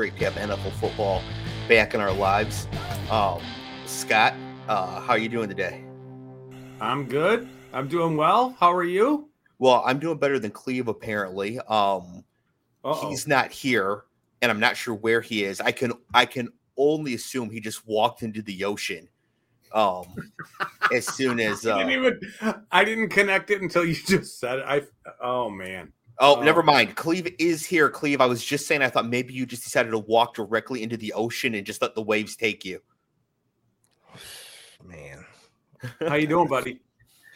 It 0.00 0.04
is 0.04 0.12
so 0.12 0.16
great 0.16 0.16
to 0.18 0.30
have 0.30 0.48
NFL 0.48 0.72
football 0.72 1.22
back 1.68 1.94
in 1.94 2.00
our 2.00 2.12
lives. 2.12 2.66
Um, 3.10 3.42
Scott, 3.84 4.34
uh, 4.66 4.98
how 5.00 5.12
are 5.12 5.18
you 5.18 5.28
doing 5.28 5.48
today? 5.48 5.84
I'm 6.80 7.04
good. 7.06 7.48
I'm 7.74 7.86
doing 7.86 8.16
well. 8.16 8.56
How 8.58 8.72
are 8.72 8.84
you? 8.84 9.28
Well, 9.58 9.82
I'm 9.84 9.98
doing 9.98 10.16
better 10.16 10.38
than 10.38 10.52
Clev 10.52 10.86
apparently. 10.86 11.58
Um, 11.60 12.24
he's 13.02 13.26
not 13.26 13.50
here, 13.50 14.04
and 14.40 14.50
I'm 14.50 14.60
not 14.60 14.76
sure 14.76 14.94
where 14.94 15.20
he 15.20 15.44
is. 15.44 15.60
I 15.60 15.70
can 15.72 15.92
I 16.14 16.24
can 16.24 16.48
only 16.78 17.14
assume 17.14 17.50
he 17.50 17.60
just 17.60 17.86
walked 17.86 18.22
into 18.22 18.40
the 18.40 18.64
ocean. 18.64 19.06
Um, 19.74 20.06
as 20.94 21.06
soon 21.06 21.38
as 21.40 21.66
I 21.66 21.72
uh, 21.72 21.78
didn't 21.84 21.92
even. 21.92 22.64
I 22.72 22.84
didn't 22.84 23.10
connect 23.10 23.50
it 23.50 23.60
until 23.60 23.84
you 23.84 23.94
just 24.06 24.40
said 24.40 24.60
it. 24.60 24.64
I. 24.66 24.82
Oh 25.20 25.50
man. 25.50 25.92
Oh, 26.22 26.36
Oh. 26.36 26.42
never 26.42 26.62
mind. 26.62 26.96
Clev 26.96 27.34
is 27.38 27.64
here. 27.64 27.88
Clev, 27.90 28.20
I 28.20 28.26
was 28.26 28.44
just 28.44 28.66
saying. 28.66 28.82
I 28.82 28.88
thought 28.90 29.06
maybe 29.08 29.32
you 29.34 29.46
just 29.46 29.64
decided 29.64 29.90
to 29.90 29.98
walk 29.98 30.34
directly 30.34 30.82
into 30.82 30.96
the 30.96 31.12
ocean 31.14 31.54
and 31.54 31.66
just 31.66 31.80
let 31.82 31.94
the 31.94 32.02
waves 32.02 32.36
take 32.36 32.64
you. 32.64 32.80
Man, 34.84 35.24
How 36.06 36.14
you 36.14 36.26
doing, 36.26 36.48
buddy? 36.48 36.80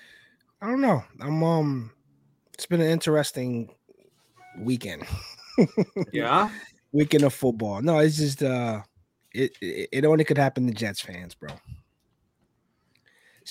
I 0.62 0.68
don't 0.68 0.80
know. 0.80 1.02
I'm 1.20 1.42
um. 1.42 1.90
It's 2.54 2.66
been 2.66 2.80
an 2.80 2.88
interesting 2.90 3.74
weekend. 4.58 5.04
Yeah. 6.12 6.50
weekend 6.90 7.22
of 7.22 7.32
football. 7.32 7.80
No, 7.80 7.98
it's 8.00 8.16
just 8.16 8.42
uh, 8.42 8.82
it 9.32 9.56
it, 9.60 9.88
it 9.92 10.04
only 10.04 10.24
could 10.24 10.36
happen 10.38 10.66
to 10.66 10.72
Jets 10.72 11.00
fans, 11.00 11.34
bro. 11.36 11.50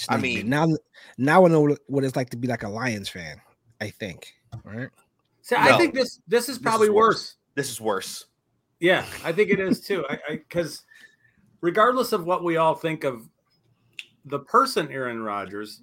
I 0.09 0.17
mean- 0.17 0.49
now 0.49 0.67
now 1.17 1.45
I 1.45 1.49
know 1.49 1.77
what 1.87 2.03
it's 2.03 2.17
like 2.17 2.29
to 2.31 2.37
be 2.37 2.47
like 2.49 2.63
a 2.63 2.67
Lions 2.69 3.07
fan. 3.07 3.39
I 3.79 3.89
think, 3.89 4.33
right? 4.65 4.89
See, 5.43 5.55
I 5.55 5.77
think 5.77 5.93
this 5.93 6.19
this 6.27 6.49
is 6.49 6.57
This 6.57 6.63
probably 6.63 6.87
is 6.87 6.93
worse. 6.93 7.15
worse. 7.15 7.35
This 7.55 7.69
is 7.69 7.79
worse. 7.79 8.25
Yeah, 8.79 9.05
I 9.23 9.31
think 9.31 9.49
it 9.51 9.59
is 9.59 9.79
too. 9.81 10.03
I 10.09 10.17
because 10.29 10.83
regardless 11.61 12.11
of 12.13 12.25
what 12.25 12.43
we 12.43 12.57
all 12.57 12.73
think 12.75 13.03
of 13.03 13.27
the 14.25 14.39
person 14.39 14.89
Aaron 14.91 15.21
Rodgers, 15.21 15.81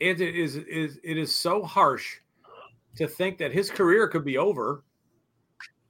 it 0.00 0.20
is 0.20 0.56
is 0.56 0.98
it 1.04 1.16
is 1.18 1.34
so 1.34 1.62
harsh 1.62 2.16
to 2.96 3.06
think 3.06 3.38
that 3.38 3.52
his 3.52 3.70
career 3.70 4.08
could 4.08 4.24
be 4.24 4.36
over. 4.38 4.82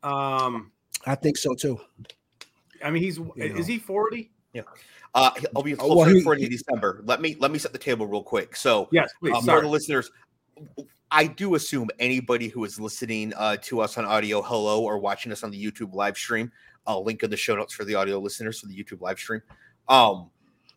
Um, 0.02 0.72
I 1.06 1.14
think 1.14 1.36
so 1.36 1.54
too. 1.54 1.80
I 2.84 2.90
mean, 2.90 3.02
he's 3.02 3.18
know. 3.18 3.32
is 3.36 3.66
he 3.68 3.78
forty? 3.78 4.32
Yeah, 4.52 4.62
Uh, 5.14 5.30
I'll 5.56 5.62
be 5.62 5.74
Oh, 5.74 5.78
closer 5.78 5.96
well, 5.96 6.06
to 6.08 6.14
he- 6.14 6.20
40 6.22 6.44
in 6.44 6.50
he- 6.50 6.56
December. 6.58 7.00
Let 7.06 7.20
me 7.22 7.36
let 7.38 7.50
me 7.50 7.58
set 7.58 7.72
the 7.72 7.78
table 7.78 8.06
real 8.06 8.22
quick. 8.22 8.54
So, 8.56 8.88
Yes, 8.92 9.10
please. 9.18 9.32
uh, 9.32 9.40
for 9.40 9.44
sorry. 9.46 9.60
the 9.62 9.68
listeners, 9.68 10.10
I 11.14 11.26
do 11.26 11.56
assume 11.56 11.90
anybody 11.98 12.48
who 12.48 12.64
is 12.64 12.80
listening 12.80 13.34
uh, 13.36 13.58
to 13.64 13.82
us 13.82 13.98
on 13.98 14.06
audio, 14.06 14.40
hello, 14.40 14.82
or 14.82 14.98
watching 14.98 15.30
us 15.30 15.42
on 15.42 15.50
the 15.50 15.62
YouTube 15.62 15.92
live 15.92 16.16
stream, 16.16 16.50
I'll 16.86 17.04
link 17.04 17.22
in 17.22 17.28
the 17.28 17.36
show 17.36 17.54
notes 17.54 17.74
for 17.74 17.84
the 17.84 17.94
audio 17.94 18.18
listeners 18.18 18.60
for 18.60 18.66
the 18.66 18.74
YouTube 18.74 19.02
live 19.02 19.18
stream, 19.18 19.42
um, 19.90 20.30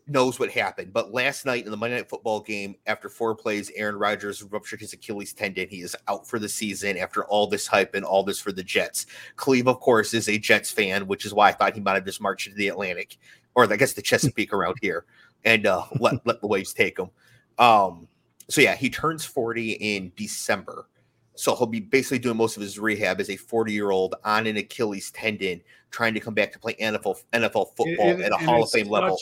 knows 0.07 0.37
what 0.37 0.51
happened. 0.51 0.91
But 0.91 1.13
last 1.13 1.45
night 1.45 1.63
in 1.63 1.71
the 1.71 1.77
Monday 1.77 1.95
Night 1.95 2.09
Football 2.09 2.41
game, 2.41 2.75
after 2.85 3.07
four 3.07 3.33
plays, 3.33 3.71
Aaron 3.77 3.95
Rodgers 3.95 4.43
ruptured 4.43 4.81
his 4.81 4.91
Achilles 4.91 5.31
tendon. 5.31 5.69
He 5.69 5.79
is 5.79 5.95
out 6.09 6.27
for 6.27 6.37
the 6.37 6.49
season 6.49 6.97
after 6.97 7.23
all 7.23 7.47
this 7.47 7.65
hype 7.65 7.95
and 7.95 8.03
all 8.03 8.23
this 8.23 8.41
for 8.41 8.51
the 8.51 8.61
Jets. 8.61 9.05
Clev, 9.37 9.67
of 9.67 9.79
course, 9.79 10.13
is 10.13 10.27
a 10.27 10.37
Jets 10.37 10.69
fan, 10.69 11.07
which 11.07 11.25
is 11.25 11.33
why 11.33 11.47
I 11.47 11.53
thought 11.53 11.75
he 11.75 11.79
might 11.79 11.93
have 11.93 12.05
just 12.05 12.19
marched 12.19 12.47
into 12.47 12.57
the 12.57 12.67
Atlantic, 12.67 13.17
or 13.55 13.71
I 13.71 13.77
guess 13.77 13.93
the 13.93 14.01
Chesapeake 14.01 14.51
around 14.51 14.75
here, 14.81 15.05
and 15.45 15.65
uh, 15.65 15.85
let 16.01 16.27
let 16.27 16.41
the 16.41 16.47
waves 16.47 16.73
take 16.73 16.99
him. 16.99 17.09
Um, 17.57 18.09
so 18.47 18.61
yeah, 18.61 18.75
he 18.75 18.89
turns 18.89 19.25
40 19.25 19.73
in 19.73 20.11
December. 20.15 20.87
So 21.35 21.55
he'll 21.55 21.67
be 21.67 21.81
basically 21.81 22.19
doing 22.19 22.37
most 22.37 22.55
of 22.55 22.61
his 22.61 22.79
rehab 22.79 23.19
as 23.19 23.29
a 23.29 23.35
40 23.35 23.73
year 23.73 23.91
old 23.91 24.15
on 24.23 24.47
an 24.47 24.55
Achilles 24.57 25.11
tendon, 25.11 25.61
trying 25.91 26.13
to 26.13 26.19
come 26.19 26.33
back 26.33 26.51
to 26.53 26.59
play 26.59 26.75
NFL 26.75 27.21
NFL 27.33 27.75
football 27.75 28.09
It- 28.11 28.19
it- 28.19 28.25
at 28.25 28.31
a 28.31 28.37
Hall 28.37 28.61
of 28.63 28.67
is 28.67 28.71
Fame 28.73 28.89
level. 28.89 29.19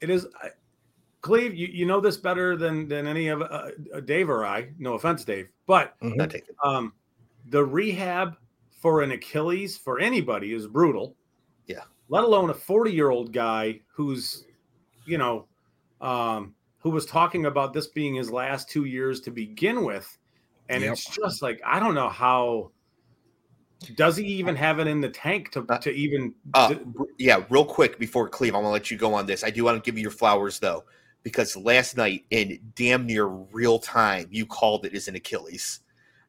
It 0.00 0.10
is, 0.10 0.26
I- 0.40 0.50
Clev. 1.22 1.56
You, 1.56 1.68
you 1.68 1.86
know 1.86 2.00
this 2.00 2.16
better 2.16 2.56
than 2.56 2.88
than 2.88 3.06
any 3.06 3.28
of 3.28 3.42
uh, 3.42 3.70
Dave 4.04 4.28
or 4.28 4.44
I. 4.44 4.72
No 4.78 4.94
offense, 4.94 5.24
Dave, 5.24 5.48
but 5.66 5.98
Mhm. 6.00 6.42
Um, 6.64 6.92
the 7.50 7.64
rehab 7.64 8.36
for 8.80 9.02
an 9.02 9.12
Achilles 9.12 9.76
for 9.76 9.98
anybody 10.00 10.52
is 10.52 10.66
brutal. 10.66 11.16
Yeah. 11.66 11.84
Let 12.08 12.24
alone 12.24 12.50
a 12.50 12.54
40 12.54 12.92
year 12.92 13.10
old 13.10 13.32
guy 13.32 13.80
who's, 13.86 14.46
you 15.06 15.16
know, 15.18 15.46
um, 16.00 16.54
who 16.82 16.90
was 16.90 17.06
talking 17.06 17.46
about 17.46 17.72
this 17.72 17.86
being 17.86 18.14
his 18.14 18.30
last 18.30 18.68
two 18.68 18.84
years 18.84 19.20
to 19.22 19.30
begin 19.30 19.84
with. 19.84 20.18
And 20.68 20.82
Yep. 20.82 20.92
it's 20.92 21.04
just 21.04 21.42
like, 21.42 21.60
I 21.64 21.78
don't 21.80 21.94
know 21.94 22.08
how. 22.08 22.70
Does 23.96 24.16
he 24.16 24.24
even 24.24 24.54
have 24.54 24.78
it 24.78 24.86
in 24.86 25.00
the 25.00 25.08
tank 25.08 25.50
to, 25.52 25.66
Uh, 25.68 25.78
to 25.78 25.90
even? 25.90 26.34
Uh, 26.54 26.74
yeah, 27.18 27.44
real 27.50 27.64
quick 27.64 27.98
before 27.98 28.30
Clev, 28.30 28.50
I 28.50 28.54
want 28.54 28.66
to 28.66 28.70
let 28.70 28.90
you 28.90 28.96
go 28.96 29.12
on 29.14 29.26
this. 29.26 29.42
I 29.42 29.50
do 29.50 29.64
want 29.64 29.82
to 29.82 29.88
give 29.88 29.98
you 29.98 30.02
your 30.02 30.12
flowers 30.12 30.60
though, 30.60 30.84
because 31.24 31.56
last 31.56 31.96
night 31.96 32.24
in 32.30 32.60
damn 32.76 33.06
near 33.06 33.26
real 33.26 33.78
time, 33.80 34.28
you 34.30 34.46
called 34.46 34.86
it 34.86 34.94
as 34.94 35.08
an 35.08 35.16
Achilles. 35.16 35.80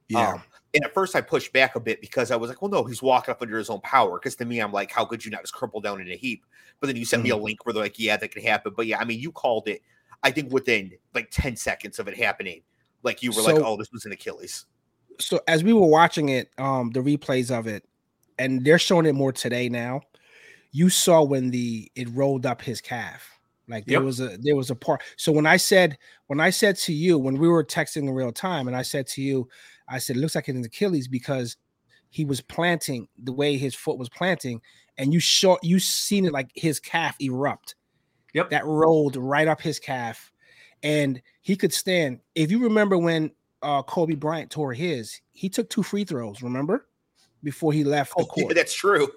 Yeah. 0.10 0.34
Um, 0.34 0.44
and 0.74 0.84
at 0.84 0.94
first, 0.96 1.16
I 1.16 1.22
pushed 1.22 1.54
back 1.54 1.76
a 1.76 1.80
bit 1.80 2.02
because 2.02 2.32
I 2.32 2.36
was 2.36 2.50
like, 2.50 2.60
well, 2.64 2.72
no, 2.72 2.84
he's 2.84 3.04
walking 3.04 3.32
up 3.32 3.44
under 3.44 3.60
his 3.60 3.70
own 3.70 3.82
power. 3.82 4.18
Because 4.18 4.36
to 4.38 4.46
me, 4.46 4.60
I'm 4.60 4.72
like, 4.72 4.92
how 4.92 5.06
could 5.06 5.24
you 5.24 5.30
not 5.30 5.42
just 5.42 5.54
crumple 5.54 5.82
down 5.82 6.02
in 6.02 6.12
a 6.12 6.16
heap? 6.16 6.44
But 6.80 6.88
then 6.88 6.96
you 6.96 7.06
sent 7.06 7.22
me 7.22 7.30
Mm-hmm. 7.30 7.40
a 7.40 7.44
link 7.44 7.66
where 7.66 7.74
they're 7.74 7.84
like, 7.84 8.00
yeah, 8.00 8.18
that 8.18 8.32
could 8.34 8.42
happen. 8.44 8.74
But 8.76 8.88
yeah, 8.88 8.98
I 9.00 9.06
mean, 9.06 9.20
you 9.20 9.32
called 9.32 9.68
it, 9.68 9.84
I 10.24 10.32
think 10.32 10.52
within 10.52 10.92
like 11.14 11.30
10 11.32 11.56
seconds 11.56 12.00
of 12.00 12.08
it 12.08 12.18
happening. 12.18 12.62
Like 13.04 13.22
you 13.22 13.32
were 13.32 13.42
like, 13.42 13.56
oh, 13.56 13.76
this 13.78 13.92
was 13.92 14.06
an 14.06 14.14
Achilles. 14.14 14.66
so 15.20 15.40
as 15.48 15.64
we 15.64 15.74
were 15.74 15.88
watching 15.88 16.30
it, 16.30 16.50
um, 16.58 16.92
the 16.92 17.02
replays 17.02 17.52
of 17.52 17.68
it, 17.68 17.84
and 18.40 18.64
they're 18.66 18.80
showing 18.80 19.06
it 19.06 19.14
more 19.14 19.32
today 19.32 19.70
now. 19.70 20.02
You 20.72 20.90
saw 20.90 21.22
when 21.22 21.52
the 21.52 21.92
it 21.96 22.10
rolled 22.12 22.46
up 22.46 22.62
his 22.62 22.82
calf. 22.82 23.30
Like 23.68 23.86
there 23.86 24.00
Yep. 24.00 24.06
was 24.06 24.20
a 24.20 24.38
there 24.42 24.56
was 24.56 24.70
a 24.72 24.76
part. 24.76 25.02
So 25.18 25.32
when 25.32 25.46
I 25.46 25.58
said 25.58 25.98
when 26.28 26.40
I 26.40 26.50
said 26.50 26.78
to 26.80 26.94
you 26.94 27.18
when 27.20 27.38
we 27.38 27.48
were 27.48 27.64
texting 27.64 27.98
in 28.04 28.10
real 28.10 28.32
time, 28.32 28.68
and 28.68 28.76
I 28.76 28.82
said 28.82 29.06
to 29.08 29.22
you, 29.22 29.48
I 29.88 30.00
said 30.00 30.16
it 30.16 30.20
looks 30.20 30.36
like 30.36 30.50
it's 30.50 30.58
an 30.58 30.66
Achilles 30.66 31.08
because 31.08 31.58
he 32.10 32.26
was 32.26 32.42
planting 32.42 33.08
the 33.22 33.34
way 33.34 33.58
his 33.58 33.76
foot 33.76 33.98
was 33.98 34.10
planting, 34.10 34.62
and 34.98 35.14
you 35.14 35.20
saw 35.20 35.58
you 35.62 35.80
seen 35.80 36.26
it 36.26 36.32
like 36.34 36.50
his 36.56 36.80
calf 36.80 37.16
erupt. 37.20 37.76
Yep. 38.34 38.50
That 38.50 38.66
rolled 38.66 39.16
right 39.16 39.48
up 39.48 39.62
his 39.62 39.80
calf, 39.80 40.32
and 40.82 41.22
he 41.42 41.56
could 41.56 41.74
stand. 41.74 42.20
If 42.36 42.50
you 42.52 42.60
remember 42.64 42.98
when 42.98 43.32
uh, 43.62 43.84
Kobe 43.84 44.16
Bryant 44.16 44.50
tore 44.52 44.74
his, 44.74 45.20
he 45.32 45.50
took 45.50 45.70
two 45.70 45.84
free 45.84 46.04
throws. 46.04 46.42
Remember, 46.42 46.88
before 47.44 47.74
he 47.74 47.84
left 47.84 48.16
the 48.18 48.24
Oh, 48.24 48.28
yeah, 48.36 48.44
court. 48.44 48.56
that's 48.56 48.74
true. 48.74 49.08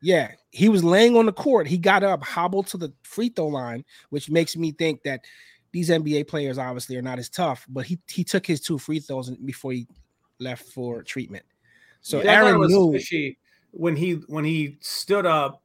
Yeah, 0.00 0.32
he 0.50 0.68
was 0.68 0.84
laying 0.84 1.16
on 1.16 1.26
the 1.26 1.32
court. 1.32 1.66
He 1.66 1.76
got 1.78 2.02
up, 2.04 2.22
hobbled 2.22 2.68
to 2.68 2.76
the 2.76 2.92
free 3.02 3.30
throw 3.30 3.48
line, 3.48 3.84
which 4.10 4.30
makes 4.30 4.56
me 4.56 4.70
think 4.72 5.02
that 5.02 5.24
these 5.72 5.90
NBA 5.90 6.28
players 6.28 6.56
obviously 6.58 6.96
are 6.96 7.02
not 7.02 7.18
as 7.18 7.28
tough. 7.28 7.66
But 7.68 7.86
he 7.86 7.98
he 8.06 8.22
took 8.22 8.46
his 8.46 8.60
two 8.60 8.78
free 8.78 9.00
throws 9.00 9.30
before 9.30 9.72
he 9.72 9.88
left 10.38 10.68
for 10.68 11.02
treatment. 11.02 11.44
So 12.00 12.22
Yeah, 12.22 12.32
I 12.32 12.34
thought 12.36 12.42
it 12.42 12.44
Aaron 12.44 12.58
was 12.60 12.70
knew. 12.70 12.92
fishy 12.92 13.38
when 13.72 13.96
he 13.96 14.12
when 14.28 14.44
he 14.44 14.76
stood 14.80 15.26
up 15.26 15.62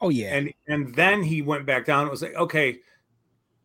Oh 0.00 0.08
yeah, 0.10 0.34
and 0.36 0.52
and 0.68 0.94
then 0.94 1.22
he 1.22 1.42
went 1.42 1.66
back 1.66 1.84
down. 1.84 2.06
It 2.06 2.10
was 2.10 2.22
like 2.22 2.34
okay, 2.34 2.78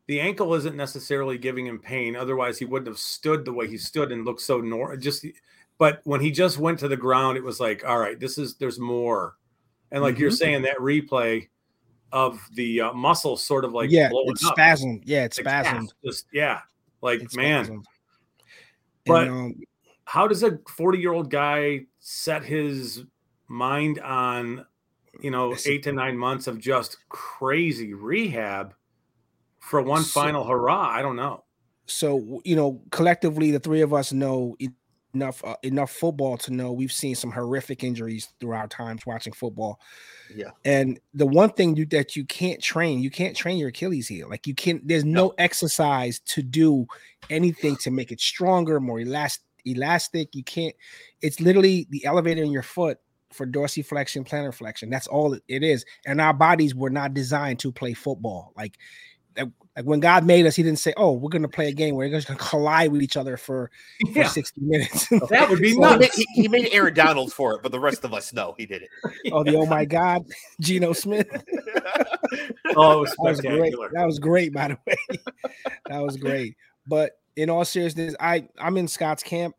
the 0.07 0.19
ankle 0.19 0.53
isn't 0.56 0.75
necessarily 0.75 1.38
giving 1.38 1.65
him 1.68 1.80
pain. 1.80 2.15
Otherwise, 2.15 2.57
he 2.57 2.65
wouldn't 2.65 2.88
have 2.88 2.97
stood 2.97 3.45
the 3.45 3.53
way 3.53 3.68
he 3.68 3.77
stood 3.77 4.12
and 4.12 4.25
looked 4.25 4.41
so 4.41 4.59
nor 4.62 4.95
just. 4.97 5.25
But 5.77 6.01
when 6.06 6.21
he 6.21 6.31
just 6.31 6.57
went 6.59 6.80
to 6.80 6.88
the 6.88 6.97
ground, 6.97 7.38
it 7.38 7.44
was 7.44 7.59
like, 7.59 7.83
all 7.85 7.97
right, 8.00 8.19
this 8.19 8.38
is 8.38 8.56
there's 8.56 8.80
more, 8.80 9.35
and 9.91 10.01
like 10.03 10.18
you're 10.19 10.30
Mhm. 10.31 10.38
saying 10.38 10.62
that 10.63 10.77
replay 10.77 11.50
of 12.12 12.39
the 12.53 12.80
uh, 12.81 12.94
muscle 12.94 13.35
sort 13.38 13.65
of 13.65 13.74
like 13.74 13.89
yeah, 13.89 14.09
it's 14.12 14.45
up. 14.45 14.56
spasmed. 14.56 15.01
Yeah, 15.06 15.24
it's 15.25 15.39
spasmed. 15.39 15.89
Just 16.06 16.27
yeah, 16.31 16.59
like 17.01 17.21
It's 17.21 17.35
man, 17.35 17.65
spasmed. 17.65 17.83
But- 19.06 19.27
And, 19.27 19.31
um, 19.31 19.56
how 20.06 20.27
does 20.27 20.44
a 20.44 20.59
40 20.68 21.00
year 21.00 21.12
old 21.13 21.31
guy 21.31 21.85
set 22.00 22.44
his 22.44 23.03
mind 23.47 24.00
on 24.00 24.65
you 25.23 25.31
know 25.31 25.55
eight 25.65 25.81
to 25.83 25.91
nine 25.91 26.17
months 26.17 26.45
of 26.45 26.59
just 26.59 26.97
crazy 27.09 27.93
rehab 27.95 28.75
for 29.59 29.81
one 29.81 30.03
So- 30.03 30.21
final 30.21 30.43
hurrah 30.43 30.89
i 30.89 31.01
don't 31.01 31.15
know. 31.15 31.43
So 31.85 32.41
you 32.45 32.55
know 32.55 32.81
collectively 32.91 33.51
the 33.51 33.59
three 33.59 33.81
of 33.81 33.93
us 33.93 34.13
know 34.13 34.55
enough 35.13 35.43
uh, 35.43 35.55
enough 35.63 35.91
football 35.91 36.37
to 36.37 36.51
know 36.53 36.71
we've 36.71 36.91
seen 36.91 37.13
some 37.13 37.31
horrific 37.31 37.83
injuries 37.83 38.29
through 38.39 38.53
our 38.53 38.67
times 38.67 39.05
watching 39.05 39.33
football. 39.33 39.79
Yeah. 40.33 40.51
and 40.65 40.99
the 41.13 41.25
one 41.25 41.49
thing 41.51 41.75
you 41.75 41.85
that 41.87 42.15
you 42.15 42.25
can't 42.25 42.61
train 42.61 42.99
you 42.99 43.11
can't 43.11 43.35
train 43.35 43.57
your 43.57 43.69
achilles 43.69 44.07
heel. 44.07 44.29
Like 44.29 44.47
you 44.47 44.55
can't 44.55 44.87
there's 44.87 45.03
no, 45.03 45.33
exercise 45.37 46.19
to 46.27 46.41
do 46.41 46.87
anything 47.29 47.75
to 47.77 47.91
make 47.91 48.11
it 48.11 48.19
stronger 48.21 48.79
more 48.79 48.99
elastic 49.01 49.43
elastic. 49.65 50.35
You 50.35 50.43
can't 50.43 50.75
it's 51.21 51.39
literally 51.39 51.87
the 51.89 52.05
elevator 52.05 52.43
in 52.43 52.51
your 52.51 52.63
foot 52.63 52.97
for 53.33 53.45
dorsiflexion 53.47 54.27
plantar 54.27 54.53
flexion 54.53 54.89
that's 54.89 55.07
all 55.07 55.33
it- 55.33 55.44
it 55.47 55.63
is 55.63 55.85
and 56.06 56.21
our 56.21 56.33
bodies 56.33 56.74
were 56.75 56.89
not 56.89 57.13
designed 57.13 57.59
to 57.59 57.71
play 57.71 57.94
football 57.94 58.53
like 58.56 58.77
like 59.75 59.85
when 59.85 60.00
God 60.00 60.24
made 60.27 60.45
us, 60.45 60.56
He 60.56 60.62
didn't 60.62 60.77
say, 60.77 60.94
"Oh, 60.95 61.13
we're 61.13 61.30
going 61.31 61.41
to 61.41 61.47
play 61.47 61.68
a 61.68 61.71
game 61.71 61.95
where 61.95 62.07
we're 62.07 62.13
just 62.15 62.27
going 62.27 62.38
to 62.38 62.45
collide 62.45 62.91
with 62.91 63.01
each 63.01 63.18
other 63.18 63.35
for, 63.35 63.71
for 64.13 64.24
sixty 64.25 64.62
minutes." 64.62 65.07
That 65.30 65.50
would 65.50 65.59
be 65.59 65.69
He 65.71 65.80
made, 65.80 66.00
nuts. 66.01 66.15
he, 66.15 66.25
he 66.44 66.47
made 66.47 66.69
Aaron 66.71 66.94
Donald 66.94 67.33
for 67.33 67.56
it, 67.56 67.63
but 67.63 67.71
the 67.71 67.80
rest 67.80 68.03
of 68.03 68.13
us 68.13 68.31
know 68.31 68.53
he 68.56 68.68
did 68.68 68.83
it. 68.83 68.89
oh, 69.31 69.44
the 69.44 69.56
oh 69.56 69.65
my 69.65 69.85
God, 69.85 70.24
Geno 70.62 70.94
Smith. 70.94 71.27
Oh, 72.75 72.91
it 72.94 73.00
was 73.00 73.09
That 73.18 73.24
was 73.24 73.41
great. 73.41 73.74
That 73.94 74.06
was 74.06 74.19
great, 74.19 74.53
by 74.53 74.68
the 74.69 74.77
way. 74.85 74.95
that 75.88 76.00
was 76.03 76.18
great. 76.18 76.56
But 76.88 77.12
in 77.35 77.50
all 77.50 77.65
seriousness, 77.65 78.15
I 78.19 78.47
I'm 78.59 78.77
in 78.77 78.88
Scott's 78.88 79.24
camp. 79.24 79.56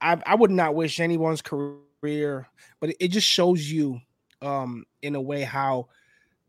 I 0.00 0.20
I 0.26 0.34
would 0.34 0.50
not 0.50 0.74
wish 0.74 1.00
anyone's 1.00 1.42
career, 1.42 1.76
but 2.02 2.94
it, 2.98 3.08
just 3.08 3.26
shows 3.26 3.70
you, 3.70 4.00
um, 4.42 4.84
in 5.02 5.14
a 5.14 5.20
way 5.20 5.42
how 5.42 5.88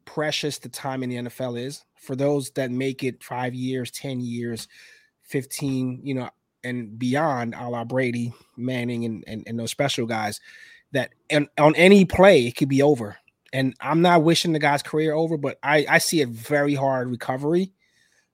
precious 0.06 0.58
the 0.58 0.70
time 0.70 1.04
in 1.04 1.10
the 1.10 1.16
NFL 1.18 1.60
is 1.60 1.84
for 1.96 2.16
those 2.16 2.50
that 2.52 2.72
make 2.72 3.04
it 3.04 3.24
five 3.24 3.54
years, 3.54 3.92
ten 3.92 4.20
years, 4.20 4.68
fifteen, 5.24 6.00
you 6.04 6.14
know, 6.14 6.30
and 6.64 6.98
beyond, 6.98 7.56
a 7.56 7.70
la 7.70 7.84
Brady, 7.84 8.34
Manning, 8.58 9.06
and 9.06 9.24
and, 9.28 9.44
and 9.48 9.60
those 9.60 9.72
special 9.72 10.06
guys. 10.06 10.40
That 10.94 11.12
and 11.30 11.48
on 11.58 11.76
any 11.76 12.04
play 12.04 12.48
it 12.48 12.58
could 12.58 12.70
be 12.70 12.82
over. 12.82 13.18
And 13.54 13.74
I'm 13.82 14.02
not 14.02 14.24
wishing 14.24 14.54
the 14.54 14.60
guy's 14.60 14.84
career 14.84 15.14
over, 15.14 15.38
but 15.38 15.58
I 15.64 15.86
I 15.90 15.98
see 16.00 16.22
a 16.22 16.28
very 16.28 16.76
hard 16.76 17.10
recovery. 17.10 17.72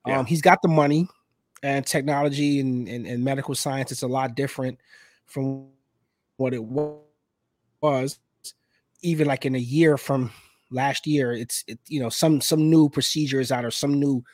Yeah. 0.06 0.20
Um, 0.20 0.26
he's 0.26 0.42
got 0.42 0.62
the 0.62 0.68
money 0.68 1.08
and 1.62 1.86
technology 1.86 2.60
and, 2.60 2.88
and, 2.88 3.06
and 3.06 3.24
medical 3.24 3.54
science. 3.54 3.92
It's 3.92 4.02
a 4.02 4.08
lot 4.08 4.34
different 4.34 4.78
from 5.26 5.66
what 6.36 6.54
it 6.54 6.62
wa- 6.62 6.98
was. 7.80 8.18
Even 9.02 9.26
like 9.26 9.46
in 9.46 9.54
a 9.54 9.58
year 9.58 9.96
from 9.96 10.32
last 10.70 11.06
year, 11.06 11.32
it's 11.32 11.64
it, 11.68 11.78
you 11.86 12.00
know 12.00 12.08
some 12.08 12.40
some 12.40 12.68
new 12.68 12.88
procedures 12.88 13.52
out 13.52 13.64
or 13.64 13.70
some 13.70 14.00
new. 14.00 14.24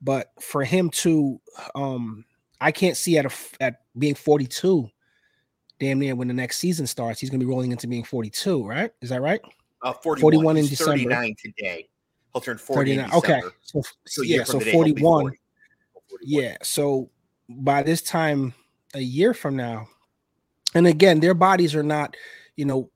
But 0.00 0.30
for 0.40 0.64
him 0.64 0.88
to, 0.90 1.40
um, 1.74 2.24
I 2.60 2.72
can't 2.72 2.96
see 2.96 3.18
at 3.18 3.26
a 3.26 3.30
at 3.60 3.80
being 3.98 4.14
42, 4.14 4.88
damn 5.78 5.98
near 5.98 6.14
when 6.14 6.28
the 6.28 6.34
next 6.34 6.58
season 6.58 6.86
starts, 6.86 7.20
he's 7.20 7.30
gonna 7.30 7.40
be 7.40 7.46
rolling 7.46 7.72
into 7.72 7.88
being 7.88 8.04
42, 8.04 8.64
right? 8.64 8.92
Is 9.02 9.10
that 9.10 9.20
right? 9.20 9.40
Uh, 9.82 9.92
41, 9.92 10.20
41 10.20 10.56
in 10.56 10.66
December. 10.66 10.92
39 10.92 11.36
today. 11.42 11.88
He'll 12.32 12.40
turn 12.40 12.58
40 12.58 12.92
in 12.92 12.98
39. 12.98 13.18
Okay, 13.18 13.40
so, 13.62 13.82
So 14.06 14.22
yeah, 14.22 14.44
so 14.44 14.58
today, 14.58 14.70
he'll 14.70 14.84
be 14.84 15.00
41. 15.00 15.22
40. 15.22 15.38
41. 16.10 16.42
Yeah. 16.44 16.56
So 16.62 17.10
by 17.48 17.82
this 17.82 18.02
time, 18.02 18.54
a 18.94 19.00
year 19.00 19.34
from 19.34 19.56
now, 19.56 19.88
and 20.74 20.86
again, 20.86 21.20
their 21.20 21.34
bodies 21.34 21.74
are 21.74 21.82
not, 21.82 22.16
you 22.60 22.66
know, 22.66 22.90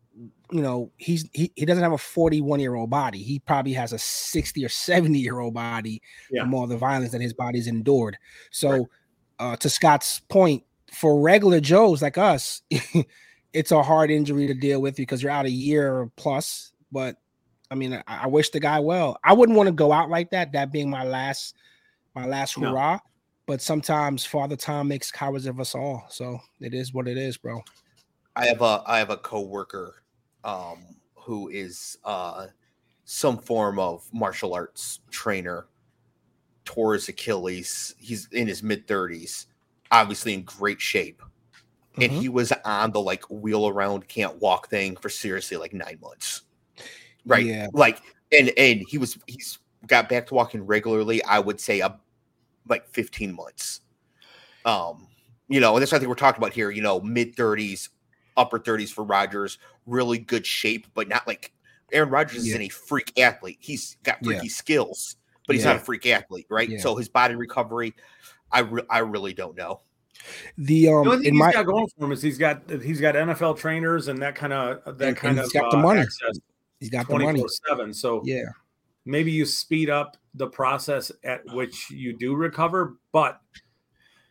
you 0.52 0.60
know, 0.62 0.92
he's 0.98 1.28
he, 1.32 1.50
he 1.56 1.64
doesn't 1.64 1.82
have 1.82 1.92
a 1.92 1.98
41 1.98 2.60
year 2.60 2.74
old 2.74 2.90
body. 2.90 3.18
He 3.22 3.38
probably 3.40 3.72
has 3.72 3.92
a 3.92 3.98
60 3.98 4.64
or 4.64 4.68
70 4.68 5.18
year 5.18 5.40
old 5.40 5.54
body 5.54 6.02
Yeah. 6.30 6.42
from 6.42 6.54
all 6.54 6.66
the 6.66 6.76
violence 6.76 7.12
that 7.12 7.20
his 7.22 7.32
body's 7.32 7.66
endured. 7.66 8.16
So 8.50 8.70
Right. 8.70 8.82
uh 9.40 9.56
to 9.56 9.68
Scott's 9.70 10.20
point, 10.20 10.62
for 10.92 11.20
regular 11.20 11.60
Joes 11.60 12.02
like 12.02 12.18
us, 12.18 12.62
it's 13.52 13.72
a 13.72 13.82
hard 13.82 14.10
injury 14.10 14.46
to 14.46 14.54
deal 14.54 14.80
with 14.82 14.96
because 14.96 15.22
you're 15.22 15.32
out 15.32 15.46
a 15.46 15.50
year 15.50 16.10
plus. 16.16 16.72
But 16.92 17.16
I 17.70 17.74
mean, 17.74 17.94
I, 17.94 18.02
I 18.06 18.26
wish 18.28 18.50
the 18.50 18.60
guy 18.60 18.78
well. 18.80 19.16
I 19.24 19.32
wouldn't 19.32 19.56
want 19.56 19.68
to 19.68 19.72
go 19.74 19.90
out 19.92 20.10
like 20.10 20.30
that, 20.30 20.52
that 20.52 20.70
being 20.72 20.90
my 20.90 21.04
last 21.04 21.56
my 22.14 22.26
last 22.26 22.58
No. 22.58 22.70
hurrah. 22.70 22.98
But 23.46 23.60
sometimes 23.60 24.24
Father 24.24 24.56
Time 24.56 24.88
makes 24.88 25.10
cowards 25.10 25.46
of 25.46 25.58
us 25.58 25.74
all. 25.74 26.04
So 26.08 26.38
it 26.60 26.72
is 26.74 26.94
what 26.94 27.08
it 27.08 27.16
is, 27.18 27.36
bro. 27.36 27.62
I 28.36 28.46
have 28.46 28.62
a 28.62 28.82
I 28.86 28.98
have 28.98 29.10
a 29.10 29.16
coworker 29.16 30.02
um 30.44 30.96
who 31.14 31.48
is 31.48 31.98
uh 32.04 32.48
some 33.04 33.38
form 33.38 33.78
of 33.78 34.08
martial 34.12 34.54
arts 34.54 35.00
trainer 35.10 35.66
tore 36.64 36.94
his 36.94 37.08
Achilles. 37.08 37.94
He's 37.98 38.28
in 38.32 38.48
his 38.48 38.62
mid 38.62 38.86
30s, 38.86 39.46
obviously 39.90 40.34
in 40.34 40.42
great 40.44 40.80
shape. 40.80 41.22
And 42.00 42.12
Mhm. 42.12 42.20
he 42.20 42.28
was 42.28 42.52
on 42.64 42.92
the 42.92 43.00
like 43.00 43.24
wheel 43.30 43.68
around 43.68 44.08
can't 44.08 44.40
walk 44.40 44.68
thing 44.70 44.96
for 44.96 45.08
seriously 45.10 45.56
like 45.58 45.74
nine 45.74 45.98
months. 46.02 46.42
Right. 47.26 47.46
Yeah. 47.46 47.68
Like 47.72 48.00
and 48.32 48.52
and 48.58 48.82
he 48.88 48.98
was 48.98 49.18
he's 49.26 49.58
got 49.86 50.08
back 50.08 50.26
to 50.28 50.34
walking 50.34 50.64
regularly, 50.66 51.22
I 51.24 51.38
would 51.40 51.60
say 51.60 51.80
a 51.80 52.00
like 52.68 52.88
15 52.88 53.34
months. 53.34 53.82
Um, 54.64 55.08
you 55.48 55.60
know, 55.60 55.74
and 55.74 55.82
that's 55.82 55.92
what 55.92 55.98
I 55.98 56.00
think 56.00 56.08
we're 56.08 56.14
talking 56.16 56.40
about 56.42 56.52
here, 56.54 56.70
you 56.70 56.82
know, 56.82 57.00
mid 57.00 57.36
30s, 57.36 57.90
upper 58.36 58.58
30s 58.58 58.92
for 58.92 59.04
Rodgers, 59.04 59.58
really 59.86 60.18
good 60.18 60.46
shape, 60.46 60.86
but 60.94 61.08
not 61.08 61.26
like 61.26 61.52
Aaron 61.92 62.10
Rodgers 62.10 62.46
Yeah. 62.46 62.50
isn't 62.52 62.62
a 62.62 62.68
freak 62.68 63.18
athlete. 63.18 63.58
He's 63.60 63.96
got 64.02 64.18
Yeah. 64.22 64.32
freaky 64.32 64.48
skills, 64.48 65.16
but 65.46 65.54
he's 65.56 65.64
Yeah. 65.64 65.72
not 65.74 65.82
a 65.82 65.84
freak 65.84 66.06
athlete, 66.06 66.46
right? 66.50 66.68
Yeah. 66.68 66.78
So 66.78 66.96
his 66.96 67.08
body 67.08 67.34
recovery, 67.36 67.94
I 68.50 68.60
re- 68.60 68.86
I 68.90 68.98
really 69.00 69.34
don't 69.34 69.56
know. 69.56 69.80
The 70.56 70.88
um 70.88 71.04
The 71.04 71.10
only 71.10 71.16
thing 71.18 71.26
in 71.26 71.34
he's 71.34 71.40
my 71.40 71.52
got 71.52 71.66
going 71.66 71.86
for 71.88 72.04
him 72.06 72.12
is 72.12 72.22
he's 72.22 72.38
got 72.38 72.62
he's 72.82 73.00
got 73.00 73.14
NFL 73.14 73.54
trainers 73.58 74.08
and 74.08 74.20
that 74.22 74.34
kind 74.34 74.52
of 74.52 74.98
that 74.98 75.08
And- 75.08 75.16
kind 75.16 75.32
and 75.32 75.40
of 75.40 75.44
he's 75.44 75.52
got 75.60 75.70
the 75.70 75.76
uh, 75.78 75.82
money. 75.82 76.04
he's 76.80 76.90
got 76.90 77.06
the 77.08 77.18
money. 77.18 77.44
seven. 77.68 77.92
So 77.92 78.22
Yeah. 78.24 78.44
maybe 79.04 79.30
you 79.30 79.44
speed 79.44 79.90
up 79.90 80.16
the 80.34 80.46
process 80.46 81.12
at 81.24 81.42
which 81.52 81.90
you 81.90 82.16
do 82.16 82.34
recover, 82.34 82.96
but 83.12 83.40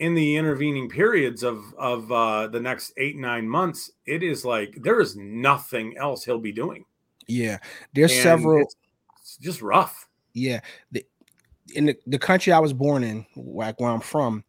in 0.03 0.15
the 0.15 0.35
intervening 0.35 0.89
periods 0.89 1.44
of 1.44 1.73
of 1.77 2.11
uh, 2.11 2.47
the 2.47 2.59
next 2.59 2.91
eight 2.97 3.15
nine 3.15 3.47
months, 3.47 3.89
it 4.05 4.21
is 4.21 4.44
like 4.44 4.75
there 4.81 5.00
is 5.00 5.15
nothing 5.15 5.95
else 5.97 6.25
he'll 6.25 6.39
be 6.39 6.51
doing. 6.51 6.83
Yeah. 7.25 7.59
There's 7.94 8.11
And 8.11 8.21
several 8.21 8.63
It's, 8.63 8.75
it's 9.21 9.38
just 9.38 9.61
rough. 9.61 10.09
Yeah, 10.33 10.59
the, 10.91 11.05
in 11.75 11.85
the, 11.85 11.97
the 12.05 12.19
country 12.19 12.51
I 12.51 12.59
was 12.59 12.73
born 12.73 13.03
in, 13.03 13.25
like 13.38 13.79
where 13.79 13.91
I'm 13.91 14.01
from, 14.01 14.44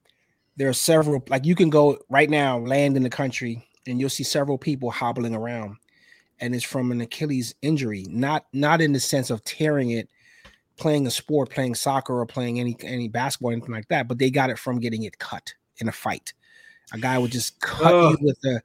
there 0.57 0.69
are 0.69 0.73
several. 0.73 1.23
Like 1.29 1.45
you 1.45 1.55
can 1.55 1.71
go 1.71 1.99
right 2.09 2.29
now, 2.29 2.59
land 2.59 2.97
in 2.97 3.05
the 3.05 3.11
country, 3.11 3.69
and 3.87 4.01
you'll 4.01 4.11
see 4.11 4.25
several 4.25 4.59
people 4.59 4.91
hobbling 4.91 5.35
around, 5.35 5.77
and 6.41 6.55
it's 6.55 6.65
from 6.65 6.91
an 6.91 7.01
Achilles 7.01 7.55
injury. 7.63 8.07
Not 8.09 8.47
not 8.53 8.81
in 8.81 8.93
the 8.93 8.99
sense 8.99 9.31
of 9.31 9.45
tearing 9.45 9.91
it, 9.91 10.09
playing 10.77 11.07
a 11.07 11.11
sport, 11.11 11.51
playing 11.51 11.75
soccer, 11.75 12.19
or 12.19 12.27
playing 12.27 12.61
any 12.61 12.77
any 12.83 13.09
basketball, 13.09 13.53
anything 13.53 13.73
like 13.73 13.89
that. 13.89 14.09
But 14.09 14.19
they 14.19 14.31
got 14.31 14.51
it 14.51 14.59
from 14.59 14.81
getting 14.81 15.05
it 15.05 15.19
cut 15.19 15.53
in 15.79 15.89
a 15.89 15.93
fight. 15.93 16.33
A 16.93 16.99
guy 16.99 17.19
would 17.19 17.33
just 17.33 17.61
cut 17.61 17.95
Ugh. 17.95 18.17
you 18.21 18.27
with 18.27 18.41
the, 18.41 18.63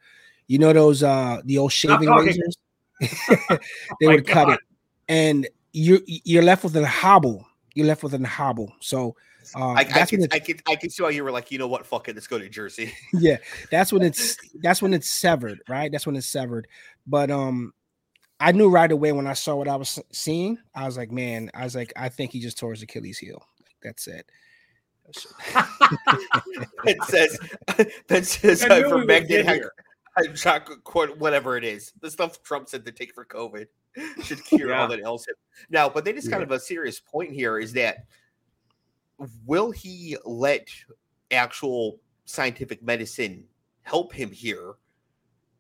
you 0.48 0.60
know 0.60 0.74
those 0.74 1.03
uh 1.03 1.41
the 1.45 1.57
old 1.57 1.72
shaving 1.72 2.10
razors. 2.10 2.57
they 3.00 4.07
my 4.07 4.15
would 4.15 4.27
cut 4.27 4.50
it, 4.50 4.60
and 5.07 5.48
you 5.74 6.01
you're 6.05 6.43
left 6.43 6.63
with 6.63 6.75
a 6.75 6.86
hobble. 6.86 7.45
You're 7.75 7.88
left 7.88 8.03
with 8.03 8.13
a 8.13 8.27
hobble. 8.27 8.74
So 8.81 9.15
uh, 9.55 9.69
I, 9.69 9.79
I 9.79 10.05
can 10.05 10.22
when 10.22 10.29
I 10.31 10.39
can 10.39 10.60
I 10.67 10.75
can 10.75 10.89
see 10.89 11.03
why 11.03 11.10
you 11.12 11.24
were 11.24 11.31
like, 11.31 11.51
you 11.51 11.57
know 11.57 11.67
what, 11.67 11.86
fuck 11.86 12.07
it, 12.10 12.15
let's 12.15 12.27
go 12.27 12.38
to 12.38 12.50
Jersey. 12.50 12.93
yeah, 13.13 13.38
that's 13.72 13.93
when 13.93 14.01
it's 14.03 14.38
that's 14.62 14.81
when 14.81 14.93
it's 14.93 15.10
severed, 15.10 15.60
right? 15.69 15.91
That's 15.91 16.05
when 16.05 16.15
it's 16.15 16.27
severed. 16.27 16.67
But 17.07 17.31
um, 17.31 17.74
I 18.39 18.51
knew 18.53 18.69
right 18.69 18.91
away 18.91 19.12
when 19.12 19.27
I 19.27 19.34
saw 19.34 19.55
what 19.55 19.67
I 19.67 19.75
was 19.75 20.00
seeing. 20.12 20.58
I 20.74 20.86
was 20.86 20.98
like, 20.98 21.12
man, 21.12 21.51
I 21.53 21.63
was 21.65 21.75
like, 21.75 21.91
I 21.96 22.10
think 22.10 22.31
he 22.31 22.39
just 22.39 22.58
tore 22.58 22.72
his 22.72 22.81
Achilles 22.81 23.17
heel. 23.17 23.46
Like, 23.62 23.75
that's 23.84 24.08
it. 24.08 24.25
it 26.86 27.03
says 27.05 27.39
that 28.08 28.25
says 28.25 28.63
I 28.63 28.81
for 28.84 28.89
we 28.89 28.93
would 28.96 29.08
magnet 29.08 29.29
get 29.29 29.46
hy- 29.48 29.53
here. 29.55 29.72
whatever 31.17 31.58
it 31.58 31.63
is. 31.63 31.91
The 32.01 32.12
stuff 32.12 32.41
Trump 32.43 32.69
said 32.69 32.86
to 32.86 32.91
take 32.91 33.13
for 33.13 33.25
COVID 33.25 33.67
should 34.24 34.43
cure 34.46 34.69
Yeah. 34.69 34.81
all 34.81 34.88
that 34.89 35.01
else. 35.01 35.25
Now, 35.69 35.89
but 35.89 36.05
then 36.05 36.17
it's 36.17 36.27
kind 36.27 36.41
Yeah. 36.41 36.46
of 36.46 36.51
a 36.51 36.60
serious 36.60 37.00
point 37.00 37.31
here 37.31 37.58
is 37.60 37.74
that 37.74 38.05
will 39.46 39.72
he 39.72 40.15
let 40.25 40.67
actual 41.31 42.00
scientific 42.25 42.81
medicine 42.84 43.43
help 43.81 44.13
him 44.13 44.31
here? 44.31 44.74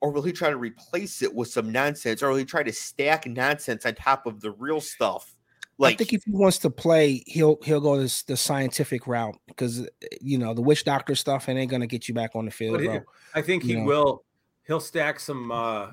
Or 0.01 0.11
will 0.11 0.21
he 0.21 0.31
try 0.31 0.49
to 0.49 0.57
replace 0.57 1.21
it 1.21 1.33
with 1.33 1.49
some 1.49 1.71
nonsense? 1.71 2.23
Or 2.23 2.29
will 2.29 2.37
he 2.37 2.45
try 2.45 2.63
to 2.63 2.71
stack 2.71 3.25
nonsense 3.27 3.85
on 3.85 3.95
top 3.95 4.25
of 4.25 4.39
the 4.39 4.51
real 4.51 4.79
stuff? 4.79 5.35
Like 5.77 5.95
I 5.95 5.97
think 5.97 6.13
if 6.13 6.23
he 6.25 6.31
wants 6.31 6.57
to 6.59 6.69
play, 6.69 7.23
he'll 7.25 7.57
he'll 7.63 7.79
go 7.79 7.97
this 7.97 8.23
the 8.23 8.35
scientific 8.35 9.07
route 9.07 9.37
because 9.47 9.87
you 10.19 10.37
know 10.37 10.53
the 10.53 10.61
witch 10.61 10.83
doctor 10.83 11.15
stuff 11.15 11.47
and 11.47 11.57
ain't 11.57 11.71
gonna 11.71 11.87
get 11.87 12.07
you 12.09 12.13
back 12.13 12.31
on 12.35 12.43
the 12.45 12.51
field, 12.51 12.81
he- 12.81 12.87
bro. 12.87 13.01
I 13.33 13.41
think 13.41 13.63
he 13.63 13.71
You 13.71 13.77
know. 13.79 13.85
will. 13.85 14.25
He'll 14.67 14.81
stack 14.81 15.19
some 15.19 15.51
uh 15.51 15.91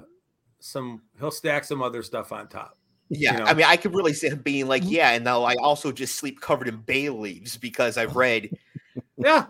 some. 0.59 1.03
He'll 1.19 1.31
stack 1.31 1.65
some 1.65 1.83
other 1.83 2.03
stuff 2.03 2.33
on 2.33 2.49
top. 2.49 2.77
Yeah, 3.09 3.37
know? 3.37 3.45
I 3.45 3.55
mean, 3.55 3.67
I 3.67 3.77
could 3.77 3.95
really 3.95 4.13
see 4.13 4.29
him 4.29 4.41
being 4.43 4.67
like, 4.67 4.83
Mhm. 4.83 4.91
yeah, 4.91 5.11
and 5.13 5.25
now 5.25 5.45
I 5.45 5.55
also 5.55 5.93
just 5.93 6.17
sleep 6.17 6.41
covered 6.41 6.67
in 6.67 6.79
bay 6.79 7.09
leaves 7.09 7.57
because 7.57 7.97
I've 7.97 8.17
read, 8.17 8.51
Yeah. 9.17 9.47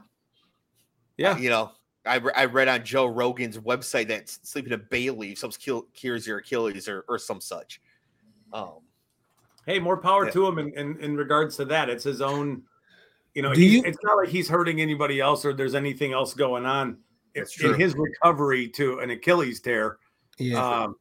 Yeah. 1.17 1.39
you 1.39 1.49
know, 1.49 1.73
I, 2.07 2.17
re- 2.17 2.33
I 2.37 2.45
read 2.47 2.69
on 2.69 2.85
Joe 2.85 3.07
Rogan's 3.07 3.59
website 3.59 4.09
that 4.09 4.29
sleeping 4.29 4.73
in 4.73 4.85
bay 4.91 5.11
leaves 5.11 5.41
helps 5.41 5.57
kill, 5.57 5.83
cures 5.95 6.27
your 6.27 6.39
Achilles 6.39 6.89
or, 6.89 7.05
or 7.09 7.19
some 7.19 7.41
such. 7.41 7.81
Um, 8.53 8.81
Hey, 9.67 9.81
more 9.81 9.97
power 9.97 10.27
Yeah. 10.27 10.31
to 10.31 10.47
him 10.47 10.59
in, 10.61 10.73
in, 10.75 11.01
in 11.01 11.17
regards 11.17 11.57
to 11.57 11.65
that. 11.65 11.89
It's 11.89 12.05
his 12.05 12.23
own, 12.23 12.63
you 13.35 13.43
know, 13.43 13.53
Do 13.53 13.61
you- 13.63 13.83
it's 13.85 13.99
not 14.05 14.17
like 14.17 14.29
he's 14.29 14.49
hurting 14.49 14.81
anybody 14.81 15.19
else 15.21 15.45
or 15.45 15.53
there's 15.53 15.75
anything 15.75 16.13
else 16.13 16.35
going 16.35 16.65
on 16.65 16.99
That's 17.35 17.61
in 17.61 17.75
his 17.75 17.95
recovery 17.97 18.69
to 18.69 19.01
an 19.01 19.11
Achilles 19.11 19.61
tear. 19.61 19.99
Yeah, 20.39 20.85
Um, 20.85 20.97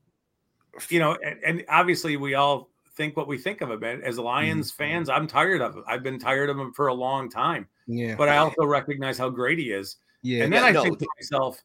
you 0.90 0.98
know, 1.00 1.16
and, 1.24 1.40
and 1.46 1.66
obviously 1.70 2.18
we 2.18 2.34
all 2.34 2.72
think 2.96 3.16
what 3.16 3.28
we 3.28 3.38
think 3.38 3.62
of 3.62 3.70
him. 3.70 3.84
And 3.84 4.04
As 4.04 4.18
Lions 4.18 4.72
fans, 4.72 5.10
I'm 5.10 5.28
tired 5.28 5.62
of 5.62 5.76
him. 5.76 5.84
I've 5.88 6.02
been 6.02 6.18
tired 6.18 6.50
of 6.50 6.58
him 6.58 6.74
for 6.74 6.88
a 6.88 6.94
long 6.94 7.30
time. 7.30 7.68
Yeah. 7.86 8.16
But 8.16 8.30
I 8.30 8.38
also 8.38 8.66
recognize 8.66 9.18
how 9.20 9.30
great 9.30 9.60
he 9.60 9.72
is. 9.72 9.98
Yeah. 10.26 10.44
and 10.44 10.54
then 10.54 10.62
yeah, 10.64 10.68
I 10.70 10.72
no, 10.72 10.84
think 10.84 11.00
to 11.00 11.08
myself, 11.20 11.62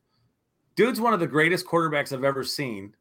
dude's 0.77 1.01
one 1.01 1.13
of 1.15 1.21
the 1.21 1.27
greatest 1.27 1.67
quarterbacks 1.67 2.13
I've 2.13 2.25
ever 2.25 2.45
seen. 2.45 2.95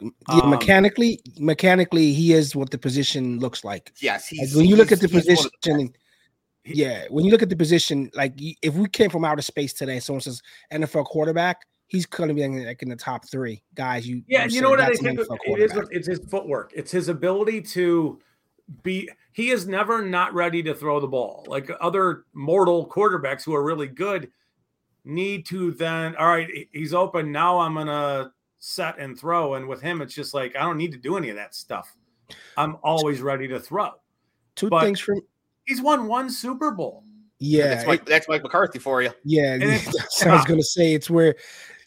yeah, 0.00 0.10
um, 0.28 0.50
mechanically, 0.50 1.20
mechanically, 1.38 2.12
he 2.12 2.32
is 2.32 2.54
what 2.54 2.70
the 2.70 2.78
position 2.78 3.38
looks 3.40 3.64
like. 3.64 3.92
Yes, 4.00 4.30
Like, 4.32 4.48
when 4.54 4.66
you 4.66 4.76
look 4.76 4.88
he's- 4.90 5.02
at 5.02 5.10
the 5.10 5.18
he's 5.18 5.26
one 5.26 5.46
of 5.46 5.52
position, 5.62 5.86
best. 5.88 6.76
yeah, 6.76 7.04
when 7.10 7.24
you 7.24 7.30
look 7.30 7.42
at 7.42 7.48
the 7.48 7.56
position, 7.56 8.10
like 8.14 8.34
if 8.62 8.74
we 8.74 8.88
came 8.88 9.10
from 9.10 9.24
outer 9.24 9.42
space 9.42 9.72
today, 9.72 9.98
someone 10.00 10.20
says 10.20 10.42
NFL 10.72 11.06
quarterback, 11.06 11.62
he's 11.88 12.04
going 12.06 12.28
to 12.28 12.34
be 12.34 12.42
in, 12.42 12.64
like 12.66 12.82
in 12.82 12.88
the 12.88 12.96
top 12.96 13.26
three 13.28 13.62
guys. 13.74 14.06
You 14.06 14.22
Yeah, 14.26 14.44
you 14.46 14.56
you 14.56 14.60
know 14.60 14.70
what 14.70 14.80
I 14.80 14.86
that's 14.86 14.98
an 15.00 15.16
think 15.16 15.20
it 15.44 15.60
is. 15.60 15.72
It's 15.90 16.06
his 16.08 16.18
footwork. 16.28 16.72
It's 16.74 16.90
his 16.90 17.08
ability 17.08 17.62
to 17.62 18.18
be. 18.82 19.08
He 19.32 19.50
is 19.50 19.66
never 19.68 20.02
not 20.04 20.34
ready 20.34 20.62
to 20.64 20.74
throw 20.74 20.98
the 20.98 21.06
ball. 21.06 21.44
Like 21.48 21.70
other 21.80 22.24
mortal 22.34 22.88
quarterbacks 22.88 23.44
who 23.44 23.54
are 23.54 23.62
really 23.62 23.86
good 23.86 24.30
need 25.06 25.46
to 25.46 25.70
then. 25.72 26.14
All 26.16 26.26
right, 26.26 26.68
he's 26.72 26.92
open 26.92 27.32
now. 27.32 27.58
I'm 27.60 27.74
gonna 27.74 28.32
set 28.58 28.98
and 28.98 29.18
throw. 29.18 29.54
And 29.54 29.66
with 29.68 29.80
him, 29.80 30.02
it's 30.02 30.14
just 30.14 30.34
like 30.34 30.54
I 30.56 30.60
don't 30.62 30.76
need 30.76 30.92
to 30.92 30.98
do 30.98 31.16
any 31.16 31.30
of 31.30 31.36
that 31.36 31.54
stuff. 31.54 31.96
I'm 32.56 32.76
always 32.82 33.20
ready 33.22 33.46
to 33.48 33.60
throw. 33.60 33.90
Two 34.56 34.68
but- 34.68 34.82
things 34.82 35.00
from 35.00 35.20
He's 35.64 35.80
won 35.82 36.06
one 36.06 36.30
Super 36.30 36.70
Bowl. 36.70 37.02
yeah, 37.40 37.68
that's 37.68 37.86
Mike, 37.88 38.06
that's 38.06 38.28
Mike 38.28 38.42
McCarthy 38.44 38.78
for 38.78 39.02
you. 39.02 39.10
Yeah, 39.24 39.54
And 39.54 39.62
it's- 39.64 40.22
I 40.26 40.34
was 40.36 40.44
gonna 40.44 40.62
say. 40.62 40.92
It's 40.94 41.08
where 41.10 41.34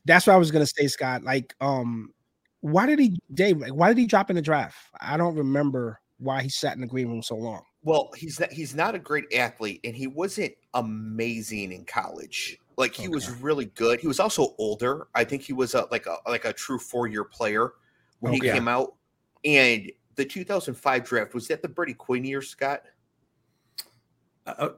that's 0.06 0.28
what 0.28 0.34
I 0.34 0.38
was 0.38 0.52
gonna 0.52 0.66
say, 0.66 0.88
Scott. 0.88 1.24
Like, 1.24 1.56
um, 1.62 2.14
why 2.62 2.86
did 2.86 3.00
he 3.00 3.18
Dave? 3.34 3.58
Like, 3.58 3.74
why 3.74 3.88
did 3.90 3.98
he 3.98 4.06
drop 4.06 4.30
in 4.30 4.36
the 4.36 4.42
draft? 4.42 4.78
I 5.00 5.16
don't 5.18 5.36
remember 5.36 6.00
why 6.18 6.42
he 6.42 6.50
sat 6.50 6.76
in 6.76 6.82
the 6.82 6.88
green 6.88 7.08
room 7.08 7.24
so 7.24 7.36
long. 7.36 7.62
Well, 7.84 8.10
he's 8.18 8.38
not 8.40 8.52
he's 8.52 8.76
not 8.76 8.96
a 8.96 9.00
great 9.00 9.34
athlete, 9.34 9.80
and 9.86 9.96
he 9.96 10.08
wasn't 10.08 10.52
amazing 10.74 11.72
in 11.72 11.86
college. 11.86 12.58
Like 12.80 12.96
he 12.96 13.10
was 13.10 13.30
really 13.42 13.66
good. 13.66 14.00
He 14.00 14.08
was 14.08 14.22
also 14.22 14.56
older. 14.58 15.10
I 15.14 15.26
think 15.26 15.42
he 15.42 15.52
was 15.52 15.76
a, 15.76 15.86
like 15.92 16.06
a 16.06 16.16
like 16.26 16.46
a 16.46 16.54
true 16.54 16.80
four 16.80 17.08
year 17.08 17.26
player 17.26 17.74
when 18.22 18.34
he 18.34 18.40
came 18.40 18.70
out. 18.70 18.96
And 19.44 19.92
the 20.16 20.24
2005 20.24 21.04
draft 21.04 21.34
was 21.34 21.48
that 21.50 21.62
the 21.62 21.68
Brady 21.68 21.94
Quinn 21.94 22.24
year, 22.24 22.42
Scott? 22.42 22.84
Uh, 24.46 24.70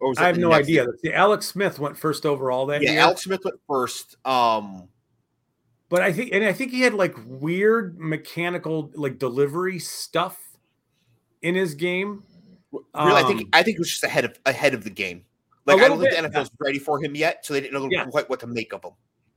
Or 0.00 0.08
was 0.08 0.18
I 0.18 0.26
have 0.26 0.38
no 0.38 0.54
idea. 0.54 0.84
year? 0.84 0.98
The 1.02 1.14
Alex 1.14 1.46
Smith 1.46 1.78
went 1.78 1.98
first 1.98 2.24
overall 2.24 2.64
that 2.66 2.82
Yeah, 2.82 2.92
year. 2.92 3.00
Alex 3.00 3.24
Smith 3.24 3.40
went 3.44 3.60
first. 3.68 4.16
Um, 4.24 4.88
But 5.90 6.00
I 6.00 6.12
think, 6.14 6.32
and 6.32 6.44
I 6.44 6.54
think 6.54 6.70
he 6.70 6.80
had 6.80 6.94
like 6.94 7.14
weird 7.26 7.98
mechanical, 7.98 8.90
like 8.94 9.18
delivery 9.18 9.78
stuff 9.78 10.38
in 11.42 11.54
his 11.54 11.74
game. 11.74 12.22
really, 12.72 12.86
I 12.94 13.22
think 13.26 13.40
Um, 13.42 13.48
I 13.52 13.62
think 13.62 13.76
it 13.76 13.80
was 13.80 13.90
just 13.90 14.04
ahead 14.04 14.24
of 14.24 14.38
ahead 14.46 14.72
of 14.72 14.82
the 14.84 14.90
game. 14.90 15.24
A 15.66 15.72
Like 15.74 15.82
I 15.82 15.88
don't 15.88 15.98
think 16.00 16.10
bit, 16.10 16.22
the 16.22 16.28
NFL 16.28 16.40
was 16.40 16.50
ready 16.58 16.78
for 16.78 17.02
him 17.02 17.14
yet, 17.14 17.44
so 17.44 17.54
they 17.54 17.60
didn't 17.60 17.74
know 17.74 17.88
Yeah. 17.90 18.06
quite 18.06 18.28
what 18.28 18.40
to 18.40 18.46
make 18.46 18.72
of 18.72 18.84
him. 18.84 18.92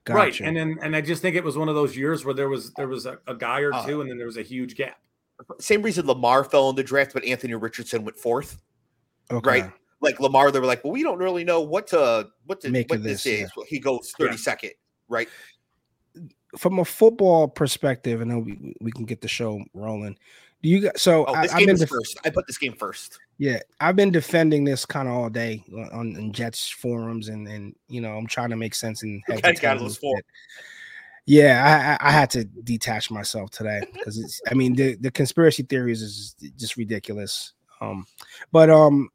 Right, 0.06 0.38
and 0.40 0.54
then 0.54 0.78
and 0.82 0.94
I 0.94 1.00
just 1.00 1.22
think 1.22 1.34
it 1.34 1.42
was 1.42 1.56
one 1.56 1.68
of 1.70 1.74
those 1.74 1.96
years 1.96 2.24
where 2.26 2.34
there 2.34 2.48
was 2.50 2.72
there 2.74 2.88
was 2.88 3.06
a, 3.06 3.18
a 3.26 3.34
guy 3.34 3.60
or 3.60 3.72
Uh, 3.72 3.86
two, 3.86 4.00
and 4.02 4.10
then 4.10 4.18
there 4.18 4.26
was 4.26 4.36
a 4.36 4.42
huge 4.42 4.74
gap. 4.76 4.98
Same 5.58 5.80
reason 5.82 6.06
Lamar 6.06 6.44
fell 6.44 6.68
in 6.70 6.76
the 6.76 6.84
draft, 6.84 7.14
but 7.14 7.24
Anthony 7.24 7.54
Richardson 7.54 8.04
went 8.04 8.16
fourth. 8.18 8.58
okay. 9.30 9.62
right. 9.62 9.72
like 10.00 10.20
Lamar, 10.20 10.50
they 10.50 10.60
were 10.60 10.66
like, 10.66 10.84
well, 10.84 10.92
we 10.92 11.02
don't 11.02 11.18
really 11.18 11.42
know 11.44 11.62
what 11.62 11.86
to 11.88 12.28
what 12.44 12.60
to 12.60 12.70
Make 12.70 12.90
what 12.90 12.98
of 12.98 13.02
this, 13.02 13.22
this, 13.24 13.44
is. 13.44 13.50
Well, 13.56 13.64
he 13.66 13.78
goes 13.80 14.12
30 14.18 14.36
second, 14.36 14.72
right? 15.08 15.28
From 16.58 16.78
a 16.78 16.84
football 16.84 17.48
perspective, 17.48 18.20
and 18.20 18.30
then 18.30 18.44
we, 18.44 18.74
we 18.80 18.92
can 18.92 19.06
get 19.06 19.20
the 19.22 19.28
show 19.28 19.64
rolling. 19.72 20.16
Do 20.64 20.70
you 20.70 20.80
guys? 20.80 20.92
So 20.96 21.26
Oh, 21.26 21.34
I, 21.34 21.42
I've 21.42 21.66
been 21.66 21.76
def- 21.76 21.90
first. 21.90 22.18
I 22.24 22.30
put 22.30 22.46
this 22.46 22.56
game 22.56 22.72
first. 22.72 23.18
yeah, 23.36 23.58
I've 23.80 23.96
been 23.96 24.10
defending 24.10 24.64
this 24.64 24.86
kind 24.86 25.06
of 25.06 25.14
all 25.14 25.28
day 25.28 25.62
on, 25.74 25.90
on 25.92 26.16
in 26.16 26.32
Jets 26.32 26.70
forums, 26.70 27.28
and 27.28 27.46
and 27.46 27.76
you 27.86 28.00
know 28.00 28.16
I'm 28.16 28.26
trying 28.26 28.48
to 28.48 28.56
make 28.56 28.74
sense 28.74 29.02
and 29.02 29.22
heads 29.26 29.40
Okay, 29.40 29.50
and 29.50 29.60
got 29.60 29.78
those 29.78 29.98
four. 29.98 30.18
Yeah, 31.26 31.96
I, 32.00 32.06
I 32.06 32.08
I 32.08 32.12
had 32.12 32.30
to 32.30 32.44
detach 32.44 33.10
myself 33.10 33.50
today 33.50 33.82
because 33.92 34.16
it's. 34.16 34.40
I 34.50 34.54
mean, 34.54 34.74
the 34.74 34.94
the 34.94 35.10
conspiracy 35.10 35.64
theories 35.64 36.00
is 36.00 36.34
just 36.56 36.78
ridiculous. 36.78 37.52
Um, 37.82 38.06
but 38.50 38.70
um, 38.70 39.10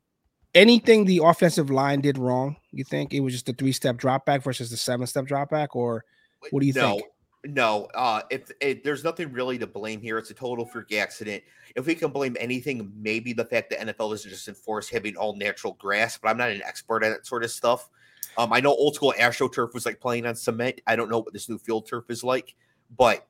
anything 0.54 1.06
the 1.06 1.22
offensive 1.24 1.72
line 1.72 2.02
did 2.02 2.20
wrong? 2.20 2.58
You 2.72 2.84
think 2.84 3.12
it 3.16 3.22
was 3.22 3.34
just 3.34 3.48
the 3.48 3.54
three 3.54 3.72
step 3.72 3.98
drop 3.98 4.24
back 4.24 4.44
versus 4.44 4.70
the 4.70 4.78
seven 4.78 5.08
step 5.08 5.26
drop 5.26 5.50
back, 5.50 5.76
or 5.76 6.06
What 6.52 6.60
do 6.60 6.68
you 6.68 6.74
no, 6.74 6.92
think? 6.98 7.04
No, 7.46 7.88
uh, 7.96 8.22
if, 8.30 8.52
if 8.60 8.84
there's 8.84 9.04
nothing 9.04 9.32
really 9.32 9.58
to 9.60 9.68
blame 9.68 10.02
here, 10.02 10.18
it's 10.18 10.30
a 10.30 10.34
total 10.34 10.66
freak 10.66 10.94
accident. 10.94 11.42
If 11.76 11.86
we 11.86 11.96
can 11.96 12.12
blame 12.12 12.36
anything, 12.40 12.92
maybe 12.98 13.32
the 13.32 13.46
fact 13.46 13.70
that 13.70 13.80
NFL 13.80 14.12
doesn't 14.12 14.30
just 14.30 14.48
enforce 14.50 14.90
having 14.90 15.16
all 15.16 15.36
natural 15.36 15.74
grass, 15.80 16.18
but 16.18 16.30
I'm 16.30 16.38
not 16.38 16.50
an 16.50 16.62
expert 16.64 17.04
at 17.04 17.10
that 17.10 17.26
sort 17.26 17.46
of 17.46 17.52
stuff. 17.52 17.90
Um, 18.38 18.52
I 18.52 18.60
know 18.60 18.72
old 18.72 18.96
school 18.96 19.14
AstroTurf 19.18 19.74
was 19.74 19.86
like 19.86 20.00
playing 20.02 20.26
on 20.26 20.36
cement. 20.36 20.82
I 20.86 20.96
don't 20.96 21.10
know 21.10 21.20
what 21.20 21.32
this 21.32 21.48
new 21.48 21.58
field 21.58 21.88
turf 21.88 22.06
is 22.10 22.24
like, 22.24 22.56
but 22.98 23.26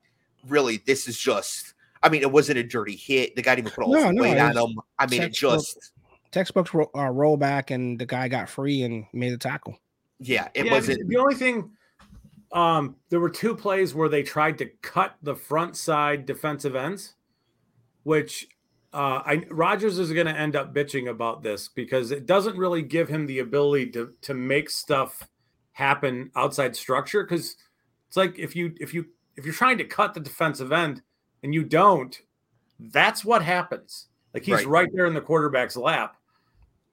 really, 0.48 0.78
this 0.86 1.06
is 1.06 1.18
just. 1.18 1.74
I 2.02 2.08
mean, 2.08 2.22
it 2.22 2.32
wasn't 2.32 2.58
a 2.58 2.64
dirty 2.64 2.96
hit. 2.96 3.36
The 3.36 3.42
guy 3.42 3.54
didn't 3.54 3.68
even 3.68 3.74
put 3.76 3.84
all 3.84 3.92
No, 3.92 4.06
his 4.08 4.14
no, 4.14 4.22
weight 4.22 4.38
on 4.38 4.54
was 4.54 4.70
him. 4.70 4.80
I 4.98 5.06
mean, 5.06 5.22
it 5.22 5.32
just. 5.32 5.92
textbooks 6.32 6.72
ro- 6.72 6.90
uh, 6.96 7.10
roll 7.10 7.36
back 7.36 7.70
and 7.70 7.98
the 7.98 8.06
guy 8.06 8.26
got 8.28 8.48
free 8.48 8.82
and 8.82 9.04
made 9.12 9.32
a 9.32 9.38
tackle? 9.38 9.78
Yeah, 10.18 10.48
it 10.54 10.66
Yeah, 10.66 10.72
wasn't. 10.72 11.08
the 11.08 11.16
only 11.16 11.34
thing. 11.34 11.70
Um, 12.52 12.96
there 13.10 13.20
were 13.20 13.30
two 13.30 13.54
plays 13.54 13.94
where 13.94 14.08
they 14.08 14.22
tried 14.22 14.58
to 14.58 14.66
cut 14.82 15.14
the 15.22 15.36
front 15.36 15.76
side 15.76 16.26
defensive 16.26 16.74
ends, 16.74 17.14
which 18.02 18.48
uh, 18.92 19.22
I 19.24 19.46
Rodgers 19.50 19.98
is 19.98 20.12
going 20.12 20.26
to 20.26 20.36
end 20.36 20.56
up 20.56 20.74
bitching 20.74 21.08
about 21.08 21.42
this 21.42 21.68
because 21.68 22.10
it 22.10 22.26
doesn't 22.26 22.56
really 22.56 22.82
give 22.82 23.08
him 23.08 23.26
the 23.26 23.38
ability 23.38 23.90
to 23.92 24.14
to 24.22 24.34
make 24.34 24.68
stuff 24.68 25.28
happen 25.72 26.30
outside 26.34 26.74
structure. 26.74 27.22
Because 27.22 27.56
it's 28.08 28.16
like 28.16 28.36
if 28.38 28.56
you 28.56 28.74
if 28.80 28.92
you 28.92 29.06
if 29.36 29.44
you're 29.44 29.54
trying 29.54 29.78
to 29.78 29.84
cut 29.84 30.14
the 30.14 30.20
defensive 30.20 30.72
end 30.72 31.02
and 31.44 31.54
you 31.54 31.62
don't, 31.62 32.20
that's 32.78 33.24
what 33.24 33.42
happens. 33.42 34.08
Like 34.34 34.44
he's 34.44 34.56
Right. 34.56 34.66
right, 34.66 34.88
there 34.92 35.06
in 35.06 35.14
the 35.14 35.20
quarterback's 35.20 35.76
lap. 35.76 36.16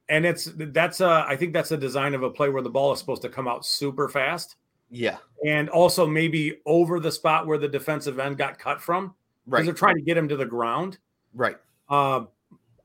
And 0.08 0.24
it's 0.24 0.52
that's 0.56 1.02
a 1.02 1.26
I 1.28 1.36
think 1.36 1.52
that's 1.52 1.72
a 1.72 1.78
design 1.78 2.14
of 2.14 2.22
a 2.22 2.30
play 2.30 2.50
where 2.50 2.62
the 2.62 2.70
ball 2.70 2.94
is 2.94 3.00
supposed 3.00 3.24
to 3.24 3.30
come 3.30 3.48
out 3.48 3.66
super 3.66 4.08
fast 4.08 4.56
Yeah, 4.90 5.18
and 5.46 5.70
also 5.70 6.08
maybe 6.08 6.60
over 6.66 7.00
the 7.00 7.12
spot 7.12 7.46
where 7.48 7.58
the 7.58 7.68
defensive 7.68 8.20
end 8.20 8.38
got 8.38 8.58
cut 8.60 8.82
from 8.82 9.14
because 9.46 9.60
right, 9.60 9.66
they're 9.66 9.74
trying 9.74 9.96
to 9.96 10.02
get 10.02 10.18
him 10.18 10.28
to 10.30 10.38
the 10.38 10.46
ground. 10.46 10.98
right. 11.34 11.58
Uh, 11.90 12.26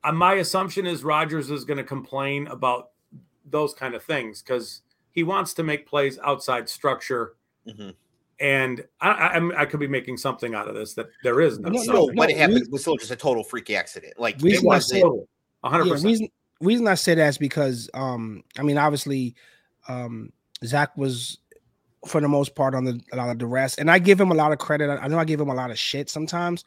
uh, 0.05 0.13
my 0.13 0.35
assumption 0.35 0.87
is 0.87 1.05
Rodgers 1.05 1.51
is 1.51 1.65
going 1.65 1.77
to 1.79 1.85
complain 1.85 2.47
about 2.49 2.91
those 3.51 3.73
kind 3.75 3.95
of 3.95 4.03
things 4.03 4.43
because 4.43 4.83
he 5.13 5.23
wants 5.23 5.55
to 5.55 5.63
make 5.63 5.87
plays 5.87 6.19
outside 6.25 6.69
structure. 6.69 7.35
Mhm. 7.69 7.95
And 8.41 8.85
I, 9.01 9.11
I, 9.11 9.27
I'm- 9.35 9.53
I 9.57 9.65
could 9.67 9.79
be 9.81 9.87
making 9.87 10.17
something 10.17 10.55
out 10.55 10.67
of 10.69 10.75
this 10.75 10.95
that 10.95 11.07
there 11.23 11.41
is 11.41 11.59
no. 11.61 11.69
No. 11.71 11.83
No, 11.83 11.93
no, 11.93 12.05
what 12.15 12.31
no, 12.31 12.37
happened 12.37 12.63
we- 12.67 12.73
was 12.73 12.81
still 12.83 12.97
just 12.97 13.11
a 13.13 13.17
total 13.17 13.45
freak 13.45 13.71
accident. 13.71 14.15
Like 14.19 14.41
We- 14.41 14.55
it 14.55 14.65
wasn't. 14.65 15.03
said- 15.03 15.11
A 15.65 15.69
hundred 15.69 15.85
Yeah, 15.87 15.93
percent. 15.93 16.07
reason 16.09 16.29
reason 16.61 16.89
I 16.89 16.95
say 16.95 17.15
that 17.15 17.29
is 17.29 17.39
because 17.39 17.89
um 17.95 18.43
I 18.59 18.63
mean 18.63 18.79
obviously 18.79 19.35
um 19.89 20.33
Zach 20.65 20.97
was 20.97 21.39
for 22.07 22.21
the 22.21 22.29
most 22.29 22.55
part 22.55 22.75
on 22.75 22.85
the 22.85 23.01
a 23.13 23.17
lot 23.17 23.31
of 23.31 23.39
the 23.39 23.47
rest, 23.47 23.79
and 23.79 23.91
I 23.91 23.99
give 23.99 24.21
him 24.21 24.31
a 24.31 24.35
lot 24.35 24.53
of 24.53 24.59
credit. 24.59 24.91
I 24.91 24.97
I 24.97 25.09
know 25.09 25.19
I 25.19 25.25
give 25.25 25.41
him 25.41 25.49
a 25.51 25.55
lot 25.55 25.71
of 25.71 25.79
shit 25.79 26.11
sometimes, 26.11 26.65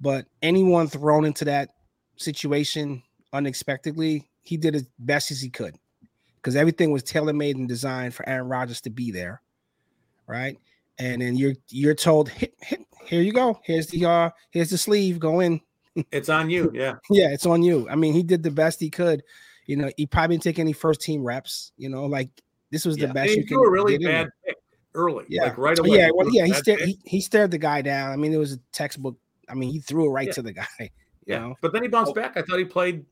but 0.00 0.26
anyone 0.42 0.88
thrown 0.88 1.24
into 1.24 1.44
that 1.46 1.70
situation 2.16 3.02
unexpectedly, 3.32 4.28
he 4.42 4.56
did 4.56 4.74
as 4.74 4.86
best 4.98 5.30
as 5.30 5.40
he 5.40 5.48
could 5.50 5.76
because 6.36 6.56
everything 6.56 6.90
was 6.90 7.02
tailor 7.02 7.32
made 7.32 7.56
and 7.56 7.68
designed 7.68 8.14
for 8.14 8.28
Aaron 8.28 8.48
Rodgers 8.48 8.80
to 8.82 8.90
be 8.90 9.10
there, 9.10 9.42
right? 10.26 10.58
And 10.98 11.22
then 11.22 11.36
you're 11.36 11.54
you're 11.68 11.94
told, 11.94 12.28
hit, 12.28 12.54
hit, 12.60 12.80
here 13.04 13.22
you 13.22 13.32
go. 13.32 13.58
Here's 13.64 13.86
the 13.88 14.04
uh 14.04 14.30
here's 14.50 14.70
the 14.70 14.78
sleeve. 14.78 15.18
Go 15.18 15.40
in. 15.40 15.60
It's 16.12 16.28
on 16.28 16.48
you. 16.48 16.70
Yeah. 16.72 16.94
Yeah, 17.10 17.32
it's 17.32 17.46
on 17.46 17.62
you. 17.64 17.88
I 17.90 17.96
mean, 17.96 18.14
he 18.14 18.22
did 18.22 18.44
the 18.44 18.50
best 18.50 18.78
he 18.78 18.88
could. 18.90 19.24
You 19.66 19.76
know, 19.76 19.90
he 19.96 20.06
probably 20.06 20.36
didn't 20.36 20.44
take 20.44 20.60
any 20.60 20.72
first 20.72 21.00
team 21.00 21.24
reps. 21.24 21.72
You 21.76 21.88
know, 21.88 22.06
like 22.06 22.28
this 22.70 22.84
was 22.84 22.96
Yeah. 22.96 23.06
the 23.08 23.14
best 23.14 23.30
he 23.30 23.38
you 23.40 23.46
threw 23.46 23.66
a 23.66 23.70
really 23.70 23.98
bad 23.98 24.28
early. 24.94 25.24
Yeah. 25.28 25.44
Like 25.44 25.58
right 25.58 25.78
away. 25.78 25.98
yeah, 25.98 26.10
well, 26.14 26.28
yeah, 26.32 26.46
he 26.46 26.52
stared 26.52 26.80
he, 26.80 26.98
he 27.04 27.20
stared 27.20 27.50
the 27.50 27.58
guy 27.58 27.82
down. 27.82 28.10
I 28.12 28.16
mean, 28.16 28.32
it 28.32 28.38
was 28.38 28.52
a 28.54 28.58
textbook. 28.72 29.16
I 29.48 29.54
mean, 29.54 29.70
he 29.70 29.78
threw 29.80 30.06
it 30.06 30.10
right 30.10 30.26
Yeah. 30.28 30.32
to 30.34 30.42
the 30.42 30.52
guy. 30.62 30.66
You 30.80 30.88
yeah. 31.26 31.38
know, 31.40 31.54
But 31.60 31.72
then 31.72 31.82
he 31.82 31.88
bounced 31.88 32.10
Oh. 32.10 32.14
back. 32.14 32.36
I 32.36 32.42
thought 32.42 32.58
he 32.58 32.64
played, 32.64 33.04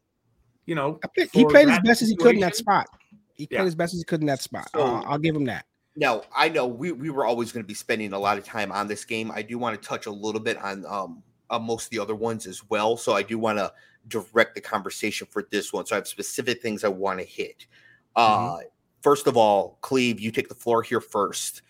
you 0.67 0.75
know, 0.75 0.99
I 1.05 1.29
he 1.33 1.45
played 1.45 1.69
as 1.69 1.77
that 1.77 1.85
best 1.85 2.03
as 2.03 2.09
he 2.09 2.17
could 2.17 2.35
in 2.35 2.41
that 2.41 2.57
spot. 2.57 2.87
He 3.35 3.47
played 3.47 3.61
as 3.67 3.75
best 3.75 3.95
as 3.95 4.01
he 4.01 4.05
could 4.05 4.21
in 4.21 4.27
that 4.27 4.41
spot. 4.41 4.69
So- 4.75 4.81
Uh, 4.83 5.03
I'll 5.07 5.19
give 5.19 5.35
him 5.37 5.45
that. 5.45 5.65
Now, 5.97 6.23
I 6.35 6.49
know 6.49 6.65
we, 6.67 6.93
we 6.93 7.11
were 7.11 7.25
always 7.25 7.51
going 7.51 7.65
to 7.65 7.67
be 7.67 7.75
spending 7.75 8.13
a 8.13 8.19
lot 8.19 8.39
of 8.39 8.45
time 8.45 8.71
on 8.71 8.87
this 8.87 9.05
game. 9.05 9.33
I 9.35 9.43
do 9.43 9.59
want 9.59 9.81
to 9.81 9.89
touch 9.89 10.07
a 10.07 10.11
little 10.13 10.41
bit 10.41 10.57
on 10.59 10.85
um 10.87 11.23
on 11.51 11.63
most 11.65 11.85
of 11.87 11.91
the 11.91 11.99
other 11.99 12.15
ones 12.15 12.47
as 12.47 12.63
well. 12.69 12.97
So 12.97 13.15
I 13.15 13.23
do 13.23 13.37
want 13.39 13.59
to 13.59 13.73
direct 14.07 14.55
the 14.55 14.61
conversation 14.61 15.27
for 15.29 15.47
this 15.51 15.73
one. 15.73 15.87
So 15.87 15.97
I 15.97 15.99
have 15.99 16.07
specific 16.07 16.63
things 16.63 16.85
I 16.85 16.89
want 16.89 17.19
to 17.21 17.25
hit. 17.25 17.67
Uh 18.15 18.59
first 19.03 19.27
of 19.27 19.37
all, 19.37 19.79
Clev, 19.83 20.21
you 20.21 20.31
take 20.31 20.49
the 20.49 20.55
floor 20.55 20.83
here 20.83 21.01
first. 21.01 21.63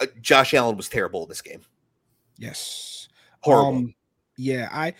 Uh, 0.00 0.06
Josh 0.20 0.54
Allen 0.54 0.76
was 0.76 0.88
terrible 0.88 1.24
in 1.24 1.28
this 1.28 1.42
game. 1.42 1.62
Yes. 2.36 3.08
Horrible. 3.40 3.78
Um, 3.78 3.94
yeah, 4.36 4.68
I 4.70 4.94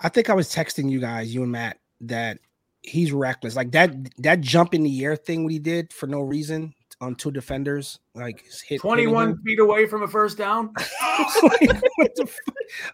I 0.00 0.08
think 0.08 0.30
I 0.30 0.34
was 0.34 0.48
texting 0.48 0.90
you 0.90 1.00
guys, 1.00 1.34
you 1.34 1.42
and 1.42 1.52
Matt, 1.52 1.78
that 2.02 2.38
he's 2.82 3.12
reckless. 3.12 3.56
Like 3.56 3.72
that 3.72 3.92
that 4.18 4.40
jump 4.40 4.74
in 4.74 4.82
the 4.82 5.04
air 5.04 5.16
thing 5.16 5.44
what 5.44 5.52
he 5.52 5.58
did 5.58 5.92
for 5.92 6.06
no 6.06 6.20
reason 6.20 6.74
on 7.00 7.14
two 7.14 7.30
defenders, 7.30 8.00
like 8.14 8.44
hit 8.66 8.80
21 8.80 9.40
feet 9.42 9.60
away 9.60 9.86
from 9.86 10.02
a 10.02 10.08
first 10.08 10.36
down. 10.36 10.72
I 11.00 11.80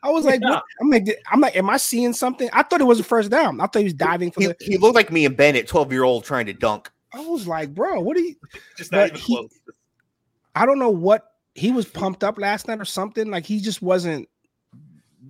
was 0.04 0.24
like, 0.24 0.40
yeah. 0.42 0.60
I'm 0.80 0.90
like, 0.90 1.22
I'm 1.30 1.40
like, 1.40 1.56
am 1.56 1.70
I 1.70 1.78
seeing 1.78 2.12
something? 2.12 2.48
I 2.52 2.62
thought 2.62 2.80
it 2.80 2.84
was 2.84 3.00
a 3.00 3.04
first 3.04 3.30
down. 3.30 3.60
I 3.60 3.66
thought 3.66 3.78
he 3.78 3.84
was 3.84 3.94
diving 3.94 4.30
for 4.30 4.40
he, 4.40 4.46
the. 4.48 4.56
He 4.60 4.76
looked 4.76 4.94
like 4.94 5.10
me 5.10 5.24
and 5.24 5.36
Bennett, 5.36 5.68
12 5.68 5.92
year 5.92 6.04
old, 6.04 6.24
trying 6.24 6.46
to 6.46 6.52
dunk. 6.52 6.90
I 7.14 7.20
was 7.20 7.46
like, 7.46 7.74
bro, 7.74 8.00
what 8.00 8.16
are 8.16 8.20
you? 8.20 8.34
Just 8.76 8.92
not 8.92 9.08
even 9.08 9.20
he, 9.20 9.36
close. 9.36 9.58
I 10.54 10.66
don't 10.66 10.78
know 10.78 10.90
what 10.90 11.33
he 11.54 11.70
was 11.70 11.86
pumped 11.86 12.24
up 12.24 12.38
last 12.38 12.68
night 12.68 12.80
or 12.80 12.84
something. 12.84 13.30
Like 13.30 13.46
he 13.46 13.60
just 13.60 13.82
wasn't 13.82 14.28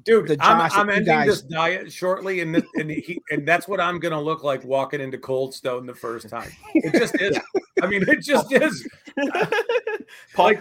dude. 0.04 0.37
I'm, 0.40 0.71
I'm 0.73 0.90
ending 0.90 1.04
guys... 1.07 1.26
this 1.26 1.43
diet 1.43 1.93
shortly, 1.93 2.40
and 2.40 2.54
this, 2.54 2.64
and 2.75 2.90
he, 2.90 3.21
and 3.31 3.47
that's 3.47 3.66
what 3.66 3.81
I'm 3.81 3.99
gonna 3.99 4.21
look 4.21 4.45
like 4.45 4.64
walking 4.64 5.00
into 5.00 5.19
Cold 5.19 5.54
Stone 5.54 5.87
the 5.87 5.95
first 5.95 6.28
time. 6.28 6.50
It 6.75 6.99
just 6.99 7.21
is. 7.21 7.38
I 7.83 7.87
mean, 7.87 8.04
it 8.09 8.23
just 8.23 8.52
is. 8.52 8.88
Paul, 10.35 10.47
like, 10.47 10.61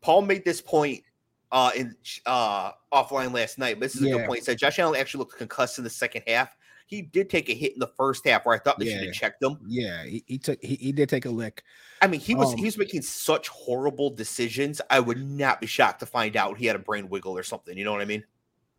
Paul 0.00 0.22
made 0.22 0.44
this 0.44 0.60
point 0.60 1.02
uh 1.52 1.70
in 1.76 1.94
uh 2.24 2.72
offline 2.92 3.32
last 3.32 3.58
night, 3.58 3.78
but 3.78 3.86
this 3.86 3.96
is 3.96 4.02
a 4.02 4.10
good 4.10 4.26
point. 4.26 4.40
He 4.40 4.44
said 4.44 4.58
Josh 4.58 4.78
Allen 4.78 4.98
actually 4.98 5.20
looked 5.20 5.38
concussed 5.38 5.78
in 5.78 5.84
the 5.84 5.90
second 5.90 6.22
half. 6.26 6.56
He 6.86 7.02
did 7.02 7.28
take 7.28 7.48
a 7.48 7.54
hit 7.54 7.72
in 7.72 7.80
the 7.80 7.90
first 7.96 8.26
half 8.26 8.46
where 8.46 8.54
I 8.54 8.58
thought 8.58 8.78
they 8.78 8.86
yeah. 8.86 8.98
should 8.98 9.06
have 9.06 9.14
checked 9.14 9.42
him. 9.42 9.58
Yeah, 9.66 10.04
he, 10.04 10.22
he 10.26 10.38
took 10.38 10.62
he, 10.62 10.76
he, 10.76 10.92
did 10.92 11.08
take 11.08 11.24
a 11.24 11.30
lick. 11.30 11.64
I 12.02 12.06
mean, 12.06 12.20
he 12.20 12.34
was 12.34 12.52
um, 12.52 12.58
he 12.58 12.64
was 12.64 12.76
making 12.76 13.02
such 13.02 13.48
horrible 13.48 14.10
decisions. 14.10 14.80
I 14.90 15.00
would 15.00 15.18
not 15.18 15.60
be 15.60 15.66
shocked 15.66 16.00
to 16.00 16.06
find 16.06 16.36
out 16.36 16.58
he 16.58 16.66
had 16.66 16.76
a 16.76 16.80
brain 16.80 17.08
wiggle 17.08 17.36
or 17.36 17.42
something. 17.42 17.76
You 17.76 17.84
know 17.84 17.92
what 17.92 18.02
I 18.02 18.06
mean? 18.06 18.24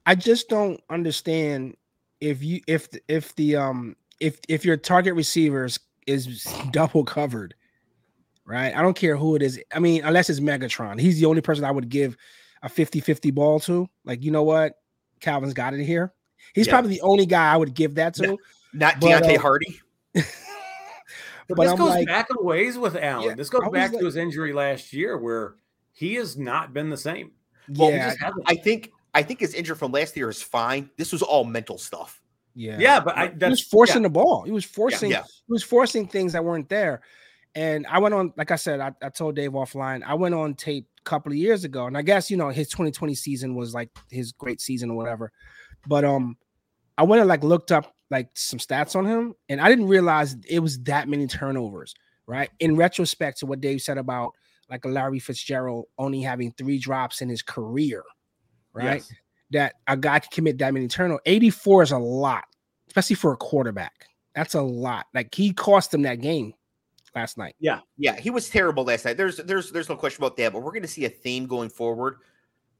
I 0.06 0.16
just 0.16 0.50
don't 0.50 0.82
understand 0.90 1.76
if 2.22 2.44
you 2.44 2.62
if 2.68 2.88
if 3.08 3.36
the 3.36 3.56
um 3.56 3.96
if 4.20 4.40
if 4.48 4.64
your 4.64 4.78
target 4.78 5.16
receivers 5.16 5.80
is 6.06 6.48
double 6.72 7.04
covered, 7.04 7.56
right? 8.46 8.76
I 8.76 8.82
don't 8.82 8.96
care 8.96 9.18
who 9.18 9.36
it 9.36 9.42
is. 9.42 9.60
I 9.74 9.80
mean, 9.80 10.04
unless 10.04 10.30
it's 10.30 10.40
Megatron. 10.40 11.00
He's 11.00 11.20
the 11.20 11.26
only 11.26 11.42
person 11.42 11.66
I 11.66 11.72
would 11.72 11.90
give 11.90 12.16
a 12.64 12.70
50-50 12.70 13.34
ball 13.34 13.60
to. 13.62 13.88
Like, 14.06 14.24
you 14.24 14.32
know 14.32 14.44
what? 14.44 14.76
Calvin's 15.20 15.54
got 15.54 15.74
it 15.74 15.84
here. 15.84 16.14
He's 16.54 16.68
yeah. 16.68 16.74
probably 16.74 16.92
the 16.92 17.02
only 17.02 17.26
guy 17.26 17.52
I 17.54 17.58
would 17.58 17.74
give 17.74 17.96
that 17.96 18.14
to. 18.16 18.28
Not, 18.28 18.40
not 18.74 18.96
Deonte 19.02 19.38
uh, 19.38 19.42
Harty. 19.42 19.82
but, 21.48 21.56
but, 21.58 21.64
this 21.64 21.72
I'm 21.72 21.78
goes 21.78 21.90
like, 21.90 22.08
back 22.08 22.28
a 22.38 22.44
ways 22.44 22.78
with 22.78 22.96
Allen. 22.96 23.30
Yeah, 23.30 23.36
this 23.36 23.50
goes 23.50 23.62
back 23.72 23.92
like, 23.92 24.00
to 24.00 24.06
his 24.06 24.16
injury 24.16 24.54
last 24.54 24.94
year 24.94 25.18
where 25.18 25.56
he 25.94 26.16
has 26.16 26.38
not 26.38 26.74
been 26.74 26.90
the 26.90 26.98
same. 26.98 27.32
Well, 27.70 27.92
yeah, 27.92 28.14
I 28.46 28.56
think 28.56 28.92
I 29.14 29.24
think 29.24 29.40
his 29.40 29.54
injury 29.54 29.76
from 29.76 29.92
last 29.92 30.16
year 30.16 30.30
is 30.30 30.42
fine. 30.42 30.90
This 30.98 31.12
was 31.12 31.22
all 31.22 31.44
mental 31.44 31.78
stuff. 31.78 32.22
Yeah, 32.54 32.78
yeah, 32.80 33.00
but 33.00 33.18
I, 33.18 33.28
he 33.28 33.50
was 33.50 33.62
forcing 33.62 33.98
yeah. 33.98 34.08
the 34.08 34.14
ball. 34.14 34.44
He 34.44 34.52
was 34.52 34.66
forcing. 34.66 35.12
Yeah, 35.12 35.18
yeah. 35.18 35.24
He 35.48 35.54
was 35.54 35.64
forcing 35.64 36.08
things 36.08 36.34
that 36.34 36.44
weren't 36.44 36.70
there. 36.70 37.02
And 37.56 37.88
I 37.88 38.00
went 38.00 38.14
on, 38.14 38.34
like 38.38 38.52
I 38.52 38.56
said, 38.56 38.80
I, 38.80 38.92
I 39.02 39.10
told 39.10 39.36
Dave 39.36 39.52
offline. 39.52 40.04
I 40.04 40.14
went 40.14 40.36
on 40.36 40.54
tape 40.54 40.88
a 41.00 41.04
couple 41.04 41.32
of 41.32 41.38
years 41.38 41.64
ago, 41.64 41.88
and 41.88 41.98
I 41.98 42.04
guess 42.04 42.30
you 42.30 42.38
know 42.38 42.50
his 42.50 42.68
2020 42.70 43.16
season 43.16 43.56
was 43.56 43.74
like 43.74 43.90
his 44.12 44.32
great 44.32 44.62
season 44.62 44.92
or 44.92 44.98
whatever. 44.98 45.32
But 45.88 46.06
um, 46.06 46.38
I 46.98 47.04
went 47.04 47.22
and 47.22 47.30
like 47.30 47.44
looked 47.44 47.72
up 47.72 47.96
like 48.10 48.30
some 48.34 48.60
stats 48.60 48.96
on 48.96 49.06
him, 49.06 49.34
and 49.50 49.60
I 49.60 49.70
didn't 49.70 49.88
realize 49.88 50.36
it 50.48 50.60
was 50.60 50.80
that 50.84 51.08
many 51.08 51.28
turnovers. 51.28 51.94
Right. 52.26 52.50
In 52.60 52.76
retrospect 52.76 53.40
to 53.40 53.46
what 53.46 53.62
Dave 53.62 53.82
said 53.82 53.98
about 53.98 54.34
like 54.70 54.84
a 54.84 54.90
Larry 54.90 55.20
Fitzgerald 55.20 55.86
only 55.98 56.22
having 56.22 56.52
three 56.52 56.78
drops 56.78 57.22
in 57.22 57.30
his 57.30 57.42
career, 57.42 58.04
right? 58.74 58.96
Yes. 58.96 59.14
That 59.52 59.74
a 59.88 59.96
guy 59.96 60.20
could 60.20 60.32
commit 60.32 60.58
that 60.58 60.74
many 60.74 60.90
turnovers. 60.90 61.22
84 61.26 61.84
is 61.84 61.92
a 61.92 61.98
lot, 61.98 62.44
especially 62.88 63.16
for 63.16 63.32
a 63.32 63.38
quarterback. 63.38 64.08
That's 64.36 64.56
a 64.56 64.62
lot. 64.62 65.06
Like 65.14 65.34
he 65.34 65.54
cost 65.54 65.94
him 65.94 66.02
that 66.02 66.20
game 66.20 66.54
last 67.16 67.38
night. 67.38 67.56
Yeah, 67.60 67.80
yeah, 67.98 68.20
he 68.20 68.30
was 68.30 68.50
terrible 68.50 68.84
last 68.84 69.06
night. 69.06 69.18
There's 69.18 69.38
there's 69.38 69.72
there's 69.72 69.90
no 69.90 69.96
question 69.96 70.24
about 70.24 70.38
that, 70.38 70.54
but 70.54 70.62
we're 70.62 70.74
gonna 70.74 70.88
see 70.88 71.06
a 71.06 71.10
theme 71.10 71.48
going 71.48 71.70
forward. 71.70 72.18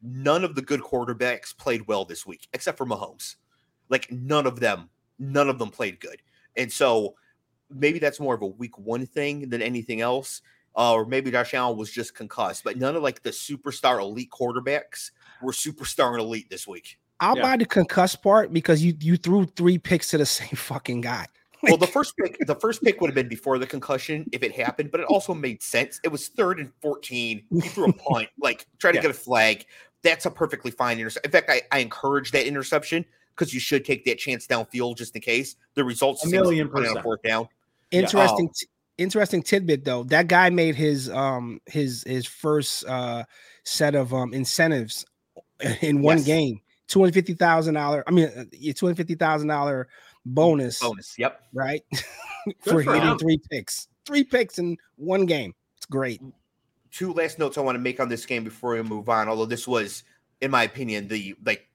None 0.02 0.44
of 0.44 0.56
the 0.56 0.62
good 0.62 0.82
quarterbacks 0.82 1.58
played 1.58 1.88
well 1.88 2.06
this 2.06 2.26
week, 2.26 2.48
except 2.54 2.78
for 2.78 2.86
Mahomes. 2.86 3.36
Like 3.90 4.12
none 4.12 4.46
of 4.46 4.60
them, 4.60 4.90
none 5.20 5.50
of 5.50 5.60
them 5.60 5.70
played 5.70 6.00
good. 6.00 6.22
And 6.56 6.72
so 6.72 7.16
maybe 7.70 8.00
that's 8.00 8.20
more 8.20 8.36
of 8.36 8.42
a 8.42 8.48
week 8.48 8.78
one 8.78 9.06
thing 9.06 9.50
than 9.50 9.62
anything 9.62 10.02
else. 10.02 10.42
Uh, 10.76 10.94
or 10.94 11.06
maybe 11.06 11.32
Josh 11.32 11.56
Allen 11.56 11.76
was 11.76 11.92
just 11.92 12.14
concussed, 12.14 12.64
but 12.64 12.78
none 12.78 12.96
of 12.96 13.02
like 13.02 13.24
the 13.24 13.32
superstar 13.32 14.00
elite 14.00 14.30
quarterbacks 14.30 15.10
were 15.42 15.52
superstar 15.52 16.12
and 16.12 16.20
elite 16.20 16.52
this 16.52 16.68
week. 16.68 17.00
I'll 17.20 17.36
yeah. 17.36 17.42
buy 17.42 17.58
the 17.58 17.66
concussed 17.66 18.22
part 18.22 18.54
because 18.54 18.84
you 18.84 18.96
you 19.00 19.18
threw 19.18 19.46
three 19.46 19.80
picks 19.80 20.10
to 20.12 20.20
the 20.20 20.26
same 20.26 20.50
fucking 20.50 21.02
guy. 21.02 21.26
Like, 21.64 21.72
well, 21.72 21.78
the 21.78 21.88
first 21.88 22.16
pick, 22.16 22.38
the 22.46 22.54
first 22.54 22.84
pick 22.84 23.02
would 23.02 23.08
have 23.08 23.16
been 23.16 23.28
before 23.28 23.58
the 23.58 23.66
concussion 23.66 24.30
if 24.32 24.44
it 24.44 24.52
happened, 24.56 24.92
but 24.92 25.00
it 25.00 25.08
also 25.08 25.34
made 25.34 25.64
sense. 25.64 26.00
It 26.04 26.10
was 26.10 26.28
third 26.28 26.60
and 26.60 26.72
fourteen. 26.80 27.44
He 27.50 27.62
threw 27.62 27.90
a 27.90 27.94
punt, 27.94 28.30
like 28.40 28.68
try 28.78 28.92
to 28.92 28.98
yeah. 28.98 29.02
get 29.02 29.12
a 29.12 29.16
flag. 29.16 29.66
That's 30.04 30.28
a 30.28 30.32
perfectly 30.32 30.70
fine 30.70 31.00
interception. 31.00 31.28
In 31.28 31.32
fact, 31.32 31.50
I, 31.50 31.64
I 31.72 31.80
encourage 31.80 32.32
that 32.32 32.46
interception 32.46 33.04
because 33.38 33.54
you 33.54 33.60
should 33.60 33.86
take 33.86 34.04
that 34.06 34.18
chance 34.18 34.48
downfield 34.48 34.98
just 34.98 35.16
in 35.16 35.22
case 35.22 35.56
the 35.76 35.84
results 35.84 36.26
a 36.26 36.30
million 36.30 36.68
percent 36.70 36.98
on 36.98 37.04
fourth 37.04 37.22
down. 37.22 37.48
Interesting, 37.92 38.50
yeah. 38.62 39.04
interesting 39.04 39.44
tidbit 39.44 39.86
though. 39.86 40.04
That 40.04 40.28
guy 40.28 40.50
made 40.50 40.76
his 40.76 41.10
um 41.10 41.62
his 41.66 42.04
his 42.04 42.26
first 42.26 42.86
uh 42.86 43.24
set 43.64 43.96
of 43.96 44.14
um 44.14 44.34
incentives 44.34 45.06
in 45.82 46.02
one 46.02 46.18
yes. 46.18 46.26
game. 46.26 46.62
Two 46.88 47.00
hundred 47.00 47.14
fifty 47.14 47.34
thousand 47.34 47.74
dollar. 47.74 48.04
I 48.08 48.12
mean, 48.12 48.28
uh, 48.28 48.46
two 48.52 48.86
hundred 48.86 48.98
fifty 48.98 49.16
thousand 49.16 49.50
dollar 49.50 49.88
bonus. 50.26 50.80
Bonus. 50.80 51.18
Yep. 51.18 51.42
Right. 51.54 51.84
for, 52.62 52.84
for 52.84 52.94
hitting 52.94 53.02
him. 53.02 53.18
three 53.18 53.40
picks. 53.52 53.88
Three 54.06 54.24
picks 54.24 54.58
in 54.58 54.78
one 54.96 55.26
game. 55.26 55.54
It's 55.76 55.86
great. 55.86 56.22
Two 56.92 57.14
last 57.14 57.40
notes 57.40 57.58
I 57.58 57.62
want 57.62 57.76
to 57.76 57.80
make 57.80 58.00
on 58.00 58.08
this 58.08 58.26
game 58.26 58.44
before 58.44 58.74
we 58.74 58.82
move 58.82 59.10
on. 59.10 59.28
Although 59.28 59.46
this 59.46 59.68
was, 59.68 60.04
in 60.40 60.50
my 60.50 60.64
opinion, 60.64 61.10
the 61.10 61.36
like 61.46 61.67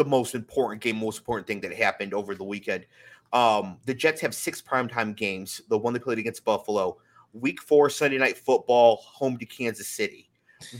the 0.00 0.04
most 0.06 0.34
important 0.34 0.80
game, 0.80 0.96
most 0.96 1.18
important 1.18 1.46
thing 1.46 1.60
that 1.60 1.74
happened 1.74 2.14
over 2.14 2.34
the 2.34 2.42
weekend. 2.42 2.86
Um, 3.34 3.76
the 3.84 3.92
Jets 3.92 4.22
have 4.22 4.34
six 4.34 4.62
primetime 4.62 5.14
games. 5.14 5.60
The 5.68 5.76
one 5.76 5.92
they 5.92 5.98
played 5.98 6.18
against 6.18 6.42
Buffalo, 6.42 6.96
week 7.34 7.60
four, 7.60 7.90
Sunday 7.90 8.16
night 8.16 8.38
football, 8.38 8.96
home 8.96 9.36
to 9.36 9.44
Kansas 9.44 9.88
City. 9.88 10.30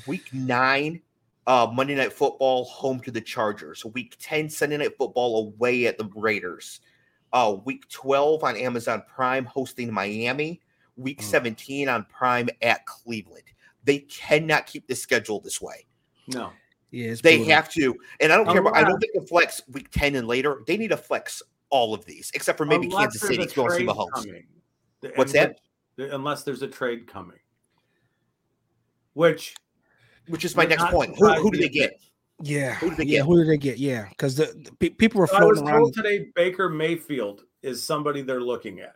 Week 0.07 0.33
nine, 0.33 1.03
uh, 1.47 1.71
Monday 1.71 1.95
night 1.95 2.15
football, 2.15 2.65
home 2.65 2.99
to 3.01 3.11
the 3.11 3.21
Chargers. 3.21 3.85
Week 3.85 4.17
10, 4.19 4.49
Sunday 4.49 4.79
night 4.79 4.97
football 4.97 5.49
away 5.55 5.87
at 5.87 5.99
the 5.99 6.09
Raiders. 6.15 6.81
Uh, 7.31 7.57
week 7.67 7.87
12 7.91 8.43
on 8.43 8.57
Amazon 8.57 9.03
Prime, 9.07 9.45
hosting 9.45 9.93
Miami. 9.93 10.63
Week 10.97 11.21
mm. 11.21 11.25
17 11.25 11.91
on 11.91 12.07
Prime 12.07 12.49
at 12.63 12.87
Cleveland. 12.87 13.45
They 13.85 13.99
cannot 13.99 14.67
keep 14.67 14.87
the 14.87 14.95
schedule 14.95 15.41
this 15.41 15.61
way. 15.61 15.87
No. 16.29 16.53
Yeah, 16.91 17.15
they 17.23 17.37
brutal. 17.37 17.55
have 17.55 17.73
to, 17.73 17.95
and 18.21 18.33
I 18.33 18.37
don't 18.37 18.47
care. 18.47 18.61
About, 18.61 18.77
I 18.77 18.83
don't 18.83 18.99
think 18.99 19.13
the 19.15 19.27
flex 19.27 19.63
week 19.71 19.91
ten 19.91 20.17
and 20.17 20.27
later. 20.27 20.63
They 20.67 20.77
need 20.77 20.89
to 20.89 20.97
flex 20.97 21.43
all 21.71 21.95
of 21.95 22.05
these, 22.05 22.33
except 22.35 22.59
for 22.59 22.67
maybe 22.67 22.87
unless 22.87 23.13
Kansas 23.19 23.23
City 23.23 23.37
going 23.37 23.49
to 23.49 23.55
go 23.55 23.69
see 23.69 23.85
Mahomes. 23.85 24.11
Coming. 24.13 24.47
What's 25.15 25.33
that? 25.33 25.61
Unless 25.99 26.43
there's 26.43 26.63
a 26.63 26.69
trade 26.69 27.07
coming, 27.07 27.39
which, 29.15 29.55
which 30.29 30.45
is 30.45 30.57
my 30.57 30.65
next 30.65 30.85
point. 30.87 31.15
Who, 31.19 31.33
who 31.35 31.51
do 31.51 31.59
they 31.59 31.69
get? 31.69 31.93
Yeah, 32.43 32.75
who 32.75 32.91
do 32.91 32.97
they 32.97 33.05
yeah, 33.05 33.19
get? 33.19 33.27
Who 33.27 33.37
do 33.37 33.45
they 33.45 33.59
get? 33.59 33.79
Yeah, 33.79 34.09
because 34.09 34.35
the, 34.35 34.47
the, 34.81 34.91
people 34.91 35.21
were 35.21 35.27
floating 35.27 35.47
I 35.47 35.51
was 35.51 35.63
around. 35.63 35.81
told 35.81 35.95
today 35.95 36.31
Baker 36.35 36.69
Mayfield 36.69 37.45
is 37.63 37.85
somebody 37.85 38.23
they're 38.23 38.41
looking 38.41 38.81
at, 38.81 38.95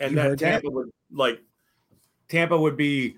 and 0.00 0.10
you 0.10 0.16
that 0.16 0.38
Tampa 0.38 0.66
that? 0.66 0.72
would 0.72 0.90
like 1.12 1.40
Tampa 2.28 2.58
would 2.58 2.76
be 2.76 3.16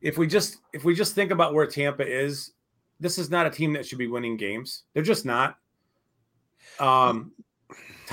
if 0.00 0.18
we 0.18 0.26
just 0.26 0.58
if 0.72 0.84
we 0.84 0.94
just 0.94 1.14
think 1.14 1.30
about 1.30 1.54
where 1.54 1.66
Tampa 1.66 2.06
is 2.06 2.52
this 3.00 3.18
is 3.18 3.30
not 3.30 3.46
a 3.46 3.50
team 3.50 3.72
that 3.74 3.86
should 3.86 3.98
be 3.98 4.06
winning 4.06 4.36
games. 4.36 4.84
They're 4.94 5.02
just 5.02 5.24
not. 5.24 5.58
Um, 6.80 7.32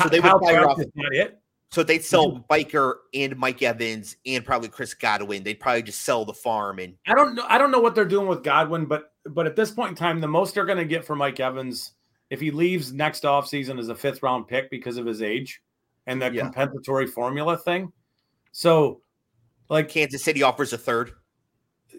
so 0.02 0.10
they 0.10 0.20
would 0.20 0.32
fire 0.42 0.68
off. 0.68 0.78
Not 0.96 1.14
it. 1.14 1.40
So 1.72 1.82
they'd 1.82 2.04
sell 2.04 2.46
Baker 2.50 3.02
and 3.16 3.36
Mike 3.36 3.64
Evans 3.64 4.16
and 4.28 4.46
probably 4.46 4.70
Chris 4.70 4.94
Godwin. 4.94 5.42
They'd 5.44 5.60
probably 5.60 5.82
just 5.82 6.02
sell 6.02 6.24
the 6.24 6.34
farm 6.34 6.80
and. 6.80 6.96
I 7.08 7.16
don't 7.16 7.34
know. 7.34 7.46
I 7.50 7.58
don't 7.58 7.72
know 7.72 7.80
what 7.80 7.96
they're 7.96 8.06
doing 8.06 8.28
with 8.28 8.44
Godwin, 8.44 8.86
but 8.86 9.14
but 9.26 9.48
at 9.48 9.56
this 9.56 9.72
point 9.72 9.90
in 9.90 9.96
time, 9.96 10.22
the 10.22 10.28
most 10.28 10.54
they're 10.54 10.66
going 10.66 10.78
to 10.78 10.86
get 10.86 11.04
for 11.04 11.16
Mike 11.16 11.40
Evans, 11.40 11.94
if 12.30 12.40
he 12.40 12.52
leaves 12.52 12.94
next 12.94 13.24
offseason, 13.24 13.80
is 13.80 13.90
a 13.90 13.96
fifth 13.96 14.22
round 14.22 14.48
pick 14.48 14.70
because 14.70 14.98
of 14.98 15.06
his 15.06 15.22
age 15.22 15.62
and 16.06 16.22
the 16.22 16.32
yeah. 16.32 16.42
compensatory 16.44 17.08
formula 17.08 17.58
thing. 17.58 17.92
So, 18.52 19.02
like 19.70 19.90
Kansas 19.90 20.24
City 20.24 20.44
offers 20.44 20.74
a 20.74 20.78
third 20.78 21.14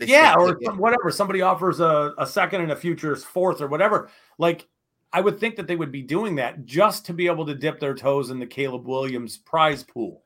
yeah, 0.01 0.35
or 0.37 0.55
whatever. 0.77 1.11
Somebody 1.11 1.43
offers 1.43 1.81
a, 1.81 2.15
a 2.19 2.27
second 2.27 2.63
and 2.63 2.73
a 2.73 2.77
future's 2.77 3.25
fourth 3.25 3.61
or 3.61 3.69
whatever. 3.69 4.11
Like, 4.39 4.67
I 5.13 5.21
would 5.21 5.39
think 5.39 5.57
that 5.57 5.67
they 5.67 5.77
would 5.77 5.93
be 5.93 6.03
doing 6.03 6.37
that 6.37 6.65
just 6.65 7.07
to 7.07 7.13
be 7.13 7.27
able 7.27 7.47
to 7.47 7.55
dip 7.55 7.79
their 7.81 7.95
toes 7.95 8.31
in 8.31 8.39
the 8.39 8.47
Caleb 8.47 8.87
Williams 8.87 9.37
prize 9.37 9.83
pool. 9.83 10.25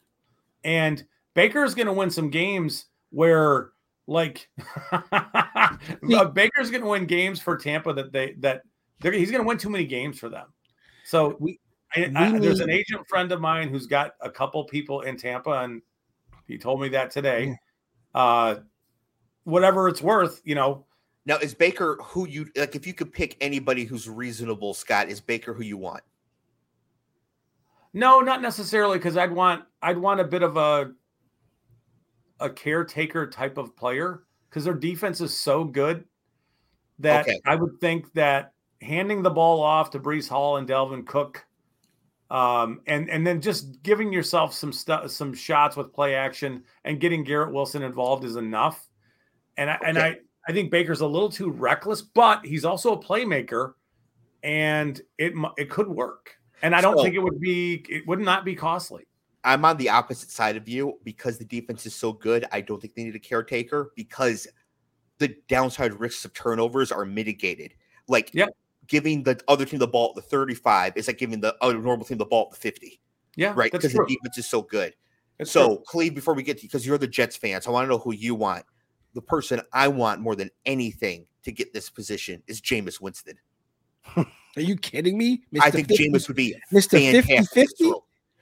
And 0.65 1.05
Baker 1.35 1.65
is 1.65 1.75
going 1.75 1.87
to 1.87 1.93
win 1.93 2.11
some 2.11 2.31
games 2.31 2.87
where, 3.11 3.71
like, 4.07 4.49
Baker's 6.33 6.71
going 6.71 6.83
to 6.83 6.89
win 6.89 7.07
games 7.07 7.41
for 7.41 7.57
Tampa 7.57 7.93
that 7.93 8.13
they 8.13 8.35
that 8.39 8.63
he's 9.03 9.31
going 9.31 9.43
to 9.43 9.47
win 9.47 9.59
too 9.59 9.71
many 9.71 9.85
games 9.85 10.19
for 10.19 10.29
them. 10.29 10.47
So 11.05 11.37
We- 11.39 11.61
I, 11.95 12.11
I, 12.15 12.39
there's 12.39 12.61
an 12.61 12.71
agent 12.71 13.07
friend 13.09 13.33
of 13.33 13.41
mine 13.41 13.71
who's 13.71 13.87
got 13.87 14.13
a 14.21 14.31
couple 14.31 14.63
people 14.65 15.01
in 15.03 15.17
Tampa, 15.17 15.63
and 15.63 15.81
he 16.47 16.59
told 16.59 16.81
me 16.83 16.91
that 16.91 17.11
today. 17.11 17.57
Uh, 18.15 18.57
whatever 19.49 19.89
it's 19.89 20.03
worth, 20.03 20.41
you 20.45 20.55
know, 20.55 20.85
Now, 21.27 21.37
is 21.39 21.55
Baker 21.55 21.99
who 22.03 22.27
you 22.29 22.47
like? 22.57 22.75
If 22.77 22.87
you 22.87 22.95
could 22.95 23.13
pick 23.13 23.37
anybody 23.41 23.85
who's 23.85 24.09
reasonable, 24.09 24.75
Scott, 24.75 25.09
is 25.09 25.21
Baker 25.21 25.53
who 25.55 25.63
you 25.63 25.77
want? 25.77 26.03
no, 27.93 28.21
not 28.21 28.43
necessarily 28.43 28.99
because 28.99 29.17
I'd 29.17 29.33
want 29.33 29.65
I'd 29.83 29.99
want 29.99 30.21
a 30.21 30.25
bit 30.25 30.43
of 30.43 30.57
a 30.57 30.93
a 32.41 32.51
caretaker 32.51 33.27
type 33.27 33.59
of 33.59 33.77
player 33.77 34.25
because 34.49 34.65
their 34.65 34.75
defense 34.75 35.21
is 35.21 35.37
so 35.37 35.65
good 35.65 36.05
that 37.01 37.27
Okay. 37.27 37.41
I 37.47 37.57
would 37.57 37.81
think 37.81 38.13
that 38.15 38.53
handing 38.81 39.23
the 39.23 39.31
ball 39.31 39.63
off 39.63 39.91
to 39.91 39.99
Breece 40.01 40.29
Hall 40.29 40.57
and 40.59 40.69
Dalvin 40.69 41.07
Cook, 41.07 41.45
um, 42.31 42.81
and 42.87 43.11
and 43.11 43.27
then 43.27 43.41
just 43.41 43.83
giving 43.83 44.13
yourself 44.13 44.55
some 44.55 44.73
stuff, 44.73 45.11
some 45.11 45.35
shots 45.35 45.77
with 45.77 45.93
play 45.93 46.15
action, 46.15 46.65
and 46.85 47.01
getting 47.01 47.25
Garrett 47.25 47.53
Wilson 47.53 47.83
involved 47.83 48.25
is 48.25 48.37
enough. 48.37 48.88
And 49.59 49.69
I 49.71 49.75
oh, 49.75 49.85
and 49.87 49.99
I 49.99 50.19
I 50.49 50.53
think 50.53 50.71
Baker's 50.71 51.03
a 51.03 51.07
little 51.07 51.29
too 51.29 51.51
reckless, 51.51 52.01
but 52.01 52.47
he's 52.47 52.65
also 52.65 52.93
a 52.93 53.03
playmaker, 53.03 53.75
and 54.43 55.01
it 55.19 55.35
it 55.59 55.69
could 55.69 55.89
work. 55.89 56.37
And 56.63 56.75
I 56.75 56.81
don't 56.81 56.97
So- 56.97 57.03
think 57.05 57.15
it 57.15 57.19
would 57.21 57.41
be 57.41 57.85
it 57.89 58.07
would 58.07 58.21
not 58.21 58.45
be 58.45 58.55
costly. 58.55 59.05
I'm 59.45 59.65
on 59.65 59.77
the 59.77 59.89
opposite 59.89 60.31
side 60.31 60.57
of 60.57 60.69
you 60.69 60.99
because 61.05 61.39
the 61.39 61.45
defense 61.45 61.87
is 61.87 61.95
so 61.95 62.13
good. 62.13 62.45
I 62.51 62.61
don't 62.61 62.81
think 62.81 62.95
they 62.95 63.05
need 63.05 63.15
a 63.15 63.21
caretaker 63.21 63.93
because 63.95 64.49
the 65.19 65.29
downside 65.49 65.95
risks 65.99 66.25
of 66.25 66.33
turnovers 66.35 66.91
are 66.93 67.05
mitigated. 67.05 67.75
Like 68.09 68.31
Yep. 68.35 68.49
giving 68.89 69.23
the 69.23 69.41
other 69.49 69.65
team 69.65 69.79
the 69.79 69.87
ball 69.87 70.11
at 70.11 70.17
the 70.17 70.23
35 70.23 70.97
is 70.97 71.07
like 71.07 71.19
giving 71.19 71.41
the 71.41 71.57
other 71.61 71.79
normal 71.79 72.05
team 72.05 72.19
the 72.19 72.27
ball 72.27 72.47
at 72.47 72.51
the 72.51 72.61
50, 72.61 73.01
Yeah, 73.37 73.53
right? 73.57 73.71
Because 73.71 73.93
the 73.93 74.05
defense 74.09 74.39
is 74.39 74.49
so 74.49 74.63
good. 74.63 74.95
That's 75.39 75.51
so, 75.53 75.77
true. 75.77 75.85
Clev, 76.09 76.15
before 76.17 76.35
we 76.35 76.43
get 76.43 76.59
to 76.59 76.63
you, 76.65 76.69
because 76.69 76.85
you're 76.87 76.99
the 76.99 77.07
Jets 77.07 77.37
fan, 77.37 77.63
so 77.63 77.71
I 77.71 77.75
want 77.75 77.85
to 77.87 77.89
know 77.91 77.99
who 77.99 78.13
you 78.13 78.35
want. 78.35 78.65
The 79.15 79.23
person 79.23 79.61
I 79.73 79.89
want 79.89 80.21
more 80.21 80.37
than 80.37 80.51
anything 80.67 81.27
to 81.45 81.53
get 81.53 81.73
this 81.73 81.91
position 81.91 82.43
is 82.47 82.61
Jameis 82.61 83.01
Winston. 83.01 83.37
Are 84.17 84.27
you 84.57 84.77
kidding 84.77 85.19
me? 85.19 85.43
Mr. 85.53 85.61
I 85.63 85.71
think 85.71 85.89
50 85.89 86.09
Jameis 86.11 86.29
would 86.29 86.37
be 86.37 86.55
Mr. 86.73 86.91
50 86.91 86.99
fantastic. 87.23 87.31
in 87.31 87.37
this 87.37 87.49
50? 87.53 87.85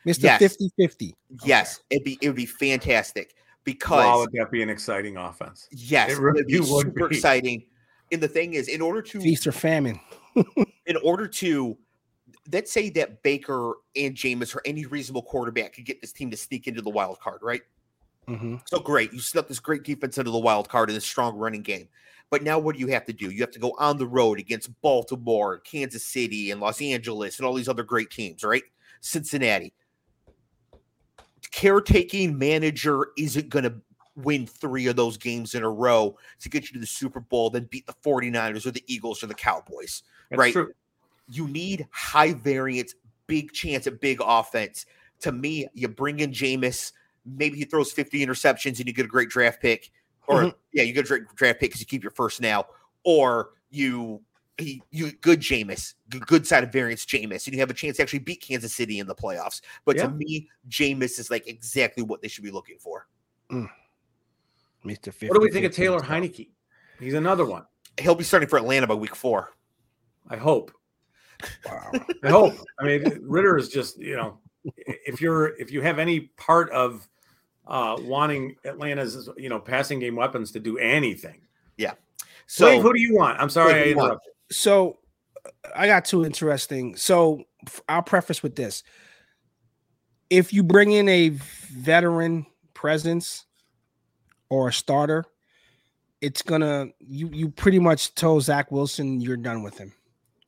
Mr. 0.06 0.22
Yes. 0.22 0.38
50 0.38 0.70
50. 0.78 1.14
Yes, 1.44 1.80
it'd 1.90 2.04
be 2.04 2.18
it 2.22 2.28
would 2.28 2.36
be 2.36 2.46
fantastic 2.46 3.34
because 3.64 4.04
Wow, 4.04 4.18
would 4.20 4.32
that 4.32 4.50
be 4.50 4.62
an 4.62 4.70
exciting 4.70 5.16
offense? 5.16 5.68
Yes, 5.72 6.12
It 6.12 6.18
really 6.20 6.40
it'd 6.40 6.46
be 6.48 6.60
would 6.60 6.86
super 6.86 7.08
be. 7.08 7.16
exciting. 7.16 7.64
And 8.12 8.20
the 8.22 8.28
thing 8.28 8.54
is, 8.54 8.68
in 8.68 8.80
order 8.80 9.02
to 9.02 9.20
Feast 9.20 9.46
or 9.46 9.52
famine. 9.52 9.98
in 10.86 10.96
order 11.02 11.26
to 11.26 11.76
let's 12.52 12.70
say 12.70 12.90
that 12.90 13.22
Baker 13.24 13.74
and 13.96 14.14
Jameis 14.14 14.54
or 14.54 14.62
any 14.64 14.86
reasonable 14.86 15.22
quarterback 15.22 15.74
could 15.74 15.84
get 15.84 16.00
this 16.00 16.12
team 16.12 16.30
to 16.30 16.36
sneak 16.36 16.68
into 16.68 16.82
the 16.82 16.90
wild 16.90 17.18
card, 17.18 17.40
right? 17.42 17.62
Hmm 18.28 18.56
So 18.66 18.78
great, 18.80 19.12
you 19.12 19.20
snuck 19.20 19.48
this 19.48 19.60
great 19.60 19.82
defense 19.82 20.18
into 20.18 20.30
the 20.30 20.38
wild 20.38 20.68
card 20.68 20.90
in 20.90 20.94
this 20.94 21.04
strong 21.04 21.36
running 21.36 21.62
game. 21.62 21.88
But 22.30 22.42
now 22.42 22.58
what 22.58 22.74
do 22.74 22.80
you 22.80 22.88
have 22.88 23.04
to 23.06 23.12
do? 23.12 23.30
You 23.30 23.40
have 23.42 23.52
to 23.52 23.60
go 23.60 23.74
on 23.78 23.98
the 23.98 24.06
road 24.06 24.40
against 24.40 24.80
Baltimore, 24.82 25.58
Kansas 25.58 26.04
City, 26.04 26.50
and 26.50 26.60
Los 26.60 26.82
Angeles, 26.82 27.38
and 27.38 27.46
all 27.46 27.54
these 27.54 27.68
other 27.68 27.84
great 27.84 28.10
teams, 28.10 28.42
right? 28.42 28.64
Cincinnati. 29.00 29.72
Caretaking 31.52 32.36
manager 32.36 33.08
isn't 33.16 33.48
going 33.48 33.64
to 33.64 33.74
win 34.16 34.46
three 34.46 34.86
of 34.88 34.96
those 34.96 35.16
games 35.16 35.54
in 35.54 35.62
a 35.62 35.70
row 35.70 36.16
to 36.40 36.48
get 36.48 36.64
you 36.64 36.72
to 36.72 36.80
the 36.80 36.86
Super 36.86 37.20
Bowl, 37.20 37.50
then 37.50 37.68
beat 37.70 37.86
the 37.86 37.94
49ers 38.04 38.66
or 38.66 38.72
the 38.72 38.82
Eagles 38.86 39.22
or 39.22 39.26
the 39.28 39.34
Cowboys. 39.34 40.02
That's 40.30 40.40
Right. 40.40 40.52
true. 40.52 40.72
You 41.28 41.46
need 41.48 41.86
high 41.92 42.32
variance, 42.32 42.94
big 43.26 43.52
chance 43.52 43.86
at 43.86 44.00
big 44.00 44.18
offense. 44.20 44.86
To 45.20 45.32
me, 45.32 45.68
you 45.74 45.88
bring 45.88 46.20
in 46.20 46.32
Jameis, 46.32 46.92
maybe 47.26 47.58
he 47.58 47.64
throws 47.64 47.92
50 47.92 48.24
interceptions 48.24 48.78
and 48.78 48.86
you 48.86 48.92
get 48.92 49.04
a 49.04 49.08
great 49.08 49.28
draft 49.28 49.60
pick. 49.60 49.90
Or 50.28 50.42
Mhm. 50.42 50.54
yeah, 50.72 50.82
you 50.84 50.92
get 50.92 51.04
a 51.04 51.08
great 51.08 51.22
draft 51.34 51.60
pick 51.60 51.70
because 51.70 51.80
you 51.80 51.86
keep 51.86 52.02
your 52.02 52.10
first 52.12 52.40
now, 52.40 52.66
or 53.04 53.50
you 53.70 54.22
he, 54.58 54.82
you 54.90 55.12
good 55.12 55.40
Jameis, 55.40 55.94
good, 56.08 56.26
good 56.26 56.46
side 56.46 56.64
of 56.64 56.72
variance 56.72 57.04
Jameis, 57.04 57.46
and 57.46 57.52
you 57.54 57.60
have 57.60 57.68
a 57.70 57.74
chance 57.74 57.98
to 57.98 58.02
actually 58.02 58.20
beat 58.20 58.40
Kansas 58.40 58.74
City 58.74 59.00
in 59.00 59.06
the 59.06 59.14
playoffs. 59.14 59.60
But 59.84 59.96
Yeah. 59.96 60.04
to 60.06 60.12
me, 60.12 60.48
Jameis 60.70 61.18
is 61.18 61.30
like 61.30 61.46
exactly 61.46 62.02
what 62.02 62.22
they 62.22 62.28
should 62.28 62.42
be 62.44 62.50
looking 62.50 62.78
for. 62.78 63.06
Mr. 64.84 65.12
50 65.12 65.28
What 65.28 65.34
do 65.34 65.40
we 65.40 65.50
think 65.50 65.66
of 65.66 65.72
Taylor 65.72 66.00
Heinicke? 66.00 66.48
He's 66.98 67.14
another 67.14 67.44
one. 67.44 67.66
He'll 68.00 68.14
be 68.14 68.24
starting 68.24 68.48
for 68.48 68.58
Atlanta 68.58 68.86
by 68.86 68.94
week 68.94 69.14
four. 69.14 69.52
I 70.28 70.36
hope. 70.36 70.72
Wow. 71.66 71.92
I 72.22 72.30
hope. 72.30 72.54
I 72.80 72.84
mean, 72.84 73.18
Ridder 73.22 73.58
is 73.58 73.68
just 73.68 73.98
you 73.98 74.16
know, 74.16 74.38
if 74.64 75.20
you're 75.20 75.56
if 75.60 75.70
you 75.70 75.82
have 75.82 75.98
any 75.98 76.20
part 76.20 76.70
of 76.70 77.06
uh 77.66 77.96
wanting 78.00 78.56
Atlanta's 78.64 79.28
you 79.36 79.48
know 79.48 79.58
passing 79.58 79.98
game 79.98 80.16
weapons 80.16 80.52
to 80.52 80.60
do 80.60 80.78
anything. 80.78 81.40
Yeah. 81.76 81.94
So 82.46 82.66
Dave, 82.66 82.82
who 82.82 82.92
do 82.92 83.00
you 83.00 83.16
want? 83.16 83.40
I'm 83.40 83.50
sorry 83.50 83.74
I 83.74 83.84
do 83.84 83.90
you 83.90 83.96
want? 83.96 84.06
interrupted. 84.06 84.32
so 84.50 84.98
I 85.74 85.86
got 85.86 86.04
two 86.04 86.24
interesting. 86.24 86.96
So 86.96 87.44
I'll 87.88 88.02
preface 88.02 88.42
with 88.42 88.56
this. 88.56 88.82
If 90.30 90.52
you 90.52 90.62
bring 90.62 90.92
in 90.92 91.08
a 91.08 91.30
veteran 91.30 92.46
presence 92.74 93.44
or 94.48 94.68
a 94.68 94.72
starter, 94.72 95.24
it's 96.20 96.42
gonna 96.42 96.88
you 97.00 97.28
you 97.32 97.48
pretty 97.50 97.78
much 97.78 98.14
told 98.14 98.42
Zach 98.42 98.70
Wilson 98.72 99.20
you're 99.20 99.36
done 99.36 99.62
with 99.62 99.78
him. 99.78 99.92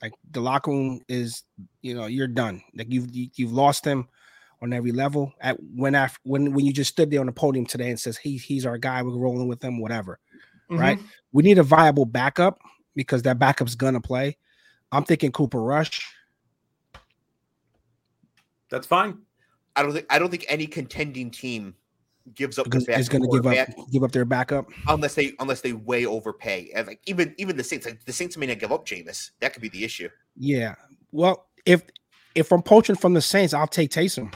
Like 0.03 0.15
the 0.31 0.41
locker 0.41 0.71
room 0.71 1.01
is, 1.09 1.43
you 1.83 1.95
know, 1.95 2.07
you're 2.07 2.29
done. 2.29 2.63
Like 2.75 2.87
you've 2.91 3.09
you've 3.13 3.53
lost 3.53 3.85
him 3.85 4.09
on 4.63 4.73
every 4.73 4.93
level. 4.93 5.33
At 5.41 5.57
when 5.75 5.95
after 5.95 6.19
when 6.25 6.53
when 6.53 6.65
you 6.67 6.73
just 6.73 6.91
stood 6.91 7.11
there 7.11 7.21
on 7.21 7.27
the 7.27 7.33
podium 7.33 7.67
today 7.67 7.91
and 7.91 7.99
says 7.99 8.17
he 8.17 8.37
he's 8.37 8.67
our 8.67 8.79
guy, 8.79 9.03
we're 9.03 9.17
rolling 9.17 9.49
with 9.49 9.63
him, 9.63 9.81
whatever. 9.81 10.19
Mm-hmm. 10.71 10.81
Right. 10.81 10.99
We 11.33 11.43
need 11.43 11.59
a 11.59 11.63
viable 11.63 12.05
backup 12.05 12.61
because 12.95 13.23
that 13.23 13.39
backup's 13.39 13.75
gonna 13.75 14.01
play. 14.01 14.37
I'm 14.93 15.05
thinking 15.05 15.33
Cooper 15.33 15.63
Rush. 15.63 16.07
That's 18.71 18.87
fine. 18.87 19.19
I 19.77 19.83
don't 19.83 19.93
think 19.93 20.07
I 20.11 20.19
don't 20.19 20.31
think 20.31 20.45
any 20.49 20.67
contending 20.67 21.31
team 21.31 21.75
gives 22.35 22.59
up 22.59 22.65
Because 22.65 22.85
their 22.85 22.99
is 22.99 23.09
going 23.09 23.23
to 23.23 23.29
give 23.29 23.47
up 23.47 23.55
quarterback 23.55 23.91
give 23.91 24.05
up 24.05 24.13
their 24.13 24.25
backup. 24.25 24.69
unless 24.89 25.15
they 25.15 25.33
unless 25.39 25.61
they 25.61 25.73
way 25.73 26.05
overpay. 26.05 26.71
And 26.75 26.87
like 26.87 27.01
even 27.07 27.35
even 27.39 27.57
the 27.57 27.65
Saints, 27.65 27.87
like 27.87 28.05
the 28.05 28.13
Saints 28.13 28.37
may 28.37 28.47
not 28.47 28.59
give 28.59 28.73
up 28.73 28.87
Jameis. 28.87 29.31
That 29.41 29.53
could 29.53 29.63
be 29.63 29.69
the 29.69 29.85
issue. 29.85 30.09
Yeah. 30.37 30.75
Well, 31.13 31.47
if 31.65 31.83
if 32.35 32.53
I'm 32.53 32.63
poaching 32.63 32.97
from 32.97 33.15
the 33.15 33.23
Saints, 33.23 33.55
I'll 33.55 33.67
take 33.67 33.91
Taysom. 33.91 34.33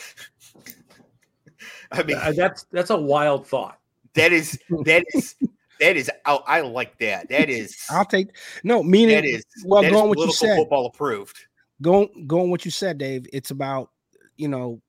I 1.92 2.02
mean, 2.02 2.16
Uh, 2.16 2.32
that's 2.32 2.64
that's 2.72 2.90
a 2.90 2.96
wild 2.96 3.46
thought. 3.46 3.78
that 4.14 4.32
is 4.32 4.58
that 4.84 5.04
is 5.14 5.34
that 5.80 5.96
is 5.96 6.10
oh, 6.26 6.42
I 6.46 6.60
like 6.62 6.98
that. 6.98 7.28
That 7.28 7.48
is 7.50 7.76
I'll 7.90 8.04
take 8.04 8.28
no 8.64 8.82
meaning. 8.82 9.16
that 9.16 9.24
is 9.24 9.44
well, 9.64 9.82
that 9.82 9.88
is 9.88 9.92
going 9.94 10.08
what 10.08 10.18
you 10.18 10.32
said. 10.32 10.56
football 10.56 10.86
approved. 10.86 11.36
Going 11.82 12.26
going 12.26 12.50
what 12.50 12.64
you 12.64 12.70
said, 12.70 12.98
Dave. 12.98 13.26
It's 13.32 13.50
about 13.50 13.90
you 14.36 14.48
know 14.48 14.80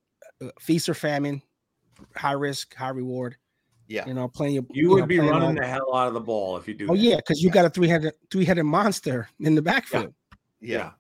uh, 0.44 0.50
feast 0.60 0.90
or 0.90 0.94
famine, 0.94 1.42
high 2.16 2.34
risk, 2.34 2.76
high 2.76 2.90
reward. 2.90 3.38
Yeah. 3.88 4.06
You 4.08 4.14
know, 4.14 4.30
playing 4.30 4.54
your 4.56 4.64
You 4.72 4.88
know, 4.90 4.94
would 4.96 5.08
be 5.10 5.20
running 5.20 5.50
all- 5.50 5.54
the 5.54 5.68
hell 5.68 5.94
out 5.94 6.08
of 6.08 6.14
the 6.14 6.22
ball 6.22 6.56
if 6.58 6.66
you 6.68 6.74
do. 6.74 6.88
Oh 6.90 6.94
that. 6.96 7.00
yeah, 7.02 7.16
because 7.18 7.42
you 7.42 7.50
Yeah. 7.50 7.54
got 7.56 7.66
a 7.66 7.70
three 7.70 7.88
headed 7.90 8.14
three 8.30 8.46
headed 8.46 8.64
monster 8.66 9.28
in 9.42 9.56
the 9.56 9.62
backfield. 9.62 10.14
Yeah. 10.62 10.78
yeah. 10.78 10.92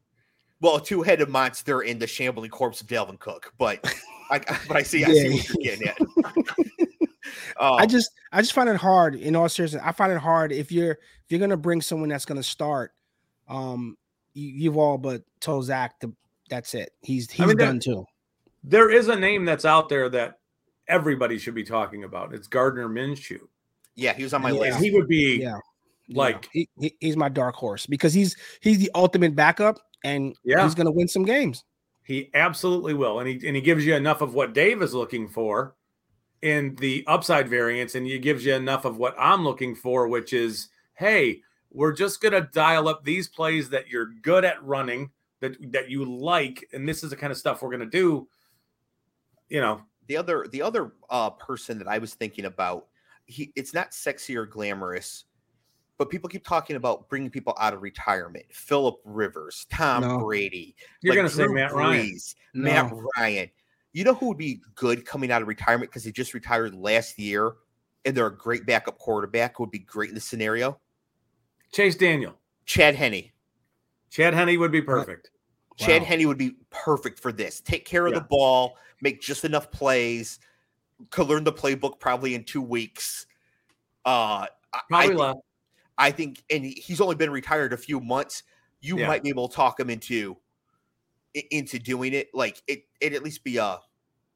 Well, 0.61 0.77
a 0.77 0.81
two-headed 0.81 1.27
monster 1.27 1.81
in 1.81 1.97
the 1.99 2.07
shambling 2.07 2.51
corpse 2.51 2.81
of 2.81 2.87
Dalvin 2.87 3.19
Cook, 3.19 3.51
but 3.57 3.79
I 4.31 4.39
but 4.67 4.77
I 4.77 4.83
see 4.83 5.03
I 5.03 5.09
Yeah. 5.09 5.21
see 5.23 5.29
what 5.35 5.49
you're 5.49 5.75
getting 5.75 5.87
at. 5.87 5.99
Um, 7.59 7.73
I 7.79 7.85
just 7.85 8.11
I 8.31 8.41
just 8.41 8.53
find 8.53 8.69
it 8.69 8.75
hard. 8.77 9.15
In 9.15 9.35
all 9.35 9.49
seriousness, 9.49 9.81
I 9.85 9.91
find 9.91 10.11
it 10.11 10.19
hard 10.19 10.51
if 10.51 10.71
you're 10.71 10.91
if 10.91 10.99
you're 11.29 11.39
gonna 11.39 11.57
bring 11.57 11.81
someone 11.81 12.09
that's 12.09 12.25
gonna 12.25 12.43
start. 12.43 12.93
Um, 13.47 13.97
you, 14.33 14.47
you've 14.47 14.77
all 14.77 14.97
but 14.97 15.23
told 15.39 15.65
Zach 15.65 15.99
to 16.01 16.13
that's 16.49 16.73
it. 16.73 16.91
He's 17.01 17.29
he's 17.31 17.47
mean, 17.47 17.57
that- 17.57 17.65
done 17.65 17.79
too. 17.79 18.05
There 18.63 18.91
is 18.91 19.07
a 19.07 19.15
name 19.15 19.43
that's 19.45 19.65
out 19.65 19.89
there 19.89 20.07
that 20.09 20.37
everybody 20.87 21.39
should 21.39 21.55
be 21.55 21.63
talking 21.63 22.03
about. 22.03 22.33
It's 22.35 22.47
Gardner 22.47 22.87
Minshew. 22.87 23.39
yeah, 23.95 24.13
he 24.13 24.21
was 24.21 24.33
on 24.35 24.41
my 24.43 24.51
Yeah. 24.51 24.59
list. 24.59 24.79
He 24.79 24.91
would 24.91 25.07
be 25.07 25.39
Yeah. 25.41 25.57
like 26.09 26.47
he, 26.53 26.69
he- 26.79 26.95
he's 26.99 27.17
my 27.17 27.29
dark 27.29 27.55
horse 27.55 27.87
because 27.87 28.13
he's 28.13 28.35
he's 28.61 28.77
the 28.77 28.91
ultimate 28.93 29.35
backup 29.35 29.79
and 30.03 30.35
Yeah. 30.43 30.63
he's 30.63 30.75
gonna 30.75 30.91
win 30.91 31.07
some 31.07 31.23
games. 31.23 31.63
He 32.03 32.29
absolutely 32.33 32.93
will, 32.93 33.19
and 33.19 33.27
he 33.27 33.47
and 33.47 33.55
he 33.55 33.61
gives 33.61 33.85
you 33.85 33.95
enough 33.95 34.21
of 34.21 34.33
what 34.33 34.53
Dave 34.53 34.81
is 34.81 34.93
looking 34.93 35.27
for 35.27 35.75
in 36.41 36.75
the 36.75 37.03
upside 37.07 37.47
variance, 37.47 37.93
and 37.95 38.05
he 38.05 38.17
gives 38.19 38.43
you 38.45 38.53
enough 38.55 38.85
of 38.85 38.97
what 38.97 39.15
I'm 39.17 39.43
looking 39.43 39.75
for, 39.75 40.07
which 40.07 40.33
is, 40.33 40.69
hey, 40.95 41.41
we're 41.69 41.93
just 41.93 42.19
gonna 42.21 42.49
dial 42.51 42.87
up 42.87 43.03
these 43.03 43.27
plays 43.29 43.69
that 43.69 43.87
you're 43.87 44.13
good 44.23 44.43
at 44.43 44.63
running, 44.63 45.11
that 45.39 45.55
that 45.71 45.89
you 45.89 46.03
like, 46.03 46.67
and 46.73 46.89
this 46.89 47.03
is 47.03 47.11
the 47.11 47.15
kind 47.15 47.31
of 47.31 47.37
stuff 47.37 47.61
we're 47.61 47.71
gonna 47.71 47.85
do. 47.85 48.27
You 49.49 49.61
know, 49.61 49.81
the 50.07 50.17
other 50.17 50.47
the 50.51 50.61
other 50.63 50.93
uh 51.09 51.29
person 51.29 51.77
that 51.77 51.87
I 51.87 51.99
was 51.99 52.15
thinking 52.15 52.45
about, 52.45 52.87
he 53.25 53.53
it's 53.55 53.73
not 53.73 53.93
sexy 53.93 54.35
or 54.35 54.45
glamorous, 54.45 55.25
but 56.01 56.09
people 56.09 56.27
keep 56.27 56.43
talking 56.43 56.77
about 56.77 57.07
bringing 57.09 57.29
people 57.29 57.55
out 57.59 57.75
of 57.75 57.83
retirement. 57.83 58.43
Philip 58.51 58.95
Rivers, 59.05 59.67
Tom 59.71 60.01
No. 60.01 60.17
Brady. 60.17 60.75
You're 61.01 61.13
like 61.13 61.17
going 61.19 61.29
to 61.29 61.35
say 61.35 61.43
Drew 61.43 61.53
Matt 61.53 61.73
Ryan. 61.73 62.05
Brees, 62.07 62.35
Matt 62.55 62.91
No. 62.91 63.03
Ryan. 63.15 63.51
You 63.93 64.03
know 64.03 64.15
who 64.15 64.29
would 64.29 64.37
be 64.39 64.63
good 64.73 65.05
coming 65.05 65.31
out 65.31 65.43
of 65.43 65.47
retirement 65.47 65.91
because 65.91 66.03
he 66.03 66.11
just 66.11 66.33
retired 66.33 66.73
last 66.73 67.19
year 67.19 67.53
and 68.03 68.17
they're 68.17 68.25
a 68.25 68.35
great 68.35 68.65
backup 68.65 68.97
quarterback 68.97 69.59
would 69.59 69.69
be 69.69 69.77
great 69.77 70.09
in 70.09 70.15
this 70.15 70.25
scenario? 70.25 70.79
Chase 71.71 71.95
Daniel. 71.95 72.33
Chad 72.65 72.95
Henne. 72.95 73.29
Chad 74.09 74.33
Henne 74.33 74.59
would 74.59 74.71
be 74.71 74.81
perfect. 74.81 75.29
Chad 75.77 76.01
Wow. 76.01 76.07
Henne 76.07 76.27
would 76.27 76.39
be 76.39 76.55
perfect 76.71 77.19
for 77.19 77.31
this. 77.31 77.59
Take 77.61 77.85
care 77.85 78.07
of 78.07 78.13
Yeah. 78.13 78.19
the 78.21 78.25
ball, 78.25 78.75
make 79.01 79.21
just 79.21 79.45
enough 79.45 79.69
plays, 79.69 80.39
could 81.11 81.27
learn 81.27 81.43
the 81.43 81.53
playbook 81.53 81.99
probably 81.99 82.33
in 82.33 82.43
two 82.43 82.63
weeks. 82.63 83.27
Uh, 84.03 84.09
I- 84.09 84.47
I, 84.73 84.79
Probably 84.87 85.15
left. 85.15 85.39
I 86.01 86.09
think, 86.11 86.43
and 86.49 86.65
he's 86.65 86.99
only 86.99 87.15
been 87.15 87.29
retired 87.29 87.73
a 87.73 87.77
few 87.77 87.99
months. 87.99 88.41
You 88.81 88.97
Yeah. 88.97 89.07
might 89.07 89.21
be 89.23 89.29
able 89.29 89.47
to 89.47 89.55
talk 89.55 89.79
him 89.79 89.89
into 89.91 90.35
into 91.51 91.77
doing 91.79 92.13
it. 92.13 92.29
Like 92.33 92.61
it, 92.67 92.85
it 92.99 93.13
at 93.13 93.23
least 93.23 93.43
be 93.43 93.57
a 93.57 93.79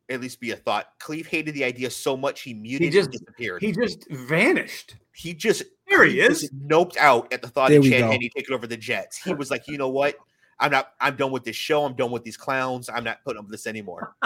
at 0.08 0.21
least 0.21 0.39
be 0.39 0.51
a 0.51 0.56
thought. 0.56 0.86
Clev 0.99 1.25
hated 1.25 1.56
the 1.56 1.63
idea 1.63 1.89
so 1.89 2.15
much 2.15 2.41
he 2.41 2.54
muted 2.54 2.86
He 2.86 2.89
just- 2.91 3.10
and 3.10 3.19
disappeared. 3.19 3.62
He 3.63 3.71
just 3.71 4.08
vanished. 4.12 4.95
he 5.13 5.34
just 5.34 5.63
There 5.89 6.06
he 6.06 6.17
Clev 6.17 6.28
just 6.28 6.43
is. 6.43 6.51
noped 6.51 6.97
out 6.97 7.34
at 7.34 7.41
the 7.41 7.47
thought 7.47 7.69
There 7.69 7.80
of 7.80 7.84
we 7.86 7.89
Chad 7.89 8.01
go. 8.01 8.12
Henne 8.12 8.30
taking 8.36 8.54
over 8.54 8.67
the 8.67 8.78
Jets. 8.78 9.17
He 9.17 9.34
was 9.34 9.49
like, 9.49 9.67
you 9.67 9.80
know 9.80 9.89
what? 9.89 10.15
I'm 10.60 10.69
not. 10.71 10.93
I'm 11.01 11.15
done 11.17 11.32
with 11.32 11.43
this 11.43 11.56
show. 11.56 11.84
I'm 11.84 11.95
done 11.95 12.12
with 12.12 12.23
these 12.23 12.38
clowns. 12.38 12.88
I'm 12.88 13.04
not 13.04 13.17
putting 13.25 13.39
up 13.39 13.45
with 13.45 13.51
this 13.51 13.65
anymore. 13.67 14.15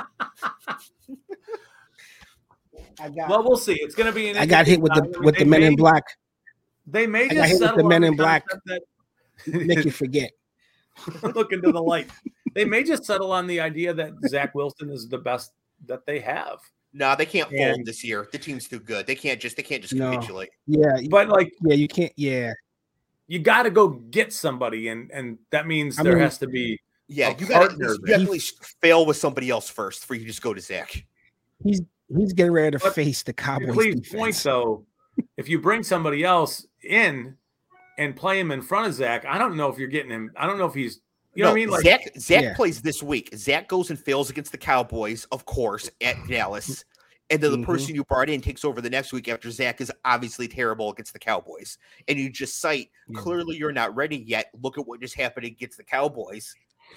I 3.01 3.09
got, 3.09 3.29
Well, 3.29 3.43
we'll 3.43 3.57
see. 3.57 3.73
It's 3.75 3.95
going 3.95 4.07
to 4.07 4.13
be. 4.13 4.29
An 4.29 4.37
I 4.37 4.45
got 4.45 4.67
hit 4.67 4.79
with 4.81 4.93
the 4.93 5.19
with 5.21 5.37
the 5.37 5.45
men 5.45 5.63
in 5.63 5.75
black. 5.75 6.03
They 6.91 7.07
may 7.07 7.29
just 7.29 7.35
hit 7.35 7.51
with 7.53 7.59
settle 7.59 7.77
the 7.77 7.83
on 7.83 7.89
Men 7.89 8.03
in 8.03 8.15
Black. 8.15 8.45
concept 8.47 8.85
Make 9.47 9.85
you 9.85 9.91
forget. 10.03 10.31
look 11.23 11.51
into 11.53 11.71
the 11.71 11.81
light. 11.81 12.09
They 12.55 12.65
may 12.65 12.83
just 12.83 13.05
settle 13.05 13.31
on 13.31 13.47
the 13.47 13.59
idea 13.61 13.93
that 13.93 14.11
Zach 14.27 14.53
Wilson 14.55 14.89
is 14.89 15.07
the 15.07 15.17
best 15.17 15.53
that 15.87 16.05
they 16.05 16.19
have. 16.19 16.59
No, 16.91 17.15
they 17.15 17.25
can't 17.25 17.49
fold 17.49 17.61
And- 17.61 17.85
this 17.85 18.03
year. 18.03 18.27
The 18.31 18.37
team's 18.37 18.67
too 18.67 18.79
good. 18.79 19.05
They 19.07 19.15
can't 19.15 19.39
just. 19.39 19.55
They 19.55 19.63
can't 19.63 19.81
just 19.81 19.93
No. 19.93 20.11
capitulate. 20.11 20.49
Yeah, 20.67 20.97
But 21.09 21.29
like, 21.29 21.53
yeah, 21.61 21.75
you 21.75 21.87
can't. 21.87 22.11
Yeah, 22.17 22.53
you 23.27 23.39
got 23.39 23.63
to 23.63 23.69
go 23.69 23.87
get 23.89 24.33
somebody, 24.33 24.87
and 24.89 25.09
and 25.11 25.37
that 25.51 25.67
means 25.67 25.99
I 25.99 26.03
there 26.03 26.13
mean- 26.13 26.23
has 26.23 26.37
to 26.39 26.47
be. 26.47 26.79
Yeah, 27.11 27.29
A 27.29 27.37
you 27.39 27.47
got 27.47 27.59
to 27.61 27.67
partner 27.69 27.85
you 28.05 28.11
have 28.13 28.21
to 28.21 28.25
at 28.25 28.29
least 28.29 28.63
fail 28.81 29.03
with 29.05 29.17
somebody 29.17 29.49
else 29.49 29.67
first 29.69 30.05
for 30.05 30.13
you 30.15 30.25
just 30.25 30.41
go 30.43 30.53
to 30.53 30.61
Zach. 30.61 31.05
he's 31.63 31.81
he's 32.15 32.33
getting 32.33 32.51
ready 32.51 32.77
to 32.77 32.79
But 32.83 32.93
face 32.93 33.23
the 33.23 33.33
To 33.33 33.41
Cowboys 33.41 33.73
Clev's 33.73 34.09
point, 34.09 34.35
though, 34.43 34.85
if 35.37 35.49
you 35.49 35.59
bring 35.59 35.83
somebody 35.83 36.23
else 36.23 36.65
in 36.83 37.35
and 37.97 38.15
play 38.15 38.39
him 38.39 38.51
in 38.51 38.61
front 38.61 38.87
of 38.87 38.93
Zach, 38.93 39.25
I 39.25 39.37
don't 39.37 39.55
know 39.55 39.67
if 39.69 39.77
you're 39.77 39.87
getting 39.87 40.11
him. 40.11 40.31
I 40.35 40.47
don't 40.47 40.57
know 40.57 40.65
if 40.65 40.73
he's. 40.73 41.01
You 41.35 41.43
know 41.43 41.49
No, 41.49 41.53
what 41.53 41.57
I 41.57 41.59
mean? 41.59 41.69
Like, 41.69 41.83
Zach 41.83 42.19
Zach 42.19 42.43
Yeah. 42.43 42.53
plays 42.55 42.81
this 42.81 43.03
week. 43.03 43.29
Zach 43.35 43.67
goes 43.67 43.89
and 43.89 43.99
fails 43.99 44.29
against 44.29 44.51
the 44.51 44.57
Cowboys, 44.57 45.25
of 45.31 45.45
course, 45.45 45.89
at 46.01 46.15
Dallas. 46.27 46.83
And 47.29 47.41
then 47.41 47.51
the 47.51 47.57
Mhm. 47.59 47.65
person 47.65 47.93
you 47.95 48.03
brought 48.05 48.29
in 48.29 48.41
takes 48.41 48.65
over 48.65 48.81
the 48.81 48.89
next 48.89 49.13
week 49.13 49.27
after 49.27 49.51
Zach 49.51 49.79
is 49.79 49.91
obviously 50.03 50.47
terrible 50.47 50.91
against 50.91 51.13
the 51.13 51.19
Cowboys. 51.19 51.77
And 52.07 52.17
you 52.17 52.31
just 52.31 52.59
cite 52.59 52.89
Yeah. 53.07 53.19
clearly 53.21 53.55
you're 53.55 53.71
not 53.71 53.95
ready 53.95 54.17
yet. 54.17 54.49
Look 54.59 54.79
at 54.79 54.87
what 54.87 54.99
just 54.99 55.13
happened 55.13 55.45
against 55.45 55.77
the 55.77 55.83
Cowboys. 55.83 56.55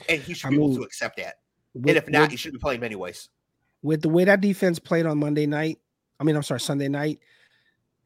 And 0.08 0.22
he 0.22 0.32
should 0.32 0.46
I 0.46 0.50
be 0.50 0.56
able 0.56 0.74
to 0.76 0.82
accept 0.82 1.18
that. 1.18 1.40
With, 1.74 1.88
and 1.88 1.98
if 1.98 2.08
not, 2.08 2.22
with, 2.22 2.30
he 2.30 2.36
should 2.38 2.52
be 2.54 2.58
playing 2.58 2.80
him 2.80 2.84
anyways. 2.84 3.28
with 3.82 4.00
the 4.00 4.08
way 4.08 4.24
that 4.24 4.40
defense 4.40 4.78
played 4.78 5.04
on 5.04 5.18
Monday 5.18 5.44
night, 5.44 5.78
I 6.18 6.24
mean, 6.24 6.36
I'm 6.36 6.42
sorry, 6.42 6.60
Sunday 6.60 6.88
night, 6.88 7.18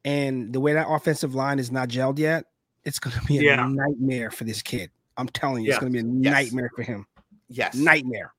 and 0.06 0.52
the 0.52 0.60
way 0.60 0.72
that 0.72 0.86
offensive 0.88 1.34
line 1.34 1.58
is 1.58 1.70
not 1.70 1.88
gelled 1.88 2.18
yet, 2.18 2.46
it's 2.84 2.98
going 2.98 3.18
to 3.18 3.24
be 3.26 3.38
a 3.38 3.42
Yeah. 3.42 3.66
nightmare 3.68 4.30
for 4.30 4.44
this 4.44 4.62
kid. 4.62 4.90
I'm 5.18 5.28
telling 5.28 5.64
you, 5.64 5.68
Yeah. 5.70 5.74
it's 5.74 5.80
going 5.80 5.92
to 5.92 6.02
be 6.02 6.08
a 6.08 6.12
Yes. 6.22 6.32
nightmare 6.32 6.70
for 6.74 6.82
him. 6.82 7.06
Yes. 7.48 7.74
Nightmare. 7.74 8.32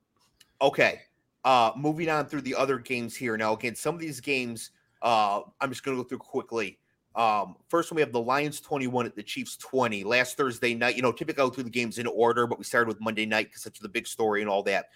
Okay. 0.62 1.02
Uh 1.46 1.72
moving 1.78 2.10
on 2.10 2.26
through 2.26 2.42
the 2.42 2.56
other 2.56 2.78
games 2.78 3.16
here. 3.16 3.38
Now, 3.38 3.54
again, 3.54 3.76
some 3.76 3.96
of 3.96 4.02
these 4.02 4.20
games, 4.20 4.72
uh, 5.02 5.42
I'm 5.62 5.70
just 5.70 5.84
gonna 5.84 5.96
go 5.98 6.04
through 6.04 6.18
quickly. 6.18 6.78
Um, 7.16 7.56
first 7.70 7.90
one 7.90 7.96
we 7.96 8.02
have 8.02 8.12
the 8.12 8.20
Lions 8.22 8.60
21 8.62 9.06
at 9.06 9.16
the 9.16 9.24
Chiefs 9.24 9.58
20. 9.58 10.04
Last 10.04 10.38
Thursday 10.38 10.76
night, 10.76 10.96
you 10.96 11.02
know, 11.02 11.12
typically 11.12 11.42
I 11.42 11.48
go 11.48 11.50
through 11.50 11.64
the 11.64 11.70
games 11.72 11.98
in 11.98 12.06
order, 12.08 12.46
but 12.48 12.58
we 12.60 12.64
started 12.64 12.88
with 12.88 13.00
Monday 13.02 13.26
night 13.26 13.48
because 13.48 13.64
such 13.64 13.80
the 13.80 13.90
big 13.90 14.08
story 14.08 14.42
and 14.42 14.50
all 14.50 14.62
that. 14.64 14.90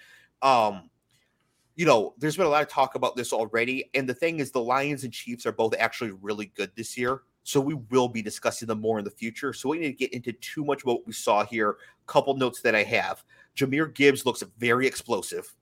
Um, 0.44 0.90
you 1.76 1.86
know, 1.86 2.14
there's 2.18 2.38
been 2.38 2.46
a 2.46 2.50
lot 2.50 2.62
of 2.62 2.68
talk 2.68 2.96
about 2.96 3.16
this 3.16 3.34
already. 3.34 3.90
And 3.94 4.08
the 4.08 4.14
thing 4.14 4.40
is, 4.40 4.52
the 4.52 4.62
Lions 4.62 5.04
and 5.04 5.14
Chiefs 5.14 5.46
are 5.46 5.52
both 5.52 5.74
actually 5.80 6.12
really 6.12 6.48
good 6.56 6.72
this 6.76 6.98
year. 6.98 7.22
So 7.44 7.60
we 7.60 7.74
will 7.74 8.08
be 8.08 8.22
discussing 8.22 8.68
them 8.68 8.82
more 8.82 9.00
in 9.00 9.06
the 9.06 9.12
future. 9.12 9.54
So 9.54 9.70
we 9.70 9.80
need 9.80 9.88
to 9.88 9.94
get 9.94 10.14
into 10.14 10.32
too 10.34 10.64
much 10.64 10.84
about 10.84 10.94
what 10.94 11.08
we 11.08 11.14
saw 11.14 11.44
here. 11.44 11.78
Couple 12.06 12.36
notes 12.36 12.62
that 12.62 12.76
I 12.76 12.84
have. 12.84 13.24
Jahmyr 13.56 13.94
Gibbs 13.94 14.26
looks 14.26 14.44
very 14.58 14.86
explosive. 14.86 15.54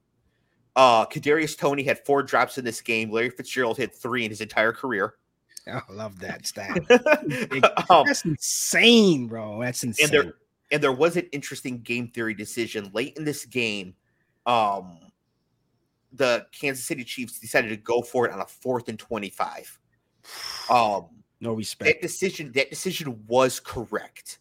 Uh 0.75 1.05
Kadarius 1.05 1.57
Toney 1.57 1.83
had 1.83 2.03
four 2.05 2.21
drops 2.21 2.57
in 2.57 2.65
this 2.65 2.81
game. 2.81 3.11
Larry 3.11 3.29
Fitzgerald 3.29 3.77
had 3.77 3.93
three 3.93 4.23
in 4.23 4.29
his 4.29 4.41
entire 4.41 4.71
career. 4.71 5.15
I 5.67 5.81
love 5.91 6.19
that 6.19 6.45
stat. 6.45 6.77
um, 7.89 8.05
That's 8.05 8.25
insane, 8.25 9.27
bro. 9.27 9.61
That's 9.61 9.83
insane. 9.83 10.05
and 10.05 10.13
there 10.13 10.33
and 10.71 10.83
there 10.83 10.91
was 10.91 11.17
an 11.17 11.27
interesting 11.31 11.81
game 11.81 12.07
theory 12.09 12.33
decision 12.33 12.91
late 12.93 13.17
in 13.17 13.25
this 13.25 13.45
game. 13.45 13.95
Um, 14.45 14.99
the 16.11 16.45
Kansas 16.51 16.85
City 16.85 17.03
Chiefs 17.03 17.39
decided 17.39 17.69
to 17.69 17.77
go 17.77 18.01
for 18.01 18.25
it 18.25 18.33
on 18.33 18.39
a 18.39 18.45
fourth 18.45 18.89
and 18.89 18.99
twenty-five. 18.99 19.79
Um, 20.69 21.07
no 21.41 21.53
respect. 21.53 21.87
that 21.87 22.01
decision 22.01 22.51
that 22.53 22.69
decision 22.69 23.23
was 23.27 23.59
correct. 23.59 24.39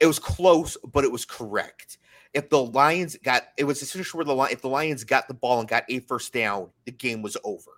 It 0.00 0.06
was 0.06 0.18
close, 0.18 0.76
but 0.92 1.04
it 1.04 1.10
was 1.12 1.24
correct. 1.24 1.98
If 2.34 2.50
the 2.50 2.62
Lions 2.62 3.16
got 3.22 3.44
it 3.56 3.64
was 3.64 3.80
a 3.80 3.86
situation 3.86 4.18
where 4.18 4.24
the 4.24 4.34
Li- 4.34 4.52
if 4.52 4.60
the 4.60 4.68
Lions 4.68 5.04
got 5.04 5.28
the 5.28 5.34
ball 5.34 5.60
and 5.60 5.68
got 5.68 5.84
a 5.88 6.00
first 6.00 6.32
down, 6.32 6.68
the 6.84 6.92
game 6.92 7.22
was 7.22 7.36
over. 7.44 7.70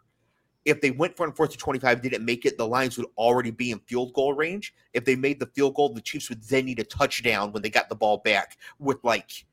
If 0.64 0.80
they 0.80 0.90
went 0.90 1.16
for 1.16 1.26
a 1.26 1.32
fourth 1.32 1.52
to 1.52 1.56
25, 1.56 2.02
didn't 2.02 2.24
make 2.24 2.44
it, 2.44 2.58
the 2.58 2.66
Lions 2.66 2.98
would 2.98 3.06
already 3.16 3.50
be 3.50 3.70
in 3.70 3.78
field 3.80 4.12
goal 4.12 4.34
range. 4.34 4.74
If 4.92 5.04
they 5.04 5.16
made 5.16 5.40
the 5.40 5.46
field 5.46 5.74
goal, 5.74 5.94
the 5.94 6.02
Chiefs 6.02 6.28
would 6.28 6.42
then 6.44 6.66
need 6.66 6.80
a 6.80 6.84
touchdown 6.84 7.52
when 7.52 7.62
they 7.62 7.70
got 7.70 7.88
the 7.88 7.94
ball 7.94 8.18
back 8.18 8.58
with 8.78 8.98
like 9.02 9.46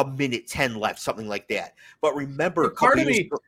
a 0.00 0.10
minute 0.10 0.46
10 0.46 0.74
left, 0.76 0.98
something 1.00 1.28
like 1.28 1.48
that. 1.48 1.74
But 2.00 2.14
remember, 2.14 2.64
a 2.64 2.70
part 2.70 2.98
of 2.98 3.06
me- 3.06 3.20
ago- 3.26 3.38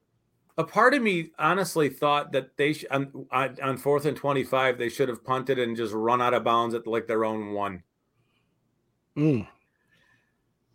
a 0.58 0.64
part 0.64 0.92
of 0.94 1.02
me 1.02 1.30
honestly 1.38 1.88
thought 1.88 2.30
that 2.32 2.56
they 2.58 2.74
sh- 2.74 2.84
on, 2.90 3.26
on 3.30 3.56
on 3.62 3.78
fourth 3.78 4.04
and 4.04 4.14
twenty 4.16 4.44
five 4.44 4.76
they 4.76 4.90
should 4.90 5.08
have 5.08 5.24
punted 5.24 5.58
and 5.58 5.74
just 5.76 5.94
run 5.94 6.20
out 6.20 6.34
of 6.34 6.44
bounds 6.44 6.74
at 6.74 6.86
like 6.86 7.06
their 7.06 7.24
own 7.24 7.52
one. 7.52 7.82
Mm. 9.16 9.46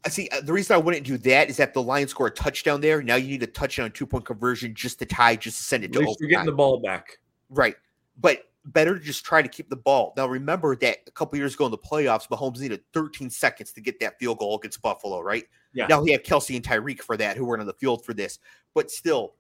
I 0.06 0.10
see. 0.10 0.30
uh, 0.32 0.42
The 0.42 0.54
reason 0.54 0.74
I 0.74 0.78
wouldn't 0.78 1.06
do 1.06 1.18
that 1.20 1.50
is 1.50 1.58
that 1.58 1.74
the 1.74 1.82
Lions 1.84 2.12
score 2.12 2.28
a 2.28 2.32
touchdown 2.32 2.82
there. 2.82 3.02
Now 3.04 3.16
you 3.16 3.28
need 3.28 3.44
a 3.44 3.48
touchdown, 3.48 3.92
two 3.92 4.06
point 4.08 4.26
conversion 4.26 4.74
just 4.74 5.00
to 5.00 5.06
tie, 5.06 5.36
just 5.36 5.58
to 5.58 5.64
send 5.64 5.84
it 5.84 5.88
At 5.88 5.94
to 5.94 6.00
least 6.00 6.20
you're 6.20 6.30
getting 6.30 6.46
the 6.46 6.52
ball 6.54 6.80
back. 6.80 7.20
Right. 7.50 7.76
But 8.20 8.44
better 8.66 8.98
to 8.98 9.04
just 9.04 9.24
try 9.26 9.42
to 9.42 9.48
keep 9.48 9.70
the 9.70 9.76
ball. 9.76 10.14
Now 10.18 10.28
remember 10.28 10.76
that 10.78 10.98
a 11.08 11.12
couple 11.12 11.38
years 11.38 11.54
ago 11.56 11.66
in 11.66 11.72
the 11.72 11.78
playoffs, 11.78 12.28
Mahomes 12.30 12.60
needed 12.60 12.82
13 12.94 13.30
seconds 13.30 13.72
to 13.74 13.82
get 13.82 14.00
that 14.00 14.20
field 14.20 14.40
goal 14.40 14.58
against 14.58 14.82
Buffalo, 14.82 15.22
right? 15.22 15.46
Yeah. 15.74 15.88
Now 15.88 16.04
he 16.04 16.12
had 16.12 16.24
Kelce 16.24 16.56
and 16.56 16.66
Tyreek 16.66 17.02
for 17.02 17.18
that, 17.18 17.38
who 17.38 17.46
weren't 17.46 17.62
on 17.62 17.68
the 17.68 17.74
field 17.74 18.06
for 18.06 18.14
this. 18.14 18.40
But 18.74 18.90
still, 18.92 19.36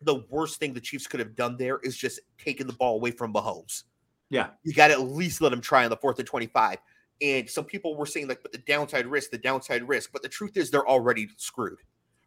the 0.00 0.24
worst 0.30 0.58
thing 0.58 0.72
the 0.72 0.80
Chiefs 0.80 1.06
could 1.06 1.20
have 1.20 1.34
done 1.34 1.56
there 1.56 1.78
is 1.82 1.96
just 1.96 2.20
taking 2.38 2.66
the 2.66 2.72
ball 2.72 2.96
away 2.96 3.10
from 3.10 3.32
Mahomes. 3.32 3.84
Yeah. 4.30 4.48
You 4.62 4.72
got 4.72 4.88
to 4.88 4.94
at 4.94 5.02
least 5.02 5.40
let 5.40 5.52
him 5.52 5.60
try 5.60 5.84
on 5.84 5.90
the 5.90 5.96
fourth 5.96 6.18
and 6.18 6.26
25. 6.26 6.78
And 7.20 7.48
some 7.48 7.64
people 7.64 7.96
were 7.96 8.06
saying, 8.06 8.28
like, 8.28 8.42
but 8.42 8.50
the 8.50 8.58
downside 8.58 9.06
risk, 9.06 9.30
the 9.30 9.38
downside 9.38 9.86
risk. 9.86 10.10
But 10.12 10.22
the 10.22 10.28
truth 10.28 10.56
is, 10.56 10.70
they're 10.70 10.88
already 10.88 11.28
screwed, 11.36 11.78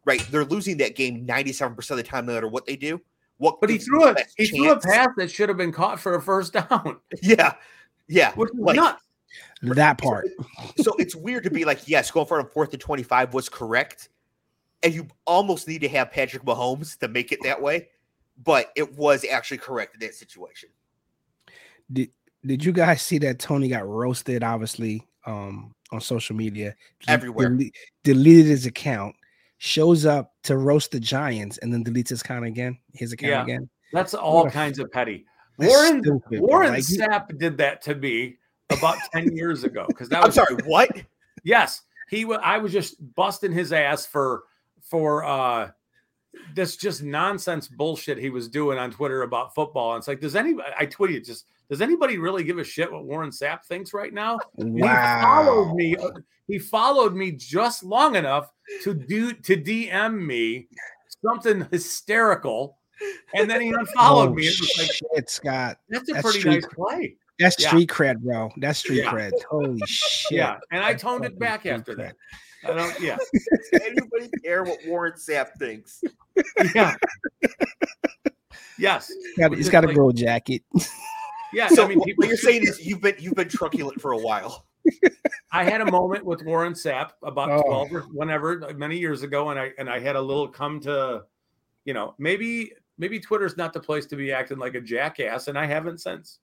right? 0.06 0.26
They're 0.32 0.46
losing 0.46 0.78
that 0.78 0.96
game 0.96 1.26
97% 1.28 1.92
of 1.92 1.98
the 1.98 2.04
time, 2.04 2.28
no 2.28 2.34
matter 2.34 2.48
what 2.48 2.66
they 2.66 2.76
do. 2.76 3.02
What 3.38 3.60
But 3.60 3.70
he 3.70 3.78
threw 3.78 4.06
a 4.06 4.16
he 4.38 4.46
threw 4.48 4.72
a 4.72 4.80
pass 4.80 5.10
that 5.18 5.30
should 5.30 5.50
have 5.50 5.58
been 5.58 5.74
caught 5.74 6.00
for 6.00 6.16
a 6.16 6.22
first 6.22 6.54
down. 6.54 7.00
Yeah. 7.22 7.56
Yeah. 8.08 8.34
Which 8.36 8.50
is 8.54 8.60
Like, 8.60 8.78
nuts. 8.78 9.04
That 9.62 9.98
part. 9.98 10.28
so 10.78 10.94
it's 11.00 11.16
weird 11.16 11.44
to 11.46 11.50
be 11.50 11.66
like, 11.66 11.88
yes, 11.88 12.12
going 12.12 12.26
for 12.28 12.40
it 12.40 12.44
on 12.44 12.50
fourth 12.50 12.72
and 12.74 12.82
25 12.82 13.34
was 13.34 13.50
correct. 13.50 14.10
And 14.84 14.94
you 14.94 15.08
almost 15.26 15.68
need 15.68 15.82
to 15.82 15.90
have 15.90 16.12
Patrick 16.12 16.44
Mahomes 16.44 16.98
to 17.00 17.08
make 17.08 17.32
it 17.32 17.40
that 17.44 17.62
way. 17.62 17.88
But 18.44 18.72
it 18.76 18.96
was 18.98 19.26
actually 19.26 19.58
correct 19.60 19.96
in 19.96 20.02
that 20.02 20.14
situation. 20.14 20.70
Did 21.92 22.10
Did 22.46 22.64
you 22.66 22.72
guys 22.74 23.02
see 23.02 23.18
that 23.20 23.40
Toney 23.40 23.70
got 23.70 23.88
roasted? 23.88 24.44
Obviously, 24.44 25.08
um, 25.26 25.74
on 25.92 26.02
social 26.02 26.36
media, 26.36 26.76
Everywhere. 27.08 27.50
dele- 27.50 27.72
deleted 28.04 28.46
his 28.48 28.66
account. 28.66 29.16
Shows 29.58 30.06
up 30.06 30.34
to 30.44 30.58
roast 30.58 30.92
the 30.92 31.00
Giants 31.00 31.58
and 31.60 31.74
then 31.74 31.84
deletes 31.84 32.10
his 32.10 32.22
account 32.22 32.46
again. 32.46 32.78
His 32.94 33.14
account 33.14 33.32
Yeah. 33.32 33.44
again. 33.44 33.70
That's 33.94 34.14
all 34.14 34.44
What 34.44 34.48
a- 34.48 34.52
kinds 34.52 34.80
of 34.80 34.92
petty. 34.92 35.26
That's 35.58 35.72
Warren 35.74 36.04
stupid. 36.04 36.42
Warren 36.42 36.74
Like, 36.74 36.84
Sapp 36.84 37.38
did 37.40 37.58
that 37.60 37.82
to 37.84 37.96
me 37.96 38.38
about 38.72 38.98
10 39.14 39.36
years 39.36 39.64
ago. 39.64 39.86
Because 39.88 40.10
that 40.10 40.20
I'm 40.22 40.28
was 40.28 40.36
sorry, 40.36 40.56
what? 40.66 40.90
Yes, 41.44 41.84
he. 42.10 42.26
wa- 42.26 42.40
I 42.44 42.58
was 42.58 42.72
just 42.72 42.96
busting 43.16 43.52
his 43.52 43.72
ass 43.74 44.06
for 44.06 44.44
for 44.82 45.24
uh 45.24 45.72
this 46.54 46.76
just 46.76 47.02
nonsense 47.02 47.68
bullshit 47.68 48.18
he 48.18 48.30
was 48.30 48.48
doing 48.50 48.78
on 48.78 48.92
Twitter 48.92 49.22
about 49.24 49.56
football. 49.56 49.94
And 49.94 50.02
it's 50.02 50.08
like, 50.08 50.20
does 50.22 50.36
anybody? 50.36 50.70
I 50.78 50.86
tweeted 50.86 51.26
just. 51.26 51.46
Does 51.68 51.82
anybody 51.82 52.20
really 52.20 52.44
give 52.44 52.60
a 52.60 52.64
shit 52.64 52.92
what 52.92 53.06
Warren 53.06 53.32
Sapp 53.32 53.66
thinks 53.66 53.92
right 53.92 54.14
now? 54.14 54.38
And 54.60 54.76
He 54.78 54.84
followed 54.84 55.74
me. 55.74 55.96
uh, 55.98 56.12
He 56.48 56.60
followed 56.60 57.16
me 57.16 57.32
just 57.32 57.84
long 57.84 58.16
enough 58.16 58.52
to 58.84 58.94
do 58.94 59.34
to 59.34 59.58
DM 59.58 60.24
me 60.24 60.68
something 61.26 61.66
hysterical, 61.72 62.78
and 63.34 63.50
then 63.50 63.62
he 63.62 63.70
unfollowed 63.70 64.30
Oh, 64.30 64.34
me. 64.36 64.46
It 64.46 64.60
was 64.60 64.72
like, 64.78 64.92
shit, 64.92 65.30
Scott. 65.30 65.78
that's 65.90 66.08
a 66.08 66.14
That's 66.14 66.24
pretty 66.24 66.40
street 66.42 66.54
nice 66.66 66.74
play. 66.76 67.16
That's 67.40 67.60
Yeah. 67.62 67.68
street 67.70 67.90
cred, 67.90 68.20
bro. 68.20 68.50
That's 68.58 68.80
street 68.80 69.04
Yeah. 69.04 69.12
cred. 69.12 69.32
Holy 69.50 69.80
shit. 69.86 70.38
Yeah, 70.38 70.58
and 70.72 70.84
I 70.84 70.92
That's 70.92 71.04
toned 71.04 71.26
it 71.26 71.38
back 71.38 71.66
after 71.66 71.94
cred. 71.94 71.98
that. 71.98 72.16
I 72.64 72.74
don't. 72.74 73.00
Yeah, 73.00 73.18
Does 73.18 73.82
anybody 73.86 74.30
care 74.44 74.64
what 74.64 74.80
Warren 74.88 75.14
Sapp 75.14 75.50
thinks? 75.60 76.02
yeah. 76.76 76.96
Yes. 78.78 79.12
He's 79.54 79.70
got 79.70 79.84
a 79.84 79.88
like- 79.88 79.96
girl 79.96 80.12
jacket. 80.12 80.64
Yeah. 80.74 80.82
So 81.70 81.86
I 81.86 81.88
mean, 81.88 82.00
what 82.00 82.08
people. 82.08 82.26
you're 82.26 82.36
saying 82.38 82.64
is 82.64 82.86
you've 82.86 83.00
been 83.02 83.16
you've 83.18 83.36
been 83.36 83.48
truculent 83.48 84.02
for 84.02 84.12
a 84.12 84.18
while. 84.18 84.66
I 85.54 85.64
had 85.64 85.80
a 85.82 85.90
moment 85.90 86.26
with 86.26 86.44
Warren 86.44 86.74
Sapp 86.74 87.12
about 87.24 87.50
Oh. 87.50 87.62
12 87.88 87.94
or 87.94 88.02
whenever 88.14 88.74
many 88.76 88.98
years 88.98 89.24
ago, 89.24 89.50
and 89.52 89.60
I 89.60 89.72
and 89.78 89.90
I 89.90 90.00
had 90.00 90.16
a 90.18 90.22
little 90.22 90.48
come 90.50 90.82
to, 90.82 91.24
you 91.86 91.94
know, 91.94 92.14
maybe 92.20 92.74
maybe 92.98 93.20
Twitter's 93.22 93.56
not 93.56 93.72
the 93.72 93.80
place 93.80 94.06
to 94.08 94.16
be 94.18 94.34
acting 94.34 94.58
like 94.58 94.76
a 94.76 94.82
jackass, 94.82 95.48
and 95.48 95.58
I 95.58 95.66
haven't 95.66 96.00
since. 96.02 96.40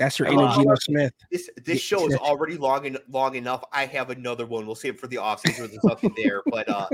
That's 0.00 0.18
your 0.18 0.28
inner 0.28 0.50
Geno 0.56 0.74
Smith. 0.76 1.12
This 1.30 1.50
this 1.62 1.78
show 1.80 2.08
is 2.08 2.16
already 2.16 2.56
long 2.56 2.86
and 2.86 2.98
long 3.10 3.34
enough. 3.34 3.62
I 3.70 3.84
have 3.84 4.08
another 4.08 4.46
one. 4.46 4.64
We'll 4.66 4.74
save 4.74 4.94
it 4.94 5.00
for 5.00 5.06
the 5.08 5.18
off 5.18 5.40
season. 5.42 5.68
There's 5.68 5.84
nothing 5.84 6.14
there, 6.16 6.42
but 6.50 6.66
uh, 6.70 6.88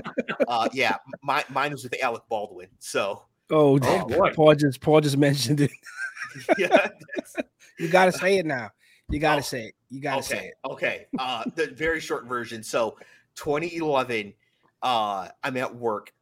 uh, 0.48 0.68
yeah, 0.72 0.96
my, 1.22 1.44
mine 1.48 1.70
was 1.70 1.84
with 1.84 1.94
Alec 2.02 2.24
Baldwin. 2.28 2.66
So 2.80 3.22
Oh, 3.50 3.78
Oh, 3.80 4.04
boy. 4.06 4.32
Paul 4.34 4.56
just 4.56 4.80
Paul 4.80 5.00
just 5.00 5.16
mentioned 5.28 5.60
it. 5.60 5.70
yeah, 6.58 6.88
You 7.78 7.88
gotta 7.88 8.10
say 8.10 8.38
it 8.38 8.44
now. 8.46 8.70
You 9.08 9.20
gotta 9.20 9.38
Oh, 9.38 9.42
say 9.42 9.66
it. 9.66 9.74
You 9.88 10.00
gotta 10.00 10.24
say 10.24 10.36
okay, 10.36 10.46
it. 10.48 10.54
okay. 10.72 11.06
Uh, 11.16 11.44
the 11.54 11.68
very 11.68 12.00
short 12.00 12.26
version. 12.26 12.64
So 12.64 12.98
2011, 13.36 14.34
uh, 14.82 15.28
I'm 15.44 15.56
at 15.58 15.76
work, 15.76 16.12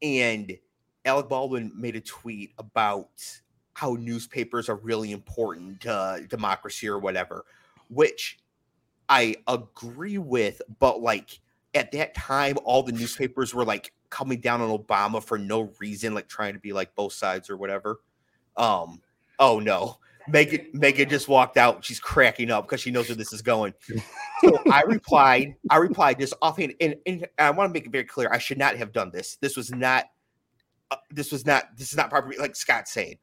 and 0.00 0.56
Alec 1.04 1.28
Baldwin 1.28 1.72
made 1.76 1.94
a 1.94 2.00
tweet 2.00 2.52
about 2.56 3.10
how 3.76 3.92
newspapers 4.00 4.70
are 4.70 4.76
really 4.76 5.12
important 5.12 5.82
to 5.82 6.24
democracy 6.30 6.88
or 6.88 6.98
whatever, 6.98 7.44
which 7.90 8.38
I 9.06 9.36
agree 9.46 10.16
with, 10.16 10.62
but 10.78 11.02
like 11.02 11.40
at 11.74 11.92
that 11.92 12.14
time, 12.14 12.56
all 12.64 12.82
the 12.82 12.92
newspapers 12.92 13.54
were 13.54 13.66
like 13.66 13.92
coming 14.08 14.40
down 14.40 14.62
on 14.62 14.70
Obama 14.70 15.22
for 15.22 15.36
no 15.36 15.70
reason, 15.78 16.14
like 16.14 16.26
trying 16.26 16.54
to 16.54 16.58
be 16.58 16.72
like 16.72 16.94
both 16.94 17.12
sides 17.12 17.50
or 17.50 17.58
whatever. 17.58 18.00
Um, 18.56 19.02
oh 19.38 19.60
no. 19.60 19.98
Megan 20.26 20.68
Megan 20.72 21.10
just 21.10 21.28
walked 21.28 21.58
out. 21.58 21.84
She's 21.84 22.00
cracking 22.00 22.50
up 22.50 22.64
because 22.64 22.80
she 22.80 22.90
knows 22.90 23.10
where 23.10 23.16
this 23.16 23.34
is 23.34 23.42
going. 23.42 23.74
So 24.40 24.58
I 24.72 24.84
replied, 24.86 25.54
I 25.68 25.76
replied 25.76 26.18
this 26.18 26.32
offhand, 26.40 26.74
and, 26.80 26.96
and 27.06 27.28
I 27.38 27.50
want 27.50 27.68
to 27.68 27.72
make 27.74 27.84
it 27.84 27.92
very 27.92 28.04
clear. 28.04 28.30
I 28.32 28.38
should 28.38 28.58
not 28.58 28.76
have 28.76 28.92
done 28.92 29.10
this. 29.12 29.36
This 29.36 29.54
was 29.54 29.70
not 29.70 30.06
uh, 30.90 30.96
this 31.10 31.30
was 31.30 31.44
not 31.44 31.64
this 31.76 31.92
is 31.92 31.96
not 31.96 32.10
proper 32.10 32.32
like 32.38 32.56
Scott 32.56 32.88
saying. 32.88 33.18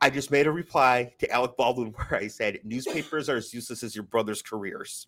I 0.00 0.10
just 0.10 0.30
made 0.30 0.46
a 0.46 0.50
reply 0.50 1.12
to 1.18 1.30
Alec 1.30 1.56
Baldwin 1.56 1.88
where 2.08 2.20
I 2.20 2.28
said 2.28 2.58
newspapers 2.64 3.28
are 3.28 3.36
as 3.36 3.52
useless 3.52 3.82
as 3.82 3.94
your 3.94 4.04
brother's 4.04 4.42
careers. 4.42 5.06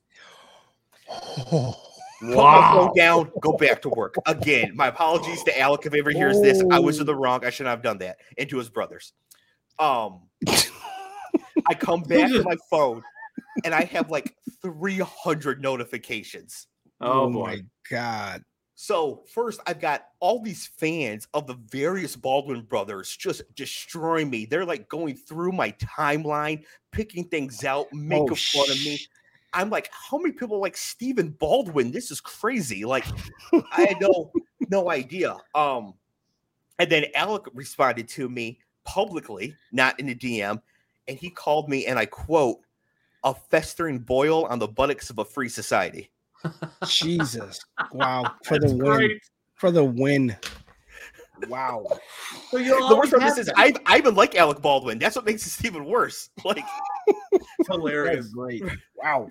Put 1.48 2.36
my 2.36 2.70
phone 2.72 2.94
down, 2.96 3.32
go 3.40 3.52
back 3.54 3.82
to 3.82 3.88
work. 3.88 4.14
Again, 4.26 4.76
my 4.76 4.86
apologies 4.86 5.42
to 5.42 5.58
Alec 5.58 5.84
if 5.86 5.92
he 5.92 5.98
ever 5.98 6.12
hears 6.12 6.40
this. 6.40 6.62
I 6.70 6.78
was 6.78 7.00
in 7.00 7.06
the 7.06 7.16
wrong. 7.16 7.44
I 7.44 7.50
shouldn't 7.50 7.72
have 7.72 7.82
done 7.82 7.98
that. 7.98 8.18
And 8.38 8.48
to 8.48 8.58
his 8.58 8.68
brothers. 8.68 9.12
Um 9.80 10.20
I 11.66 11.74
come 11.74 12.02
back 12.02 12.30
to 12.30 12.42
my 12.44 12.56
phone 12.70 13.02
and 13.64 13.74
I 13.74 13.84
have 13.84 14.10
like 14.10 14.36
300 14.62 15.60
notifications. 15.60 16.66
Oh, 17.00 17.28
my 17.28 17.62
god. 17.90 18.42
So 18.74 19.22
first, 19.32 19.60
I've 19.66 19.80
got 19.80 20.06
all 20.20 20.40
these 20.42 20.66
fans 20.66 21.28
of 21.34 21.46
the 21.46 21.54
various 21.54 22.16
Baldwin 22.16 22.62
brothers 22.62 23.14
just 23.16 23.42
destroying 23.54 24.30
me. 24.30 24.46
They're 24.46 24.64
like 24.64 24.88
going 24.88 25.16
through 25.16 25.52
my 25.52 25.72
timeline, 25.72 26.64
picking 26.90 27.24
things 27.24 27.64
out, 27.64 27.92
making 27.92 28.30
Oh, 28.30 28.34
fun 28.34 28.70
of 28.70 28.76
me. 28.84 28.98
I'm 29.52 29.68
like, 29.68 29.90
how 29.92 30.16
many 30.18 30.32
people 30.32 30.60
like 30.60 30.76
Stephen 30.76 31.30
Baldwin? 31.30 31.90
This 31.92 32.10
is 32.10 32.20
crazy. 32.20 32.84
Like, 32.86 33.04
I 33.52 33.82
had 33.82 34.00
no 34.00 34.32
no 34.70 34.90
idea. 34.90 35.36
Um, 35.54 35.94
and 36.78 36.90
then 36.90 37.06
Alec 37.14 37.42
responded 37.52 38.08
to 38.08 38.28
me 38.30 38.58
publicly, 38.84 39.54
not 39.70 40.00
in 40.00 40.06
the 40.06 40.14
DM, 40.14 40.60
and 41.08 41.18
he 41.18 41.28
called 41.28 41.68
me, 41.68 41.84
and 41.86 41.98
I 41.98 42.06
quote, 42.06 42.60
"a 43.24 43.34
festering 43.34 43.98
boil 43.98 44.46
on 44.46 44.58
the 44.58 44.68
buttocks 44.68 45.10
of 45.10 45.18
a 45.18 45.24
free 45.24 45.50
society." 45.50 46.10
Jesus. 46.86 47.58
Wow. 47.92 48.24
For 48.44 48.58
That's 48.58 48.72
the 48.72 48.78
win. 48.78 48.96
great. 48.96 49.20
For 49.54 49.70
the 49.70 49.84
win. 49.84 50.36
Wow. 51.48 51.84
So 52.50 52.58
you'll 52.58 52.88
the 52.88 52.96
worst 52.96 53.10
part 53.12 53.22
of 53.22 53.28
this 53.36 53.48
is 53.48 53.52
I, 53.56 53.72
I 53.86 53.98
even 53.98 54.14
like 54.14 54.34
Alec 54.36 54.60
Baldwin. 54.60 54.98
That's 54.98 55.16
what 55.16 55.24
makes 55.24 55.44
this 55.44 55.64
even 55.64 55.84
worse. 55.84 56.28
Like, 56.44 56.56
that. 57.06 57.16
That's 57.32 57.68
hilarious. 57.68 58.28
great. 58.28 58.62
Wow. 58.96 59.30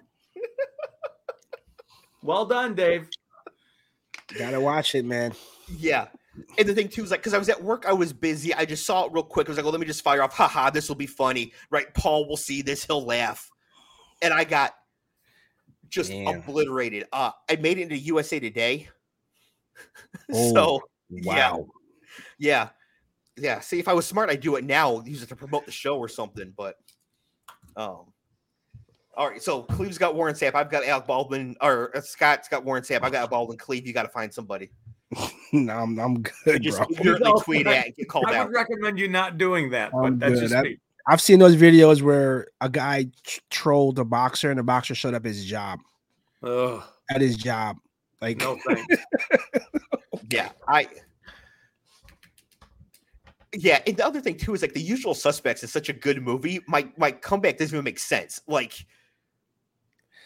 Well 2.24 2.46
done, 2.46 2.76
Dave. 2.76 3.10
Gotta 4.38 4.60
watch 4.60 4.96
it, 4.96 5.06
man. 5.06 5.34
yeah. 5.70 6.08
And 6.58 6.68
the 6.68 6.74
thing 6.74 6.88
too 6.88 7.04
is 7.04 7.12
like, 7.12 7.20
because 7.20 7.34
I 7.34 7.38
was 7.38 7.50
at 7.50 7.62
work, 7.62 7.86
I 7.86 7.94
was 7.94 8.14
busy. 8.14 8.54
I 8.54 8.64
just 8.64 8.86
saw 8.86 9.06
it 9.06 9.12
real 9.12 9.24
quick. 9.24 9.48
I 9.48 9.52
was 9.52 9.58
like, 9.58 9.66
well, 9.66 9.74
let 9.74 9.82
me 9.82 9.88
just 9.88 10.02
fire 10.02 10.24
off. 10.24 10.34
Haha, 10.34 10.70
this 10.70 10.88
will 10.88 10.96
be 10.96 11.08
funny. 11.08 11.52
Right. 11.70 11.94
Paul 11.94 12.28
will 12.28 12.38
see 12.38 12.62
this. 12.62 12.86
He'll 12.86 13.04
laugh. 13.04 13.50
And 14.22 14.34
I 14.34 14.44
got 14.46 14.74
just 15.92 16.10
Damn. 16.10 16.28
obliterated. 16.40 17.06
Uh, 17.14 17.32
I 17.50 17.58
made 17.58 17.78
it 17.78 17.84
into 17.84 17.98
USA 17.98 18.40
Today. 18.40 18.88
Oh, 20.34 20.54
so, 20.54 20.82
Yeah. 21.10 21.52
Wow. 21.54 21.68
yeah. 22.38 22.70
Yeah. 23.38 23.60
See, 23.62 23.80
if 23.80 23.88
I 23.88 23.94
was 23.94 24.06
smart, 24.06 24.30
I'd 24.30 24.40
do 24.42 24.56
it 24.56 24.64
now, 24.64 25.02
use 25.06 25.24
it 25.24 25.30
to 25.30 25.36
promote 25.36 25.66
the 25.66 25.72
show 25.72 25.98
or 25.98 26.08
something. 26.08 26.54
But, 26.56 26.76
um, 27.76 28.06
all 29.16 29.30
right. 29.30 29.42
So 29.42 29.64
Clev's 29.64 29.98
got 29.98 30.16
Warren 30.16 30.36
Sapp. 30.36 30.54
I've 30.56 30.70
got 30.70 30.86
Alec 30.86 31.08
Baldwin, 31.08 31.56
or 31.62 31.96
uh, 31.96 32.02
Scott's 32.02 32.48
got 32.48 32.64
Warren 32.64 32.84
Sapp. 32.84 33.02
I've 33.04 33.12
got 33.12 33.30
Baldwin. 33.30 33.58
Clev, 33.58 33.86
you 33.86 33.94
got 33.94 34.04
to 34.04 34.10
find 34.10 34.32
somebody. 34.34 34.70
no, 35.54 35.74
I'm, 35.74 35.98
I'm 36.00 36.22
good, 36.22 36.62
Just 36.62 36.78
bro. 37.02 37.40
tweet 37.42 37.68
I- 37.68 37.76
at 37.78 37.86
and 37.88 37.96
get 37.96 38.08
called 38.10 38.26
I 38.28 38.38
out. 38.38 38.48
would 38.48 38.56
recommend 38.56 39.00
you 39.00 39.08
not 39.10 39.38
doing 39.38 39.70
that, 39.72 39.92
but 39.92 40.00
I'm 40.06 40.20
that's 40.20 40.34
good. 40.36 40.40
just 40.42 40.54
That- 40.54 40.64
me. 40.66 40.78
I've 41.12 41.20
seen 41.20 41.40
those 41.40 41.58
videos 41.58 42.02
where 42.02 42.48
a 42.62 42.70
guy 42.70 43.08
tr- 43.26 43.42
trolled 43.50 44.00
a 44.00 44.06
boxer 44.06 44.50
and 44.50 44.58
the 44.58 44.64
boxer 44.64 44.96
showed 44.96 45.14
up 45.14 45.26
at 45.26 45.28
his 45.28 45.44
job. 45.44 45.82
Ugh, 46.42 46.82
At 47.10 47.20
his 47.20 47.36
job. 47.36 47.76
Like 48.22 48.38
no 48.38 48.58
thanks. 48.66 48.96
Yeah, 50.30 50.52
I. 50.70 50.88
Yeah, 53.52 53.82
and 53.86 53.98
the 53.98 54.06
other 54.06 54.22
thing 54.22 54.38
too 54.38 54.54
is 54.54 54.62
like 54.62 54.74
the 54.74 54.80
Usual 54.82 55.14
Suspects 55.14 55.66
is 55.66 55.72
such 55.74 55.90
a 55.90 55.94
good 55.94 56.22
movie. 56.22 56.62
My 56.66 56.88
my 56.96 57.12
comeback 57.12 57.58
doesn't 57.58 57.76
even 57.76 57.84
make 57.84 58.00
sense. 58.00 58.40
Like, 58.48 58.86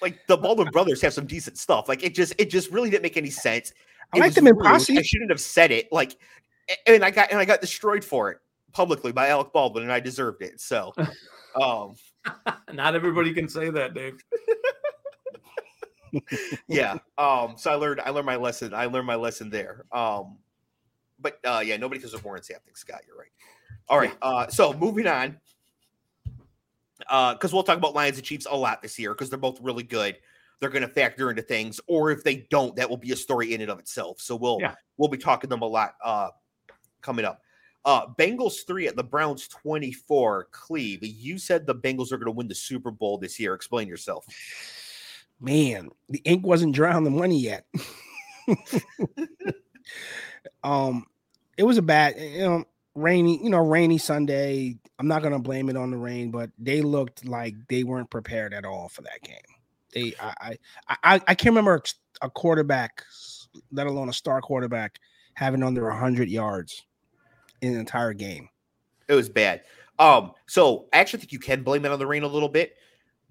like 0.04 0.20
the 0.28 0.38
Baldwin 0.38 0.68
brothers 0.72 1.02
have 1.02 1.16
some 1.16 1.26
decent 1.26 1.58
stuff. 1.58 1.90
Like 1.90 2.04
it 2.04 2.14
just 2.14 2.36
it 2.38 2.52
just 2.52 2.70
really 2.70 2.92
didn't 2.92 3.02
make 3.02 3.18
any 3.18 3.32
sense. 3.32 3.74
I 4.14 4.20
like 4.20 4.36
them 4.36 4.46
in 4.46 4.56
rude. 4.56 4.68
I 4.68 4.78
shouldn't 4.78 5.32
have 5.32 5.42
said 5.42 5.72
it. 5.72 5.92
Like, 5.92 6.16
and 6.86 7.04
I 7.04 7.10
got 7.10 7.32
and 7.32 7.40
I 7.40 7.46
got 7.46 7.60
destroyed 7.60 8.06
for 8.06 8.30
it 8.30 8.38
publicly 8.76 9.14
by 9.14 9.30
Alec 9.30 9.54
Baldwin, 9.54 9.84
and 9.84 9.92
I 9.92 10.02
deserved 10.02 10.42
it. 10.42 10.60
So, 10.60 10.94
um, 11.60 11.96
not 12.74 12.94
everybody 12.94 13.34
can 13.34 13.48
say 13.48 13.70
that, 13.70 13.94
Dave. 13.94 14.22
yeah. 16.68 16.98
Um, 17.18 17.56
so 17.58 17.72
I 17.72 17.76
learned 17.76 18.02
I 18.02 18.10
learned 18.10 18.26
my 18.26 18.36
lesson. 18.36 18.74
I 18.74 18.86
learned 18.86 19.08
my 19.08 19.16
lesson 19.16 19.50
there. 19.50 19.86
Um, 19.92 20.38
but 21.20 21.40
uh, 21.46 21.64
yeah, 21.66 21.78
nobody 21.78 22.02
cares 22.02 22.14
what 22.14 22.24
Warren 22.26 22.42
Sapp 22.42 22.64
thinks. 22.66 22.82
Scott, 22.82 23.02
you're 23.08 23.18
right. 23.18 23.32
All 23.88 23.98
right. 23.98 24.14
Uh, 24.22 24.48
so 24.48 24.74
moving 24.74 25.08
on. 25.08 25.38
Uh, 27.10 27.34
because 27.34 27.54
we'll 27.54 27.64
talk 27.64 27.78
about 27.78 27.94
Lions 27.94 28.18
and 28.18 28.26
Chiefs 28.26 28.48
a 28.50 28.56
lot 28.56 28.82
this 28.82 28.98
year 28.98 29.14
because 29.14 29.30
they're 29.30 29.38
both 29.40 29.60
really 29.62 29.84
good. 29.84 30.18
They're 30.60 30.70
going 30.70 30.82
to 30.82 30.88
factor 30.88 31.30
into 31.30 31.42
things, 31.42 31.80
or 31.88 32.10
if 32.12 32.24
they 32.24 32.48
don't, 32.50 32.76
that 32.78 32.90
will 32.90 32.98
be 32.98 33.12
a 33.12 33.16
story 33.16 33.54
in 33.54 33.62
and 33.62 33.70
of 33.70 33.80
itself. 33.80 34.22
So 34.22 34.36
we'll 34.36 34.60
Yeah. 34.62 34.76
we'll 34.98 35.10
be 35.10 35.18
talking 35.18 35.50
them 35.50 35.62
a 35.62 35.68
lot 35.68 35.96
uh 36.04 36.30
coming 37.02 37.26
up. 37.26 37.42
Uh 37.86 38.08
Bengals 38.18 38.66
three 38.66 38.88
at 38.88 38.96
the 38.96 39.04
Browns 39.04 39.48
24. 39.48 40.50
Clev, 40.52 41.00
you 41.02 41.38
said 41.38 41.66
the 41.66 41.76
Bengals 41.76 42.12
are 42.12 42.18
going 42.18 42.26
to 42.26 42.32
win 42.32 42.48
the 42.48 42.56
Super 42.56 42.92
Bowl 42.92 43.18
this 43.18 43.40
year. 43.40 43.54
Explain 43.54 43.88
yourself. 43.88 44.26
man, 45.40 45.90
the 46.10 46.22
ink 46.26 46.46
wasn't 46.46 46.76
dry 46.76 46.94
on 46.94 47.04
the 47.04 47.10
money 47.10 47.40
yet. 47.40 47.66
um, 50.64 51.06
it 51.58 51.64
was 51.64 51.78
a 51.78 51.82
bad, 51.82 52.20
you 52.20 52.40
know, 52.40 52.66
rainy, 52.96 53.42
you 53.44 53.50
know, 53.50 53.60
rainy 53.60 53.98
Sunday. 53.98 54.78
I'm 54.98 55.08
not 55.08 55.24
gonna 55.24 55.40
blame 55.40 55.70
it 55.70 55.78
on 55.78 55.92
the 55.92 55.98
rain, 55.98 56.32
but 56.32 56.50
they 56.58 56.82
looked 56.82 57.26
like 57.26 57.56
they 57.68 57.84
weren't 57.84 58.10
prepared 58.10 58.54
at 58.54 58.66
all 58.66 58.90
for 58.90 59.02
that 59.04 59.22
game. 59.24 59.38
They, 59.94 60.14
I, 60.20 60.58
I, 60.90 60.98
I, 61.04 61.22
I 61.28 61.36
can't 61.36 61.54
remember 61.54 61.82
a 62.22 62.30
quarterback, 62.30 63.04
let 63.72 63.88
alone 63.88 64.10
a 64.10 64.14
star 64.14 64.42
quarterback, 64.42 65.00
having 65.34 65.64
under 65.64 65.90
hundred 65.90 66.30
yards 66.30 66.74
in 66.74 66.95
an 67.74 67.80
entire 67.80 68.14
game. 68.14 68.50
It 69.08 69.14
was 69.16 69.30
bad. 69.30 69.62
Um, 70.00 70.32
so 70.48 70.88
I 70.94 70.98
actually 71.00 71.20
think 71.20 71.32
you 71.32 71.40
can 71.40 71.64
blame 71.64 71.86
it 71.86 71.92
on 71.92 72.00
the 72.00 72.08
rain 72.08 72.24
a 72.24 72.28
little 72.28 72.50
bit. 72.50 72.76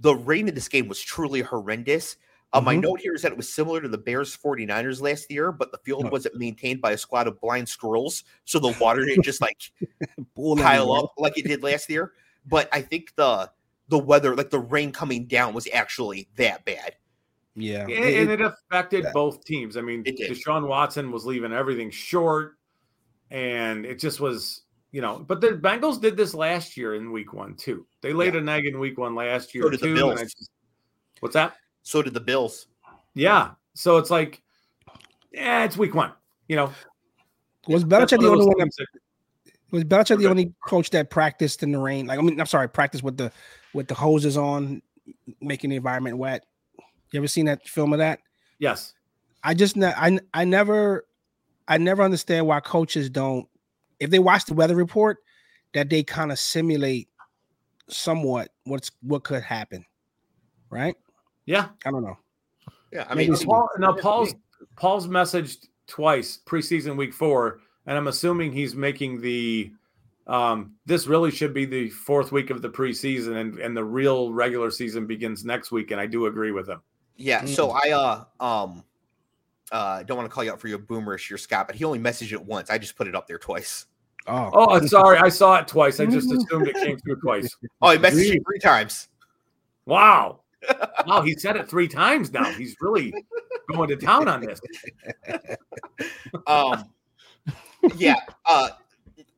The 0.01 0.14
rain 0.14 0.49
in 0.49 0.55
this 0.55 0.68
game 0.68 0.89
was 0.89 1.01
truly 1.01 1.41
horrendous. 1.43 2.16
Uh, 2.53 2.61
My 2.61 2.76
Mhm. 2.76 2.82
note 2.82 3.01
here 3.01 3.14
is 3.14 3.22
that 3.22 3.32
it 3.32 3.37
was 3.37 3.53
similar 3.53 3.80
to 3.80 3.89
the 3.89 3.99
Bears 3.99 4.37
49ers 4.37 5.01
last 5.03 5.30
year, 5.30 5.51
but 5.51 5.72
the 5.72 5.78
field 5.78 6.05
No. 6.05 6.11
wasn't 6.11 6.37
maintained 6.37 6.80
by 6.80 6.93
a 6.93 6.99
squad 6.99 7.26
of 7.26 7.41
blind 7.41 7.68
squirrels. 7.68 8.22
So 8.45 8.59
the 8.61 8.76
water 8.80 9.05
didn't 9.05 9.24
just 9.24 9.41
like 9.41 9.59
Bull 10.35 10.57
pile 10.57 10.82
everywhere. 10.82 10.99
up 11.01 11.12
like 11.18 11.37
it 11.37 11.47
did 11.47 11.62
last 11.62 11.91
year. 11.91 12.12
But 12.47 12.68
I 12.72 12.80
think 12.82 13.14
the 13.16 13.51
the 13.89 13.99
weather, 13.99 14.35
like 14.35 14.49
the 14.51 14.59
rain 14.61 14.93
coming 14.93 15.26
down, 15.26 15.53
was 15.53 15.68
actually 15.72 16.28
that 16.37 16.64
bad. 16.64 16.95
Yeah, 17.55 17.82
and, 17.82 17.91
It- 17.91 18.20
and 18.22 18.30
it- 18.30 18.41
it 18.41 18.53
affected 18.70 19.05
yeah. 19.05 19.12
both 19.12 19.45
teams. 19.45 19.76
I 19.76 19.82
mean, 19.82 20.03
It. 20.07 20.16
Deshaun 20.18 20.66
Watson 20.66 21.11
was 21.12 21.26
leaving 21.26 21.53
everything 21.53 21.91
short, 21.91 22.57
and 23.35 23.85
it 23.85 23.99
just 23.99 24.20
was, 24.20 24.62
you 24.93 25.01
know. 25.03 25.18
But 25.18 25.41
the 25.41 25.49
Bengals 25.49 26.01
did 26.01 26.16
this 26.16 26.35
last 26.35 26.76
year 26.76 26.95
in 26.95 27.11
Week 27.11 27.32
One 27.32 27.55
too. 27.57 27.85
They 28.01 28.12
laid 28.12 28.35
Yeah. 28.35 28.41
an 28.41 28.49
egg 28.49 28.64
in 28.64 28.78
Week 28.78 28.97
One 28.97 29.14
last 29.16 29.55
year 29.55 29.64
So 29.64 29.70
did 29.70 29.80
the 29.80 29.87
too. 29.87 29.95
Bills. 29.95 30.20
just- 30.20 30.51
what's 31.20 31.35
that? 31.35 31.57
So 31.82 32.01
did 32.01 32.14
the 32.14 32.20
Bills. 32.20 32.68
Yeah. 33.14 33.51
So 33.74 33.97
it's 33.99 34.11
like, 34.11 34.41
yeah, 35.32 35.64
it's 35.64 35.76
Week 35.76 35.95
One. 35.95 36.12
You 36.49 36.57
know, 36.57 36.72
was 37.66 37.85
That's 37.85 38.12
Belichick 38.12 38.20
the 38.20 38.28
only 38.28 38.45
one 38.47 38.59
that 38.59 38.87
was 39.72 39.85
Belichick 39.85 40.18
the 40.18 40.26
only 40.28 40.55
coach 40.64 40.91
that 40.91 41.11
practiced 41.11 41.62
in 41.64 41.72
the 41.72 41.78
rain? 41.78 42.07
Like 42.07 42.18
I 42.18 42.22
mean, 42.22 42.39
I'm 42.39 42.47
sorry, 42.47 42.68
practiced 42.68 43.03
with 43.03 43.16
the 43.16 43.32
with 43.72 43.89
the 43.89 43.95
hoses 43.95 44.37
on, 44.37 44.80
making 45.41 45.70
the 45.70 45.76
environment 45.76 46.18
wet. 46.18 46.45
You 47.11 47.18
ever 47.18 47.26
seen 47.26 47.47
that 47.47 47.66
film 47.66 47.93
of 47.93 47.99
that? 47.99 48.20
Yes. 48.61 48.95
I 49.43 49.55
just 49.55 49.76
ne- 49.76 49.93
I 49.97 50.18
I 50.32 50.45
never 50.45 51.07
I 51.69 51.79
never 51.79 52.03
understand 52.03 52.47
why 52.47 52.61
coaches 52.61 53.09
don't 53.11 53.47
if 54.01 54.11
they 54.11 54.19
watch 54.19 54.45
the 54.47 54.55
weather 54.55 54.75
report 54.77 55.19
that 55.73 55.89
they 55.91 56.03
kind 56.03 56.31
of 56.33 56.39
simulate 56.39 57.09
somewhat 57.89 58.51
what's 58.65 58.91
what 59.03 59.25
could 59.25 59.43
happen. 59.43 59.85
Right? 60.71 60.97
Yeah. 61.47 61.69
I 61.85 61.91
don't 61.91 62.03
know. 62.03 62.19
Yeah, 62.93 63.07
I 63.09 63.15
mean, 63.15 63.33
it's- 63.33 63.45
Paul, 63.45 63.69
now 63.79 63.93
Paul's 63.93 64.35
Paul's 64.77 65.07
messaged 65.09 65.67
twice 65.87 66.39
preseason 66.47 66.97
week 66.97 67.12
four, 67.12 67.61
and 67.87 67.97
I'm 67.99 68.07
assuming 68.09 68.53
he's 68.53 68.75
making 68.75 69.21
the 69.21 69.73
um 70.27 70.75
this 70.87 71.07
really 71.07 71.31
should 71.31 71.53
be 71.53 71.67
the 71.67 71.91
fourth 71.91 72.33
week 72.33 72.49
of 72.51 72.62
the 72.62 72.69
preseason 72.71 73.37
and 73.41 73.59
and 73.59 73.77
the 73.77 73.85
real 73.85 74.33
regular 74.33 74.71
season 74.71 75.07
begins 75.07 75.45
next 75.45 75.71
week 75.71 75.91
and 75.91 76.01
I 76.01 76.07
do 76.07 76.27
agree 76.27 76.51
with 76.51 76.67
him. 76.69 76.81
yeah. 77.17 77.45
So 77.45 77.73
I 77.73 77.91
uh 77.91 78.25
um 78.41 78.85
uh 79.73 80.03
don't 80.03 80.17
want 80.17 80.29
to 80.29 80.35
call 80.35 80.45
you 80.45 80.53
out 80.53 80.61
for 80.61 80.69
your 80.69 80.79
boomerish, 80.79 81.29
your 81.31 81.39
Scott, 81.39 81.67
but 81.67 81.77
he 81.77 81.85
only 81.85 81.99
messaged 81.99 82.33
it 82.33 82.45
once. 82.45 82.71
I 82.71 82.79
just 82.79 82.97
put 82.97 83.07
it 83.09 83.15
up 83.15 83.27
there 83.27 83.39
twice. 83.39 83.87
Oh, 84.27 84.51
Oh, 84.55 84.87
sorry, 84.87 85.19
I 85.19 85.29
saw 85.29 85.57
it 85.59 85.69
twice. 85.69 86.01
I 86.01 86.07
just 86.07 86.31
assumed 86.33 86.67
it 86.69 86.77
came 86.77 86.99
through 86.99 87.21
twice. 87.21 87.55
Oh, 87.83 87.91
he 87.91 87.99
messaged 87.99 88.35
you 88.35 88.43
three 88.47 88.59
times. 88.61 89.09
Wow. 89.87 90.41
Wow, 91.07 91.21
he 91.21 91.35
said 91.35 91.57
it 91.57 91.69
three 91.69 91.87
times 91.89 92.33
now. 92.33 92.45
He's 92.45 92.75
really 92.81 93.12
going 93.71 93.87
to 93.91 93.97
town 93.97 94.29
on 94.29 94.41
this. 94.41 94.59
Um, 96.47 96.85
yeah. 97.97 98.17
Uh, 98.47 98.71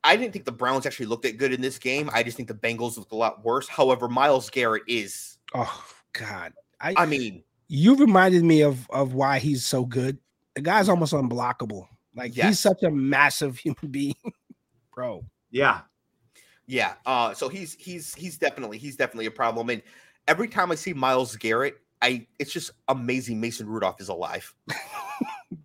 I 0.03 0.15
didn't 0.15 0.31
think 0.33 0.45
the 0.45 0.51
Browns 0.53 0.85
actually 0.85 1.07
looked 1.07 1.23
that 1.23 1.37
good 1.37 1.51
in 1.53 1.59
this 1.61 1.77
game. 1.77 2.09
I 2.13 2.23
just 2.23 2.37
think 2.37 2.47
the 2.47 2.53
Bengals 2.55 2.97
looked 2.97 3.11
a 3.11 3.15
lot 3.15 3.43
worse. 3.43 3.67
However, 3.67 4.07
Myles 4.07 4.49
Garrett 4.49 4.83
is. 4.87 5.37
oh 5.53 5.85
God. 6.13 6.53
I, 6.79 6.93
I 6.95 7.05
mean, 7.05 7.43
you 7.67 7.95
reminded 7.95 8.43
me 8.43 8.61
of 8.61 8.89
of 8.89 9.13
why 9.13 9.39
he's 9.39 9.65
so 9.65 9.85
good. 9.85 10.17
The 10.55 10.61
guy's 10.61 10.89
almost 10.89 11.13
unblockable. 11.13 11.87
Like 12.15 12.33
he's 12.33 12.59
such 12.59 12.83
a 12.83 12.89
massive 12.91 13.57
human 13.59 13.87
being, 13.91 14.15
bro. 14.93 15.23
Yeah. 15.51 15.81
yeah. 16.65 16.95
Uh, 17.05 17.33
so 17.33 17.47
he's 17.49 17.75
he's 17.79 18.13
he's 18.15 18.37
definitely 18.37 18.77
he's 18.77 18.95
definitely 18.95 19.27
a 19.27 19.31
problem. 19.31 19.69
And 19.69 19.81
every 20.27 20.47
time 20.47 20.71
I 20.71 20.75
see 20.75 20.93
Myles 20.93 21.35
Garrett, 21.35 21.77
I 22.01 22.25
it's 22.39 22.51
just 22.51 22.71
amazing. 22.87 23.39
Mason 23.39 23.67
Rudolph 23.67 24.01
is 24.01 24.09
alive. 24.09 24.53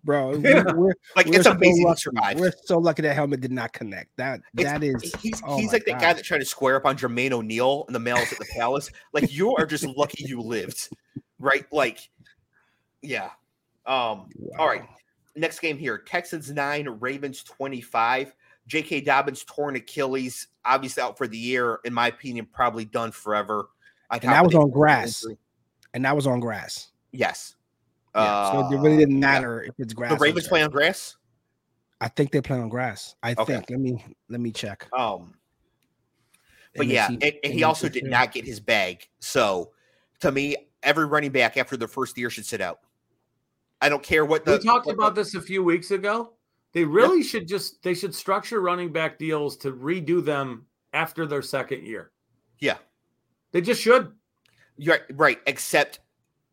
Bro, 0.05 0.37
we're, 0.39 0.63
we're, 0.75 0.93
Like 1.15 1.27
we're 1.27 1.35
it's 1.35 1.43
so 1.43 1.51
amazing 1.51 1.87
he 1.87 1.95
survived. 1.95 2.39
We're 2.39 2.53
so 2.65 2.77
lucky 2.77 3.01
that 3.01 3.13
helmet 3.15 3.41
did 3.41 3.51
not 3.51 3.73
connect. 3.73 4.15
That 4.17 4.41
It's- 4.57 4.71
that 4.71 4.83
is 4.83 5.13
He's 5.21 5.41
oh 5.45 5.57
he's 5.57 5.73
like 5.73 5.85
that 5.85 5.99
guy 5.99 6.13
that 6.13 6.23
tried 6.23 6.39
to 6.39 6.45
square 6.45 6.75
up 6.75 6.85
on 6.85 6.97
Jermaine 6.97 7.31
O'Neal 7.31 7.83
and 7.87 7.95
the 7.95 7.99
Malice 7.99 8.31
at 8.31 8.39
the 8.39 8.47
palace. 8.57 8.89
Like 9.13 9.33
you 9.33 9.55
are 9.55 9.65
just 9.65 9.85
lucky 9.85 10.23
you 10.25 10.41
lived, 10.41 10.89
right? 11.43 11.65
Like, 11.71 12.09
yeah. 13.01 13.29
Um. 13.85 14.29
All 14.57 14.67
right. 14.67 14.83
Next 15.35 15.59
game 15.59 15.77
here: 15.77 15.97
Texans 15.97 16.49
nine, 16.51 16.87
Ravens 16.99 17.43
twenty 17.43 17.81
five. 17.81 18.33
J.K. 18.65 19.01
Dobbins 19.01 19.43
torn 19.43 19.75
Achilles, 19.75 20.47
obviously 20.63 21.03
out 21.03 21.17
for 21.17 21.27
the 21.27 21.37
year. 21.37 21.79
In 21.83 21.93
my 21.93 22.07
opinion, 22.07 22.47
probably 22.51 22.85
done 22.85 23.11
forever. 23.11 23.67
And 24.09 24.21
that 24.21 24.45
was 24.45 24.55
on 24.55 24.69
grass. 24.69 25.21
injury. 25.23 25.37
And 25.93 26.05
that 26.05 26.15
was 26.15 26.25
on 26.27 26.39
grass. 26.39 26.91
Yes. 27.11 27.55
Yeah, 28.15 28.51
so 28.53 28.59
it 28.59 28.63
Uh, 28.63 28.69
really 28.81 28.95
didn't 28.97 29.15
yeah. 29.15 29.19
matter 29.19 29.63
if 29.63 29.73
it's 29.79 29.93
grass. 29.93 30.11
The 30.13 30.17
Ravens 30.17 30.47
play 30.47 30.63
on 30.63 30.69
grass. 30.69 31.17
I 31.99 32.07
think 32.07 32.31
they 32.31 32.39
play 32.41 32.57
on 32.57 32.69
grass. 32.69 33.15
I 33.21 33.31
Okay. 33.33 33.43
think. 33.55 33.69
Let 33.69 33.79
me 33.81 34.05
let 34.29 34.39
me 34.39 34.51
check. 34.51 34.87
Um. 34.97 35.33
But 36.75 36.83
And 36.83 36.91
yeah, 36.91 37.05
if 37.05 37.09
and, 37.11 37.23
he- 37.23 37.39
and 37.43 37.53
he 37.53 37.63
also 37.63 37.89
did 37.89 38.05
not 38.05 38.31
get 38.31 38.45
his 38.45 38.59
bag. 38.61 39.09
So, 39.19 39.73
to 40.21 40.31
me, 40.31 40.55
every 40.83 41.05
running 41.05 41.31
back 41.31 41.57
after 41.57 41.77
the 41.77 41.87
first 41.87 42.17
year 42.17 42.29
should 42.29 42.45
sit 42.45 42.61
out. 42.61 42.79
I 43.81 43.89
don't 43.89 44.03
care 44.03 44.25
what 44.25 44.45
the 44.45 44.53
we 44.53 44.59
talked 44.63 44.85
what 44.85 44.95
about 44.95 45.15
the- 45.15 45.21
this 45.23 45.35
a 45.35 45.41
few 45.41 45.63
weeks 45.63 45.91
ago. 45.91 46.33
They 46.73 46.83
really 46.85 47.21
should 47.21 47.47
just 47.47 47.81
they 47.83 47.93
should 47.93 48.15
structure 48.15 48.59
running 48.61 48.91
back 48.91 49.19
deals 49.19 49.57
to 49.57 49.71
redo 49.71 50.23
them 50.23 50.65
after 50.93 51.25
their 51.27 51.41
second 51.41 51.85
year. 51.85 52.11
Yeah, 52.59 52.77
They 53.51 53.61
just 53.61 53.81
should. 53.81 54.11
you're 54.77 54.95
right, 54.95 55.03
right. 55.17 55.39
Except 55.45 55.99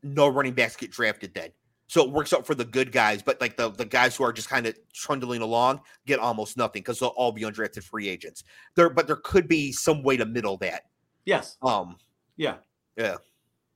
no 0.02 0.28
running 0.28 0.52
backs 0.54 0.76
get 0.76 0.90
drafted 0.90 1.32
then, 1.34 1.50
so 1.86 2.04
it 2.04 2.10
works 2.10 2.32
out 2.32 2.44
for 2.46 2.54
the 2.54 2.64
good 2.64 2.90
guys. 2.92 3.22
But 3.22 3.40
like 3.40 3.56
the 3.56 3.70
the 3.70 3.84
guys 3.86 4.16
who 4.16 4.24
are 4.24 4.32
just 4.32 4.48
kind 4.50 4.66
of 4.66 4.76
trundling 4.92 5.40
along 5.40 5.80
get 6.06 6.18
almost 6.18 6.56
nothing 6.58 6.80
because 6.80 6.98
they'll 6.98 7.10
all 7.10 7.32
be 7.32 7.42
undrafted 7.42 7.84
free 7.84 8.08
agents. 8.08 8.44
There, 8.74 8.90
but 8.90 9.06
there 9.06 9.16
could 9.16 9.46
be 9.48 9.72
some 9.72 10.02
way 10.02 10.16
to 10.18 10.26
middle 10.26 10.56
that. 10.58 10.82
Yes. 11.24 11.56
Um, 11.62 11.96
Yeah. 12.36 12.56
Yeah. 12.96 13.16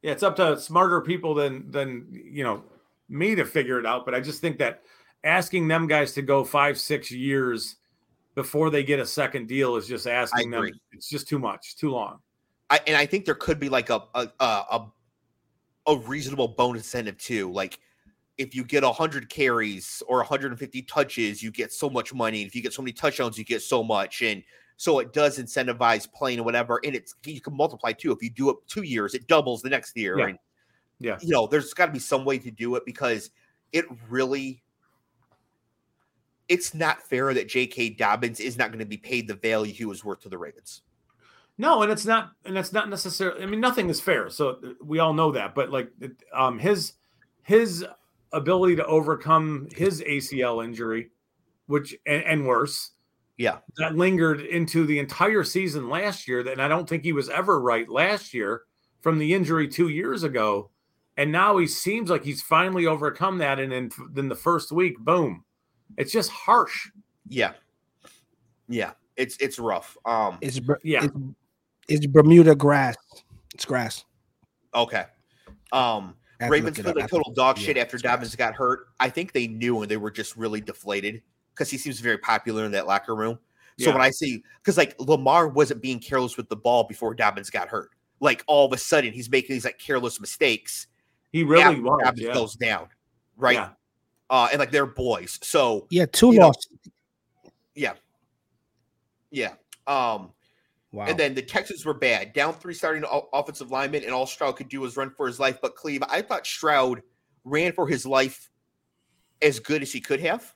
Yeah. 0.04 0.12
It's 0.12 0.22
up 0.22 0.36
to 0.36 0.60
smarter 0.60 1.00
people 1.00 1.34
than 1.34 1.70
than 1.70 2.06
you 2.12 2.44
know 2.44 2.62
me 3.08 3.34
to 3.34 3.44
figure 3.46 3.78
it 3.78 3.86
out. 3.86 4.04
But 4.04 4.14
I 4.14 4.20
just 4.20 4.42
think 4.42 4.58
that 4.58 4.82
asking 5.24 5.66
them 5.66 5.86
guys 5.86 6.12
to 6.12 6.22
go 6.22 6.44
five 6.44 6.78
six 6.78 7.10
years 7.10 7.76
before 8.34 8.68
they 8.68 8.84
get 8.84 9.00
a 9.00 9.06
second 9.06 9.48
deal 9.48 9.76
is 9.76 9.88
just 9.88 10.06
asking 10.06 10.50
them. 10.50 10.68
It's 10.92 11.08
just 11.08 11.26
too 11.26 11.38
much, 11.38 11.76
too 11.76 11.90
long. 11.90 12.18
I, 12.68 12.80
and 12.86 12.96
I 12.96 13.06
think 13.06 13.24
there 13.24 13.34
could 13.34 13.58
be 13.58 13.70
like 13.70 13.88
a 13.88 14.02
a 14.14 14.28
a, 14.40 14.86
a, 15.86 15.96
reasonable 15.96 16.48
bonus 16.48 16.82
incentive 16.82 17.16
too. 17.16 17.50
Like 17.50 17.78
if 18.36 18.54
you 18.54 18.62
get 18.62 18.82
100 18.82 19.30
carries 19.30 20.02
or 20.06 20.18
150 20.18 20.82
touches, 20.82 21.42
you 21.42 21.50
get 21.50 21.72
so 21.72 21.88
much 21.88 22.12
money. 22.12 22.42
If 22.42 22.54
you 22.54 22.60
get 22.60 22.74
so 22.74 22.82
many 22.82 22.92
touchdowns, 22.92 23.38
you 23.38 23.44
get 23.44 23.62
so 23.62 23.82
much. 23.82 24.20
And 24.20 24.42
so 24.76 24.98
it 24.98 25.12
does 25.12 25.38
incentivize 25.38 26.10
playing 26.12 26.40
or 26.40 26.42
whatever. 26.42 26.80
And 26.84 26.94
it's 26.94 27.14
you 27.24 27.40
can 27.40 27.56
multiply 27.56 27.92
too. 27.92 28.12
If 28.12 28.22
you 28.22 28.30
do 28.30 28.50
it 28.50 28.56
two 28.68 28.82
years, 28.82 29.14
it 29.14 29.26
doubles 29.26 29.62
the 29.62 29.70
next 29.70 29.96
year. 29.96 30.18
Yeah. 30.18 30.26
And 30.28 30.38
Yeah. 30.98 31.18
you 31.20 31.30
know, 31.30 31.46
there's 31.46 31.74
got 31.74 31.86
to 31.86 31.92
be 31.92 31.98
some 31.98 32.24
way 32.24 32.38
to 32.38 32.50
do 32.50 32.74
it 32.76 32.84
because 32.84 33.30
it 33.72 33.84
really 34.08 34.62
it's 36.48 36.74
not 36.74 37.02
fair 37.02 37.32
that 37.32 37.48
J.K. 37.48 37.90
Dobbins 37.90 38.38
is 38.38 38.58
not 38.58 38.68
going 38.68 38.78
to 38.80 38.84
be 38.84 38.98
paid 38.98 39.26
the 39.26 39.34
value 39.34 39.72
he 39.72 39.84
was 39.84 40.04
worth 40.04 40.20
to 40.20 40.28
the 40.28 40.36
Ravens. 40.38 40.82
No, 41.56 41.82
and 41.82 41.90
it's 41.90 42.04
not, 42.04 42.32
and 42.44 42.58
it's 42.58 42.72
not 42.72 42.90
necessarily. 42.90 43.42
I 43.42 43.46
mean, 43.46 43.60
nothing 43.60 43.88
is 43.88 44.00
fair, 44.00 44.28
so 44.28 44.50
uh, 44.50 44.72
we 44.82 44.98
all 44.98 45.14
know 45.14 45.30
that. 45.32 45.54
But 45.54 45.70
like, 45.70 45.88
um, 46.34 46.58
his 46.58 46.94
his 47.42 47.84
ability 48.32 48.76
to 48.76 48.86
overcome 48.86 49.68
his 49.74 50.02
ACL 50.02 50.64
injury, 50.64 51.10
which 51.66 51.94
and, 52.06 52.24
and 52.24 52.46
worse, 52.46 52.90
Yeah. 53.36 53.58
that 53.78 53.96
lingered 53.96 54.40
into 54.42 54.86
the 54.86 54.98
entire 54.98 55.42
season 55.44 55.88
last 55.88 56.28
year. 56.28 56.42
That 56.42 56.52
and 56.52 56.62
I 56.62 56.68
don't 56.68 56.88
think 56.88 57.02
he 57.02 57.12
was 57.12 57.28
ever 57.28 57.60
right 57.60 57.88
last 57.88 58.32
year 58.34 58.62
from 59.00 59.18
the 59.18 59.34
injury 59.34 59.68
two 59.68 59.88
years 59.88 60.22
ago, 60.22 60.70
and 61.16 61.30
now 61.32 61.56
he 61.58 61.66
seems 61.66 62.10
like 62.10 62.24
he's 62.24 62.42
finally 62.42 62.86
overcome 62.86 63.38
that. 63.38 63.58
And 63.58 63.72
in 63.72 63.90
then 64.12 64.28
the 64.28 64.34
first 64.36 64.70
week, 64.72 64.98
boom, 65.00 65.44
it's 65.98 66.12
just 66.12 66.30
harsh. 66.30 66.88
Yeah. 67.28 67.52
Yeah. 68.68 68.92
It's 69.16 69.36
it's 69.38 69.58
rough. 69.58 69.96
Um 70.06 70.38
It's 70.40 70.60
Yeah. 70.82 71.04
It's, 71.04 71.14
it's 71.88 72.06
Bermuda 72.06 72.54
grass. 72.54 72.96
It's 73.54 73.64
grass. 73.64 74.04
okay. 74.74 75.04
Um 75.72 76.14
I 76.40 76.44
have 76.44 76.48
to 76.48 76.52
Ravens 76.52 76.78
look 76.78 76.86
feel 76.86 76.94
like 77.02 77.10
total 77.10 77.24
think- 77.26 77.36
dog 77.36 77.58
yeah, 77.58 77.64
shit 77.64 77.76
after 77.78 77.96
it's. 77.96 78.02
Dobbins 78.02 78.34
got 78.36 78.54
hurt. 78.54 78.86
I 79.00 79.08
think 79.08 79.32
they 79.32 79.46
knew 79.46 79.82
and 79.82 79.90
they 79.90 79.96
were 79.96 80.10
just 80.10 80.36
really 80.36 80.60
deflated 80.60 81.22
because 81.54 81.70
he 81.70 81.78
seems 81.78 82.00
very 82.00 82.18
popular 82.18 82.64
in 82.64 82.72
that 82.72 82.86
locker 82.86 83.14
room. 83.14 83.38
So 83.78 83.86
Yeah. 83.86 83.92
when 83.94 84.02
I 84.02 84.10
see 84.10 84.42
because 84.58 84.76
like 84.76 84.94
Lamar 84.98 85.48
wasn't 85.48 85.80
being 85.82 85.98
careless 86.00 86.36
with 86.36 86.48
the 86.48 86.56
ball 86.56 86.84
before 86.84 87.14
Dobbins 87.14 87.50
got 87.50 87.68
hurt. 87.68 87.90
Like 88.20 88.44
all 88.46 88.66
of 88.66 88.72
a 88.72 88.78
sudden 88.78 89.12
he's 89.12 89.28
making 89.30 89.54
these 89.54 89.64
like 89.64 89.78
careless 89.78 90.20
mistakes. 90.20 90.86
He 91.32 91.42
really 91.42 91.62
after 91.62 91.82
was. 91.82 92.02
Dobbins 92.04 92.22
Yeah. 92.26 92.34
goes 92.34 92.54
down. 92.54 92.88
Right. 93.36 93.54
Yeah. 93.54 93.70
Uh 94.30 94.48
and 94.52 94.60
like 94.60 94.70
they're 94.70 94.86
boys. 94.86 95.38
So 95.42 95.86
Yeah, 95.90 96.06
two 96.06 96.32
you 96.32 96.38
know, 96.40 96.46
losses. 96.48 96.68
yeah. 97.74 97.94
Yeah. 99.30 99.54
Um, 99.86 100.32
Wow. 100.92 101.06
And 101.06 101.18
then 101.18 101.34
the 101.34 101.42
Texans 101.42 101.84
were 101.84 101.92
bad, 101.92 102.34
down 102.34 102.54
three 102.54 102.72
starting 102.72 103.02
offensive 103.32 103.72
linemen, 103.72 104.04
and 104.04 104.12
all 104.12 104.26
Stroud 104.28 104.54
could 104.54 104.68
do 104.68 104.80
was 104.80 104.96
run 104.96 105.10
for 105.10 105.26
his 105.26 105.40
life. 105.40 105.58
But 105.60 105.74
Clev, 105.74 106.04
I 106.08 106.22
thought 106.22 106.46
Stroud 106.46 107.02
ran 107.42 107.72
for 107.72 107.88
his 107.88 108.06
life 108.06 108.48
as 109.42 109.58
good 109.58 109.82
as 109.82 109.90
he 109.90 110.00
could 110.00 110.20
have. 110.20 110.53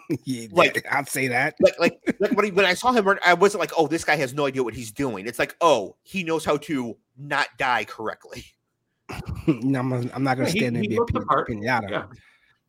yeah, 0.24 0.46
like- 0.52 0.84
I'd 0.90 1.08
say 1.08 1.28
that. 1.28 1.54
Like, 1.60 1.78
like, 1.78 2.14
like 2.20 2.32
when, 2.32 2.44
he, 2.46 2.50
when 2.50 2.66
I 2.66 2.74
saw 2.74 2.92
him 2.92 3.06
I 3.24 3.34
wasn't 3.34 3.60
like, 3.60 3.72
"Oh, 3.76 3.86
this 3.86 4.04
guy 4.04 4.16
has 4.16 4.34
no 4.34 4.46
idea 4.46 4.62
what 4.62 4.74
he's 4.74 4.92
doing." 4.92 5.26
It's 5.26 5.38
like, 5.38 5.56
"Oh, 5.60 5.96
he 6.02 6.22
knows 6.24 6.44
how 6.44 6.56
to 6.58 6.96
not 7.16 7.48
die 7.58 7.84
correctly." 7.84 8.44
no, 9.46 9.80
I'm, 9.80 9.92
I'm 10.14 10.22
not 10.24 10.36
gonna 10.36 10.48
Yeah, 10.48 10.52
he- 10.52 10.58
stand 10.60 10.76
there 10.76 10.82
and 10.82 10.84
he 10.84 10.88
be 10.88 10.96
a 10.96 11.00
looked 11.00 11.12
pin- 11.12 11.22
pinata. 11.62 11.90
Yeah. 11.90 12.04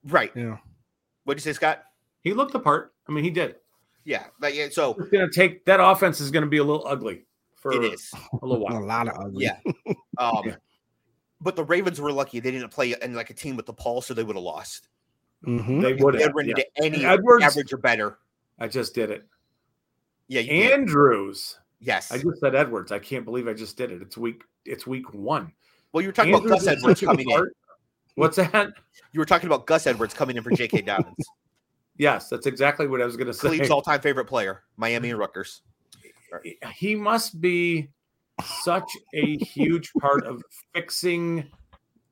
Right? 0.06 0.32
Yeah. 0.36 0.58
What'd 1.24 1.44
you 1.44 1.52
say, 1.52 1.56
Scott? 1.56 1.84
He 2.22 2.34
looked 2.34 2.52
the 2.54 2.60
part. 2.60 2.94
I 3.08 3.12
mean, 3.12 3.24
he 3.24 3.30
did. 3.30 3.56
Yeah. 4.04 4.26
Like, 4.42 4.56
yeah. 4.56 4.68
So 4.72 4.96
It's 5.00 5.10
gonna 5.10 5.30
take 5.32 5.64
that 5.66 5.80
offense 5.82 6.20
is 6.20 6.32
gonna 6.32 6.48
be 6.48 6.58
a 6.58 6.64
little 6.64 6.86
ugly 6.86 7.26
for 7.56 7.72
it 7.74 7.94
is. 7.94 8.12
a 8.42 8.46
little 8.46 8.64
while. 8.66 8.78
A 8.84 8.86
lot 8.86 9.08
of 9.08 9.16
ugly. 9.18 9.46
Yeah. 9.46 9.58
Um, 10.18 10.42
Yeah. 10.46 10.56
but 11.40 11.56
the 11.56 11.64
Ravens 11.64 12.02
were 12.02 12.12
lucky; 12.12 12.42
they 12.42 12.52
didn't 12.52 12.70
play 12.70 12.94
in 13.02 13.14
like 13.14 13.30
a 13.30 13.34
team 13.34 13.56
with 13.56 13.66
the 13.66 13.74
pulse, 13.74 14.08
so 14.08 14.14
they 14.14 14.24
would 14.24 14.36
have 14.36 14.44
lost. 14.44 14.90
Mhm. 15.46 15.82
They 15.82 15.94
would 15.94 16.14
have. 16.16 16.34
would 16.34 16.36
run 16.36 16.46
yeah. 16.48 16.56
into 16.58 16.66
any 16.84 17.06
Edwards- 17.06 17.44
average 17.44 17.74
or 17.74 17.78
better. 17.78 18.18
I 18.60 18.68
just 18.68 18.94
did 18.96 19.10
it. 19.12 19.28
Yeah. 20.28 20.42
You 20.42 20.50
did. 20.52 20.72
Andrews. 20.72 21.60
yes. 21.80 22.12
I 22.12 22.18
just 22.18 22.40
said 22.40 22.56
Edwards. 22.56 22.92
I 22.92 23.00
can't 23.00 23.26
believe 23.26 23.48
I 23.48 23.54
just 23.54 23.76
did 23.78 23.92
it. 23.92 24.02
It's 24.02 24.18
week. 24.18 24.44
It's 24.66 24.88
week 24.88 25.14
one. 25.14 25.52
well, 25.92 26.02
you 26.02 26.08
were 26.08 26.14
talking 26.14 26.34
about 26.34 26.48
Gus 26.48 26.66
Edwards 26.68 27.02
coming 27.02 27.30
in. 27.30 27.48
What's 28.16 28.38
that? 28.38 28.72
You 29.12 29.20
were 29.20 29.26
talking 29.26 29.48
about 29.48 29.66
Gus 29.66 29.86
Edwards 29.88 30.14
coming 30.14 30.38
in 30.38 30.44
for 30.44 30.52
J.K. 30.52 30.82
Dobbins, 30.86 31.26
Yes, 31.98 32.30
that's 32.30 32.46
exactly 32.48 32.88
what 32.88 33.02
I 33.02 33.06
was 33.06 33.18
going 33.18 33.28
to 33.28 33.34
say. 33.34 33.50
Clev's 33.50 33.70
all-time 33.70 34.02
favorite 34.02 34.26
player, 34.26 34.64
Miami 34.78 35.10
and 35.12 35.20
Rutgers. 35.20 35.62
he 36.74 36.96
must 36.96 37.42
be 37.42 37.90
such 38.62 38.90
a 39.14 39.38
huge 39.38 39.92
part 40.00 40.26
of 40.26 40.42
fixing 40.74 41.52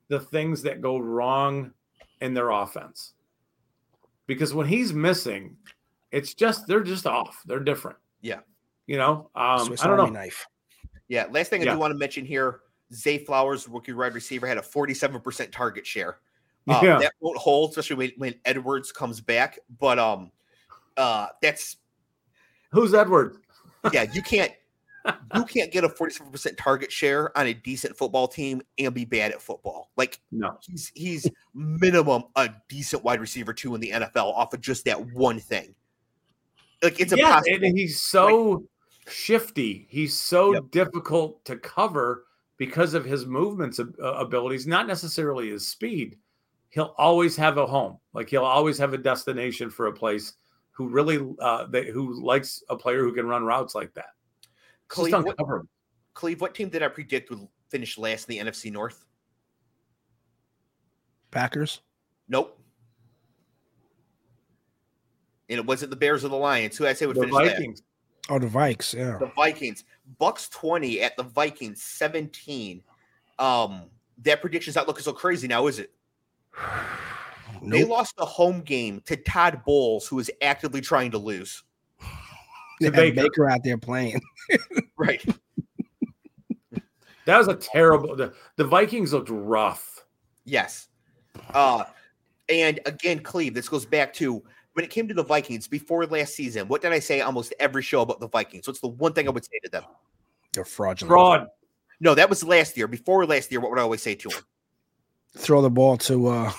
the 0.09 0.19
things 0.19 0.61
that 0.63 0.81
go 0.81 0.97
wrong 0.97 1.71
in 2.21 2.33
their 2.33 2.49
offense. 2.49 3.13
Because 4.33 4.53
when 4.53 4.65
he's 4.65 4.93
missing, 4.93 5.57
it's 6.11 6.33
just 6.33 6.65
they're 6.65 6.83
just 6.83 7.05
off. 7.05 7.41
They're 7.45 7.59
different. 7.59 7.97
Yeah. 8.21 8.39
You 8.87 8.97
know, 8.97 9.29
um, 9.35 9.65
Swiss 9.65 9.83
I 9.83 9.87
don't 9.87 9.99
Army 9.99 10.11
know. 10.13 10.19
knife. 10.19 10.47
Yeah. 11.09 11.25
Last 11.29 11.49
thing 11.49 11.61
I 11.61 11.65
Yeah. 11.65 11.73
do 11.73 11.79
want 11.79 11.91
to 11.91 11.97
mention 11.97 12.23
here: 12.25 12.61
Zay 12.93 13.17
Flowers, 13.17 13.67
rookie 13.67 13.91
wide 13.91 14.13
receiver, 14.13 14.47
had 14.47 14.57
a 14.57 14.61
47% 14.61 15.51
target 15.51 15.85
share. 15.85 16.19
Uh, 16.67 16.79
Yeah. 16.81 16.99
That 16.99 17.13
won't 17.19 17.37
hold, 17.37 17.71
especially 17.71 17.95
when, 17.97 18.11
when 18.17 18.35
Edwards 18.45 18.91
comes 18.93 19.19
back. 19.19 19.59
But 19.79 19.99
um, 19.99 20.31
uh, 20.95 21.27
that's 21.41 21.75
Who's 22.71 22.93
Edward? 22.93 23.37
yeah. 23.91 24.05
You 24.13 24.21
can't 24.21 24.53
you 25.35 25.43
can't 25.45 25.71
get 25.71 25.83
a 25.83 25.89
47% 25.89 26.57
target 26.57 26.91
share 26.91 27.35
on 27.37 27.47
a 27.47 27.53
decent 27.53 27.97
football 27.97 28.27
team 28.27 28.61
and 28.77 28.93
be 28.93 29.05
bad 29.05 29.31
at 29.31 29.41
football. 29.41 29.89
Like 29.97 30.19
No. 30.31 30.57
he's 30.61 30.91
he's 30.95 31.29
minimum 31.53 32.23
a 32.35 32.49
decent 32.69 33.03
wide 33.03 33.19
receiver 33.19 33.53
too 33.53 33.73
in 33.75 33.81
the 33.81 33.91
NFL 33.91 34.33
off 34.35 34.53
of 34.53 34.61
just 34.61 34.85
that 34.85 34.99
one 35.13 35.39
thing. 35.39 35.73
Like 36.83 36.99
it's 36.99 37.13
yeah, 37.15 37.27
impossible. 37.37 37.65
and 37.65 37.77
he's 37.77 38.01
so 38.01 38.63
shifty. 39.07 39.87
He's 39.89 40.17
so 40.17 40.53
Yep. 40.53 40.71
difficult 40.71 41.45
to 41.45 41.57
cover 41.57 42.25
because 42.57 42.93
of 42.93 43.03
his 43.05 43.25
movements 43.25 43.79
uh, 43.79 43.83
abilities, 44.03 44.67
not 44.67 44.87
necessarily 44.87 45.49
his 45.49 45.67
speed. 45.67 46.17
He'll 46.69 46.93
always 46.97 47.35
have 47.35 47.57
a 47.57 47.65
home. 47.65 47.97
Like 48.13 48.29
he'll 48.29 48.45
always 48.45 48.77
have 48.77 48.93
a 48.93 48.97
destination 48.97 49.69
for 49.69 49.87
a 49.87 49.93
place 49.93 50.33
who 50.71 50.87
really 50.87 51.19
uh 51.39 51.65
they, 51.67 51.85
who 51.91 52.21
likes 52.23 52.63
a 52.69 52.75
player 52.77 53.03
who 53.03 53.13
can 53.13 53.27
run 53.27 53.43
routes 53.43 53.75
like 53.75 53.93
that. 53.95 54.11
It's 54.91 54.99
Clev, 54.99 55.09
Just 55.09 55.25
what, 55.25 55.35
uncover. 55.39 55.65
Clev, 56.15 56.39
what 56.41 56.53
team 56.53 56.69
did 56.69 56.83
I 56.83 56.89
predict 56.89 57.29
would 57.29 57.47
finish 57.69 57.97
last 57.97 58.29
in 58.29 58.37
the 58.43 58.51
NFC 58.51 58.71
North? 58.71 59.05
Packers. 61.31 61.79
Nope. 62.27 62.59
And 65.49 65.59
it 65.59 65.65
wasn't 65.65 65.91
the 65.91 65.97
Bears 65.97 66.25
or 66.25 66.27
the 66.27 66.35
Lions. 66.35 66.77
Who 66.77 66.85
I 66.85 66.93
say 66.93 67.05
would 67.05 67.15
The 67.15 67.21
finish 67.21 67.33
last? 67.35 67.49
Vikings. 67.51 67.83
Oh, 68.29 68.39
the 68.39 68.47
Vikes. 68.47 68.93
Yeah. 68.93 69.17
The 69.17 69.31
Vikings. 69.35 69.85
Bucks 70.19 70.49
20 70.49 71.01
at 71.01 71.15
the 71.15 71.23
Vikings 71.23 71.81
17. 71.83 72.83
Um, 73.39 73.83
that 74.23 74.41
prediction's 74.41 74.75
not 74.75 74.87
looking 74.87 75.03
so 75.03 75.13
crazy 75.13 75.47
now, 75.47 75.67
is 75.67 75.79
it? 75.79 75.91
They 77.63 77.83
lost 77.83 78.15
the 78.15 78.25
home 78.25 78.61
game 78.61 79.03
to 79.05 79.15
Todd 79.15 79.61
Bowles, 79.67 80.07
who 80.07 80.17
is 80.17 80.31
actively 80.41 80.81
trying 80.81 81.11
to 81.11 81.19
lose. 81.19 81.61
They 82.81 82.89
to 82.89 82.95
had 82.95 83.15
Baker. 83.15 83.21
Baker 83.29 83.49
out 83.49 83.63
there 83.63 83.77
playing. 83.77 84.21
Right. 84.97 85.23
That 87.25 87.37
was 87.37 87.47
a 87.47 87.55
terrible 87.55 88.15
the, 88.15 88.33
the 88.55 88.63
Vikings 88.65 89.13
looked 89.13 89.29
rough. 89.31 90.05
Yes. 90.45 90.87
Uh, 91.53 91.83
and 92.49 92.79
again, 92.85 93.19
Clev, 93.19 93.53
this 93.53 93.69
goes 93.69 93.85
back 93.85 94.13
to 94.15 94.43
when 94.73 94.83
it 94.85 94.89
came 94.89 95.07
to 95.07 95.13
the 95.13 95.23
Vikings 95.23 95.67
before 95.67 96.05
last 96.07 96.35
season. 96.35 96.67
What 96.67 96.81
did 96.81 96.91
I 96.91 96.99
say 96.99 97.21
almost 97.21 97.53
every 97.59 97.81
show 97.83 98.01
about 98.01 98.19
the 98.19 98.27
Vikings? 98.27 98.67
What's 98.67 98.79
the 98.79 98.87
one 98.89 99.13
thing 99.13 99.27
I 99.27 99.31
would 99.31 99.45
say 99.45 99.59
to 99.63 99.69
them? 99.69 99.83
They're 100.53 100.65
fraudulent. 100.65 101.09
Fraud. 101.09 101.47
No, 101.99 102.15
that 102.15 102.29
was 102.29 102.43
last 102.43 102.75
year. 102.77 102.87
Before 102.87 103.25
last 103.25 103.51
year, 103.51 103.59
what 103.61 103.69
would 103.71 103.79
I 103.79 103.83
always 103.83 104.01
say 104.01 104.15
to 104.15 104.29
them? 104.29 104.41
Throw 105.37 105.61
the 105.61 105.69
ball 105.69 105.97
to. 105.99 106.27
uh 106.27 106.51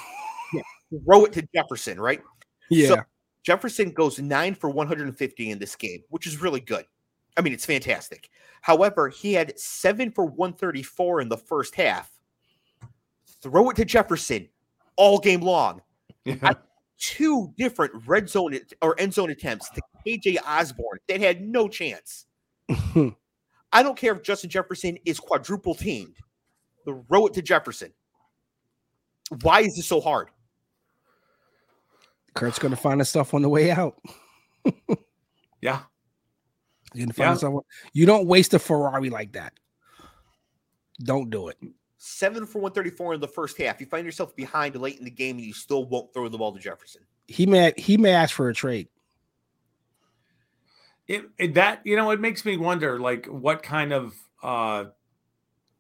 Throw 1.07 1.25
it 1.25 1.33
to 1.35 1.49
Jefferson, 1.55 2.01
right? 2.01 2.23
Yeah. 2.71 2.89
So- 2.89 3.03
Jefferson 3.43 3.91
goes 3.91 4.19
nine 4.19 4.55
for 4.55 4.71
150 4.71 5.51
in 5.51 5.59
this 5.59 5.75
game, 5.77 6.03
which 6.11 6.27
is 6.27 6.41
really 6.41 6.61
good. 6.61 6.85
I 7.37 7.41
mean, 7.41 7.53
it's 7.53 7.67
fantastic. 7.67 8.29
However, 8.61 9.09
he 9.09 9.33
had 9.33 9.59
seven 9.59 10.11
for 10.11 10.25
134 10.25 11.23
in 11.23 11.29
the 11.29 11.37
first 11.37 11.75
half. 11.75 12.11
Throw 13.43 13.71
it 13.71 13.77
to 13.77 13.85
Jefferson 13.85 14.49
all 14.97 15.19
game 15.19 15.41
long. 15.41 15.83
Yeah. 16.25 16.53
Two 16.99 17.53
different 17.59 17.93
red 18.07 18.29
zone 18.29 18.57
or 18.81 18.95
end 19.01 19.13
zone 19.13 19.31
attempts 19.31 19.69
to 19.71 19.83
KJ 20.07 20.37
Osborn 20.47 20.99
that 21.09 21.21
had 21.21 21.43
no 21.43 21.67
chance. 21.67 22.27
I 23.73 23.83
don't 23.83 23.97
care 23.97 24.15
if 24.15 24.23
Justin 24.23 24.51
Jefferson 24.51 24.99
is 25.05 25.19
quadruple 25.19 25.75
teamed. 25.75 26.15
Throw 26.85 27.27
it 27.27 27.35
to 27.35 27.43
Jefferson. 27.43 27.93
Why 29.43 29.61
is 29.61 29.75
this 29.75 29.87
so 29.87 30.01
hard? 30.01 30.29
Kurt's 32.35 32.59
gonna 32.59 32.77
find 32.77 33.01
us 33.01 33.11
stuff 33.11 33.35
on 33.35 33.43
the 33.43 33.49
way 33.49 33.71
out. 33.71 33.99
Yeah. 35.61 35.83
You're 36.93 37.07
gonna 37.07 37.13
find 37.15 37.41
Yeah. 37.41 37.49
us. 37.59 37.65
You 37.93 38.05
don't 38.05 38.27
waste 38.27 38.53
a 38.53 38.59
Ferrari 38.59 39.11
like 39.11 39.33
that. 39.35 39.53
Don't 41.05 41.31
do 41.31 41.49
it. 41.49 41.57
Seven 41.99 42.47
for 42.47 42.59
134 42.61 43.15
in 43.15 43.21
the 43.21 43.29
first 43.29 43.57
half. 43.59 43.79
You 43.81 43.87
find 43.87 44.05
yourself 44.05 44.35
behind 44.35 44.75
late 44.75 44.99
in 44.99 45.05
the 45.05 45.11
game 45.11 45.37
and 45.37 45.45
you 45.47 45.53
still 45.53 45.85
won't 45.85 46.13
throw 46.13 46.29
the 46.29 46.37
ball 46.37 46.53
to 46.53 46.59
Jefferson. 46.59 47.03
He 47.29 47.47
may 47.47 47.73
he 47.77 47.97
may 47.97 48.11
ask 48.11 48.35
for 48.35 48.49
a 48.49 48.55
trade. 48.55 48.89
it, 51.07 51.25
it 51.39 51.55
that 51.55 51.81
you 51.85 51.95
know 51.97 52.11
it 52.11 52.21
makes 52.21 52.45
me 52.45 52.57
wonder 52.57 52.99
like 52.99 53.27
what 53.27 53.63
kind 53.63 53.93
of 53.93 54.15
uh 54.43 54.87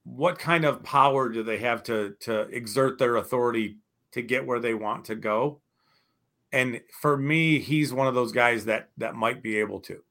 what 0.04 0.38
kind 0.38 0.64
of 0.64 0.82
power 0.84 1.28
do 1.28 1.42
they 1.42 1.58
have 1.58 1.82
to 1.84 2.14
to 2.20 2.42
exert 2.50 2.98
their 2.98 3.16
authority 3.16 3.78
to 4.12 4.22
get 4.22 4.46
where 4.46 4.60
they 4.60 4.74
want 4.74 5.04
to 5.06 5.14
go 5.16 5.60
and 6.52 6.80
for 7.00 7.16
me 7.16 7.58
he's 7.58 7.92
one 7.92 8.06
of 8.06 8.14
those 8.14 8.32
guys 8.32 8.64
that 8.66 8.90
that 8.98 9.14
might 9.14 9.42
be 9.42 9.56
able 9.58 9.80
to 9.80 10.02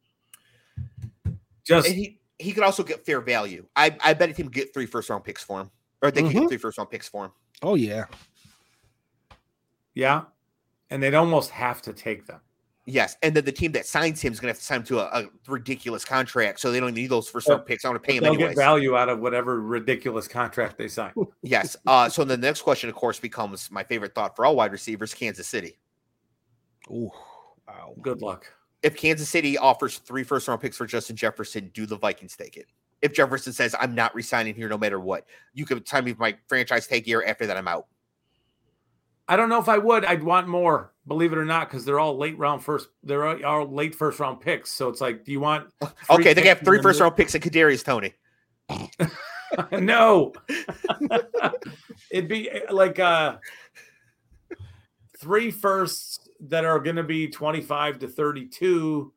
just 1.63 1.87
And 1.87 1.95
he, 1.95 2.19
he 2.39 2.51
could 2.53 2.63
also 2.63 2.83
get 2.83 3.05
fair 3.05 3.21
value. 3.21 3.65
I, 3.75 3.95
I 4.03 4.13
bet 4.15 4.29
a 4.29 4.33
team 4.33 4.47
could 4.47 4.53
get 4.55 4.73
three 4.73 4.87
first 4.87 5.09
round 5.09 5.23
picks 5.23 5.43
for 5.43 5.61
him. 5.61 5.69
Or 6.01 6.09
they 6.09 6.23
could 6.23 6.31
Mhm. 6.31 6.39
get 6.41 6.49
three 6.49 6.57
first 6.57 6.77
round 6.79 6.89
picks 6.89 7.07
for 7.07 7.25
him. 7.25 7.31
Oh 7.61 7.75
yeah. 7.75 8.05
yeah 9.93 10.23
and 10.89 11.01
they'd 11.01 11.13
almost 11.13 11.51
have 11.51 11.81
to 11.83 11.93
take 11.93 12.25
them 12.25 12.39
Yes. 12.87 13.15
And 13.21 13.35
then 13.35 13.45
the 13.45 13.51
team 13.51 13.71
that 13.73 13.85
signs 13.85 14.19
him 14.21 14.33
is 14.33 14.39
going 14.39 14.51
to 14.51 14.55
have 14.55 14.59
to 14.59 14.65
sign 14.65 14.77
him 14.79 14.83
to 14.85 14.99
a, 15.01 15.21
a 15.21 15.25
ridiculous 15.47 16.03
contract. 16.03 16.59
So 16.59 16.71
they 16.71 16.79
don't 16.79 16.95
need 16.95 17.11
those 17.11 17.29
first 17.29 17.47
round 17.47 17.63
picks. 17.67 17.85
I 17.85 17.89
want 17.89 18.01
to 18.01 18.05
pay 18.07 18.17
him 18.17 18.23
they'll 18.23 18.33
anyways. 18.33 18.55
get 18.55 18.61
value 18.61 18.97
out 18.97 19.07
of 19.07 19.19
whatever 19.19 19.61
ridiculous 19.61 20.27
contract 20.27 20.79
they 20.79 20.87
sign 20.87 21.13
Yes. 21.43 21.77
Uh, 21.85 22.09
so 22.09 22.23
the 22.23 22.35
next 22.35 22.63
question, 22.63 22.89
of 22.89 22.95
course, 22.95 23.19
becomes 23.19 23.69
my 23.69 23.83
favorite 23.83 24.15
thought 24.15 24.35
for 24.35 24.45
all 24.45 24.55
wide 24.55 24.71
receivers 24.71 25.13
Kansas 25.13 25.47
City. 25.47 25.77
Ooh. 26.91 27.09
Wow. 27.67 27.93
good 28.01 28.21
luck 28.21 28.51
If 28.83 28.97
Kansas 28.97 29.29
City 29.29 29.57
offers 29.57 29.99
three 29.99 30.23
first 30.23 30.47
round 30.47 30.61
picks 30.61 30.75
for 30.77 30.85
Justin 30.85 31.15
Jefferson, 31.15 31.71
do 31.73 31.85
the 31.85 31.97
Vikings 31.97 32.35
take 32.35 32.57
it? 32.57 32.65
If 33.01 33.13
Jefferson 33.13 33.53
says, 33.53 33.75
I'm 33.79 33.95
not 33.95 34.13
resigning 34.13 34.53
here 34.55 34.69
no 34.69 34.77
matter 34.77 34.99
what, 34.99 35.25
you 35.53 35.65
can 35.65 35.83
sign 35.85 36.03
me 36.05 36.15
my 36.19 36.35
franchise 36.47 36.85
tag 36.87 37.07
year. 37.07 37.23
After 37.25 37.47
that, 37.47 37.57
I'm 37.57 37.67
out. 37.67 37.87
I 39.27 39.35
don't 39.37 39.49
know 39.49 39.59
if 39.59 39.69
I 39.69 39.77
would. 39.77 40.03
I'd 40.05 40.21
want 40.21 40.47
more, 40.47 40.93
believe 41.07 41.31
it 41.31 41.37
or 41.37 41.45
not, 41.45 41.69
because 41.69 41.85
they're 41.85 41.99
all 41.99 42.17
late 42.17 42.37
round 42.37 42.63
first. 42.63 42.89
They're 43.03 43.25
all- 43.25 43.45
all 43.45 43.65
late 43.65 43.95
first 43.95 44.19
round 44.19 44.41
picks. 44.41 44.71
So 44.71 44.89
it's 44.89 44.99
like, 45.01 45.23
do 45.23 45.31
you 45.31 45.39
want? 45.39 45.69
Okay, 46.09 46.33
they 46.33 46.41
picks 46.41 46.47
have 46.47 46.59
three 46.59 46.77
and 46.77 46.83
first 46.83 46.99
then 46.99 47.05
round 47.05 47.15
picks 47.15 47.33
and 47.33 47.43
Kadarius 47.43 47.83
Toney. 47.83 48.13
no, 49.71 50.33
it'd 52.11 52.27
be 52.27 52.49
eh, 52.49 52.61
like 52.69 52.99
uh, 52.99 53.37
three 55.17 55.49
firsts, 55.51 56.27
that 56.41 56.65
are 56.65 56.79
going 56.79 56.95
to 56.95 57.03
be 57.03 57.27
25 57.27 57.99
to 57.99 58.07
32 58.07 59.13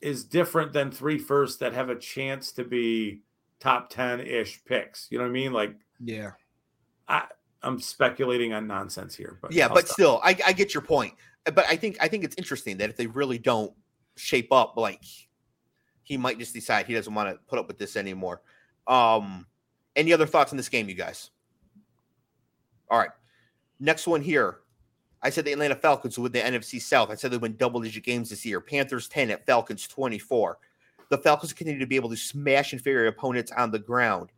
is 0.00 0.24
different 0.24 0.72
than 0.72 0.90
three 0.90 1.18
firsts 1.18 1.58
that 1.58 1.72
have 1.72 1.88
a 1.88 1.96
chance 1.96 2.52
to 2.52 2.64
be 2.64 3.20
top 3.60 3.90
10 3.90 4.20
ish 4.20 4.64
picks. 4.64 5.08
You 5.10 5.18
know 5.18 5.24
what 5.24 5.30
I 5.30 5.32
mean? 5.32 5.52
Like, 5.52 5.76
Yeah. 6.00 6.32
I, 7.08 7.24
I'm 7.62 7.80
speculating 7.80 8.52
on 8.52 8.66
nonsense 8.66 9.14
here, 9.14 9.38
but 9.40 9.52
yeah, 9.52 9.66
I'll 9.66 9.74
but 9.74 9.86
stop. 9.86 9.94
still, 9.94 10.20
I, 10.24 10.36
I 10.46 10.52
get 10.52 10.74
your 10.74 10.82
point. 10.82 11.14
But 11.44 11.66
I 11.68 11.76
think 11.76 11.96
I 12.00 12.06
think 12.08 12.22
it's 12.24 12.36
interesting 12.36 12.76
that 12.78 12.90
if 12.90 12.96
they 12.96 13.06
really 13.06 13.38
don't 13.38 13.72
shape 14.16 14.52
up, 14.52 14.76
like 14.76 15.02
he 16.02 16.16
might 16.16 16.38
just 16.38 16.54
decide 16.54 16.86
he 16.86 16.94
doesn't 16.94 17.14
want 17.14 17.30
to 17.30 17.38
put 17.48 17.58
up 17.58 17.66
with 17.66 17.78
this 17.78 17.96
anymore. 17.96 18.42
Um, 18.86 19.46
any 19.96 20.12
other 20.12 20.26
thoughts 20.26 20.52
on 20.52 20.56
this 20.56 20.68
game, 20.68 20.88
you 20.88 20.94
guys? 20.94 21.30
All 22.88 22.98
right, 22.98 23.10
next 23.80 24.06
one 24.06 24.22
here. 24.22 24.58
I 25.22 25.30
said 25.30 25.44
the 25.44 25.52
Atlanta 25.52 25.76
Falcons 25.76 26.18
would 26.18 26.32
win 26.32 26.44
the 26.44 26.58
NFC 26.58 26.80
South. 26.80 27.10
I 27.10 27.14
said 27.14 27.30
they 27.30 27.36
win 27.36 27.56
double 27.56 27.80
digit 27.80 28.02
games 28.02 28.30
this 28.30 28.44
year. 28.44 28.60
Panthers 28.60 29.08
10 29.08 29.30
at 29.30 29.46
Falcons 29.46 29.86
24. 29.86 30.58
The 31.10 31.18
Falcons 31.18 31.52
continue 31.52 31.78
to 31.78 31.86
be 31.86 31.96
able 31.96 32.10
to 32.10 32.16
smash 32.16 32.72
inferior 32.72 33.06
opponents 33.06 33.52
on 33.52 33.70
the 33.70 33.78
ground. 33.78 34.30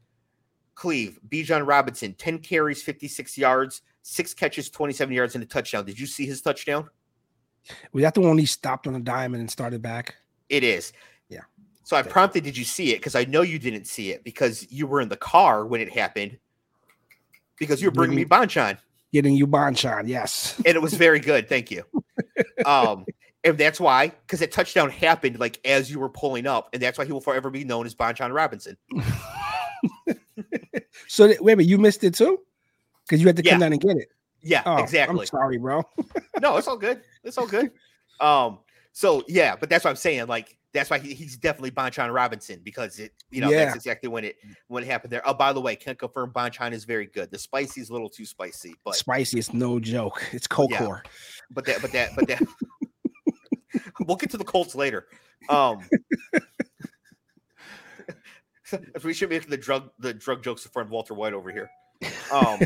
Clev, 0.77 1.19
Bijan 1.29 1.67
Robinson, 1.67 2.15
10 2.15 2.39
carries, 2.39 2.83
56 2.83 3.39
yards, 3.39 3.83
six 4.03 4.35
catches, 4.35 4.69
27 4.71 5.15
yards, 5.15 5.35
and 5.35 5.45
a 5.45 5.47
touchdown. 5.47 5.87
Did 5.87 5.99
you 5.99 6.07
see 6.07 6.27
his 6.27 6.43
touchdown? 6.43 6.91
Was 7.93 8.03
that 8.03 8.15
the 8.15 8.21
one 8.21 8.37
he 8.37 8.47
stopped 8.47 8.87
on 8.87 8.95
a 8.95 9.01
diamond 9.01 9.41
and 9.41 9.51
started 9.51 9.81
back? 9.81 10.17
It 10.49 10.65
is. 10.65 10.93
Yeah. 11.29 11.43
So 11.85 11.97
I 11.97 12.03
prompted, 12.03 12.45
did 12.45 12.57
you 12.57 12.65
see 12.65 12.93
it? 12.93 12.97
Because 12.97 13.15
I 13.15 13.25
know 13.25 13.43
you 13.43 13.59
didn't 13.59 13.87
see 13.87 14.11
it 14.11 14.25
because 14.25 14.71
you 14.71 14.87
were 14.87 15.01
in 15.01 15.09
the 15.09 15.17
car 15.17 15.65
when 15.65 15.81
it 15.81 15.91
happened. 15.91 16.39
Because 17.57 17.81
you 17.81 17.89
were 17.89 17.93
bringing 17.93 18.17
me 18.17 18.25
Bonchon, 18.25 18.79
Getting 19.15 19.35
you 19.37 19.47
Bonchon, 19.47 20.09
yes. 20.09 20.57
and 20.67 20.75
it 20.75 20.83
was 20.83 20.93
very 20.95 21.21
good. 21.21 21.49
Thank 21.49 21.71
you. 21.71 21.85
Um, 22.67 23.07
and 23.45 23.57
that's 23.57 23.79
why, 23.79 24.09
because 24.09 24.41
that 24.41 24.51
touchdown 24.51 24.91
happened 24.91 25.39
like 25.39 25.61
as 25.65 25.89
you 25.89 26.01
were 26.01 26.09
pulling 26.09 26.47
up, 26.49 26.69
and 26.73 26.83
that's 26.83 26.99
why 26.99 27.05
he 27.05 27.13
will 27.13 27.21
forever 27.21 27.49
be 27.49 27.63
known 27.65 27.87
as 27.87 27.95
Bonchan 27.95 28.35
Robinson. 28.35 28.77
So 31.07 31.27
wait 31.29 31.39
a 31.39 31.43
minute, 31.57 31.67
you 31.67 31.79
missed 31.79 32.03
it 32.03 32.15
too? 32.15 32.41
Because 33.07 33.21
you 33.21 33.27
had 33.27 33.37
to 33.37 33.43
come 33.43 33.53
Yeah. 33.53 33.59
down 33.59 33.73
and 33.73 33.81
get 33.81 33.97
it. 33.97 34.09
Yeah, 34.43 34.63
Oh, 34.67 34.77
exactly. 34.79 35.21
I'm 35.21 35.27
sorry, 35.27 35.59
bro. 35.59 35.83
no, 36.41 36.57
it's 36.57 36.67
all 36.67 36.77
good. 36.77 37.03
It's 37.23 37.39
all 37.39 37.47
good. 37.47 37.71
Um, 38.21 38.59
so 38.93 39.23
yeah, 39.29 39.55
but 39.55 39.69
that's 39.71 39.85
what 39.85 39.91
I'm 39.91 39.97
saying. 39.97 40.27
Like 40.27 40.57
that's 40.75 40.91
why 40.91 40.99
he, 40.99 41.15
he's 41.15 41.37
definitely 41.37 41.71
Bonchan 41.71 42.13
Robinson 42.13 42.61
because 42.63 42.99
it, 42.99 43.13
you 43.31 43.41
know, 43.41 43.49
Yeah. 43.49 43.65
that's 43.67 43.77
exactly 43.77 44.09
when 44.09 44.25
it 44.25 44.37
when 44.67 44.83
it 44.83 44.87
happened 44.87 45.13
there. 45.13 45.23
Oh, 45.25 45.33
by 45.33 45.53
the 45.53 45.61
way, 45.61 45.77
can't 45.77 45.99
confirm 45.99 46.33
Bonchon 46.33 46.73
is 46.73 46.85
very 46.85 47.07
good. 47.07 47.31
The 47.31 47.39
spicy 47.39 47.81
is 47.81 47.89
a 47.91 47.93
little 47.93 48.11
too 48.11 48.27
spicy, 48.27 48.75
but 48.85 48.97
Spicy 48.97 49.39
is 49.39 49.55
no 49.55 49.79
joke. 49.79 50.23
It's 50.33 50.47
Cocor. 50.49 51.03
but 51.51 51.65
that 51.67 51.81
but 51.81 51.93
that 51.93 52.11
but 52.17 52.27
that 52.29 52.43
we'll 54.07 54.17
get 54.17 54.31
to 54.31 54.37
the 54.37 54.45
Colts 54.45 54.75
later. 54.75 55.07
Um 55.49 55.79
we 59.05 59.15
should 59.15 59.31
make 59.31 59.49
the 59.49 59.57
drug 59.57 59.91
the 59.99 60.13
drug 60.13 60.43
jokes 60.43 60.65
in 60.65 60.73
front 60.73 60.89
of 60.89 60.91
Walter 60.93 61.15
White 61.15 61.33
over 61.35 61.53
here. 61.53 61.71
Um 62.33 62.59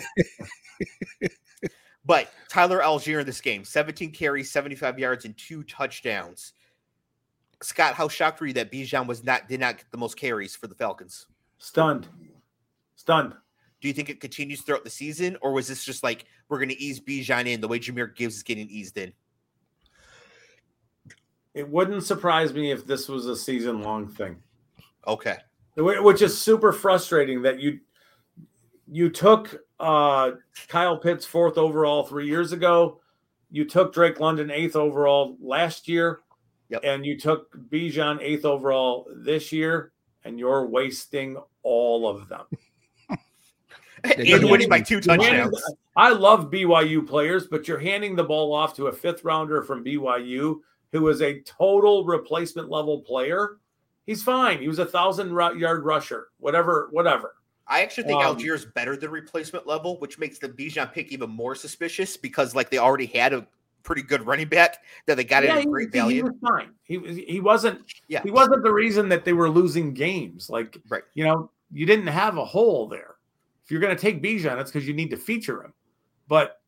but 2.05 2.33
Tyler 2.49 2.81
Allgeier 2.81 3.21
in 3.21 3.27
this 3.27 3.41
game, 3.43 3.65
17 3.65 4.13
carries, 4.13 4.51
75 4.51 4.99
yards, 4.99 5.25
and 5.27 5.37
two 5.37 5.63
touchdowns. 5.65 6.55
Scott, 7.63 7.95
how 7.95 8.09
shocked 8.09 8.41
were 8.41 8.47
you 8.47 8.53
that 8.55 8.71
Bijan 8.71 9.07
was 9.07 9.25
not 9.25 9.49
did 9.49 9.61
not 9.61 9.79
get 9.79 9.91
the 9.91 9.99
most 9.99 10.17
carries 10.17 10.55
for 10.55 10.67
the 10.67 10.75
Falcons? 10.75 11.27
stunned, 11.59 12.09
stunned. 12.97 13.35
Do 13.81 13.87
you 13.87 13.95
think 13.95 14.09
it 14.09 14.21
continues 14.21 14.63
throughout 14.63 14.85
the 14.85 14.91
season, 14.91 15.37
or 15.41 15.53
was 15.53 15.69
this 15.69 15.85
just 15.85 16.03
like 16.03 16.25
we're 16.49 16.59
going 16.59 16.71
to 16.71 16.81
ease 16.81 17.01
Bijan 17.01 17.47
in 17.47 17.61
the 17.61 17.69
way 17.69 17.79
Jahmyr 17.79 18.15
Gibbs 18.15 18.37
is 18.37 18.43
getting 18.43 18.69
eased 18.69 18.97
in? 18.97 19.13
It 21.55 21.69
wouldn't 21.69 22.05
surprise 22.05 22.53
me 22.53 22.71
if 22.71 22.87
this 22.87 23.09
was 23.09 23.27
a 23.27 23.37
season 23.37 23.83
long 23.83 24.09
thing. 24.09 24.37
Okay, 25.07 25.37
which 25.77 26.23
is 26.23 26.41
super 26.41 26.73
frustrating 26.73 27.43
that 27.43 27.61
you 27.61 27.81
you 28.91 29.11
took 29.11 29.61
uh 29.79 30.33
Kyle 30.69 30.97
Pitts 30.97 31.25
fourth 31.25 31.59
overall 31.59 32.05
three 32.05 32.27
years 32.27 32.53
ago. 32.53 33.01
You 33.51 33.65
took 33.65 33.95
Drake 33.95 34.21
London 34.21 34.51
eighth 34.51 34.77
overall 34.77 35.37
last 35.41 35.89
year, 35.89 36.21
Yep. 36.71 36.81
and 36.85 37.07
you 37.07 37.19
took 37.19 37.51
Bijan 37.71 38.21
eighth 38.21 38.45
overall 38.45 39.09
this 39.15 39.53
year, 39.53 39.93
and 40.25 40.39
you're 40.39 40.67
wasting 40.67 41.37
all 41.63 42.07
of 42.07 42.29
them. 42.29 42.45
and 44.05 44.27
Yeah. 44.27 44.45
winning 44.45 44.69
by 44.69 44.81
two 44.81 44.95
You're 44.95 45.17
touchdowns. 45.17 45.63
I 45.97 46.11
love 46.13 46.51
BYU 46.51 47.07
players, 47.07 47.47
but 47.47 47.67
you're 47.67 47.79
handing 47.79 48.15
the 48.15 48.25
ball 48.25 48.53
off 48.53 48.77
to 48.77 48.87
a 48.89 48.93
fifth 48.93 49.25
rounder 49.25 49.63
from 49.63 49.85
BYU 49.85 50.61
who 50.93 51.09
is 51.09 51.21
a 51.23 51.41
total 51.43 52.05
replacement 52.05 52.71
level 52.71 53.01
player. 53.01 53.59
He's 54.07 54.23
fine. 54.23 54.61
He 54.61 54.69
was 54.69 54.79
a 54.79 54.87
thousand 54.87 55.31
yard 55.59 55.85
rusher, 55.85 56.29
whatever, 56.39 56.89
whatever. 56.93 57.35
I 57.67 57.83
actually 57.83 58.05
think 58.05 58.23
Um, 58.23 58.37
Allgeier 58.37 58.55
is 58.55 58.65
better 58.65 58.97
than 58.97 59.11
replacement 59.11 59.67
level, 59.67 59.99
which 59.99 60.19
makes 60.19 60.39
the 60.39 60.49
Bijan 60.49 60.91
pick 60.93 61.13
even 61.13 61.29
more 61.29 61.55
suspicious 61.55 62.17
because 62.17 62.55
like 62.55 62.71
they 62.71 62.79
already 62.79 63.05
had 63.07 63.35
a 63.35 63.47
pretty 63.83 64.03
good 64.03 64.27
running 64.27 64.49
back 64.49 64.79
that 65.07 65.17
they 65.17 65.25
got 65.25 65.45
yeah, 65.45 65.53
at 65.53 65.57
a 65.59 65.61
he, 65.61 65.67
great 65.67 65.95
he 65.95 66.23
was 66.23 66.33
fine. 66.47 66.71
He 66.85 66.99
was 66.99 67.17
he 67.17 67.41
wasn't 67.41 67.81
Yeah. 68.09 68.23
he 68.23 68.31
wasn't 68.31 68.63
the 68.63 68.73
reason 68.73 69.09
that 69.09 69.25
they 69.25 69.33
were 69.33 69.49
losing 69.49 69.95
games. 69.95 70.51
Like 70.51 70.77
Right. 70.89 71.03
you 71.15 71.25
know, 71.25 71.51
you 71.73 71.87
didn't 71.87 72.09
have 72.09 72.37
a 72.37 72.45
hole 72.45 72.87
there. 72.89 73.17
If 73.65 73.71
you're 73.71 73.81
going 73.81 73.95
to 73.95 74.01
take 74.01 74.23
Bijan, 74.23 74.59
it's 74.61 74.71
because 74.71 74.89
you 74.89 74.95
need 74.95 75.11
to 75.11 75.17
feature 75.17 75.63
him. 75.63 75.75
But 76.27 76.61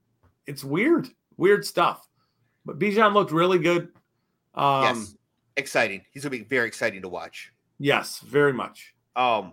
it's 0.46 0.62
weird, 0.64 1.08
weird 1.36 1.64
stuff. 1.64 2.06
But 2.66 2.78
Bijan 2.78 3.14
looked 3.14 3.32
really 3.32 3.58
good. 3.58 3.88
Um, 4.54 4.82
yes, 4.84 5.14
exciting. 5.56 6.02
He's 6.12 6.22
gonna 6.24 6.30
be 6.30 6.44
very 6.44 6.66
exciting 6.68 7.02
to 7.02 7.08
watch. 7.08 7.52
yes, 7.78 8.20
very 8.20 8.52
much. 8.52 8.94
Um, 9.16 9.52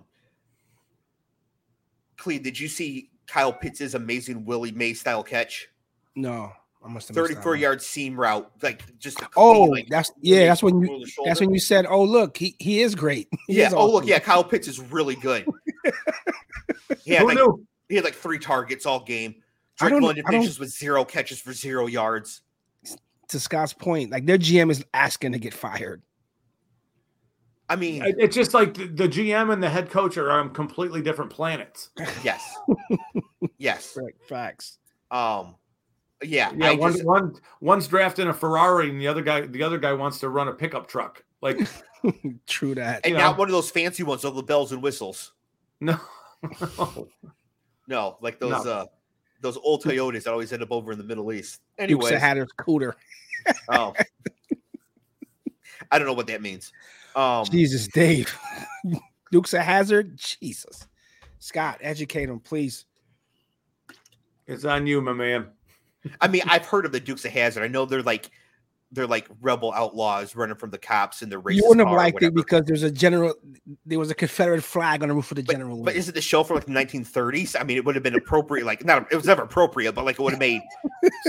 Clev, 2.18 2.44
did 2.44 2.60
you 2.60 2.68
see 2.68 3.12
Kyle 3.28 3.54
Pitts' 3.54 3.94
amazing 3.94 4.46
Willie 4.46 4.72
Mays 4.72 5.00
style 5.00 5.24
catch? 5.24 5.70
No, 6.16 6.52
I 6.88 6.90
must 6.90 7.10
have 7.10 7.16
34 7.16 7.56
yard 7.58 7.82
seam 7.82 8.18
route, 8.18 8.50
like 8.62 8.98
just 8.98 9.22
Oh, 9.36 9.64
like, 9.64 9.88
that's 9.90 10.10
yeah. 10.22 10.46
That's 10.46 10.64
when 10.64 10.80
you. 10.82 11.06
That's 11.26 11.42
when 11.42 11.54
you 11.54 11.60
said, 11.60 11.86
"Oh, 11.86 12.02
look, 12.04 12.38
he 12.38 12.56
he 12.60 12.82
is 12.82 12.96
great." 12.96 13.28
He 13.48 13.58
yeah. 13.58 13.68
is 13.68 13.74
Oh, 13.74 13.92
look, 13.92 14.06
yeah. 14.06 14.20
Kyle 14.20 14.44
Pitts 14.44 14.68
is 14.70 14.80
really 14.80 15.16
good. 15.16 15.46
He 17.04 17.12
had 17.14 17.22
Who 17.22 17.28
like 17.28 17.36
knew? 17.38 17.66
he 17.90 17.96
had 17.96 18.04
like 18.06 18.16
three 18.16 18.40
targets 18.40 18.86
all 18.86 19.02
game. 19.04 19.36
I 19.80 19.86
Drake 19.90 19.92
don't- 19.94 20.02
London 20.04 20.26
finishes 20.30 20.60
with 20.60 20.70
zero 20.70 21.04
catches 21.06 21.40
for 21.40 21.54
zero 21.54 21.88
yards. 21.88 22.42
To 23.30 23.40
Scott's 23.40 23.74
point, 23.74 24.12
like 24.12 24.26
their 24.26 24.38
GM 24.38 24.72
is 24.72 24.84
asking 24.94 25.34
to 25.34 25.40
get 25.40 25.54
fired. 25.54 26.02
I 27.70 27.76
mean, 27.76 28.02
It's 28.18 28.36
just 28.36 28.54
like 28.54 28.74
the, 28.74 28.88
the 28.88 29.08
GM 29.10 29.52
and 29.52 29.62
the 29.62 29.70
head 29.70 29.90
coach 29.90 30.18
are 30.18 30.32
on 30.32 30.52
completely 30.54 31.02
different 31.02 31.32
planets. 31.32 31.90
yes, 32.24 32.56
yes. 33.58 33.98
Right, 33.98 34.16
facts. 34.30 34.78
Um, 35.12 35.56
yeah, 36.24 36.52
Yeah, 36.56 36.72
I 36.72 36.76
one, 36.76 36.92
just- 36.94 37.06
one 37.06 37.36
one's 37.62 37.88
drafting 37.88 38.28
a 38.28 38.34
Ferrari, 38.34 38.90
and 38.90 39.00
the 39.00 39.08
other 39.08 39.22
guy 39.22 39.42
the 39.42 39.64
other 39.64 39.78
guy 39.78 39.94
wants 39.94 40.20
to 40.20 40.30
run 40.30 40.48
a 40.48 40.54
pickup 40.54 40.88
truck. 40.88 41.24
Like 41.42 41.60
True 42.48 42.76
that. 42.76 43.06
and 43.06 43.16
not 43.16 43.34
know. 43.34 43.40
one 43.40 43.48
of 43.48 43.52
those 43.52 43.70
fancy 43.70 44.04
ones 44.04 44.24
with 44.24 44.36
the 44.36 44.44
bells 44.44 44.72
and 44.72 44.82
whistles. 44.82 45.34
no, 45.80 46.00
No, 47.88 48.18
like 48.22 48.40
those 48.40 48.66
No. 48.66 48.72
uh 48.72 48.86
those 49.42 49.58
old 49.58 49.84
Toyotas 49.84 50.24
that 50.24 50.32
always 50.32 50.52
end 50.52 50.64
up 50.64 50.72
over 50.72 50.92
in 50.92 50.98
the 50.98 51.04
Middle 51.04 51.32
East. 51.32 51.62
Dukes 51.78 51.84
Anyways, 51.92 52.12
of 52.14 52.20
Hatters 52.20 52.50
cooter. 52.60 52.94
oh, 53.70 53.94
I 55.92 56.00
don't 56.00 56.08
know 56.08 56.14
what 56.14 56.26
that 56.28 56.42
means. 56.42 56.74
Um, 57.16 57.46
Jesus, 57.46 57.88
Dave. 57.88 58.36
Dukes 59.32 59.54
of 59.54 59.62
Hazzard. 59.62 60.18
Jesus. 60.18 60.88
Scott, 61.40 61.78
educate 61.82 62.30
him, 62.30 62.40
please. 62.40 62.86
it's 64.48 64.66
on 64.66 64.88
you, 64.88 65.02
my 65.02 65.14
man. 65.14 65.48
I 66.22 66.28
mean, 66.28 66.42
I've 66.48 66.66
heard 66.66 66.86
of 66.86 66.92
the 66.92 67.00
Dukes 67.00 67.26
of 67.26 67.32
Hazzard. 67.32 67.64
I 67.64 67.68
know 67.68 67.86
they're 67.86 68.04
like 68.04 68.30
they're 68.94 69.06
like 69.08 69.28
rebel 69.42 69.74
outlaws 69.74 70.34
running 70.34 70.56
from 70.56 70.70
the 70.70 70.78
cops 70.78 71.22
in 71.22 71.30
the 71.30 71.38
race. 71.38 71.58
you 71.58 71.64
wouldn't 71.68 71.86
have 71.86 71.96
liked 71.98 72.24
it 72.24 72.34
because 72.34 72.64
there's 72.66 72.84
a 72.84 72.92
general. 72.92 73.34
There 73.86 74.00
was 74.00 74.10
a 74.12 74.16
Confederate 74.16 74.64
flag 74.64 75.04
on 75.04 75.10
the 75.10 75.16
roof 75.16 75.30
of 75.32 75.36
the 75.36 75.44
general. 75.44 75.84
But 75.84 75.96
is 75.98 76.08
it 76.08 76.16
the 76.16 76.22
show 76.22 76.44
from 76.44 76.56
like 76.56 76.66
the 76.66 76.72
1930s? 76.72 77.60
I 77.60 77.64
mean, 77.64 77.76
it 77.78 77.84
would 77.84 77.96
have 77.96 78.04
been 78.04 78.16
appropriate. 78.16 78.66
Like, 78.66 78.86
not 78.86 79.06
it 79.12 79.16
was 79.18 79.26
never 79.26 79.42
appropriate, 79.44 79.92
but 79.94 80.06
like 80.06 80.20
it 80.20 80.22
would 80.22 80.32
have 80.34 80.40
made 80.40 80.62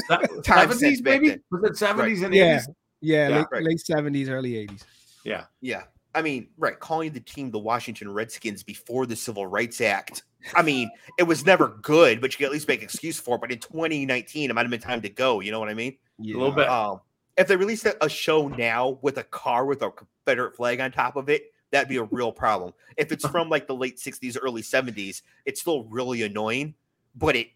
Time 0.09 0.24
sense 0.26 0.47
Seventies, 0.47 1.01
back 1.03 1.20
maybe 1.20 1.41
was 1.51 1.70
it 1.70 1.76
seventies 1.76 2.22
and 2.22 2.33
Yeah. 2.33 2.45
eighties? 2.55 2.68
yeah, 3.01 3.29
Yeah, 3.29 3.37
late, 3.39 3.47
right. 3.51 3.62
late 3.64 3.81
70s, 3.91 4.29
early 4.29 4.53
80s. 4.53 4.83
Yeah, 5.24 5.45
Yeah. 5.61 5.83
I 6.15 6.23
mean, 6.23 6.49
right. 6.57 6.79
Calling 6.79 7.13
the 7.13 7.21
team 7.21 7.51
the 7.51 7.59
Washington 7.59 8.13
Redskins 8.13 8.63
before 8.63 9.07
the 9.07 9.17
Civil 9.17 9.47
Rights 9.47 9.81
Act. 9.81 10.25
I 10.55 10.63
mean, 10.63 10.91
it 11.19 11.25
was 11.25 11.45
never 11.45 11.79
good, 11.83 12.21
but 12.21 12.33
you 12.33 12.39
can 12.39 12.47
at 12.47 12.53
least 12.53 12.69
make 12.69 12.83
excuse 12.83 13.21
for 13.21 13.37
it. 13.37 13.41
But 13.41 13.53
in 13.53 13.59
2019, 13.59 14.51
it 14.51 14.55
might 14.55 14.63
have 14.63 14.71
been 14.71 14.81
time 14.81 15.03
to 15.03 15.09
go. 15.09 15.41
You 15.41 15.51
know 15.51 15.61
what 15.61 15.69
I 15.69 15.75
mean? 15.75 15.97
Yeah. 16.19 16.37
a 16.37 16.39
little 16.39 16.55
bit. 16.55 16.69
Um, 16.69 17.01
if 17.37 17.47
they 17.47 17.57
released 17.57 17.87
a, 18.01 18.09
show 18.09 18.49
now 18.49 18.99
with 19.03 19.19
a 19.19 19.25
car 19.25 19.65
with 19.65 19.83
a 19.83 19.91
Confederate 19.91 20.57
flag 20.57 20.81
on 20.81 20.91
top 20.91 21.17
of 21.17 21.29
it, 21.29 21.53
that'd 21.71 21.89
be 21.89 21.97
a 21.97 22.05
real 22.05 22.33
problem. 22.33 22.73
If 22.97 23.13
it's 23.13 23.27
from 23.29 23.49
like 23.49 23.67
the 23.67 23.75
late 23.75 23.99
60s, 23.99 24.37
early 24.41 24.63
70s, 24.63 25.23
it's 25.45 25.61
still 25.61 25.85
really 25.85 26.23
annoying, 26.23 26.75
but 27.15 27.37
it 27.37 27.49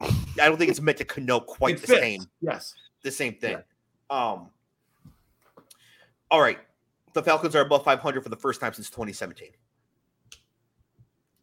I 0.00 0.08
don't 0.36 0.56
think 0.56 0.70
it's 0.70 0.80
meant 0.80 0.98
to 0.98 1.04
connote 1.04 1.46
quite 1.46 1.74
It 1.76 1.80
the 1.82 1.86
fits. 1.88 2.00
same. 2.00 2.22
Yes, 2.40 2.74
the 3.02 3.10
same 3.10 3.34
thing. 3.34 3.56
Um. 4.08 4.48
All 6.30 6.40
right, 6.40 6.58
the 7.14 7.22
Falcons 7.22 7.54
are 7.56 7.60
above 7.62 7.84
500 7.84 8.22
for 8.22 8.28
the 8.28 8.36
first 8.36 8.60
time 8.60 8.72
since 8.72 8.88
2017. 8.90 9.48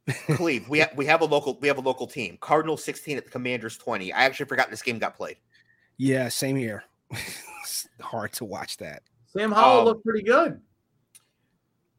Clev, 0.07 0.68
we 0.70 0.80
have 0.80 0.91
we 0.95 1.05
have 1.05 1.20
a 1.22 1.26
local 1.26 1.57
we 1.59 1.68
have 1.68 1.78
a 1.78 1.82
local 1.82 2.07
team. 2.07 2.38
Cardinals 2.39 2.82
16 2.86 3.18
at 3.18 3.26
the 3.26 3.30
Commanders 3.32 3.78
20. 3.78 4.13
I 4.13 4.24
actually 4.24 4.45
forgot 4.45 4.70
this 4.70 4.82
game 4.82 4.99
got 4.99 5.18
played. 5.18 5.36
Yeah, 5.97 6.30
same 6.30 6.55
here. 6.55 6.84
it's 7.11 7.89
hard 8.01 8.32
to 8.34 8.45
watch 8.45 8.78
that. 8.78 9.03
Sam 9.26 9.51
Howell 9.51 9.80
Um, 9.80 9.86
looked 9.86 10.05
pretty 10.05 10.24
good. 10.24 10.61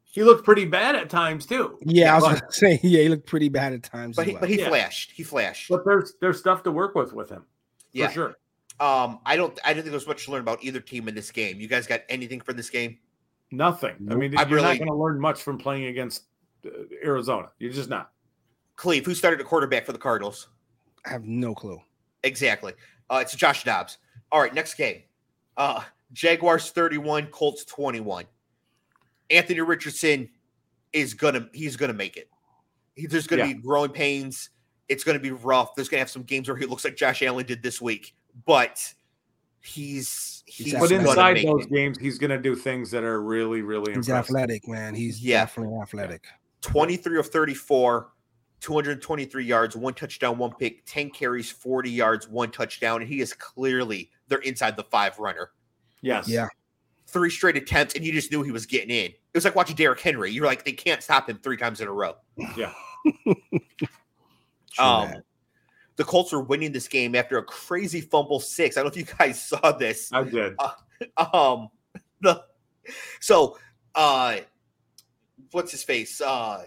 He 0.03 0.23
looked 0.23 0.43
pretty 0.43 0.65
bad 0.65 0.95
at 0.95 1.07
times 1.11 1.45
too. 1.45 1.77
Yeah, 1.83 2.13
I 2.13 2.15
was 2.15 2.23
but, 2.23 2.39
gonna 2.41 2.51
say, 2.51 2.79
yeah, 2.81 3.03
he 3.03 3.09
looked 3.09 3.27
pretty 3.27 3.49
bad 3.49 3.73
at 3.73 3.83
times. 3.83 4.15
But 4.15 4.25
he, 4.25 4.33
well. 4.33 4.39
but 4.41 4.49
he 4.49 4.57
Yeah. 4.57 4.69
flashed. 4.69 5.11
He 5.11 5.21
flashed. 5.21 5.69
but 5.69 5.85
there's 5.85 6.15
there's 6.19 6.39
stuff 6.39 6.63
to 6.63 6.71
work 6.71 6.95
with 6.95 7.13
with 7.13 7.29
him. 7.29 7.45
Yeah. 7.91 8.07
For 8.07 8.13
sure. 8.13 8.35
Um, 8.79 9.19
I 9.23 9.35
don't 9.35 9.59
I 9.63 9.73
don't 9.73 9.83
think 9.83 9.91
there's 9.91 10.07
much 10.07 10.25
to 10.25 10.31
learn 10.31 10.41
about 10.41 10.63
either 10.63 10.79
team 10.79 11.07
in 11.07 11.13
this 11.13 11.29
game. 11.29 11.59
You 11.59 11.67
guys 11.67 11.85
got 11.85 12.01
anything 12.09 12.41
for 12.41 12.53
this 12.53 12.71
game? 12.71 12.97
Nothing. 13.51 13.95
I 14.09 14.15
mean, 14.15 14.37
I 14.37 14.41
you're 14.41 14.49
really- 14.57 14.61
not 14.61 14.77
going 14.77 14.87
to 14.89 14.93
learn 14.95 15.19
much 15.19 15.41
from 15.41 15.57
playing 15.57 15.85
against 15.85 16.23
uh, 16.65 16.69
Arizona. 17.03 17.49
You're 17.59 17.71
just 17.73 17.89
not. 17.89 18.11
Clev, 18.77 19.05
who 19.05 19.13
started 19.15 19.41
a 19.41 19.43
quarterback 19.43 19.85
for 19.85 19.91
the 19.91 19.97
Cardinals? 19.99 20.49
I 21.05 21.09
have 21.09 21.25
no 21.25 21.53
clue. 21.55 21.81
Exactly. 22.23 22.73
Uh, 23.09 23.19
it's 23.21 23.35
Josh 23.35 23.63
Dobbs. 23.63 23.97
All 24.31 24.39
right, 24.41 24.53
next 24.53 24.75
game. 24.75 25.01
Uh, 25.57 25.81
Jaguars 26.13 26.69
31, 26.71 27.27
Colts 27.27 27.65
21. 27.65 28.25
Anthony 29.29 29.61
Richardson 29.61 30.29
is 30.93 31.13
gonna 31.13 31.47
he's 31.53 31.75
gonna 31.75 31.93
make 31.93 32.17
it. 32.17 32.29
He, 32.95 33.05
there's 33.07 33.27
gonna 33.27 33.45
Yeah. 33.45 33.53
be 33.53 33.61
growing 33.61 33.91
pains. 33.91 34.49
It's 34.87 35.03
gonna 35.03 35.19
be 35.19 35.31
rough. 35.31 35.75
There's 35.75 35.87
gonna 35.89 35.99
have 35.99 36.09
some 36.09 36.23
games 36.23 36.47
where 36.47 36.57
he 36.57 36.65
looks 36.65 36.83
like 36.83 36.95
Josh 36.95 37.21
Allen 37.21 37.45
did 37.45 37.61
this 37.61 37.79
week, 37.81 38.15
but 38.45 38.81
he's 39.61 40.43
he's, 40.45 40.67
He's 40.67 40.73
But 40.75 40.91
inside 40.91 41.37
those 41.45 41.65
it. 41.65 41.71
games, 41.71 41.97
he's 41.99 42.17
going 42.17 42.31
to 42.31 42.37
do 42.39 42.55
things 42.55 42.91
that 42.91 43.03
are 43.03 43.21
really, 43.21 43.61
really 43.61 43.93
He's 43.93 44.07
impressive. 44.07 44.35
athletic, 44.35 44.67
man. 44.67 44.95
He's 44.95 45.21
Yeah. 45.21 45.41
definitely 45.41 45.77
athletic. 45.81 46.25
23 46.61 47.19
of 47.19 47.27
34, 47.27 48.11
223 48.61 49.45
yards, 49.45 49.75
one 49.75 49.93
touchdown, 49.93 50.37
one 50.37 50.51
pick, 50.59 50.85
10 50.85 51.09
carries, 51.11 51.49
40 51.51 51.89
yards, 51.89 52.27
one 52.27 52.51
touchdown. 52.51 53.01
And 53.01 53.09
he 53.09 53.21
is 53.21 53.33
clearly 53.33 54.11
they're 54.27 54.39
inside 54.39 54.75
the 54.75 54.83
five 54.83 55.17
runner. 55.19 55.51
Yes. 56.01 56.27
Yeah. 56.27 56.47
Three 57.07 57.29
straight 57.29 57.57
attempts, 57.57 57.95
and 57.95 58.05
you 58.05 58.11
just 58.11 58.31
knew 58.31 58.43
he 58.43 58.51
was 58.51 58.65
getting 58.65 58.89
in. 58.91 59.05
It 59.11 59.17
was 59.33 59.43
like 59.45 59.55
watching 59.55 59.75
Derrick 59.75 59.99
Henry. 59.99 60.31
You're 60.31 60.45
like, 60.45 60.63
they 60.65 60.71
can't 60.71 61.01
stop 61.01 61.29
him 61.29 61.39
three 61.41 61.57
times 61.57 61.81
in 61.81 61.87
a 61.87 61.91
row. 61.91 62.15
Yeah. 62.55 62.73
True 64.73 64.85
Um, 64.85 65.07
that. 65.09 65.23
The 65.99 66.05
Colts 66.05 66.31
are 66.31 66.39
winning 66.39 66.71
this 66.71 66.87
game 66.87 67.13
after 67.13 67.37
a 67.39 67.43
crazy 67.43 67.99
fumble 67.99 68.39
six. 68.39 68.77
I 68.77 68.79
don't 68.81 68.95
know 68.95 69.01
if 69.01 69.09
you 69.09 69.15
guys 69.17 69.43
saw 69.47 69.73
this. 69.73 70.09
I 70.13 70.23
did. 70.23 70.55
Um, 71.17 71.67
the 72.21 72.41
so 73.19 73.57
uh, 73.95 74.37
what's 75.51 75.71
his 75.71 75.83
face? 75.83 76.21
Uh, 76.21 76.63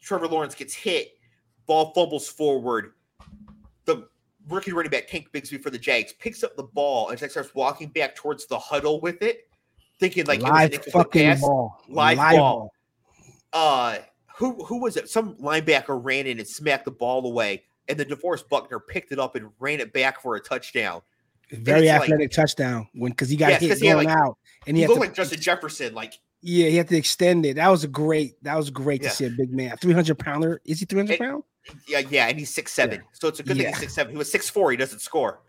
Trevor 0.00 0.26
Lawrence 0.26 0.56
gets 0.56 0.74
hit, 0.74 1.12
ball 1.66 1.92
fumbles 1.94 2.28
forward. 2.28 2.94
The 3.84 4.08
rookie 4.48 4.72
running 4.72 4.90
back 4.90 5.06
Tank 5.06 5.28
Bigsby 5.32 5.62
for 5.62 5.70
the 5.70 5.78
Jags 5.78 6.12
picks 6.14 6.42
up 6.42 6.56
the 6.56 6.64
ball 6.64 7.10
and 7.10 7.18
starts 7.18 7.54
walking 7.54 7.90
back 7.90 8.16
towards 8.16 8.46
the 8.46 8.58
huddle 8.58 9.00
with 9.00 9.22
it, 9.22 9.48
thinking 10.00 10.26
like 10.26 10.40
it 10.40 10.42
was 10.42 10.50
live 10.50 10.84
fucking 10.86 11.26
pass. 11.26 11.40
ball. 11.42 11.80
Live 11.88 12.18
ball. 12.18 12.72
uh 13.52 13.98
who 14.36 14.64
who 14.64 14.80
was 14.80 14.96
it? 14.96 15.08
Some 15.08 15.36
linebacker 15.36 16.00
ran 16.02 16.26
in 16.26 16.40
and 16.40 16.48
smacked 16.48 16.86
the 16.86 16.90
ball 16.90 17.24
away, 17.24 17.64
and 17.88 17.98
the 17.98 18.04
DeForest 18.04 18.48
Buckner 18.48 18.78
picked 18.80 19.12
it 19.12 19.18
up 19.18 19.34
and 19.36 19.50
ran 19.58 19.80
it 19.80 19.92
back 19.92 20.20
for 20.20 20.36
a 20.36 20.40
touchdown. 20.40 21.02
Very 21.50 21.88
it's 21.88 21.92
like- 21.92 22.02
athletic 22.02 22.30
touchdown 22.30 22.88
when 22.92 23.10
because 23.12 23.28
he 23.30 23.36
got 23.36 23.50
Yes, 23.50 23.60
hit 23.62 23.68
'cause 23.70 23.80
he 23.80 23.86
had, 23.86 23.94
going 23.94 24.08
like- 24.08 24.16
out, 24.16 24.36
and 24.66 24.76
he 24.76 24.80
He 24.80 24.82
had 24.82 24.88
looked 24.90 25.00
to 25.02 25.08
like 25.08 25.14
Justin 25.14 25.40
Jefferson, 25.40 25.94
like 25.94 26.14
yeah, 26.40 26.68
he 26.68 26.76
had 26.76 26.88
to 26.88 26.96
extend 26.96 27.44
it. 27.46 27.54
That 27.56 27.68
was 27.68 27.82
a 27.84 27.88
great. 27.88 28.42
That 28.44 28.56
was 28.56 28.70
great 28.70 29.02
Yeah. 29.02 29.08
to 29.08 29.14
see 29.14 29.24
a 29.24 29.30
big 29.30 29.50
man, 29.52 29.76
three 29.78 29.92
hundred 29.94 30.18
pounder. 30.18 30.60
Is 30.64 30.80
he 30.80 30.86
three 30.86 30.98
hundred 31.00 31.18
pound? 31.18 31.42
yeah, 31.86 31.98
yeah, 32.10 32.26
and 32.28 32.38
he's 32.38 32.52
six 32.52 32.72
seven, 32.72 33.02
so 33.12 33.28
it's 33.28 33.40
a 33.40 33.42
good 33.42 33.56
thing 33.56 33.66
he's 33.68 33.78
six 33.78 33.94
seven. 33.94 34.12
He 34.12 34.18
was 34.18 34.30
six 34.30 34.48
four. 34.48 34.70
He 34.70 34.76
doesn't 34.76 35.00
score. 35.00 35.40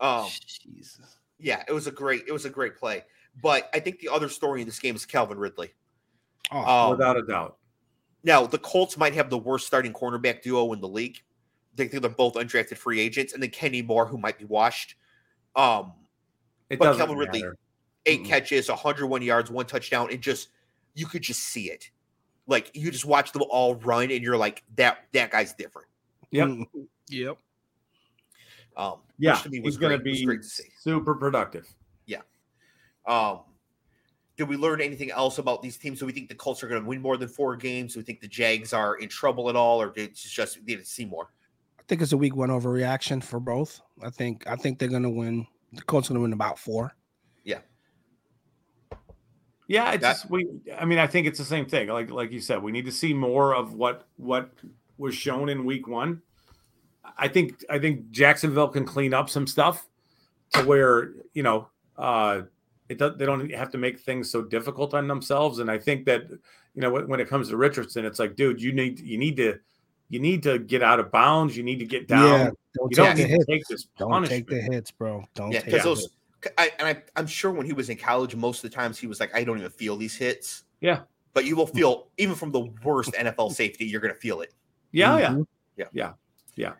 Um, 0.00 0.28
Jesus. 0.66 1.18
yeah, 1.38 1.62
it 1.68 1.72
was 1.72 1.86
a 1.86 1.90
great 1.90 2.24
it 2.28 2.32
was 2.32 2.44
a 2.44 2.50
great 2.50 2.76
play. 2.76 3.04
But 3.42 3.68
I 3.74 3.80
think 3.80 3.98
the 4.00 4.08
other 4.08 4.28
story 4.28 4.60
in 4.62 4.66
this 4.66 4.78
game 4.78 4.96
is 4.96 5.04
Calvin 5.04 5.38
Ridley. 5.38 5.72
Oh, 6.52 6.58
Um, 6.58 6.90
Without 6.92 7.16
a 7.16 7.22
doubt. 7.22 7.58
now 8.24 8.46
the 8.46 8.58
Colts 8.58 8.96
might 8.96 9.14
have 9.14 9.30
the 9.30 9.38
worst 9.38 9.66
starting 9.66 9.92
cornerback 9.92 10.42
duo 10.42 10.72
in 10.72 10.80
the 10.80 10.88
league. 10.88 11.22
They 11.80 11.88
think 11.88 12.02
they're 12.02 12.10
both 12.10 12.34
undrafted 12.34 12.76
free 12.76 13.00
agents, 13.00 13.32
and 13.32 13.42
then 13.42 13.50
Kenny 13.50 13.80
Moore, 13.82 14.06
who 14.06 14.18
might 14.18 14.38
be 14.38 14.44
washed. 14.44 14.96
Um, 15.56 15.94
It 16.68 16.78
but 16.78 16.84
doesn't 16.86 16.98
Calvin 17.00 17.16
Ridley, 17.16 17.40
matter. 17.42 17.56
eight 18.06 18.20
Mm-mm. 18.22 18.26
catches, 18.26 18.68
101 18.68 19.22
yards, 19.22 19.50
one 19.50 19.64
touchdown, 19.66 20.08
and 20.10 20.20
just 20.20 20.48
you 20.94 21.06
could 21.06 21.22
just 21.22 21.40
see 21.40 21.70
it. 21.70 21.90
Like 22.46 22.70
you 22.74 22.90
just 22.90 23.06
watch 23.06 23.32
them 23.32 23.42
all 23.48 23.76
run, 23.76 24.10
and 24.10 24.22
you're 24.22 24.36
like, 24.36 24.62
that 24.76 25.04
that 25.12 25.30
guy's 25.30 25.54
different. 25.54 25.88
Yep. 26.32 26.48
yep. 27.08 27.38
Um, 28.76 28.98
Yeah. 29.18 29.32
which 29.34 29.42
to 29.44 29.48
me 29.50 29.60
was 29.60 29.74
He's 29.74 29.78
going 29.80 29.92
to 29.92 29.98
great. 29.98 30.06
It 30.06 30.10
was 30.10 30.18
be 30.20 30.26
great 30.26 30.42
to 30.42 30.48
see. 30.48 30.64
super 30.78 31.14
productive. 31.14 31.66
Yeah. 32.06 32.20
Um, 33.06 33.40
did 34.36 34.48
we 34.48 34.56
learn 34.56 34.80
anything 34.80 35.10
else 35.10 35.38
about 35.38 35.60
these 35.62 35.76
teams? 35.76 35.98
Do 36.00 36.06
we 36.06 36.12
think 36.12 36.28
the 36.28 36.34
Colts 36.34 36.62
are 36.62 36.68
going 36.68 36.80
to 36.82 36.86
win 36.88 37.00
more 37.02 37.16
than 37.16 37.28
four 37.28 37.56
games? 37.56 37.94
Do 37.94 38.00
we 38.00 38.04
think 38.04 38.20
the 38.20 38.28
Jags 38.28 38.72
are 38.72 38.96
in 38.96 39.08
trouble 39.08 39.48
at 39.50 39.56
all, 39.56 39.80
or 39.82 39.90
did 39.90 40.10
it 40.10 40.14
just 40.14 40.62
need 40.64 40.76
to 40.78 40.84
see 40.84 41.04
more? 41.04 41.30
I 41.90 41.92
think 41.92 42.02
it's 42.02 42.12
a 42.12 42.16
week 42.16 42.36
one 42.36 42.50
overreaction 42.50 43.20
for 43.20 43.40
both. 43.40 43.80
I 44.00 44.10
think 44.10 44.46
I 44.46 44.54
think 44.54 44.78
they're 44.78 44.88
gonna 44.88 45.10
win. 45.10 45.44
The 45.72 45.82
Colts 45.82 46.06
gonna 46.06 46.20
win 46.20 46.32
about 46.32 46.56
four. 46.56 46.94
Yeah, 47.42 47.58
Yeah, 49.66 49.90
it's 49.90 50.02
That- 50.02 50.12
just 50.12 50.30
we. 50.30 50.46
I 50.78 50.84
mean, 50.84 51.00
I 51.00 51.08
think 51.08 51.26
it's 51.26 51.40
the 51.40 51.44
same 51.44 51.66
thing. 51.66 51.88
Like 51.88 52.08
like 52.08 52.30
you 52.30 52.38
said, 52.38 52.62
we 52.62 52.70
need 52.70 52.84
to 52.84 52.92
see 52.92 53.12
more 53.12 53.56
of 53.56 53.74
what 53.74 54.06
what 54.18 54.52
was 54.98 55.16
shown 55.16 55.48
in 55.48 55.64
week 55.64 55.88
one. 55.88 56.22
I 57.18 57.26
think 57.26 57.64
I 57.68 57.80
think 57.80 58.08
Jacksonville 58.12 58.68
can 58.68 58.84
clean 58.84 59.12
up 59.12 59.28
some 59.28 59.48
stuff 59.48 59.88
to 60.52 60.62
where 60.62 61.14
you 61.34 61.42
know 61.42 61.70
uh, 61.96 62.42
it 62.88 62.98
does, 62.98 63.16
they 63.16 63.26
don't 63.26 63.50
have 63.50 63.72
to 63.72 63.78
make 63.78 63.98
things 63.98 64.30
so 64.30 64.42
difficult 64.42 64.94
on 64.94 65.08
themselves. 65.08 65.58
And 65.58 65.68
I 65.68 65.78
think 65.78 66.04
that 66.06 66.30
you 66.30 66.82
know 66.82 66.92
when, 66.92 67.08
when 67.08 67.18
it 67.18 67.28
comes 67.28 67.48
to 67.48 67.56
Richardson, 67.56 68.04
it's 68.04 68.20
like, 68.20 68.36
dude, 68.36 68.62
you 68.62 68.70
need 68.70 69.00
you 69.00 69.18
need 69.18 69.36
to 69.38 69.58
you 70.10 70.18
need 70.20 70.42
to 70.42 70.58
get 70.58 70.82
out 70.82 71.00
of 71.00 71.10
bounds. 71.10 71.56
You 71.56 71.62
need 71.62 71.78
to 71.78 71.86
get 71.86 72.06
down. 72.08 72.24
Yeah, 72.28 72.50
don't 72.76 72.90
you 72.90 72.96
take 72.96 72.96
don't 72.96 73.16
the 73.16 73.22
need 73.22 73.28
to 73.28 73.28
hits. 73.34 73.46
take 73.46 73.66
this 73.68 73.86
Don't 73.96 74.26
take 74.26 74.46
the 74.48 74.60
hits, 74.60 74.90
bro. 74.90 75.24
Don't 75.34 75.52
Yeah, 75.52 75.60
take 75.60 75.82
those. 75.82 76.02
hits. 76.02 76.52
I, 76.58 76.70
and 76.78 76.88
I, 76.88 77.02
I'm 77.16 77.26
sure 77.26 77.50
when 77.50 77.64
he 77.66 77.72
was 77.72 77.88
in 77.90 77.96
college, 77.96 78.34
most 78.34 78.64
of 78.64 78.70
the 78.70 78.74
times 78.74 78.98
he 78.98 79.06
was 79.06 79.20
like, 79.20 79.34
I 79.34 79.44
don't 79.44 79.58
even 79.58 79.70
feel 79.70 79.96
these 79.96 80.16
hits. 80.16 80.64
Yeah. 80.80 81.00
But 81.32 81.44
you 81.44 81.54
will 81.54 81.66
feel, 81.66 82.08
even 82.18 82.34
from 82.34 82.50
the 82.50 82.60
worst 82.82 83.12
NFL 83.12 83.52
safety, 83.52 83.84
you're 83.86 84.00
going 84.00 84.12
to 84.14 84.18
feel 84.20 84.40
it. 84.40 84.52
yeah, 84.90 85.16
yeah. 85.18 85.36
Yeah. 85.76 85.84
Yeah. 85.92 86.12
Yeah. 86.56 86.72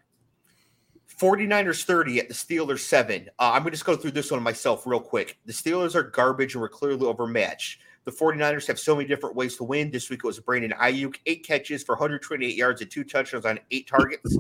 49ers 1.19 1.85
30 1.85 2.21
at 2.21 2.29
the 2.29 2.35
Steelers 2.35 2.81
7. 2.81 3.29
Uh, 3.39 3.43
I'm 3.53 3.63
going 3.63 3.65
to 3.67 3.71
just 3.73 3.85
go 3.85 3.95
through 3.97 4.13
this 4.13 4.31
one 4.31 4.43
myself 4.43 4.87
real 4.87 5.01
quick. 5.01 5.39
The 5.45 5.53
Steelers 5.53 5.95
are 5.95 6.03
garbage 6.03 6.55
and 6.55 6.63
were 6.63 6.69
clearly 6.69 7.07
overmatched. 7.07 7.81
The 8.05 8.11
49ers 8.13 8.67
have 8.67 8.79
so 8.79 8.97
many 8.97 9.07
different 9.07 9.37
ways 9.37 9.57
to 9.59 9.65
win. 9.65 9.91
This 9.91 10.09
week 10.11 10.21
it 10.25 10.27
was 10.27 10.41
Brandon 10.41 10.73
Aiyuk, 10.73 11.17
eight 11.27 11.47
catches 11.47 11.83
for 11.83 11.95
128 11.95 12.55
yards 12.57 12.81
and 12.81 12.91
two 12.91 13.05
touchdowns 13.05 13.45
on 13.45 13.61
eight 13.71 13.87
targets. 13.87 14.37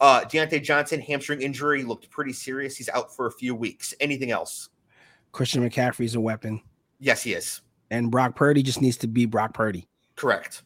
Uh, 0.00 0.20
Diontae 0.22 0.62
Johnson, 0.62 1.00
hamstring 1.00 1.40
injury, 1.40 1.82
looked 1.82 2.08
pretty 2.10 2.32
serious. 2.32 2.76
He's 2.76 2.88
out 2.90 3.14
for 3.14 3.26
a 3.26 3.32
few 3.32 3.54
weeks. 3.54 3.94
Anything 4.00 4.30
else? 4.30 4.68
Christian 5.32 5.68
McCaffrey's 5.68 6.14
a 6.14 6.20
weapon, 6.20 6.60
Yes, 7.00 7.22
he 7.22 7.32
is. 7.32 7.60
and 7.90 8.10
Brock 8.10 8.34
Purdy 8.36 8.62
just 8.62 8.80
needs 8.80 8.96
to 8.98 9.06
be 9.08 9.26
Brock 9.26 9.54
Purdy. 9.54 9.88
Correct. 10.16 10.62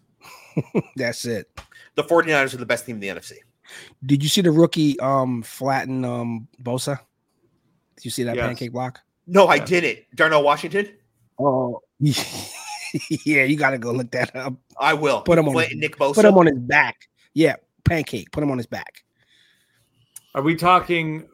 That's 0.97 1.25
it. 1.25 1.49
The 1.95 2.05
49ers 2.05 2.55
are 2.55 2.59
the 2.59 2.67
best 2.67 2.87
team 2.87 2.97
in 2.97 3.01
the 3.01 3.09
NFC. 3.09 3.35
Did 4.05 4.23
you 4.23 4.29
see 4.29 4.41
the 4.41 4.51
rookie 4.51 4.99
um 5.01 5.43
flatten 5.43 6.05
um 6.05 6.49
Bosa? 6.63 6.99
Did 7.97 8.05
you 8.05 8.11
see 8.11 8.25
that 8.25 8.37
Yes. 8.37 8.47
pancake 8.47 8.73
block? 8.73 9.01
No, 9.27 9.47
I 9.47 9.57
Yeah. 9.57 9.65
didn't. 9.65 9.99
Darnell 10.15 10.43
Washington? 10.43 10.89
Oh, 11.39 11.81
yeah, 13.25 13.45
you 13.45 13.57
gotta 13.57 13.79
go 13.79 13.93
look 13.93 14.11
that 14.11 14.35
up. 14.35 14.55
I 14.79 14.95
will. 14.95 15.23
Put 15.23 15.39
him 15.39 15.47
on 15.49 15.55
Flint 15.55 15.71
his- 15.71 15.79
Nick 15.81 15.97
Bosa. 15.97 16.15
Put 16.15 16.25
him 16.25 16.37
on 16.37 16.47
his 16.47 16.59
back. 16.59 17.09
Yeah, 17.35 17.57
pancake. 17.85 18.31
Put 18.33 18.43
him 18.43 18.51
on 18.51 18.59
his 18.59 18.67
back. 18.67 19.05
Are 20.35 20.43
we 20.43 20.57
talking 20.57 21.29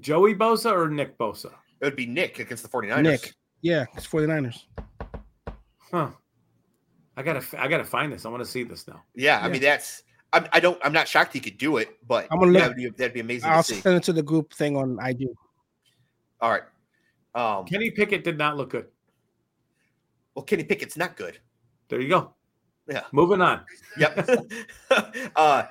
Joey 0.00 0.34
Bosa 0.34 0.72
or 0.72 0.88
Nick 0.88 1.18
Bosa? 1.18 1.52
It 1.80 1.84
would 1.86 1.96
be 1.96 2.06
Nick 2.06 2.38
against 2.38 2.62
the 2.62 2.68
49ers. 2.68 3.02
Nick. 3.02 3.34
Yeah, 3.62 3.86
it's 3.96 4.06
49ers. 4.06 4.58
Huh. 5.90 6.10
I 7.16 7.22
gotta 7.22 7.44
I 7.60 7.66
gotta 7.68 7.84
find 7.84 8.12
this. 8.12 8.24
I 8.24 8.28
want 8.28 8.42
to 8.44 8.48
see 8.48 8.62
this 8.62 8.86
now. 8.86 9.02
Yeah, 9.14 9.40
I 9.42 9.48
mean 9.48 9.60
that's 9.60 10.04
I, 10.32 10.46
I 10.52 10.60
don't 10.60 10.78
I'm 10.84 10.92
not 10.92 11.08
shocked 11.08 11.32
he 11.32 11.40
could 11.40 11.58
do 11.58 11.76
it, 11.78 11.96
but 12.06 12.28
I'm 12.30 12.38
gonna 12.38 12.52
yeah, 12.52 12.58
look- 12.68 12.76
that'd, 12.76 12.76
be, 12.76 12.88
that'd 12.90 13.12
be 13.14 13.20
amazing 13.20 13.50
I'll 13.50 13.62
to 13.64 13.74
see. 13.74 13.80
send 13.80 13.96
it 13.96 14.02
to 14.04 14.12
the 14.12 14.22
group 14.22 14.54
thing 14.54 14.76
on 14.76 14.98
IG. 15.04 15.26
All 16.40 16.50
right. 16.50 16.62
Um 17.34 17.66
Kenny 17.66 17.90
Pickett 17.90 18.24
did 18.24 18.38
not 18.38 18.56
look 18.56 18.70
good. 18.70 18.86
Well 20.34 20.44
Kenny 20.44 20.64
Pickett's 20.64 20.96
not 20.96 21.16
good. 21.16 21.38
There 21.88 22.00
you 22.00 22.08
go. 22.08 22.34
Yeah. 22.88 23.02
Moving 23.12 23.40
on. 23.40 23.64
Yep. 23.98 24.28
uh 25.36 25.64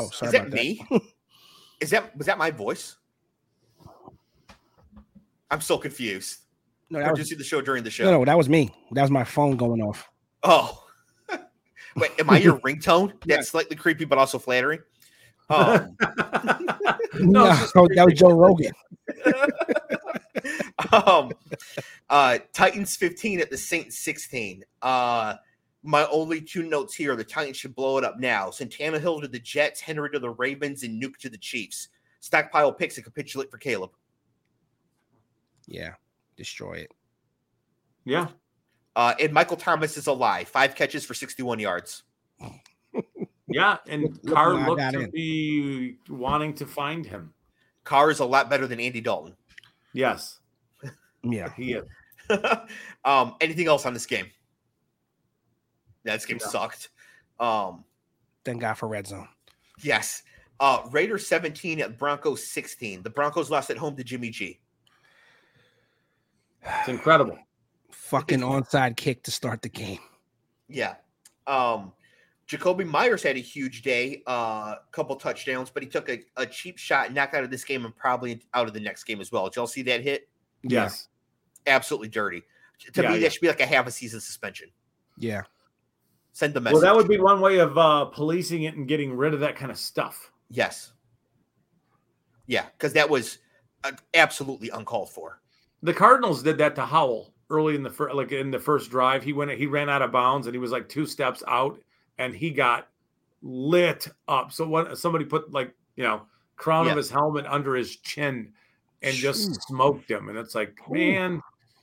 Oh, 0.00 0.08
sorry 0.10 0.28
is 0.28 0.32
that 0.32 0.40
about 0.42 0.52
me? 0.52 0.86
Is 1.80 1.90
that 1.90 2.16
was 2.16 2.26
that 2.26 2.38
my 2.38 2.50
voice? 2.50 2.96
I'm 5.50 5.60
so 5.60 5.78
confused. 5.78 6.38
No, 6.90 6.98
Or 6.98 7.02
that 7.02 7.08
did 7.10 7.18
you 7.18 7.20
was, 7.22 7.28
see 7.28 7.34
the 7.36 7.44
show 7.44 7.60
during 7.60 7.84
the 7.84 7.90
show? 7.90 8.04
no, 8.04 8.18
no, 8.18 8.24
that 8.24 8.36
was 8.36 8.48
me. 8.48 8.70
That 8.92 9.02
was 9.02 9.10
my 9.10 9.22
phone 9.24 9.56
going 9.56 9.80
off. 9.82 10.08
Oh. 10.42 10.84
Wait, 11.96 12.10
am 12.18 12.30
I 12.30 12.38
your 12.38 12.58
ringtone? 12.60 13.12
That's 13.26 13.48
slightly 13.48 13.76
creepy, 13.76 14.04
but 14.04 14.18
also 14.18 14.38
flattering. 14.38 14.80
Um, 15.50 15.96
No, 17.14 17.50
it's 17.50 17.60
just 17.60 17.74
that 17.74 18.04
was 18.04 18.14
Joe 18.14 18.30
Rogan. 18.32 18.72
Um, 20.92 21.32
uh, 22.10 22.38
Titans 22.52 22.96
15 22.96 23.40
at 23.40 23.50
the 23.50 23.56
Saints 23.56 23.98
16. 23.98 24.64
Uh, 24.82 25.34
my 25.82 26.06
only 26.06 26.40
two 26.40 26.62
notes 26.64 26.94
here: 26.94 27.14
the 27.16 27.24
Titans 27.24 27.56
should 27.56 27.74
blow 27.74 27.98
it 27.98 28.04
up 28.04 28.18
now. 28.18 28.50
Santana 28.50 28.98
Hill 28.98 29.20
to 29.20 29.28
the 29.28 29.38
Jets, 29.38 29.80
Henry 29.80 30.10
to 30.10 30.18
the 30.18 30.30
Ravens, 30.30 30.82
and 30.82 31.02
Nuke 31.02 31.16
to 31.18 31.28
the 31.28 31.38
Chiefs. 31.38 31.88
Stockpile 32.20 32.72
picks 32.72 32.96
and 32.96 33.04
capitulate 33.04 33.50
for 33.50 33.58
Caleb. 33.58 33.90
Yeah, 35.66 35.94
destroy 36.36 36.74
it. 36.74 36.90
yeah. 38.04 38.28
Uh, 38.96 39.14
and 39.20 39.32
Michael 39.32 39.56
Thomas 39.56 39.96
is 39.96 40.08
alive. 40.08 40.48
Five 40.48 40.74
catches 40.74 41.04
for 41.04 41.14
61 41.14 41.58
yards. 41.60 42.02
Yeah. 43.50 43.78
And 43.86 44.02
Look- 44.02 44.24
look 44.24 44.34
Carr 44.34 44.56
who 44.56 44.66
looked 44.66 44.92
to 44.92 45.00
in. 45.00 45.10
be 45.10 45.96
wanting 46.10 46.52
to 46.56 46.66
find 46.66 47.06
him. 47.06 47.32
Carr 47.82 48.10
is 48.10 48.18
a 48.20 48.24
lot 48.26 48.50
better 48.50 48.66
than 48.66 48.78
Andy 48.78 49.00
Dalton. 49.00 49.36
Yes. 49.94 50.37
Yeah. 51.30 51.52
He 51.56 51.74
is. 51.74 51.84
um, 53.04 53.34
anything 53.40 53.66
else 53.68 53.86
on 53.86 53.94
this 53.94 54.06
game? 54.06 54.26
Yeah, 56.04 56.14
this 56.14 56.26
game 56.26 56.38
No. 56.40 56.46
sucked. 56.48 56.90
Um, 57.40 57.84
Thank 58.44 58.60
God 58.60 58.74
for 58.74 58.88
red 58.88 59.06
zone. 59.06 59.28
yes. 59.82 60.22
Uh, 60.60 60.82
Raiders 60.90 61.24
17 61.26 61.80
at 61.80 61.98
Broncos 61.98 62.44
16. 62.48 63.02
The 63.02 63.10
Broncos 63.10 63.48
lost 63.48 63.70
at 63.70 63.76
home 63.76 63.94
to 63.94 64.02
Jimmy 64.02 64.30
G. 64.30 64.58
It's 66.64 66.88
incredible. 66.88 67.38
Fucking 67.92 68.40
onside 68.40 68.96
kick 68.96 69.22
to 69.24 69.30
start 69.30 69.62
the 69.62 69.68
game. 69.68 70.00
Yeah. 70.68 70.94
Um, 71.46 71.92
Jakobi 72.48 72.86
Meyers 72.86 73.22
had 73.22 73.36
a 73.36 73.40
huge 73.40 73.82
day, 73.82 74.22
a 74.26 74.30
uh, 74.30 74.74
couple 74.90 75.14
touchdowns, 75.16 75.70
but 75.70 75.82
he 75.82 75.88
took 75.88 76.08
a, 76.08 76.20
a 76.36 76.46
cheap 76.46 76.78
shot, 76.78 77.12
knocked 77.12 77.34
out 77.34 77.44
of 77.44 77.50
this 77.50 77.62
game, 77.64 77.84
and 77.84 77.94
probably 77.94 78.40
out 78.54 78.66
of 78.66 78.72
the 78.74 78.80
next 78.80 79.04
game 79.04 79.20
as 79.20 79.30
well. 79.30 79.44
Did 79.44 79.56
y'all 79.56 79.66
see 79.66 79.82
that 79.82 80.02
hit? 80.02 80.28
Yeah. 80.62 80.84
Yes. 80.84 81.08
Absolutely 81.68 82.08
dirty. 82.08 82.42
To 82.94 83.02
Yeah, 83.02 83.08
me, 83.10 83.14
yeah. 83.16 83.20
that 83.22 83.32
should 83.32 83.40
be 83.40 83.48
like 83.48 83.60
a 83.60 83.66
half 83.66 83.86
a 83.86 83.90
season 83.90 84.20
suspension. 84.20 84.70
Yeah. 85.16 85.42
Send 86.32 86.54
the 86.54 86.60
message. 86.60 86.74
Well, 86.74 86.82
that 86.82 86.94
would 86.96 87.08
be 87.08 87.18
one 87.18 87.40
way 87.40 87.58
of 87.58 87.76
uh, 87.76 88.04
policing 88.06 88.62
it 88.64 88.74
and 88.76 88.86
getting 88.86 89.16
rid 89.16 89.34
of 89.34 89.40
that 89.40 89.56
kind 89.56 89.70
of 89.70 89.78
stuff. 89.78 90.30
yes. 90.50 90.92
Yeah, 92.46 92.64
because 92.72 92.94
that 92.94 93.10
was 93.10 93.38
uh, 93.84 93.92
absolutely 94.14 94.70
uncalled 94.70 95.10
for. 95.10 95.40
The 95.82 95.92
Cardinals 95.92 96.42
did 96.42 96.56
that 96.58 96.74
to 96.76 96.86
Howell 96.86 97.34
early 97.50 97.74
in 97.74 97.82
the 97.82 97.90
first, 97.90 98.14
like 98.14 98.32
in 98.32 98.50
the 98.50 98.58
first 98.58 98.90
drive. 98.90 99.22
He 99.22 99.34
went, 99.34 99.50
he 99.50 99.66
ran 99.66 99.90
out 99.90 100.00
of 100.00 100.12
bounds, 100.12 100.46
and 100.46 100.54
he 100.54 100.58
was 100.58 100.70
like 100.72 100.88
two 100.88 101.04
steps 101.04 101.42
out, 101.46 101.78
and 102.16 102.34
he 102.34 102.48
got 102.50 102.88
lit 103.42 104.08
up. 104.28 104.50
So 104.52 104.66
when 104.66 104.96
somebody 104.96 105.26
put 105.26 105.52
like 105.52 105.74
you 105.96 106.04
know 106.04 106.22
crown 106.56 106.86
Yeah. 106.86 106.92
of 106.92 106.96
his 106.96 107.10
helmet 107.10 107.44
under 107.46 107.74
his 107.74 107.96
chin 107.96 108.52
and 109.02 109.14
just 109.14 109.60
smoked 109.64 110.10
him, 110.10 110.30
and 110.30 110.38
it's 110.38 110.54
like, 110.54 110.74
Ooh. 110.90 110.94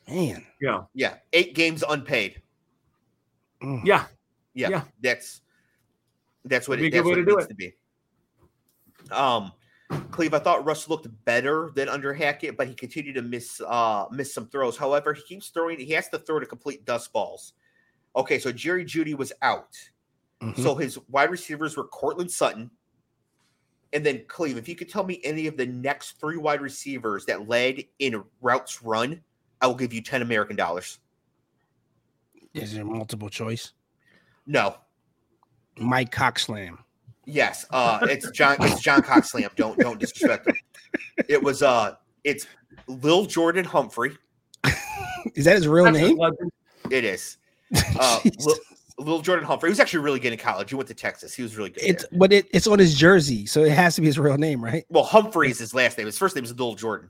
Man, 0.08 0.46
Yeah. 0.62 0.84
Yeah, 0.94 1.16
eight 1.34 1.56
games 1.56 1.84
unpaid. 1.88 2.42
Mm. 3.62 3.82
yeah, 3.86 4.06
Yeah, 4.54 4.70
Yeah. 4.70 4.84
that's 5.02 5.42
that's 6.44 6.68
what 6.68 6.78
Would 6.80 6.88
it, 6.88 6.92
that's 6.94 7.06
what 7.06 7.16
to 7.16 7.22
it 7.22 7.28
needs 7.28 7.46
it. 7.46 7.50
to 7.50 7.56
be. 7.56 7.74
Um, 9.12 9.52
Clev, 9.90 10.34
I 10.34 10.40
thought 10.40 10.66
Russ 10.66 10.88
looked 10.90 11.08
better 11.26 11.72
than 11.76 11.90
under 11.90 12.14
Hackett, 12.14 12.56
but 12.58 12.68
he 12.68 12.74
continued 12.76 13.16
to 13.16 13.22
miss 13.22 13.62
uh 13.66 14.06
miss 14.12 14.34
some 14.34 14.48
throws. 14.48 14.78
However, 14.78 15.14
he 15.14 15.22
keeps 15.24 15.50
throwing. 15.50 15.80
He 15.80 15.92
has 15.94 16.10
to 16.10 16.20
throw 16.20 16.40
to 16.40 16.46
complete 16.46 16.86
dust 16.86 17.12
balls. 17.14 17.54
Okay, 18.16 18.38
so 18.40 18.52
Jerry 18.52 18.86
Jeudy 18.86 19.16
was 19.16 19.34
out, 19.42 19.76
Mhm. 20.42 20.58
so 20.62 20.76
his 20.76 20.98
wide 21.10 21.32
receivers 21.32 21.76
were 21.78 21.88
Courtland 21.88 22.32
Sutton, 22.32 22.70
and 23.94 24.06
then 24.06 24.20
Clev. 24.28 24.56
If 24.58 24.68
you 24.70 24.76
could 24.76 24.90
tell 24.90 25.04
me 25.04 25.20
any 25.24 25.48
of 25.48 25.58
the 25.58 25.66
next 25.66 26.20
three 26.20 26.38
wide 26.38 26.62
receivers 26.62 27.26
that 27.26 27.48
led 27.48 27.84
in 28.00 28.24
routes 28.42 28.82
run, 28.82 29.22
I 29.66 29.68
will 29.68 29.74
give 29.74 29.92
you 29.94 30.02
ten 30.02 30.22
American 30.22 30.56
dollars. 30.56 31.00
Is 32.54 32.76
there 32.76 32.86
multiple 32.86 33.30
choice? 33.32 33.72
No, 34.46 34.76
Mike 35.80 36.12
Coxslam. 36.12 36.78
Yes, 37.26 37.66
uh, 37.72 37.98
it's 38.04 38.30
John. 38.30 38.58
It's 38.60 38.80
John 38.80 39.02
Coxslam. 39.02 39.56
Don't 39.56 39.76
don't 39.80 40.00
disrespect 40.00 40.46
him. 40.46 40.56
It 41.28 41.42
was 41.42 41.64
uh, 41.64 41.96
it's 42.24 42.46
Lil 42.86 43.26
Jordan 43.26 43.66
Humphrey. 43.66 44.16
Is 45.34 45.46
that 45.46 45.56
his 45.56 45.68
real 45.68 45.86
That's 45.86 45.98
name? 45.98 46.20
It 46.92 47.04
is 47.04 47.38
uh, 48.00 48.20
Jesus. 48.22 48.46
Lil, 48.46 48.58
Lil 49.00 49.22
Jordan 49.22 49.46
Humphrey. 49.46 49.70
He 49.70 49.72
was 49.72 49.80
actually 49.80 50.04
really 50.04 50.20
good 50.20 50.32
in 50.32 50.38
college. 50.38 50.70
He 50.70 50.76
went 50.76 50.88
to 50.90 50.94
Texas. 50.94 51.34
He 51.34 51.42
was 51.42 51.58
really 51.58 51.72
good. 51.72 51.84
It's 51.84 52.08
there. 52.08 52.20
but 52.20 52.32
it, 52.32 52.48
it's 52.54 52.68
on 52.68 52.78
his 52.78 52.94
jersey, 52.94 53.48
so 53.48 53.64
it 53.64 53.72
has 53.72 53.96
to 53.96 54.02
be 54.02 54.08
his 54.08 54.20
real 54.20 54.38
name, 54.38 54.64
right? 54.64 54.86
Well, 54.90 55.04
Humphrey 55.04 55.50
is 55.50 55.58
his 55.58 55.74
last 55.74 55.98
name. 55.98 56.06
His 56.06 56.20
first 56.20 56.36
name 56.36 56.46
is 56.46 56.54
Lil 56.58 56.76
Jordan, 56.76 57.10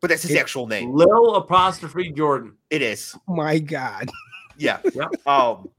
but 0.00 0.10
that's 0.10 0.22
his 0.22 0.32
It- 0.32 0.38
actual 0.38 0.66
name. 0.66 0.92
Lil 0.92 1.36
apostrophe 1.36 2.10
Jordan. 2.12 2.56
It 2.70 2.82
is. 2.82 3.16
Oh 3.28 3.34
my 3.34 3.58
God. 3.58 4.08
Yeah. 4.60 4.80
Yep. 4.92 5.24
Um, 5.24 5.70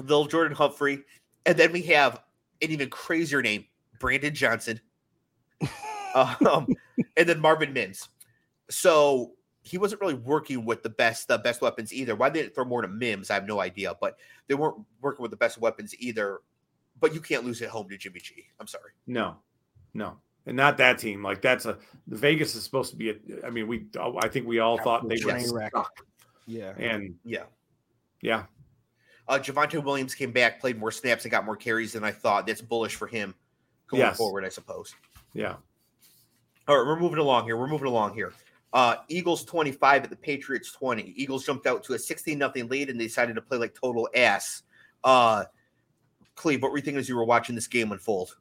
Lil 0.00 0.24
Jordan 0.24 0.56
Humphrey, 0.56 1.04
and 1.46 1.56
then 1.56 1.70
we 1.70 1.80
have 1.82 2.20
an 2.60 2.72
even 2.72 2.90
crazier 2.90 3.40
name, 3.40 3.66
Brandon 4.00 4.34
Johnson. 4.34 4.80
um, 6.14 6.66
and 7.16 7.28
then 7.28 7.38
Marvin 7.38 7.72
Mims. 7.72 8.08
So 8.68 9.34
he 9.62 9.78
wasn't 9.78 10.00
really 10.00 10.14
working 10.14 10.64
with 10.64 10.82
the 10.82 10.90
best 10.90 11.28
the 11.28 11.38
best 11.38 11.62
weapons 11.62 11.92
either. 11.92 12.16
Why 12.16 12.30
they 12.30 12.42
didn't 12.42 12.56
throw 12.56 12.64
more 12.64 12.82
to 12.82 12.88
Mims, 12.88 13.30
I 13.30 13.34
have 13.34 13.46
no 13.46 13.60
idea. 13.60 13.94
But 14.00 14.16
they 14.48 14.54
weren't 14.54 14.76
working 15.00 15.22
with 15.22 15.30
the 15.30 15.36
best 15.36 15.58
weapons 15.58 15.94
either. 16.00 16.40
But 17.00 17.14
you 17.14 17.20
can't 17.20 17.44
lose 17.44 17.62
at 17.62 17.68
home 17.68 17.88
to 17.90 17.96
Jimmy 17.96 18.18
G. 18.18 18.44
I'm 18.58 18.66
sorry. 18.66 18.90
No, 19.06 19.36
no, 19.94 20.16
and 20.46 20.56
not 20.56 20.76
that 20.78 20.98
team. 20.98 21.22
Like 21.22 21.40
that's 21.42 21.64
a 21.66 21.78
the 22.06 22.16
Vegas 22.16 22.54
is 22.54 22.62
supposed 22.64 22.90
to 22.90 22.96
be. 22.96 23.10
A, 23.10 23.16
I 23.46 23.50
mean, 23.50 23.66
we. 23.68 23.86
I 24.22 24.28
think 24.28 24.46
we 24.46 24.58
all 24.58 24.78
thought 24.78 25.08
they 25.08 25.14
would 25.14 25.20
Train 25.22 25.50
wreck. 25.52 25.72
suck. 25.74 26.06
Yeah. 26.46 26.74
And 26.78 27.14
Yeah. 27.24 27.44
yeah, 28.20 28.44
Uh, 29.26 29.38
Javonte 29.38 29.82
Williams 29.82 30.14
came 30.14 30.32
back, 30.32 30.60
played 30.60 30.78
more 30.78 30.90
snaps, 30.90 31.24
and 31.24 31.30
got 31.32 31.46
more 31.46 31.56
carries 31.56 31.92
than 31.94 32.04
I 32.04 32.10
thought. 32.12 32.46
That's 32.46 32.60
bullish 32.60 32.94
for 32.96 33.06
him 33.06 33.34
going 33.88 34.02
Yes. 34.02 34.16
forward, 34.18 34.44
I 34.44 34.50
suppose. 34.50 34.94
yeah. 35.32 35.56
All 36.68 36.78
right, 36.78 36.86
we're 36.86 36.98
moving 37.00 37.18
along 37.18 37.44
here. 37.44 37.56
We're 37.56 37.66
moving 37.66 37.88
along 37.88 38.14
here. 38.14 38.32
Uh, 38.72 38.96
Eagles 39.08 39.44
25 39.44 40.04
at 40.04 40.10
the 40.10 40.16
Patriots 40.16 40.72
20. 40.72 41.12
Eagles 41.16 41.44
jumped 41.46 41.66
out 41.66 41.84
to 41.84 41.92
a 41.94 41.98
16 41.98 42.38
nothing 42.38 42.68
lead 42.68 42.88
and 42.90 42.98
they 43.00 43.04
decided 43.04 43.34
to 43.36 43.42
play 43.42 43.56
like 43.58 43.74
total 43.74 44.08
ass. 44.14 44.62
Uh, 45.04 45.44
Clev, 46.36 46.60
what 46.62 46.70
were 46.72 46.78
you 46.78 46.82
thinking 46.82 46.98
as 46.98 47.08
you 47.08 47.16
were 47.16 47.24
watching 47.24 47.54
this 47.54 47.66
game 47.68 47.92
unfold? 47.92 48.36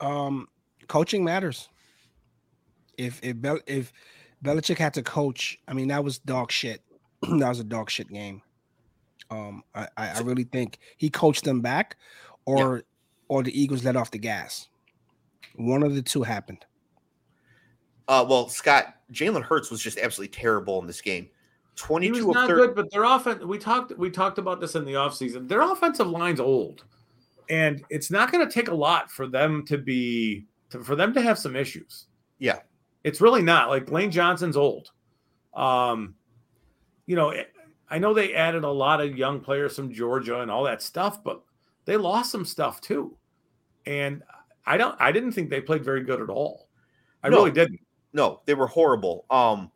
Um, 0.00 0.48
coaching 0.88 1.24
matters. 1.24 1.68
If 2.96 3.20
if 3.22 3.40
Bel- 3.40 3.60
if 3.66 3.92
Belichick 4.44 4.78
had 4.78 4.94
to 4.94 5.02
coach, 5.02 5.58
I 5.68 5.74
mean 5.74 5.88
that 5.88 6.04
was 6.04 6.18
dog 6.18 6.50
shit. 6.50 6.82
that 7.22 7.48
was 7.48 7.60
a 7.60 7.64
dog 7.64 7.90
shit 7.90 8.08
game. 8.08 8.42
Um, 9.30 9.62
I, 9.74 9.88
I, 9.96 10.08
I 10.10 10.20
really 10.20 10.44
think 10.44 10.78
he 10.96 11.10
coached 11.10 11.44
them 11.44 11.60
back, 11.60 11.96
or 12.44 12.84
or 13.28 13.42
the 13.42 13.58
Eagles 13.58 13.84
let 13.84 13.96
off 13.96 14.10
the 14.10 14.18
gas. 14.18 14.68
One 15.56 15.82
of 15.82 15.94
the 15.94 16.02
two 16.02 16.22
happened. 16.22 16.64
Uh, 18.06 18.24
well, 18.28 18.48
Scott, 18.48 18.96
Jalen 19.12 19.42
Hurts 19.42 19.70
was 19.70 19.80
just 19.80 19.98
absolutely 19.98 20.36
terrible 20.36 20.80
in 20.80 20.86
this 20.86 21.00
game. 21.00 21.24
He 21.24 21.30
22 21.76 22.12
was 22.12 22.20
of 22.20 22.34
not 22.34 22.48
30. 22.48 22.60
good, 22.60 22.76
but 22.76 22.90
their 22.90 23.04
offense. 23.04 23.44
We 23.44 23.58
talked. 23.58 23.96
We 23.98 24.10
talked 24.10 24.38
about 24.38 24.60
this 24.60 24.74
in 24.74 24.84
the 24.84 24.92
offseason. 24.92 25.48
Their 25.48 25.62
offensive 25.62 26.06
line's 26.06 26.40
old, 26.40 26.84
and 27.48 27.82
it's 27.90 28.10
not 28.10 28.30
going 28.30 28.46
to 28.46 28.52
take 28.52 28.68
a 28.68 28.74
lot 28.74 29.10
for 29.10 29.26
them 29.26 29.64
to 29.66 29.78
be 29.78 30.46
to, 30.70 30.82
for 30.82 30.96
them 30.96 31.12
to 31.14 31.20
have 31.22 31.38
some 31.38 31.56
issues. 31.56 32.06
Yeah. 32.38 32.60
it's 33.04 33.20
really 33.20 33.42
not. 33.42 33.68
Like 33.68 33.90
Lane 33.90 34.10
Johnson's 34.10 34.56
old. 34.56 34.90
Um, 35.54 36.14
you 37.06 37.16
know, 37.16 37.32
I 37.90 37.98
know 37.98 38.14
they 38.14 38.34
added 38.34 38.64
a 38.64 38.70
lot 38.70 39.00
of 39.00 39.16
young 39.16 39.40
players 39.40 39.76
from 39.76 39.92
Georgia 39.92 40.40
and 40.40 40.50
all 40.50 40.64
that 40.64 40.82
stuff, 40.82 41.22
but 41.22 41.42
they 41.84 41.96
lost 41.96 42.30
some 42.32 42.44
stuff 42.44 42.80
too. 42.80 43.16
And 43.86 44.22
I 44.66 44.76
don't. 44.78 44.96
I 44.98 45.12
didn't 45.12 45.32
think 45.32 45.50
they 45.50 45.60
played 45.60 45.84
very 45.84 46.02
good 46.02 46.20
at 46.22 46.30
all. 46.30 46.68
I 47.22 47.28
No. 47.28 47.36
really 47.38 47.50
didn't. 47.52 47.80
No, 48.14 48.40
they 48.46 48.54
were 48.54 48.66
horrible. 48.66 49.26
Um, 49.30 49.70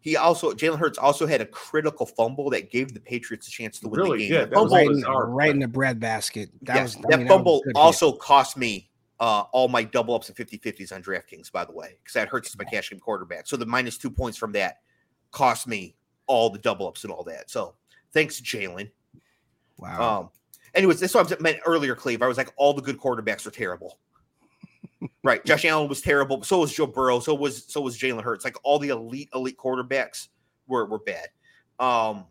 he 0.00 0.16
also 0.16 0.52
Jalen 0.52 0.78
Hurts 0.78 0.98
also 0.98 1.26
had 1.26 1.40
a 1.40 1.46
critical 1.46 2.04
fumble 2.06 2.50
that 2.50 2.70
gave 2.70 2.92
the 2.92 3.00
Patriots 3.00 3.48
a 3.48 3.50
chance 3.50 3.80
to 3.80 3.88
win 3.88 4.00
Really 4.00 4.18
the 4.18 4.28
game. 4.28 4.32
did. 4.40 4.50
The 4.50 4.54
That 4.56 4.62
was 4.62 4.70
fumble, 4.72 4.76
Right, 4.76 4.86
in, 4.86 4.92
bizarre 4.94 5.26
right 5.30 5.50
in 5.50 5.56
play. 5.56 5.60
the 5.62 5.68
breadbasket. 5.68 6.50
That 6.62 6.76
yes, 6.76 6.96
was 6.96 7.04
I 7.06 7.08
that 7.10 7.18
mean, 7.20 7.28
fumble 7.28 7.52
was 7.54 7.60
a 7.62 7.64
good 7.64 7.76
hit. 7.76 7.82
also 7.82 8.12
cost 8.12 8.56
me 8.56 8.90
uh, 9.20 9.44
all 9.52 9.68
my 9.68 9.82
double 9.82 10.14
ups 10.14 10.28
and 10.28 10.36
50 10.36 10.58
50s 10.58 10.92
on 10.92 11.02
DraftKings, 11.02 11.50
by 11.50 11.64
the 11.64 11.72
way, 11.72 11.96
because 12.02 12.14
that 12.14 12.28
Hurts 12.28 12.56
my 12.58 12.64
cash 12.64 12.90
game 12.90 13.00
quarterback. 13.00 13.46
So 13.46 13.56
the 13.56 13.66
minus 13.66 13.96
two 13.96 14.10
points 14.10 14.36
from 14.36 14.52
that 14.52 14.78
cost 15.30 15.66
me 15.66 15.96
all 16.26 16.50
the 16.50 16.58
double 16.58 16.86
ups 16.86 17.04
and 17.04 17.12
all 17.12 17.24
that. 17.24 17.50
So 17.50 17.74
thanks, 18.12 18.40
Jalen. 18.40 18.90
Wow. 19.78 20.20
Um, 20.20 20.30
anyways, 20.74 21.00
this 21.00 21.10
is 21.10 21.14
what 21.14 21.32
I 21.32 21.36
meant 21.40 21.58
earlier, 21.64 21.94
Clev. 21.94 22.22
I 22.22 22.26
was 22.26 22.36
like, 22.36 22.52
all 22.56 22.74
the 22.74 22.82
good 22.82 22.98
quarterbacks 22.98 23.46
are 23.46 23.50
terrible. 23.50 23.98
right. 25.24 25.44
Josh 25.44 25.64
Allen 25.64 25.88
was 25.88 26.02
terrible. 26.02 26.42
So 26.42 26.60
was 26.60 26.72
Joe 26.72 26.86
Burrow. 26.86 27.20
So 27.20 27.34
was 27.34 27.64
so 27.66 27.80
was 27.80 27.98
Jalen 27.98 28.22
Hurts. 28.22 28.44
Like 28.44 28.56
all 28.62 28.78
the 28.78 28.88
elite 28.88 29.28
elite 29.34 29.56
quarterbacks 29.56 30.28
were 30.66 30.86
were 30.86 30.98
bad. 30.98 31.28
Um, 31.78 32.26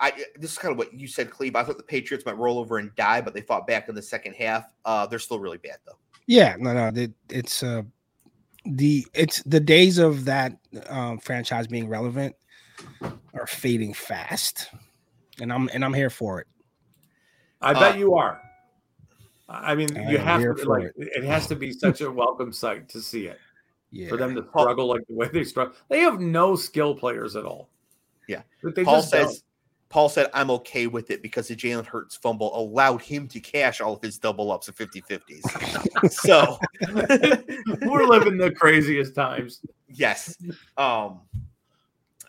I 0.00 0.12
this 0.36 0.52
is 0.52 0.58
kind 0.58 0.72
of 0.72 0.78
what 0.78 0.94
you 0.94 1.06
said, 1.06 1.30
Clev. 1.30 1.54
I 1.54 1.64
thought 1.64 1.76
the 1.76 1.82
Patriots 1.82 2.26
might 2.26 2.36
roll 2.36 2.58
over 2.58 2.78
and 2.78 2.94
die, 2.96 3.20
but 3.20 3.34
they 3.34 3.40
fought 3.40 3.66
back 3.66 3.88
in 3.88 3.94
the 3.94 4.02
second 4.02 4.34
half. 4.34 4.66
Uh, 4.84 5.06
they're 5.06 5.18
still 5.18 5.38
really 5.38 5.58
bad 5.58 5.76
though. 5.86 5.98
Yeah, 6.26 6.56
no, 6.58 6.72
no, 6.72 6.90
it, 6.94 7.12
it's 7.28 7.62
uh 7.62 7.82
the 8.64 9.06
it's 9.14 9.42
the 9.42 9.60
days 9.60 9.98
of 9.98 10.24
that 10.26 10.56
um, 10.88 11.18
franchise 11.18 11.66
being 11.66 11.88
relevant 11.88 12.36
are 13.34 13.46
fading 13.46 13.94
fast, 13.94 14.70
and 15.40 15.52
I'm 15.52 15.68
and 15.72 15.84
I'm 15.84 15.94
here 15.94 16.10
for 16.10 16.40
it. 16.40 16.46
I 17.60 17.72
bet 17.72 17.94
uh, 17.94 17.98
you 17.98 18.14
are. 18.14 18.40
I 19.48 19.74
mean, 19.74 19.96
I 19.96 20.10
you 20.10 20.18
have 20.18 20.40
to 20.40 20.64
like 20.64 20.84
it. 20.84 20.94
it. 20.96 21.24
has 21.24 21.46
to 21.48 21.56
be 21.56 21.72
such 21.72 22.00
a 22.00 22.10
welcome 22.10 22.52
sight 22.52 22.88
to 22.90 23.00
see 23.00 23.26
it. 23.26 23.38
Yeah. 23.90 24.08
For 24.08 24.16
them 24.16 24.34
to 24.36 24.46
struggle 24.48 24.88
like 24.88 25.02
the 25.06 25.14
way 25.14 25.28
they 25.28 25.44
struggle, 25.44 25.74
they 25.90 26.00
have 26.00 26.18
no 26.20 26.56
skill 26.56 26.94
players 26.94 27.36
at 27.36 27.44
all. 27.44 27.68
Yeah, 28.28 28.42
they 28.62 28.84
Paul 28.84 29.02
says. 29.02 29.42
Don't. 29.92 30.02
Paul 30.02 30.08
said, 30.08 30.30
I'm 30.32 30.50
okay 30.50 30.86
with 30.86 31.10
it 31.10 31.22
because 31.22 31.48
the 31.48 31.56
Jalen 31.56 31.84
Hurts 31.84 32.16
fumble 32.16 32.56
allowed 32.56 33.02
him 33.02 33.28
to 33.28 33.40
cash 33.40 33.80
all 33.82 33.94
of 33.94 34.02
his 34.02 34.18
double 34.18 34.50
ups 34.50 34.68
of 34.68 34.76
50 34.76 35.02
50s. 35.02 36.10
so 36.10 36.58
we're 37.86 38.06
living 38.06 38.38
the 38.38 38.50
craziest 38.52 39.14
times. 39.14 39.60
Yes. 39.88 40.36
Um, 40.78 41.20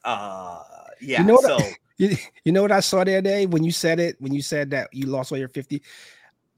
uh, 0.03 0.61
yeah. 0.99 1.21
You 1.21 1.27
know, 1.27 1.37
so, 1.37 1.57
I, 1.57 1.73
you, 1.97 2.17
you 2.43 2.51
know 2.51 2.61
what 2.61 2.73
I 2.73 2.81
saw 2.81 3.05
the 3.05 3.13
other 3.13 3.21
day 3.21 3.45
when 3.45 3.63
you 3.63 3.71
said 3.71 3.99
it, 3.99 4.17
when 4.19 4.33
you 4.33 4.41
said 4.41 4.69
that 4.71 4.89
you 4.91 5.07
lost 5.07 5.31
all 5.31 5.37
your 5.37 5.47
50? 5.47 5.81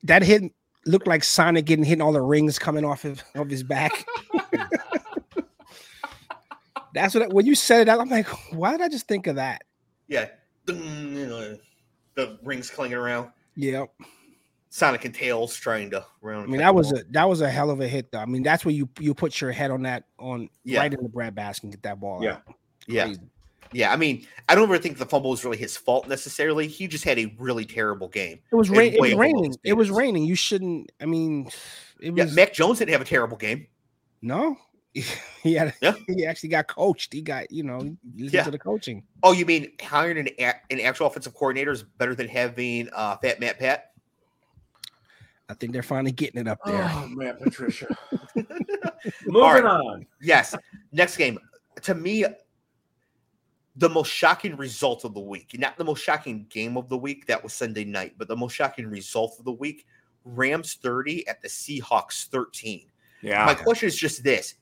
That 0.04 0.24
hit 0.24 0.52
looked 0.88 1.08
like 1.08 1.24
Sonic 1.24 1.66
getting 1.66 1.86
hit 1.86 2.02
all 2.02 2.14
the 2.14 2.22
rings 2.22 2.58
coming 2.58 2.84
off 2.84 3.06
of, 3.06 3.24
of 3.36 3.50
his 3.50 3.64
back. 3.64 4.06
That's 6.94 7.14
what 7.14 7.34
when 7.34 7.46
you 7.46 7.56
said 7.56 7.82
it, 7.82 7.90
out. 7.90 8.00
I'm 8.00 8.10
like, 8.10 8.28
why 8.54 8.72
did 8.72 8.82
I 8.82 8.88
just 8.88 9.08
think 9.08 9.28
of 9.28 9.36
that? 9.36 9.64
Yeah 10.08 10.30
the 10.66 12.40
rings 12.44 12.70
clanging 12.70 12.98
around. 12.98 13.30
Yep. 13.56 13.90
Sonic 14.70 15.06
and 15.06 15.16
Tails 15.16 15.56
trying 15.56 15.90
to 15.92 16.06
run. 16.22 16.44
I 16.44 16.48
mean, 16.48 16.58
that 16.58 16.76
was 16.76 16.92
a 16.92 17.06
that 17.12 17.30
was 17.30 17.40
a 17.40 17.50
hell 17.50 17.70
of 17.70 17.80
a 17.80 17.88
hit, 17.88 18.12
though. 18.12 18.20
I 18.20 18.26
mean, 18.26 18.44
that's 18.44 18.66
where 18.66 18.74
you 18.74 18.90
you 19.00 19.14
put 19.14 19.40
your 19.40 19.54
head 19.54 19.72
on 19.72 19.84
that 19.84 20.04
on 20.20 20.50
yeah. 20.66 20.80
right 20.80 20.94
in 20.94 21.02
the 21.02 21.08
bread 21.08 21.34
basket 21.34 21.64
and 21.64 21.72
get 21.72 21.84
that 21.84 22.00
ball. 22.02 22.22
Yeah, 22.22 22.32
out. 22.32 22.42
yeah, 22.86 23.14
yeah. 23.72 23.94
I 23.94 23.96
mean, 23.96 24.28
I 24.50 24.56
don't 24.56 24.66
ever 24.66 24.78
think 24.78 24.98
the 24.98 25.06
fumble 25.06 25.30
was 25.30 25.46
really 25.46 25.56
his 25.56 25.78
fault 25.78 26.10
necessarily. 26.10 26.68
He 26.68 26.88
just 26.88 27.06
had 27.06 27.18
a 27.18 27.34
really 27.40 27.64
terrible 27.64 28.10
game. 28.10 28.40
It 28.52 28.56
was, 28.56 28.70
ra- 28.70 28.80
it 28.80 29.00
was 29.00 29.14
raining. 29.14 29.56
It 29.64 29.74
was 29.74 29.90
raining. 29.90 30.26
You 30.26 30.36
shouldn't. 30.36 30.92
I 31.00 31.06
mean, 31.06 31.50
it 32.02 32.14
was. 32.14 32.32
Yeah, 32.32 32.34
Mac 32.34 32.54
Jones 32.54 32.80
didn't 32.80 32.92
have 32.92 33.02
a 33.02 33.06
terrible 33.06 33.38
game. 33.38 33.68
No, 34.22 34.58
he 35.44 35.54
had 35.54 35.74
yeah. 35.82 35.94
he 36.08 36.26
actually 36.26 36.50
got 36.50 36.68
coached. 36.68 37.12
He 37.12 37.22
got 37.22 37.52
you 37.52 37.64
know 37.64 37.96
yeah. 38.16 38.44
to 38.44 38.52
the 38.52 38.60
coaching. 38.60 39.04
Oh, 39.24 39.34
you 39.34 39.46
mean 39.46 39.72
hiring 39.82 40.18
an 40.18 40.54
an 40.70 40.80
actual 40.80 41.08
offensive 41.08 41.34
coordinator 41.34 41.72
is 41.72 41.84
better 41.84 42.16
than 42.16 42.30
having 42.30 42.90
uh, 42.94 43.18
Fat 43.18 43.40
Matt 43.40 43.60
Pat? 43.60 43.92
I 45.50 45.54
think 45.54 45.74
they're 45.74 45.84
finally 45.84 46.14
getting 46.14 46.42
it 46.42 46.48
up 46.48 46.60
there. 46.66 46.90
Oh 46.94 47.08
man, 47.10 47.36
Patricia. 47.42 47.96
Moving 49.26 49.42
right. 49.42 49.66
on. 49.66 50.08
Yes. 50.22 50.56
Next 50.92 51.18
game. 51.18 51.38
To 51.84 51.94
me, 51.94 52.26
the 53.76 53.90
most 53.90 54.10
shocking 54.10 54.56
result 54.56 55.04
of 55.04 55.14
the 55.14 55.20
week, 55.20 55.56
not 55.60 55.78
the 55.78 55.84
most 55.84 56.02
shocking 56.02 56.46
game 56.50 56.78
of 56.78 56.90
the 56.90 56.98
week, 56.98 57.28
that 57.28 57.44
was 57.44 57.54
Sunday 57.54 57.84
night, 57.84 58.14
but 58.18 58.28
the 58.28 58.36
most 58.36 58.54
shocking 58.54 58.88
result 58.88 59.36
of 59.38 59.46
the 59.46 59.52
week, 59.52 59.86
Rams 60.24 60.76
30 60.82 61.28
at 61.28 61.42
the 61.42 61.50
Seahawks 61.50 62.28
13. 62.28 62.88
Yeah. 63.22 63.46
My 63.46 63.54
question 63.54 63.88
is 63.88 63.96
just 63.96 64.24
this 64.24 64.56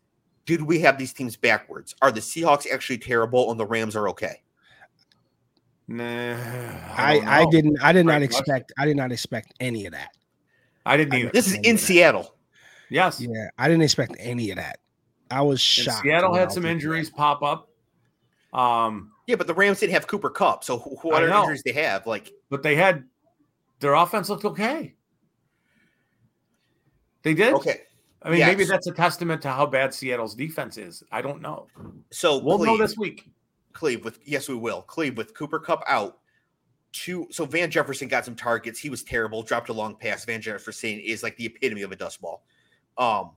did 0.46 0.62
we 0.62 0.80
have 0.80 0.98
these 0.98 1.14
teams 1.14 1.36
backwards? 1.38 1.96
Are 2.02 2.12
the 2.12 2.20
Seahawks 2.20 2.72
actually 2.72 2.98
terrible 2.98 3.50
and 3.52 3.60
the 3.60 3.66
Rams 3.66 3.96
are 3.96 4.10
okay? 4.10 4.41
Nah, 5.88 6.04
I, 6.04 7.20
I, 7.26 7.41
I 7.41 7.46
didn't 7.52 7.78
I 7.84 7.91
did 7.91 8.06
not 8.06 8.22
expect 8.22 8.72
I 8.78 8.86
did 8.86 8.96
not 8.96 9.12
expect 9.12 9.54
any 9.60 9.86
of 9.86 9.91
that. 9.91 10.16
I 10.86 10.98
didn't 10.98 11.14
either. 11.14 11.30
This 11.34 11.48
is 11.48 11.56
in 11.64 11.78
Seattle. 11.78 12.36
Yes. 12.89 13.20
Yeah, 13.20 13.50
I 13.58 13.68
didn't 13.68 13.84
expect 13.84 14.16
any 14.20 14.50
of 14.52 14.58
that. 14.58 14.80
I 15.30 15.41
was 15.41 15.60
shocked. 15.60 15.98
And 15.98 16.04
Seattle 16.04 16.34
had 16.34 16.52
some 16.52 16.66
injuries 16.66 17.10
that. 17.10 17.18
pop 17.18 17.44
up. 17.44 17.70
Um 18.58 19.12
yeah, 19.28 19.36
but 19.36 19.48
the 19.48 19.54
Rams 19.54 19.80
didn't 19.80 19.94
have 19.94 20.08
Cooper 20.08 20.30
Kupp, 20.30 20.64
so 20.64 20.78
what 20.80 21.24
are 21.24 21.30
injuries 21.30 21.64
they 21.64 21.72
have? 21.74 22.06
Like, 22.06 22.32
but 22.50 22.62
they 22.62 22.76
had 22.76 23.06
their 23.80 23.94
offense 23.94 24.30
looked 24.30 24.46
okay. 24.46 24.96
They 27.24 27.34
did. 27.34 27.54
Okay. 27.54 27.82
I 28.24 28.30
mean, 28.30 28.40
yes. 28.40 28.48
maybe 28.48 28.64
that's 28.64 28.88
a 28.88 28.94
testament 28.94 29.42
to 29.42 29.50
how 29.50 29.66
bad 29.66 29.94
Seattle's 29.94 30.34
defense 30.34 30.78
is. 30.78 31.04
I 31.12 31.22
don't 31.22 31.42
know. 31.42 31.68
So 32.12 32.38
we'll 32.38 32.58
Clev, 32.58 32.66
know 32.66 32.78
this 32.78 32.98
week. 32.98 33.30
Clev 33.74 34.04
with 34.04 34.20
yes, 34.24 34.48
we 34.48 34.56
will. 34.56 34.84
Clev 34.88 35.16
with 35.16 35.34
Cooper 35.34 35.60
Kupp 35.60 35.84
out. 35.88 36.20
Two. 36.94 37.28
So 37.32 37.46
Van 37.46 37.70
Jefferson 37.70 38.08
got 38.08 38.24
some 38.24 38.36
targets. 38.36 38.80
He 38.80 38.90
was 38.90 39.04
terrible. 39.04 39.44
Dropped 39.44 39.70
a 39.70 39.74
long 39.74 39.96
pass. 39.96 40.24
Van 40.24 40.42
Jefferson 40.42 41.00
is 41.00 41.22
like 41.22 41.36
the 41.36 41.48
epitome 41.48 41.82
of 41.82 41.92
a 41.92 41.96
dust 41.96 42.22
ball. 42.22 42.46
Um, 42.98 43.32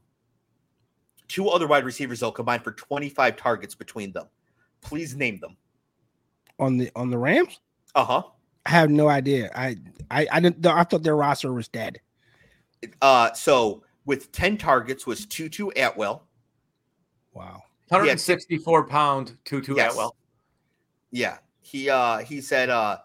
two 1.27 1.49
other 1.49 1.67
wide 1.67 1.85
receivers 1.85 2.21
though 2.21 2.31
combined 2.31 2.63
for 2.63 2.73
25 2.73 3.37
targets 3.37 3.75
between 3.75 4.13
them. 4.13 4.27
Please 4.83 5.17
name 5.17 5.41
them. 5.41 5.57
On 6.61 6.77
the 6.77 6.91
on 6.95 7.11
the 7.11 7.19
Rams? 7.19 7.61
Uh 7.95 8.05
huh. 8.05 8.23
I 8.67 8.71
have 8.71 8.91
no 8.91 9.09
idea. 9.09 9.51
I 9.55 9.77
I 10.11 10.29
I 10.31 10.41
didn't. 10.41 10.65
I 10.65 10.85
thought 10.85 11.03
their 11.03 11.17
roster 11.17 11.53
was 11.53 11.67
dead. 11.67 12.01
Uh, 13.03 13.33
so 13.33 13.83
with 14.07 14.33
10 14.33 14.57
targets 14.57 15.07
was 15.07 15.27
Tutu 15.27 15.69
Atwell. 15.77 16.27
Wow. 17.35 17.65
164 17.89 18.87
pound 18.87 19.37
Tutu 19.45 19.75
yes. 19.77 19.93
Atwell. 19.93 20.17
Yeah. 21.11 21.39
He 21.61 21.91
uh 21.91 22.19
he 22.19 22.41
said 22.41 22.71
uh, 22.71 22.99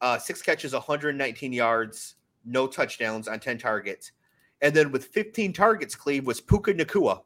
uh 0.00 0.18
six 0.18 0.42
catches, 0.42 0.74
119 0.74 1.52
yards, 1.52 2.16
no 2.44 2.66
touchdowns 2.66 3.26
on 3.26 3.40
10 3.40 3.58
targets. 3.58 4.12
And 4.60 4.74
then 4.74 4.92
with 4.92 5.06
15 5.06 5.52
targets, 5.52 5.96
Clev 5.96 6.24
was 6.24 6.40
Puka 6.40 6.74
Nacua. 6.74 7.22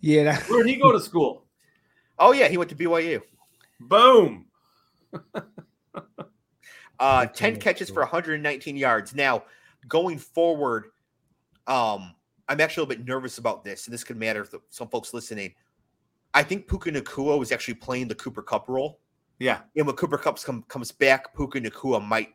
Yeah. 0.00 0.24
That... 0.24 0.42
Where'd 0.48 0.66
he 0.66 0.76
go 0.76 0.92
to 0.92 1.00
school? 1.00 1.44
Oh 2.18 2.32
yeah, 2.32 2.48
he 2.48 2.56
went 2.56 2.70
to 2.70 2.76
BYU. 2.76 3.22
Boom. 3.78 4.46
uh 6.98 7.26
10 7.26 7.60
catches 7.60 7.90
for 7.90 8.00
119 8.00 8.76
yards. 8.76 9.14
Now, 9.14 9.44
going 9.88 10.18
forward, 10.18 10.86
um, 11.70 12.14
I'm 12.48 12.60
actually 12.60 12.82
a 12.82 12.86
little 12.86 13.04
bit 13.04 13.08
nervous 13.08 13.38
about 13.38 13.64
this, 13.64 13.86
and 13.86 13.94
this 13.94 14.04
could 14.04 14.16
matter 14.16 14.44
to 14.44 14.60
some 14.70 14.88
folks 14.88 15.14
listening. 15.14 15.54
I 16.34 16.42
think 16.42 16.68
Puka 16.68 16.90
Nacua 16.90 17.38
was 17.38 17.52
actually 17.52 17.74
playing 17.74 18.08
the 18.08 18.14
Cooper 18.14 18.42
Kupp 18.42 18.68
role. 18.68 19.00
Yeah. 19.38 19.60
And 19.76 19.86
when 19.86 19.96
Cooper 19.96 20.18
Kupp 20.18 20.42
come, 20.42 20.62
comes 20.64 20.92
back, 20.92 21.34
Puka 21.34 21.60
Nacua 21.60 22.04
might 22.04 22.34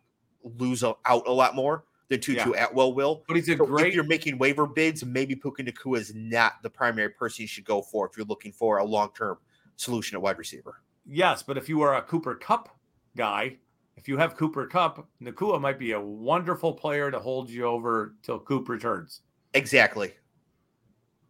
lose 0.57 0.83
out 0.83 0.99
a 1.05 1.15
lot 1.15 1.55
more 1.55 1.85
than 2.09 2.19
Tutu 2.19 2.51
yeah. 2.51 2.65
Atwell 2.65 2.93
will. 2.93 3.23
But 3.27 3.35
he's 3.35 3.49
a 3.49 3.57
so 3.57 3.65
great. 3.65 3.87
If 3.87 3.93
you're 3.93 4.03
making 4.03 4.37
waiver 4.37 4.65
bids, 4.65 5.03
maybe 5.03 5.35
Puka 5.35 5.63
Nacua 5.63 5.99
is 5.99 6.13
not 6.15 6.53
the 6.63 6.69
primary 6.69 7.09
person 7.09 7.43
you 7.43 7.47
should 7.47 7.65
go 7.65 7.81
for 7.81 8.07
if 8.07 8.17
you're 8.17 8.25
looking 8.25 8.51
for 8.51 8.77
a 8.77 8.85
long 8.85 9.09
term 9.15 9.37
solution 9.75 10.15
at 10.15 10.21
wide 10.21 10.37
receiver. 10.37 10.81
Yes, 11.05 11.43
but 11.43 11.57
if 11.57 11.69
you 11.69 11.81
are 11.81 11.97
a 11.97 12.01
Cooper 12.01 12.35
Kupp 12.35 12.69
guy, 13.15 13.57
if 13.97 14.07
you 14.07 14.17
have 14.17 14.35
Cooper 14.35 14.65
Kupp, 14.67 15.07
Nacua 15.21 15.59
might 15.59 15.79
be 15.79 15.91
a 15.91 16.01
wonderful 16.01 16.73
player 16.73 17.11
to 17.11 17.19
hold 17.19 17.49
you 17.49 17.65
over 17.65 18.15
till 18.23 18.39
Coop 18.39 18.67
returns. 18.69 19.21
Exactly. 19.55 20.13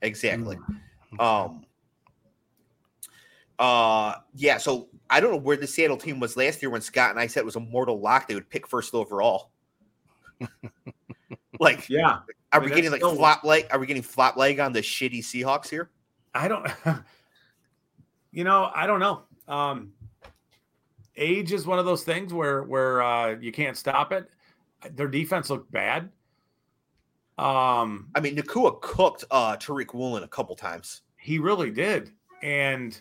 Exactly. 0.01 0.57
Mm-hmm. 0.57 1.19
Um 1.21 1.65
uh 3.57 4.15
yeah, 4.33 4.57
so 4.57 4.89
I 5.09 5.21
don't 5.21 5.31
know 5.31 5.37
where 5.37 5.55
the 5.55 5.67
Seattle 5.67 5.95
team 5.95 6.19
was 6.19 6.35
last 6.35 6.61
year 6.61 6.69
when 6.69 6.81
Scott 6.81 7.11
and 7.11 7.19
I 7.19 7.27
said 7.27 7.41
it 7.41 7.45
was 7.45 7.55
a 7.55 7.61
mortal 7.61 8.01
lock 8.01 8.27
they 8.27 8.35
would 8.35 8.49
pick 8.49 8.67
first 8.67 8.93
overall. 8.93 9.51
like 11.59 11.87
yeah. 11.87 12.07
Are 12.09 12.25
I 12.51 12.59
mean, 12.59 12.69
we 12.69 12.75
getting 12.75 12.91
like 12.91 12.99
still... 12.99 13.15
flop 13.15 13.43
leg? 13.43 13.67
Are 13.71 13.79
we 13.79 13.85
getting 13.85 14.03
flop 14.03 14.35
leg 14.35 14.59
on 14.59 14.73
the 14.73 14.81
shitty 14.81 15.19
Seahawks 15.19 15.69
here? 15.69 15.89
I 16.33 16.47
don't 16.47 16.67
you 18.31 18.43
know, 18.43 18.71
I 18.75 18.87
don't 18.87 18.99
know. 18.99 19.23
Um 19.47 19.93
age 21.15 21.53
is 21.53 21.65
one 21.65 21.79
of 21.79 21.85
those 21.85 22.03
things 22.03 22.33
where 22.33 22.63
where 22.63 23.01
uh 23.03 23.35
you 23.39 23.51
can't 23.51 23.77
stop 23.77 24.11
it. 24.11 24.29
Their 24.95 25.07
defense 25.07 25.49
looked 25.49 25.71
bad. 25.71 26.09
Um, 27.37 28.09
I 28.15 28.21
mean, 28.21 28.35
Nacua 28.35 28.79
cooked 28.81 29.25
uh, 29.29 29.57
Tariq 29.57 29.93
Woolen 29.93 30.23
a 30.23 30.27
couple 30.27 30.55
times. 30.55 31.01
He 31.17 31.39
really 31.39 31.69
did, 31.69 32.11
and 32.41 32.99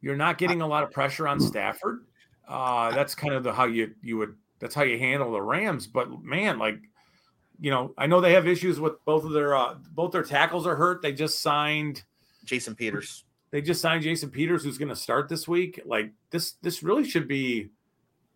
you're 0.00 0.16
not 0.16 0.38
getting 0.38 0.60
a 0.60 0.66
lot 0.66 0.82
of 0.82 0.90
pressure 0.90 1.28
on 1.28 1.40
Stafford. 1.40 2.06
Uh, 2.48 2.90
that's 2.90 3.14
kind 3.14 3.34
of 3.34 3.44
the 3.44 3.52
how 3.52 3.66
you 3.66 3.94
you 4.02 4.18
would 4.18 4.34
that's 4.58 4.74
how 4.74 4.82
you 4.82 4.98
handle 4.98 5.30
the 5.32 5.40
Rams. 5.40 5.86
But 5.86 6.22
man, 6.22 6.58
like 6.58 6.78
you 7.60 7.70
know, 7.70 7.94
I 7.96 8.06
know 8.06 8.20
they 8.20 8.32
have 8.32 8.48
issues 8.48 8.80
with 8.80 9.04
both 9.04 9.24
of 9.24 9.32
their 9.32 9.56
uh, 9.56 9.74
both 9.92 10.10
their 10.10 10.24
tackles 10.24 10.66
are 10.66 10.76
hurt. 10.76 11.00
They 11.00 11.12
just 11.12 11.40
signed 11.40 12.02
Jason 12.44 12.74
Peters. 12.74 13.24
They 13.50 13.62
just 13.62 13.80
signed 13.80 14.02
Jason 14.02 14.30
Peters, 14.30 14.64
who's 14.64 14.78
going 14.78 14.88
to 14.88 14.96
start 14.96 15.28
this 15.28 15.46
week. 15.46 15.80
Like 15.84 16.12
this, 16.30 16.52
this 16.62 16.82
really 16.82 17.04
should 17.08 17.26
be 17.26 17.70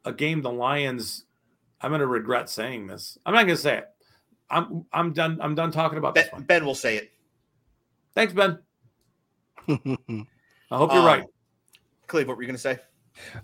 a 0.04 0.12
game 0.12 0.42
the 0.42 0.50
Lions. 0.50 1.24
I'm 1.80 1.90
going 1.90 2.00
to 2.00 2.06
regret 2.06 2.50
saying 2.50 2.88
this. 2.88 3.16
I'm 3.24 3.32
not 3.34 3.46
going 3.46 3.56
to 3.56 3.62
say 3.62 3.78
it 3.78 3.93
I'm 4.50 4.84
I'm 4.92 5.12
done. 5.12 5.38
I'm 5.40 5.54
done 5.54 5.70
talking 5.72 5.98
about 5.98 6.14
Ben, 6.14 6.24
this 6.24 6.32
one. 6.32 6.42
ben 6.42 6.64
will 6.64 6.74
say 6.74 6.96
it. 6.96 7.10
Thanks, 8.14 8.32
Ben. 8.32 8.58
I 9.68 10.76
hope 10.76 10.92
you're 10.92 11.00
Um, 11.00 11.06
right. 11.06 11.24
Clev, 12.06 12.26
what 12.26 12.36
were 12.36 12.42
you 12.42 12.46
going 12.48 12.56
to 12.56 12.60
say? 12.60 12.78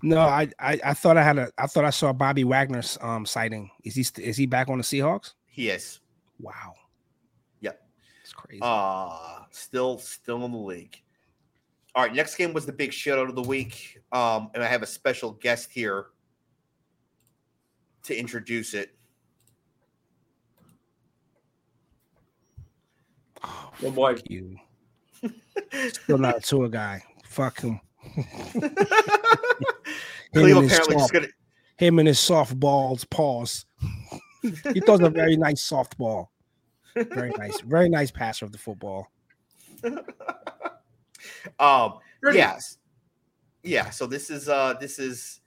no, 0.03 0.19
I, 0.21 0.49
I 0.59 0.81
I 0.85 0.95
thought 0.95 1.17
I 1.17 1.23
had 1.23 1.39
a 1.39 1.49
I 1.57 1.67
thought 1.67 1.85
I 1.85 1.91
saw 1.91 2.13
Bobby 2.13 2.45
Wagner's 2.45 2.99
um 3.01 3.25
sighting. 3.25 3.71
Is 3.85 3.95
he 3.95 4.05
is 4.23 4.37
he 4.37 4.47
back 4.47 4.69
on 4.69 4.79
the 4.79 4.85
Seahawks? 4.85 5.35
He 5.47 5.71
is. 5.71 6.01
Wow. 6.41 6.75
Yep. 7.61 7.81
It's 8.23 8.33
crazy. 8.33 8.61
Uh 8.63 9.17
still 9.51 9.99
still 9.99 10.45
in 10.45 10.53
the 10.53 10.59
league. 10.59 11.01
All 11.95 12.05
right, 12.05 12.15
next 12.15 12.37
game 12.37 12.53
was 12.53 12.67
the 12.67 12.73
big 12.73 12.91
shoutout 12.93 13.29
of 13.29 13.35
the 13.35 13.43
week. 13.43 13.99
Um, 14.13 14.51
and 14.55 14.63
I 14.63 14.67
have 14.69 14.83
a 14.83 14.87
special 14.87 15.33
guest 15.33 15.71
here 15.73 16.07
to 18.05 18.17
introduce 18.17 18.75
it. 18.75 18.95
Oh, 23.43 23.71
Oh, 23.85 23.91
boy. 23.91 24.17
fuck 24.17 24.31
you. 24.31 24.57
Still 25.93 26.19
not 26.19 26.39
a 26.39 26.41
tour 26.41 26.69
guy. 26.69 27.03
Fuck 27.25 27.61
him. 27.61 27.81
Clev 30.35 30.57
and 30.57 30.63
his 30.63 30.73
apparently 30.73 30.95
just 30.97 31.01
soft- 31.01 31.13
gonna 31.13 31.27
Him 31.79 31.99
and 31.99 32.09
his 32.09 32.19
softballs 32.19 33.09
paws. 33.11 33.67
he 34.73 34.81
throws 34.81 35.01
a 35.01 35.11
very 35.11 35.37
nice 35.37 35.67
softball. 35.69 36.29
Very 36.95 37.31
nice. 37.39 37.61
Very 37.61 37.89
nice 37.89 38.11
passer 38.11 38.45
of 38.45 38.53
the 38.53 38.59
football. 38.59 39.07
um 41.59 41.95
Pretty. 42.21 42.39
yes. 42.39 42.79
Yeah, 43.63 43.91
so 43.91 44.07
this 44.07 44.31
is 44.31 44.49
uh 44.49 44.75
this 44.81 44.99
is 44.99 45.41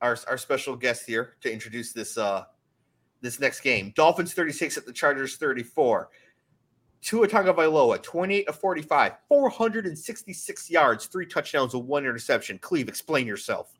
our 0.00 0.16
our 0.26 0.38
special 0.38 0.76
guest 0.76 1.04
here 1.06 1.34
to 1.42 1.52
introduce 1.52 1.92
this 1.92 2.16
uh 2.18 2.44
this 3.20 3.40
next 3.40 3.60
game. 3.60 3.92
Dolphins 3.96 4.32
36 4.34 4.76
at 4.78 4.86
the 4.86 4.92
Chargers 4.92 5.36
34. 5.36 6.08
Tua 7.02 7.28
Tagovailoa 7.28 8.02
28 8.02 8.48
of 8.48 8.58
45, 8.58 9.12
466 9.28 10.70
yards, 10.70 11.06
three 11.06 11.26
touchdowns 11.26 11.74
with 11.74 11.84
one 11.84 12.04
interception. 12.04 12.58
Clev, 12.58 12.88
explain 12.88 13.26
yourself. 13.26 13.78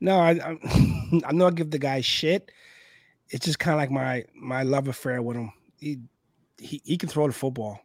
No, 0.00 0.18
I 0.18 0.30
I, 0.30 0.58
I 1.26 1.32
know 1.32 1.46
I 1.46 1.50
give 1.50 1.70
the 1.70 1.78
guy 1.78 2.00
shit. 2.00 2.50
It's 3.30 3.46
just 3.46 3.58
kind 3.58 3.74
of 3.74 3.78
like 3.78 3.90
my 3.90 4.24
my 4.34 4.62
love 4.62 4.88
affair 4.88 5.22
with 5.22 5.36
him. 5.36 5.52
He 5.78 5.98
he, 6.58 6.80
he 6.84 6.96
can 6.96 7.08
throw 7.08 7.26
the 7.26 7.32
football. 7.32 7.80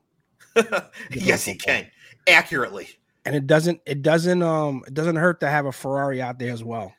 yes, 1.11 1.45
he 1.45 1.55
can 1.55 1.89
accurately. 2.27 2.89
And 3.25 3.35
it 3.35 3.47
doesn't 3.47 3.81
it 3.85 4.01
doesn't 4.01 4.41
um 4.41 4.83
it 4.87 4.93
doesn't 4.93 5.15
hurt 5.15 5.39
to 5.41 5.49
have 5.49 5.65
a 5.65 5.71
Ferrari 5.71 6.21
out 6.21 6.39
there 6.39 6.51
as 6.51 6.63
well. 6.63 6.93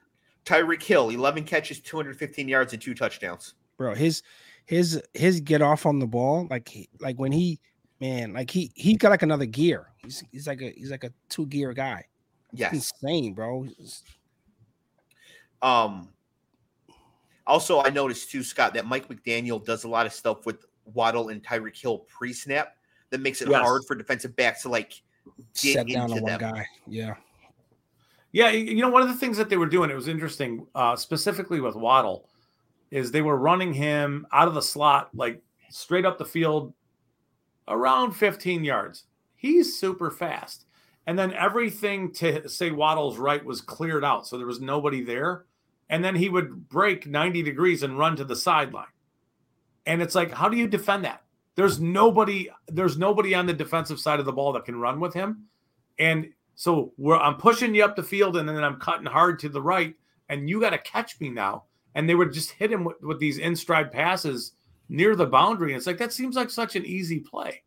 Tyreek 0.45 0.83
Hill, 0.83 1.11
11 1.11 1.45
catches, 1.45 1.79
215 1.81 2.49
yards, 2.49 2.73
and 2.73 2.81
two 2.81 2.95
touchdowns. 2.95 3.55
Bro, 3.77 3.95
his 3.95 4.23
his 4.69 5.03
his 5.15 5.41
get 5.41 5.63
off 5.63 5.87
on 5.87 5.99
the 5.99 6.07
ball 6.07 6.47
like 6.51 6.69
he, 6.69 6.89
like 7.01 7.17
when 7.17 7.33
he 7.33 7.59
man, 8.01 8.35
like 8.35 8.51
he 8.51 8.71
he 8.75 8.95
got 8.97 9.09
like 9.09 9.23
another 9.23 9.47
gear. 9.47 9.87
He's 10.05 10.23
he's 10.31 10.47
like 10.47 10.61
a 10.61 10.71
he's 10.71 10.91
like 10.91 11.05
a 11.05 11.13
two 11.31 11.47
gear 11.47 11.73
guy. 11.73 12.05
Yeah, 12.53 12.71
Insane, 12.73 13.33
bro. 13.35 13.67
Um. 15.63 16.11
Also, 17.47 17.81
I 17.81 17.89
noticed 17.89 18.31
too, 18.31 18.43
Scott, 18.43 18.75
that 18.75 18.85
Mike 18.85 19.09
McDaniel 19.09 19.65
does 19.65 19.85
a 19.85 19.89
lot 19.89 20.05
of 20.05 20.13
stuff 20.13 20.45
with 20.45 20.67
Waddle 20.93 21.31
and 21.31 21.43
Tyreek 21.43 21.81
Hill 21.81 22.01
pre-snap 22.01 22.77
that 23.09 23.21
makes 23.23 23.41
it 23.41 23.49
Yes. 23.49 23.63
hard 23.63 23.85
for 23.87 23.95
defensive 23.95 24.37
backs 24.37 24.63
to 24.63 24.69
like 24.69 25.01
get 25.63 25.73
set 25.73 25.87
down 25.89 26.11
into 26.11 26.17
on 26.17 26.23
one 26.25 26.33
them. 26.39 26.41
guy. 26.41 26.67
Yeah. 26.87 27.15
Yeah, 28.33 28.51
you 28.51 28.83
know, 28.83 28.91
one 28.91 29.01
of 29.01 29.09
the 29.09 29.15
things 29.15 29.39
that 29.39 29.49
they 29.49 29.57
were 29.57 29.65
doing, 29.67 29.89
it 29.91 29.95
was 29.95 30.09
interesting, 30.09 30.67
uh, 30.75 30.95
specifically 30.95 31.61
with 31.61 31.75
Waddle, 31.75 32.29
is 32.91 33.11
they 33.11 33.23
were 33.23 33.37
running 33.37 33.73
him 33.73 34.27
out 34.33 34.49
of 34.49 34.55
the 34.55 34.63
slot, 34.63 35.11
like 35.15 35.43
straight 35.71 36.07
up 36.07 36.19
the 36.19 36.25
field, 36.25 36.73
around 37.67 38.13
15 38.13 38.65
yards. 38.65 39.05
He's 39.37 39.79
super 39.79 40.11
fast. 40.11 40.65
And 41.07 41.19
then 41.19 41.33
everything 41.33 42.13
to 42.15 42.49
say 42.49 42.71
Waddle's 42.71 43.19
right 43.19 43.45
was 43.45 43.61
cleared 43.61 44.05
out. 44.05 44.27
So 44.27 44.37
there 44.37 44.47
was 44.47 44.61
nobody 44.61 45.03
there. 45.03 45.45
And 45.89 46.05
then 46.05 46.15
he 46.15 46.29
would 46.29 46.69
break 46.69 47.07
90 47.07 47.43
degrees 47.43 47.83
and 47.83 47.99
run 47.99 48.17
to 48.17 48.25
the 48.25 48.37
sideline. 48.37 48.87
And 49.87 50.03
it's 50.03 50.15
like, 50.15 50.33
how 50.33 50.51
do 50.51 50.57
you 50.57 50.69
defend 50.69 51.05
that? 51.05 51.23
There's 51.55 51.81
nobody, 51.81 52.51
there's 52.69 52.99
nobody 52.99 53.35
on 53.35 53.47
the 53.47 53.55
defensive 53.55 53.99
side 53.99 54.21
of 54.21 54.27
the 54.27 54.33
ball 54.33 54.53
that 54.53 54.67
can 54.67 54.79
run 54.79 55.01
with 55.01 55.15
him. 55.15 55.45
And 55.99 56.29
so 56.55 56.93
I'm 57.21 57.37
pushing 57.37 57.75
you 57.75 57.85
up 57.85 57.97
the 57.97 58.03
field 58.03 58.37
and 58.37 58.49
then 58.49 58.63
I'm 58.63 58.79
cutting 58.79 59.07
hard 59.07 59.39
to 59.41 59.49
the 59.49 59.63
right, 59.63 59.95
and 60.29 60.49
you 60.49 60.61
got 60.61 60.71
to 60.71 60.79
catch 60.79 61.19
me 61.21 61.31
now. 61.31 61.65
And 61.99 62.09
they 62.09 62.15
would 62.15 62.33
just 62.33 62.53
hit 62.53 62.71
him 62.71 62.85
with, 62.85 63.03
with 63.03 63.19
these 63.19 63.39
in 63.39 63.57
stride 63.57 63.91
passes 63.91 64.53
near 64.89 65.17
the 65.17 65.27
boundary. 65.27 65.73
And 65.73 65.79
it's 65.79 65.87
like, 65.89 65.99
that 65.99 66.13
seems 66.13 66.37
like 66.37 66.49
such 66.49 66.77
an 66.77 66.87
easy 66.87 67.19
play. 67.19 67.65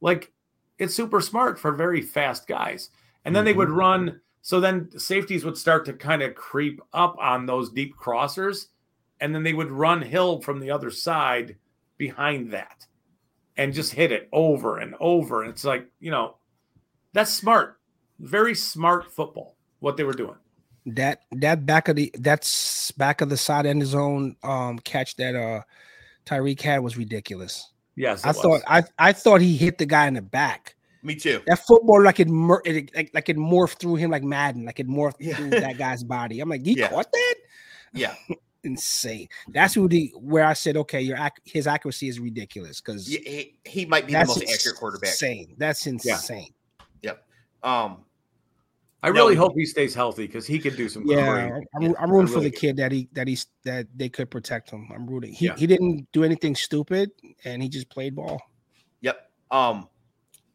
Like, 0.00 0.32
it's 0.78 0.94
super 0.94 1.20
smart 1.20 1.58
for 1.58 1.70
very 1.72 2.00
fast 2.00 2.48
guys. 2.48 2.88
And 3.26 3.36
then 3.36 3.44
they 3.44 3.52
would 3.52 3.68
mm-hmm. 3.68 3.76
run. 3.76 4.20
So 4.40 4.60
then 4.60 4.88
safeties 4.98 5.44
would 5.44 5.58
start 5.58 5.84
to 5.84 5.92
kind 5.92 6.22
of 6.22 6.34
creep 6.34 6.80
up 6.94 7.18
on 7.18 7.44
those 7.44 7.70
deep 7.70 7.94
crossers. 7.98 8.68
And 9.20 9.34
then 9.34 9.42
they 9.42 9.52
would 9.52 9.70
run 9.70 10.00
Hill 10.00 10.40
from 10.40 10.58
the 10.58 10.70
other 10.70 10.90
side 10.90 11.56
behind 11.98 12.52
that 12.52 12.86
and 13.58 13.74
just 13.74 13.92
hit 13.92 14.10
it 14.10 14.30
over 14.32 14.78
and 14.78 14.94
over. 15.00 15.42
And 15.42 15.50
it's 15.50 15.66
like, 15.66 15.86
you 16.00 16.10
know, 16.10 16.38
that's 17.12 17.30
smart. 17.30 17.78
Very 18.20 18.54
smart 18.54 19.12
football, 19.12 19.58
what 19.80 19.98
they 19.98 20.04
were 20.04 20.14
doing. 20.14 20.36
That 20.96 21.22
that 21.32 21.66
back 21.66 21.88
of 21.88 21.96
the 21.96 22.10
that's 22.18 22.90
back 22.92 23.20
of 23.20 23.28
the 23.28 23.36
side 23.36 23.66
end 23.66 23.84
zone 23.86 24.36
um 24.42 24.78
catch 24.80 25.16
that 25.16 25.34
uh 25.34 25.62
Tyreek 26.26 26.60
had 26.60 26.78
was 26.80 26.96
ridiculous. 26.96 27.70
Yes. 27.96 28.24
I 28.24 28.30
it 28.30 28.36
thought. 28.36 28.62
I 28.66 28.84
I 28.98 29.12
thought 29.12 29.40
he 29.40 29.56
hit 29.56 29.78
the 29.78 29.86
guy 29.86 30.06
in 30.06 30.14
the 30.14 30.22
back. 30.22 30.76
Me 31.02 31.14
too. 31.14 31.40
That 31.46 31.58
football 31.66 32.02
like 32.02 32.20
it, 32.20 32.28
mur- 32.28 32.62
it 32.64 32.94
like, 32.94 33.10
like 33.14 33.28
it 33.30 33.36
morphed 33.38 33.78
through 33.78 33.96
him 33.96 34.10
like 34.10 34.22
Madden, 34.22 34.66
like 34.66 34.80
it 34.80 34.86
morphed 34.88 35.14
Yeah. 35.18 35.36
through 35.36 35.50
that 35.50 35.78
guy's 35.78 36.04
body. 36.04 36.40
I'm 36.40 36.48
like, 36.48 36.62
he 36.64 36.78
Yeah. 36.78 36.88
caught 36.88 37.10
that? 37.10 37.34
Yeah. 37.94 38.14
Insane. 38.64 39.26
That's 39.48 39.72
who 39.72 39.88
the 39.88 40.12
where 40.18 40.44
I 40.44 40.52
said, 40.52 40.76
okay, 40.76 41.00
your 41.00 41.16
ac- 41.16 41.40
his 41.44 41.66
accuracy 41.66 42.08
is 42.08 42.20
ridiculous 42.20 42.82
because 42.82 43.06
He, 43.06 43.16
he, 43.16 43.58
he 43.64 43.86
might 43.86 44.06
be 44.06 44.12
the 44.12 44.18
most 44.26 44.42
accurate 44.42 44.76
quarterback. 44.76 45.08
insane. 45.10 45.54
That's 45.56 45.86
insane. 45.86 46.52
Yep. 47.02 47.24
Um. 47.62 48.04
I 49.02 49.08
really 49.08 49.34
he- 49.34 49.38
hope 49.38 49.54
he 49.56 49.64
stays 49.64 49.94
healthy 49.94 50.26
because 50.26 50.46
he 50.46 50.58
could 50.58 50.76
do 50.76 50.88
some 50.88 51.04
Yeah, 51.06 51.48
crazy- 51.48 51.66
I'm, 51.74 51.94
I'm 51.98 52.10
rooting 52.12 52.30
I 52.30 52.34
for 52.34 52.40
the 52.40 52.50
kid 52.50 52.76
that 52.76 52.92
he 52.92 53.08
that 53.12 53.26
he's 53.26 53.46
that 53.64 53.86
they 53.96 54.08
could 54.08 54.30
protect 54.30 54.70
him. 54.70 54.88
I'm 54.94 55.06
rooting. 55.08 55.32
He 55.32 55.46
Yeah. 55.46 55.56
he 55.56 55.66
didn't 55.66 56.06
do 56.12 56.22
anything 56.24 56.54
stupid, 56.54 57.10
and 57.44 57.62
he 57.62 57.68
just 57.68 57.88
played 57.88 58.14
ball. 58.14 58.40
Yep. 59.00 59.30
Um. 59.50 59.88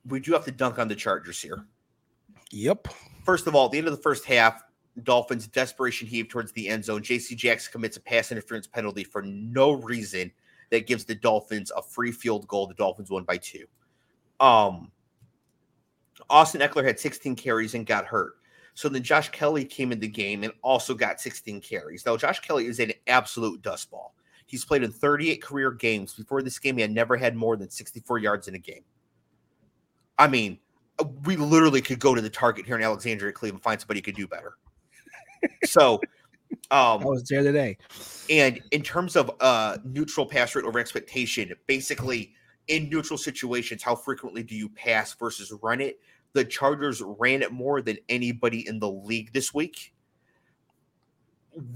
We 0.08 0.20
do 0.20 0.34
have 0.34 0.46
to 0.46 0.52
dunk 0.52 0.78
on 0.78 0.88
the 0.88 0.94
Chargers 0.96 1.42
here. 1.42 1.66
Yep. 2.52 2.90
First 3.24 3.48
of 3.48 3.56
all, 3.56 3.66
at 3.66 3.72
the 3.72 3.80
end 3.80 3.88
of 3.88 3.96
the 3.96 4.02
first 4.04 4.24
half, 4.26 4.62
Dolphins 5.02 5.48
desperation 5.48 6.08
heave 6.08 6.30
towards 6.30 6.52
the 6.52 6.68
end 6.70 6.86
zone. 6.86 7.02
J.C. 7.02 7.34
Jackson 7.36 7.72
commits 7.72 7.98
a 7.98 8.00
pass 8.02 8.32
interference 8.32 8.68
penalty 8.68 9.04
for 9.04 9.24
no 9.24 9.72
reason 9.72 10.32
that 10.70 10.86
gives 10.86 11.06
the 11.06 11.16
Dolphins 11.16 11.72
a 11.76 11.82
free 11.82 12.12
field 12.12 12.48
goal. 12.48 12.68
The 12.68 12.76
Dolphins 12.76 13.10
won 13.10 13.24
by 13.24 13.38
two. 13.38 13.66
Um, 14.40 14.92
Austin 16.30 16.62
Ekeler 16.62 16.86
had 16.86 17.00
16 17.00 17.36
carries 17.36 17.74
and 17.74 17.86
got 17.86 18.06
hurt. 18.06 18.36
So 18.74 18.90
then 18.90 19.04
Josh 19.04 19.30
Kelley 19.30 19.64
came 19.64 19.92
in 19.92 20.00
the 20.00 20.08
game 20.08 20.44
and 20.44 20.52
also 20.62 20.94
got 20.94 21.22
16 21.22 21.62
carries. 21.62 22.06
Now, 22.06 22.18
Josh 22.18 22.42
Kelley 22.42 22.66
is 22.66 22.80
an 22.80 22.92
absolute 23.08 23.62
dustball. 23.62 24.12
He's 24.46 24.66
played 24.66 24.84
in 24.84 24.92
38 24.92 25.42
career 25.42 25.72
games. 25.72 26.14
Before 26.14 26.42
this 26.42 26.60
game, 26.60 26.76
he 26.76 26.82
had 26.82 26.92
never 26.92 27.16
had 27.16 27.36
more 27.36 27.56
than 27.56 27.70
64 27.70 28.20
yards 28.20 28.48
in 28.48 28.56
a 28.56 28.60
game. 28.60 28.84
I 30.18 30.28
mean, 30.28 30.60
uh, 31.00 31.06
we 31.24 31.36
literally 31.36 31.82
could 31.82 32.00
go 32.00 32.14
to 32.14 32.22
the 32.22 32.30
target 32.30 32.66
here 32.66 32.76
in 32.76 32.84
Alexandria, 32.84 33.32
Cleveland, 33.32 33.64
find 33.64 33.80
somebody 33.80 34.00
who 34.00 34.04
could 34.04 34.16
do 34.16 34.28
better. 34.28 34.58
so, 35.64 35.96
um, 36.72 37.02
I 37.02 37.06
was 37.06 37.24
there 37.24 37.44
today. 37.44 37.78
and 38.30 38.62
in 38.72 38.82
terms 38.82 39.16
of 39.16 39.32
uh 39.40 39.78
neutral 39.84 40.26
pass 40.26 40.56
rate 40.56 40.66
over 40.66 40.80
expectation, 40.80 41.52
basically 41.68 42.34
in 42.68 42.90
neutral 42.90 43.18
situations, 43.18 43.84
how 43.84 43.96
frequently 43.96 44.44
do 44.44 44.56
you 44.56 44.70
pass 44.70 45.14
versus 45.14 45.52
run 45.62 45.82
it? 45.82 46.00
The 46.36 46.44
Chargers 46.44 47.02
ran 47.02 47.42
it 47.42 47.54
more 47.54 47.82
than 47.82 47.98
anybody 48.10 48.68
in 48.68 48.78
the 48.78 48.92
league 48.92 49.32
this 49.32 49.54
week. 49.54 49.94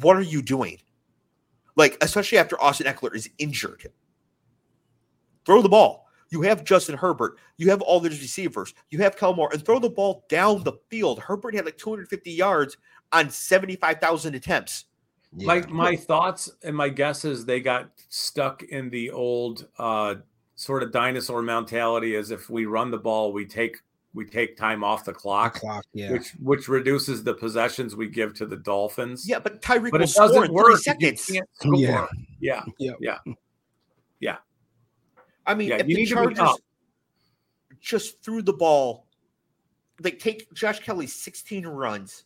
What 0.01 0.17
are 0.17 0.21
you 0.21 0.41
doing? 0.41 0.79
Like, 1.77 1.97
especially 2.01 2.39
after 2.39 2.61
Austin 2.61 2.85
Ekeler 2.85 3.15
is 3.15 3.29
injured. 3.37 3.87
Throw 5.45 5.61
the 5.61 5.69
ball. 5.69 6.07
You 6.29 6.41
have 6.41 6.65
Justin 6.65 6.97
Herbert. 6.97 7.37
You 7.55 7.69
have 7.69 7.81
all 7.81 8.01
these 8.01 8.21
receivers. 8.21 8.73
You 8.89 8.99
have 8.99 9.15
Kelmore, 9.15 9.53
and 9.53 9.63
throw 9.65 9.79
the 9.79 9.89
ball 9.89 10.25
down 10.27 10.63
the 10.63 10.73
field. 10.89 11.19
Herbert 11.19 11.55
had 11.55 11.63
like 11.63 11.77
250 11.77 12.29
yards 12.29 12.75
on 13.13 13.29
75,000 13.29 14.35
attempts. 14.35 14.85
My 15.31 15.65
my 15.67 15.95
thoughts 15.95 16.51
and 16.63 16.75
my 16.75 16.89
guesses 16.89 17.45
they 17.45 17.61
got 17.61 17.91
stuck 18.09 18.63
in 18.63 18.89
the 18.89 19.11
old 19.11 19.67
uh, 19.77 20.15
sort 20.55 20.83
of 20.83 20.91
dinosaur 20.91 21.41
mentality 21.41 22.15
as 22.15 22.31
if 22.31 22.49
we 22.49 22.65
run 22.65 22.91
the 22.91 22.97
ball 22.97 23.31
we 23.31 23.45
take 23.45 23.77
we 24.13 24.25
take 24.25 24.57
time 24.57 24.83
off 24.83 25.05
the 25.05 25.13
clock, 25.13 25.53
clock, 25.55 25.61
clock. 25.61 25.85
Yeah. 25.93 26.11
which 26.11 26.31
which 26.41 26.67
reduces 26.67 27.23
the 27.23 27.33
possessions 27.33 27.95
we 27.95 28.07
give 28.07 28.33
to 28.35 28.45
the 28.45 28.57
Dolphins. 28.57 29.27
Yeah, 29.27 29.39
but 29.39 29.61
Tyreek 29.61 29.91
but 29.91 29.99
will 29.99 30.01
it 30.01 30.07
score 30.07 30.27
doesn't 30.27 30.43
in 30.43 30.47
30 30.49 30.53
work. 30.53 30.77
seconds. 30.79 31.25
can't. 31.25 31.47
Yeah. 31.61 32.07
Yeah, 32.39 32.63
yeah, 32.99 33.17
yeah. 34.19 34.37
I 35.45 35.53
mean, 35.55 35.69
Yeah, 35.69 35.75
if 35.77 35.87
you 35.87 35.95
the 35.95 36.01
need 36.01 36.07
Chargers 36.07 36.39
up. 36.39 36.57
just 37.81 38.23
threw 38.23 38.41
the 38.41 38.53
ball, 38.53 39.07
they 40.01 40.11
take 40.11 40.51
Josh 40.53 40.79
Kelley's 40.79 41.13
16 41.15 41.65
runs 41.67 42.25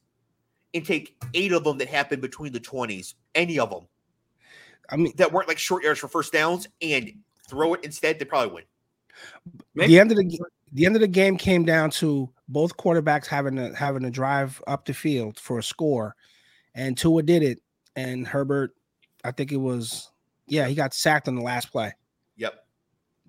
and 0.74 0.86
take 0.86 1.16
eight 1.34 1.52
of 1.54 1.64
them 1.64 1.78
that 1.78 1.88
happened 1.88 2.22
between 2.22 2.52
the 2.54 2.60
20s, 2.60 3.14
any 3.36 3.60
of 3.60 3.70
them 3.70 3.88
I 4.90 4.98
mean, 4.98 5.14
that 5.18 5.32
weren't 5.32 5.48
like 5.48 5.58
short 5.58 5.84
yards 5.84 6.00
for 6.00 6.08
first 6.10 6.34
downs, 6.34 6.68
and 6.82 7.12
throw 7.48 7.74
it 7.74 7.84
instead, 7.86 8.20
they 8.20 8.26
probably 8.26 8.66
win. 9.76 9.88
the 9.88 10.00
end 10.00 10.12
of 10.12 10.18
the 10.18 10.24
ga- 10.26 10.38
the 10.74 10.86
end 10.86 10.96
of 10.96 11.02
the 11.02 11.08
game 11.08 11.38
came 11.38 11.64
down 11.66 11.92
to 11.92 12.30
both 12.50 12.76
quarterbacks 12.78 13.28
having 13.28 13.56
to 13.56 13.74
having 13.76 14.04
to 14.04 14.10
drive 14.10 14.62
up 14.68 14.86
the 14.86 14.94
field 14.94 15.40
for 15.40 15.60
a 15.60 15.64
score, 15.64 16.16
and 16.76 16.98
Tua 16.98 17.24
did 17.24 17.44
it, 17.44 17.60
and 17.96 18.28
Herbert, 18.28 18.72
I 19.24 19.32
think 19.32 19.52
it 19.52 19.58
was, 19.58 20.12
yeah, 20.48 20.68
he 20.68 20.76
got 20.76 20.94
sacked 20.94 21.28
on 21.28 21.36
the 21.36 21.42
last 21.42 21.72
play. 21.72 21.94
Yep. 22.38 22.54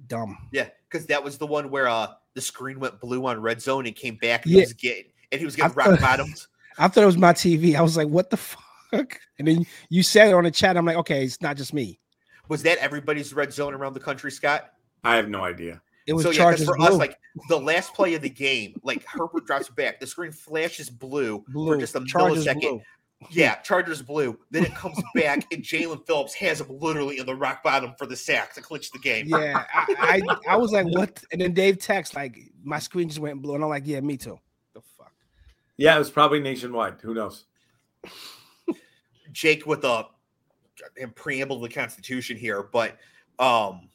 Dumb. 0.09 0.37
Yeah, 0.53 0.69
because 0.91 1.07
that 1.07 1.23
was 1.23 1.39
the 1.39 1.47
one 1.47 1.71
where 1.71 1.87
uh 1.89 2.09
the 2.35 2.41
screen 2.41 2.81
went 2.81 2.99
blue 3.01 3.25
on 3.27 3.41
red 3.41 3.63
zone 3.63 3.87
and 3.87 3.95
came 3.95 4.17
back 4.17 4.45
and 4.45 4.53
Yeah. 4.53 4.61
he 4.61 4.65
was 4.65 4.73
getting 4.73 5.05
and 5.31 5.39
he 5.39 5.45
was 5.45 5.55
getting 5.55 5.71
I 5.73 5.75
rock 5.75 5.87
thought- 5.87 6.01
bottomed. 6.01 6.47
I 6.79 6.89
thought 6.89 7.05
it 7.05 7.07
was 7.07 7.17
my 7.17 7.33
TV. 7.33 7.77
I 7.77 7.83
was 7.83 7.97
like, 7.97 8.09
what 8.09 8.31
the 8.31 8.37
fuck? 8.37 8.61
And 9.39 9.49
then 9.49 9.65
you 9.89 10.03
said 10.05 10.29
it 10.29 10.35
on 10.35 10.45
the 10.45 10.51
chat. 10.53 10.77
I'm 10.77 10.85
like, 10.87 10.97
okay, 10.99 11.25
it's 11.25 11.41
not 11.43 11.57
just 11.57 11.73
me. 11.75 11.99
Was 12.49 12.63
that 12.63 12.79
everybody's 12.79 13.33
red 13.35 13.53
zone 13.53 13.75
around 13.75 13.95
the 13.95 14.01
country, 14.01 14.31
Scott? 14.31 14.71
I 15.03 15.17
have 15.17 15.29
no 15.29 15.43
idea. 15.43 15.83
It 16.07 16.13
was 16.13 16.25
so 16.25 16.31
yeah, 16.31 16.39
Chargers 16.39 16.61
because 16.61 16.77
for 16.77 16.83
us, 16.83 16.95
like 16.99 17.19
the 17.49 17.59
last 17.59 17.95
play 17.95 18.15
of 18.15 18.23
the 18.23 18.29
game, 18.29 18.79
like 18.83 19.05
Herbert 19.07 19.47
drops 19.47 19.71
back, 19.71 20.01
the 20.01 20.07
screen 20.07 20.33
flashes 20.33 20.91
blue, 20.91 21.45
blue. 21.49 21.75
for 21.75 21.81
just 21.81 21.95
a 21.95 22.05
Chargers 22.05 22.47
millisecond. 22.47 22.61
blue. 22.61 22.83
Yeah, 23.31 23.55
Chargers 23.57 24.03
blue. 24.03 24.39
Then 24.51 24.65
it 24.65 24.75
comes 24.75 25.01
back, 25.15 25.47
and 25.51 25.63
Jaelan 25.63 26.07
Phillips 26.07 26.35
has 26.35 26.61
him 26.61 26.79
literally 26.79 27.19
in 27.19 27.27
the 27.27 27.35
rock 27.35 27.63
bottom 27.63 27.95
for 27.97 28.07
the 28.07 28.17
sack 28.17 28.55
to 28.55 28.61
clinch 28.61 28.91
the 28.91 28.99
game. 28.99 29.29
Yeah, 29.29 29.65
I, 29.73 30.23
I 30.29 30.53
I 30.53 30.57
was 30.57 30.73
like, 30.73 30.87
what? 30.89 31.25
And 31.33 31.41
then 31.41 31.55
Dave 31.55 31.79
text 31.79 32.15
like, 32.15 32.39
my 32.63 32.79
screen 32.79 33.09
just 33.09 33.21
went 33.21 33.41
blue, 33.41 33.55
and 33.55 33.65
I'm 33.65 33.71
like, 33.71 33.87
yeah, 33.87 34.01
me 34.01 34.19
too. 34.19 34.39
The 34.75 34.83
fuck. 34.99 35.13
Yeah, 35.79 35.97
it 35.97 35.99
was 35.99 36.11
probably 36.11 36.41
nationwide. 36.41 37.01
Who 37.01 37.15
knows? 37.15 37.45
Jake 39.33 39.67
with 39.67 39.85
a 39.85 40.07
and 41.01 41.15
preamble 41.15 41.61
to 41.61 41.67
the 41.67 41.75
Constitution 41.75 42.37
here, 42.37 42.63
but 42.63 42.99
um, 43.39 43.89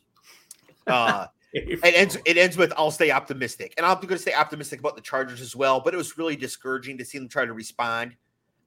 uh, 0.88 1.28
it 1.54 1.94
ends. 1.96 2.18
It 2.26 2.38
ends 2.38 2.58
with 2.58 2.74
I'll 2.78 2.92
stay 2.92 3.12
optimistic, 3.12 3.74
and 3.78 3.86
I'm 3.86 3.96
going 3.96 4.10
to 4.10 4.18
stay 4.18 4.34
optimistic 4.34 4.80
about 4.80 4.96
the 4.96 5.02
Chargers 5.02 5.42
as 5.42 5.56
well. 5.56 5.80
But 5.80 5.94
it 5.94 5.98
was 5.98 6.18
really 6.18 6.36
discouraging 6.36 6.98
to 7.00 7.06
see 7.06 7.18
them 7.18 7.28
try 7.28 7.46
to 7.46 7.54
respond 7.54 8.16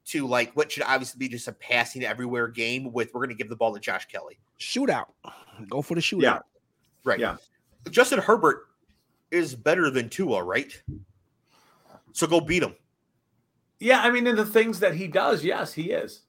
to 0.07 0.27
like 0.27 0.53
what 0.55 0.73
should 0.73 0.83
obviously 0.83 1.19
be 1.19 1.29
just 1.29 1.47
a 1.49 1.53
passing 1.53 2.05
everywhere 2.05 2.49
game. 2.49 2.93
With 2.93 3.13
we're 3.15 3.21
going 3.21 3.31
to 3.31 3.35
give 3.37 3.49
the 3.49 3.57
ball 3.57 3.73
to 3.75 3.81
Josh 3.81 4.07
Kelley, 4.07 4.39
Shootout. 4.59 5.07
Go 5.69 5.83
for 5.83 5.95
the 5.95 6.01
shootout. 6.01 6.23
Yeah. 6.23 6.39
right? 7.05 7.21
Yeah. 7.21 7.37
Justin 7.91 8.19
Herbert 8.19 8.69
is 9.31 9.55
better 9.55 9.91
than 9.91 10.09
Tua, 10.09 10.43
right? 10.43 10.73
So 12.13 12.27
go 12.27 12.41
beat 12.41 12.63
him. 12.63 12.75
Yeah, 13.81 14.03
I 14.03 14.11
mean, 14.11 14.27
in 14.27 14.37
the 14.37 14.47
things 14.47 14.79
that 14.81 14.95
he 14.95 15.09
does, 15.09 15.45
yes, 15.45 15.73
he 15.73 15.91
is. 15.91 16.23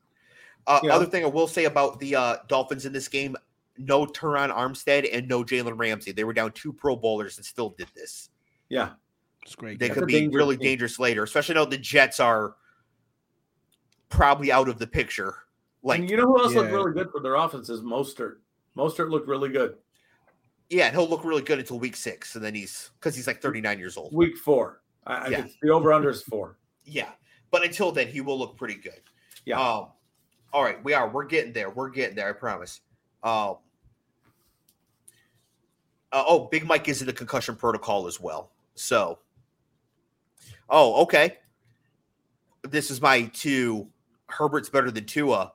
Uh, 0.66 0.80
Yeah. 0.84 0.96
Other 0.96 1.06
thing 1.06 1.24
I 1.24 1.28
will 1.28 1.48
say 1.48 1.66
about 1.66 2.00
the 2.00 2.16
uh, 2.16 2.38
Dolphins 2.48 2.86
in 2.86 2.94
this 2.94 3.08
game: 3.08 3.36
no 3.78 4.06
Terron 4.06 4.54
Armstead 4.56 5.08
and 5.12 5.28
no 5.28 5.44
Jalen 5.44 5.78
Ramsey. 5.78 6.12
They 6.12 6.24
were 6.24 6.34
down 6.34 6.52
two 6.52 6.72
Pro 6.74 6.96
Bowlers 6.96 7.38
and 7.38 7.46
still 7.46 7.70
did 7.78 7.88
this. 7.96 8.30
Yeah. 8.70 8.92
It's 9.44 9.56
great. 9.56 9.80
They 9.80 9.88
That's 9.88 10.00
could 10.00 10.08
be 10.08 10.14
dangerous 10.14 10.36
really 10.36 10.58
team. 10.58 10.64
dangerous 10.68 11.00
later, 11.00 11.24
especially 11.24 11.56
now 11.56 11.66
the 11.66 11.78
Jets 11.78 12.20
are 12.20 12.56
probably 14.10 14.52
out 14.52 14.70
of 14.70 14.80
the 14.80 14.88
picture. 14.88 15.36
Like, 15.82 16.00
and 16.00 16.10
you 16.10 16.16
know 16.18 16.24
who 16.28 16.42
else 16.42 16.54
looked 16.54 16.72
really 16.72 16.94
good 16.94 17.10
for 17.12 17.20
their 17.20 17.36
offense 17.36 17.70
is 17.70 17.82
Mostert. 17.82 18.36
Mostert 18.78 19.10
looked 19.10 19.28
really 19.28 19.50
good. 19.50 19.76
yeah, 20.70 20.86
and 20.88 20.96
he'll 20.96 21.10
look 21.10 21.26
really 21.26 21.42
good 21.42 21.60
until 21.60 21.78
week 21.78 21.96
six, 21.96 22.36
and 22.36 22.44
then 22.44 22.56
he's 22.56 22.92
because 23.00 23.16
he's 23.16 23.28
like 23.28 23.42
39 23.42 23.78
years 23.80 23.98
old. 23.98 24.14
Week 24.16 24.38
four. 24.38 24.82
I, 25.06 25.14
I 25.16 25.28
Yeah. 25.28 25.42
think 25.42 25.56
the 25.62 25.70
over 25.72 25.92
under 25.92 26.10
is 26.10 26.24
four. 26.24 26.58
Yeah, 26.86 27.10
but 27.52 27.64
until 27.66 27.92
then, 27.92 28.08
he 28.08 28.22
will 28.22 28.40
look 28.40 28.56
pretty 28.58 28.76
good. 28.76 29.02
Yeah. 29.46 29.60
Um, 29.60 29.88
all 30.54 30.64
right, 30.64 30.82
we 30.86 30.94
are. 30.94 31.10
We're 31.10 31.26
getting 31.26 31.52
there. 31.52 31.70
We're 31.70 31.90
getting 31.90 32.16
there. 32.16 32.30
I 32.30 32.34
promise. 32.34 32.80
Um. 33.24 33.58
Uh, 36.14 36.24
oh, 36.28 36.48
Big 36.52 36.66
Mike 36.66 36.88
is 36.88 37.02
in 37.02 37.08
the 37.08 37.14
concussion 37.14 37.56
protocol 37.56 38.08
as 38.08 38.20
well. 38.22 38.52
So. 38.76 39.20
Oh, 40.70 41.02
okay. 41.04 41.38
This 42.64 42.90
is 42.90 43.02
my 43.02 43.24
two. 43.34 43.88
Herbert's 44.30 44.70
better 44.70 44.92
than 44.92 45.06
Tua. 45.06 45.52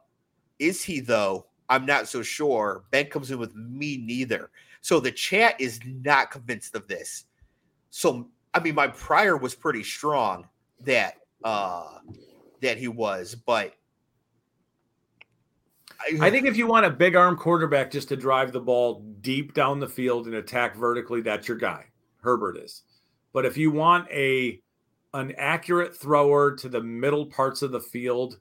Is 0.58 0.82
he 0.82 1.00
though? 1.00 1.46
I'm 1.68 1.86
not 1.86 2.08
so 2.08 2.22
sure. 2.22 2.84
Ben 2.90 3.06
comes 3.06 3.30
in 3.30 3.38
with 3.38 3.54
me 3.54 3.96
neither. 3.96 4.50
So 4.80 5.00
the 5.00 5.12
chat 5.12 5.60
is 5.60 5.80
not 5.84 6.30
convinced 6.30 6.74
of 6.74 6.86
this. 6.88 7.24
So 7.90 8.28
I 8.52 8.60
mean, 8.60 8.74
my 8.74 8.88
prior 8.88 9.36
was 9.36 9.54
pretty 9.54 9.82
strong 9.82 10.48
that 10.80 11.14
uh 11.44 11.98
that 12.60 12.78
he 12.78 12.88
was, 12.88 13.34
but 13.34 13.74
I 16.20 16.30
think 16.30 16.46
if 16.46 16.56
you 16.56 16.66
want 16.66 16.86
a 16.86 16.90
big 16.90 17.16
arm 17.16 17.36
quarterback 17.36 17.90
just 17.90 18.08
to 18.08 18.16
drive 18.16 18.52
the 18.52 18.60
ball 18.60 19.04
deep 19.20 19.52
down 19.52 19.80
the 19.80 19.88
field 19.88 20.26
and 20.26 20.36
attack 20.36 20.76
vertically, 20.76 21.20
that's 21.20 21.48
your 21.48 21.56
guy. 21.56 21.86
Herbert 22.22 22.56
is. 22.56 22.82
But 23.32 23.44
if 23.44 23.56
you 23.56 23.70
want 23.70 24.08
a 24.10 24.60
an 25.14 25.32
accurate 25.38 25.96
thrower 25.96 26.54
to 26.54 26.68
the 26.68 26.82
middle 26.82 27.26
parts 27.26 27.62
of 27.62 27.72
the 27.72 27.80
field 27.80 28.38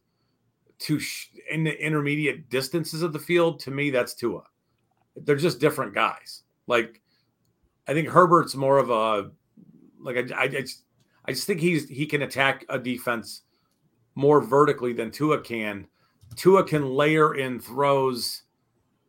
to 0.80 1.00
sh- 1.00 1.30
in 1.50 1.64
the 1.64 1.84
intermediate 1.84 2.50
distances 2.50 3.02
of 3.02 3.14
the 3.14 3.20
field, 3.20 3.60
to 3.62 3.72
me 3.72 3.90
that's 3.90 4.14
Tua. 4.14 4.44
They're 5.16 5.36
just 5.36 5.60
different 5.60 5.94
guys. 5.94 6.44
Like 6.68 7.02
I 7.88 7.94
think 7.94 8.10
Herbert's 8.10 8.56
more 8.56 8.78
of 8.78 8.90
a 8.90 9.32
like 10.00 10.32
I, 10.32 10.36
I, 10.36 10.44
I 10.44 10.48
just 10.48 10.84
I 11.26 11.32
just 11.32 11.48
think 11.48 11.60
he's 11.60 11.90
he 11.90 12.06
can 12.06 12.22
attack 12.22 12.66
a 12.70 12.78
defense 12.78 13.42
more 14.16 14.42
vertically 14.42 14.94
than 14.94 15.12
Tua 15.12 15.42
can. 15.42 15.88
Tua 16.36 16.64
can 16.64 16.90
layer 16.90 17.36
in 17.36 17.60
throws 17.60 18.44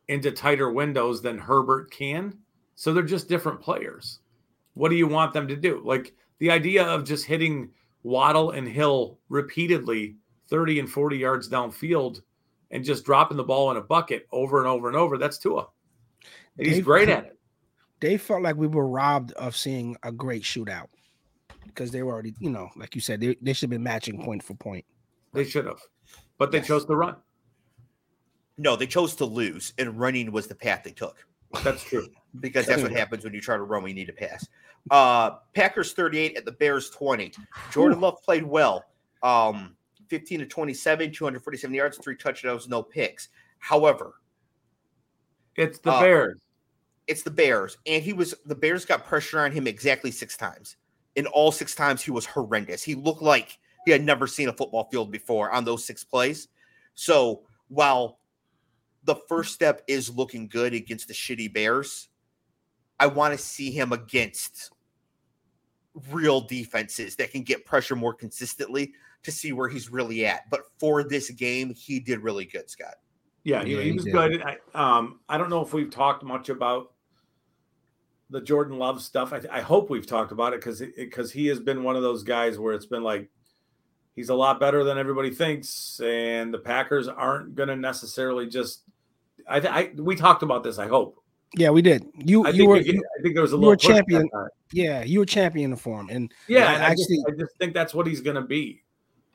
into 0.07 0.31
tighter 0.31 0.71
windows 0.71 1.21
than 1.21 1.37
Herbert 1.37 1.91
can. 1.91 2.37
So 2.75 2.93
they're 2.93 3.03
just 3.03 3.29
different 3.29 3.61
players. 3.61 4.19
What 4.73 4.89
do 4.89 4.95
you 4.95 5.07
want 5.07 5.33
them 5.33 5.47
to 5.47 5.55
do? 5.55 5.81
Like 5.83 6.13
the 6.39 6.51
idea 6.51 6.83
of 6.85 7.03
just 7.03 7.25
hitting 7.25 7.69
Waddle 8.03 8.51
and 8.51 8.67
Hill 8.67 9.19
repeatedly 9.29 10.15
30 10.49 10.79
and 10.79 10.89
40 10.89 11.17
yards 11.17 11.49
downfield 11.49 12.21
and 12.71 12.83
just 12.83 13.05
dropping 13.05 13.37
the 13.37 13.43
ball 13.43 13.71
in 13.71 13.77
a 13.77 13.81
bucket 13.81 14.27
over 14.31 14.59
and 14.59 14.67
over 14.67 14.87
and 14.87 14.97
over, 14.97 15.17
that's 15.17 15.37
Tua. 15.37 15.67
And 16.57 16.67
he's 16.67 16.81
great 16.81 17.09
at 17.09 17.25
it. 17.25 17.39
They 17.99 18.17
felt 18.17 18.41
like 18.41 18.55
we 18.55 18.67
were 18.67 18.87
robbed 18.87 19.33
of 19.33 19.55
seeing 19.55 19.97
a 20.03 20.11
great 20.11 20.43
shootout 20.43 20.87
because 21.65 21.91
they 21.91 22.01
were 22.03 22.13
already, 22.13 22.33
you 22.39 22.49
know, 22.49 22.69
like 22.75 22.95
you 22.95 23.01
said, 23.01 23.19
they, 23.19 23.35
they 23.41 23.53
should 23.53 23.63
have 23.63 23.71
been 23.71 23.83
matching 23.83 24.23
point 24.23 24.41
for 24.41 24.53
point. 24.55 24.85
They 25.33 25.43
should 25.43 25.65
have. 25.65 25.81
But 26.39 26.51
they 26.51 26.57
Yes. 26.59 26.67
chose 26.67 26.85
to 26.85 26.95
run. 26.95 27.17
no, 28.57 28.75
they 28.75 28.87
chose 28.87 29.15
to 29.15 29.25
lose, 29.25 29.73
and 29.77 29.97
running 29.99 30.31
was 30.31 30.47
the 30.47 30.55
path 30.55 30.83
they 30.83 30.91
took 30.91 31.25
That's 31.63 31.83
true. 31.83 32.07
because 32.41 32.65
that's 32.65 32.81
what 32.81 32.91
happens 32.91 33.23
when 33.23 33.33
you 33.33 33.39
try 33.41 33.55
to 33.55 33.63
run 33.63 33.83
when 33.83 33.89
you 33.91 33.95
need 33.95 34.07
to 34.07 34.13
pass. 34.13 34.47
Uh 34.91 35.31
Packers 35.53 35.93
38 35.93 36.35
at 36.37 36.45
the 36.45 36.51
Bears 36.53 36.89
20. 36.89 37.33
Jordan 37.71 37.99
Love 38.01 38.21
played 38.23 38.43
well. 38.43 38.83
Um 39.21 39.75
15 40.07 40.39
to 40.39 40.45
27, 40.47 41.11
247 41.11 41.73
yards, 41.73 41.97
three 41.99 42.15
touchdowns, 42.15 42.67
no 42.67 42.81
picks. 42.81 43.29
However, 43.59 44.15
It's 45.55 45.77
the 45.79 45.91
Uh, 45.91 45.99
Bears. 46.01 46.39
it's 47.07 47.21
the 47.23 47.31
Bears, 47.31 47.77
and 47.85 48.01
he 48.03 48.13
was 48.13 48.33
the 48.45 48.55
Bears 48.55 48.85
got 48.85 49.05
pressure 49.05 49.39
on 49.41 49.51
him 49.51 49.67
exactly 49.67 50.09
six 50.11 50.35
times. 50.37 50.77
In 51.15 51.27
all 51.27 51.51
six 51.51 51.75
times, 51.75 52.01
he 52.01 52.11
was 52.11 52.25
horrendous. 52.25 52.81
He 52.83 52.95
looked 52.95 53.21
like 53.21 53.57
he 53.89 53.93
had 53.93 54.03
never 54.03 54.27
seen 54.27 54.49
a 54.49 54.53
football 54.53 54.87
field 54.91 55.11
before 55.11 55.49
on 55.49 55.65
those 55.65 55.83
six 55.83 56.03
plays. 56.03 56.47
So 56.93 57.41
while 57.69 58.19
the 59.03 59.15
first 59.27 59.51
step 59.51 59.81
is 59.87 60.15
looking 60.15 60.47
good 60.47 60.75
against 60.75 61.07
the 61.07 61.13
shitty 61.15 61.51
Bears, 61.51 62.09
I 62.99 63.07
want 63.07 63.33
to 63.33 63.43
see 63.43 63.71
him 63.71 63.91
against 63.91 64.69
real 66.11 66.39
defenses 66.39 67.15
that 67.15 67.31
can 67.31 67.41
get 67.41 67.65
pressure 67.65 67.95
more 67.95 68.13
consistently 68.13 68.93
to 69.23 69.31
see 69.31 69.53
where 69.53 69.67
he's 69.67 69.89
really 69.89 70.23
at. 70.23 70.47
But 70.51 70.61
for 70.77 71.03
this 71.03 71.31
game, 71.31 71.73
he 71.73 71.99
did 71.99 72.19
really 72.19 72.45
good, 72.45 72.69
Scott. 72.69 72.93
Yeah, 73.43 73.63
he, 73.63 73.71
Yeah, 73.73 73.79
he 73.79 73.85
he 73.85 73.91
was 73.93 74.05
did. 74.05 74.13
good. 74.13 74.43
I, 74.43 74.57
um, 74.75 75.21
I 75.27 75.39
don't 75.39 75.49
know 75.49 75.61
if 75.61 75.73
we've 75.73 75.89
talked 75.89 76.23
much 76.23 76.49
about 76.49 76.93
the 78.29 78.39
Jordan 78.39 78.77
Love 78.77 79.01
stuff. 79.01 79.33
I, 79.33 79.41
I 79.51 79.61
hope 79.61 79.89
we've 79.89 80.05
talked 80.05 80.31
about 80.31 80.53
it 80.53 80.59
because 80.59 80.83
because 80.95 81.31
he 81.31 81.47
has 81.47 81.59
been 81.59 81.81
one 81.81 81.95
of 81.95 82.03
those 82.03 82.21
guys 82.21 82.59
where 82.59 82.75
it's 82.75 82.85
been 82.85 83.03
like 83.03 83.29
he's 84.19 84.27
a 84.29 84.35
lot 84.35 84.59
better 84.59 84.83
than 84.83 84.97
everybody 84.97 85.31
thinks, 85.31 85.99
and 86.03 86.53
the 86.53 86.57
Packers 86.57 87.07
aren't 87.07 87.55
going 87.55 87.69
to 87.69 87.75
necessarily 87.77 88.47
just. 88.47 88.83
I, 89.47 89.59
th- 89.61 89.73
I 89.73 89.91
we 89.95 90.17
talked 90.17 90.43
about 90.43 90.61
this. 90.61 90.77
I 90.77 90.87
hope. 90.87 91.23
Yeah, 91.55 91.69
we 91.69 91.81
did. 91.81 92.03
You 92.15 92.45
I 92.45 92.49
you 92.49 92.67
were 92.67 92.75
we 92.75 92.83
get- 92.83 92.95
I 92.95 93.21
think 93.23 93.33
there 93.33 93.41
was 93.41 93.53
a 93.53 93.57
little 93.57 93.77
champion. 93.77 94.29
yeah, 94.73 95.03
you 95.03 95.19
were 95.19 95.25
championing 95.25 95.77
for 95.77 96.01
him. 96.01 96.09
And 96.09 96.31
Yeah, 96.49 96.67
I 96.69 96.73
and 96.73 96.83
I, 96.83 96.89
just, 96.91 97.09
actually- 97.09 97.33
I 97.33 97.37
just 97.39 97.57
think 97.57 97.73
that's 97.73 97.93
what 97.93 98.05
he's 98.05 98.19
going 98.21 98.35
to 98.35 98.41
be. 98.41 98.83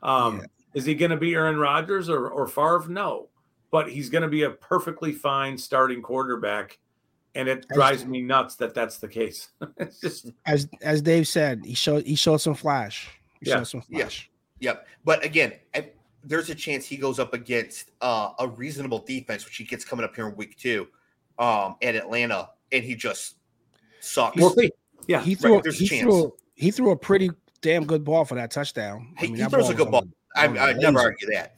Um, 0.03 0.39
Yeah. 0.41 0.45
Is 0.75 0.85
he 0.85 0.95
going 0.95 1.11
to 1.13 1.17
be 1.17 1.35
Aaron 1.35 1.57
Rodgers 1.59 2.09
or 2.11 2.29
or 2.29 2.47
Favre? 2.47 2.85
No, 2.89 3.29
but 3.71 3.89
he's 3.91 4.11
going 4.11 4.23
to 4.23 4.29
be 4.29 4.43
a 4.43 4.51
perfectly 4.51 5.13
fine 5.13 5.57
starting 5.57 6.03
quarterback 6.03 6.79
and 7.37 7.49
it 7.49 7.67
drives 7.69 8.05
me 8.05 8.21
nuts 8.23 8.55
that 8.57 8.75
that's 8.75 8.99
the 8.99 9.09
case. 9.09 9.49
it's 9.79 9.99
just 10.01 10.31
as 10.47 10.69
as 10.83 11.01
Dave 11.03 11.27
said, 11.27 11.63
he 11.65 11.75
showed 11.75 12.05
he 12.05 12.15
showed 12.15 12.37
some 12.43 12.55
flash. 12.55 13.09
He 13.41 13.49
Yeah. 13.51 13.57
showed 13.57 13.69
some 13.69 13.83
Yeah. 13.89 13.99
flash. 14.03 14.31
Yep. 14.65 14.87
But 15.05 15.25
again, 15.25 15.53
I, 15.75 15.91
there's 16.25 16.49
a 16.49 16.55
chance 16.55 16.87
he 16.87 16.97
goes 16.97 17.19
up 17.19 17.35
against 17.35 17.91
uh, 18.01 18.31
a 18.39 18.49
reasonable 18.49 19.01
defense, 19.01 19.45
which 19.45 19.57
he 19.57 19.65
gets 19.65 19.85
coming 19.85 20.05
up 20.05 20.15
here 20.17 20.27
in 20.29 20.35
week 20.37 20.57
two 20.59 20.89
um, 21.39 21.77
at 21.83 21.95
Atlanta, 21.95 22.49
and 22.73 22.83
he 22.83 22.95
just 22.95 23.37
sucks. 24.01 24.37
we'll 24.37 24.51
see. 24.51 24.71
Yeah, 25.07 25.21
He 25.21 25.35
threw 25.35 25.61
there's 25.63 25.77
a 25.77 25.79
he 25.85 25.89
chance. 25.89 26.03
threw 26.03 26.35
he 26.55 26.71
threw 26.71 26.91
a 26.93 26.97
pretty 26.97 27.31
damn 27.61 27.85
good 27.85 28.05
ball 28.05 28.25
for 28.25 28.37
that 28.37 28.51
touchdown. 28.51 29.15
He- 29.19 29.27
he 29.27 29.35
that 29.37 29.51
throws 29.51 29.69
a 29.69 29.75
good 29.75 29.91
ball. 29.91 30.09
I, 30.35 30.47
on 30.47 30.57
a 30.57 30.61
I 30.61 30.73
never 30.73 30.99
argue 30.99 31.29
that. 31.33 31.57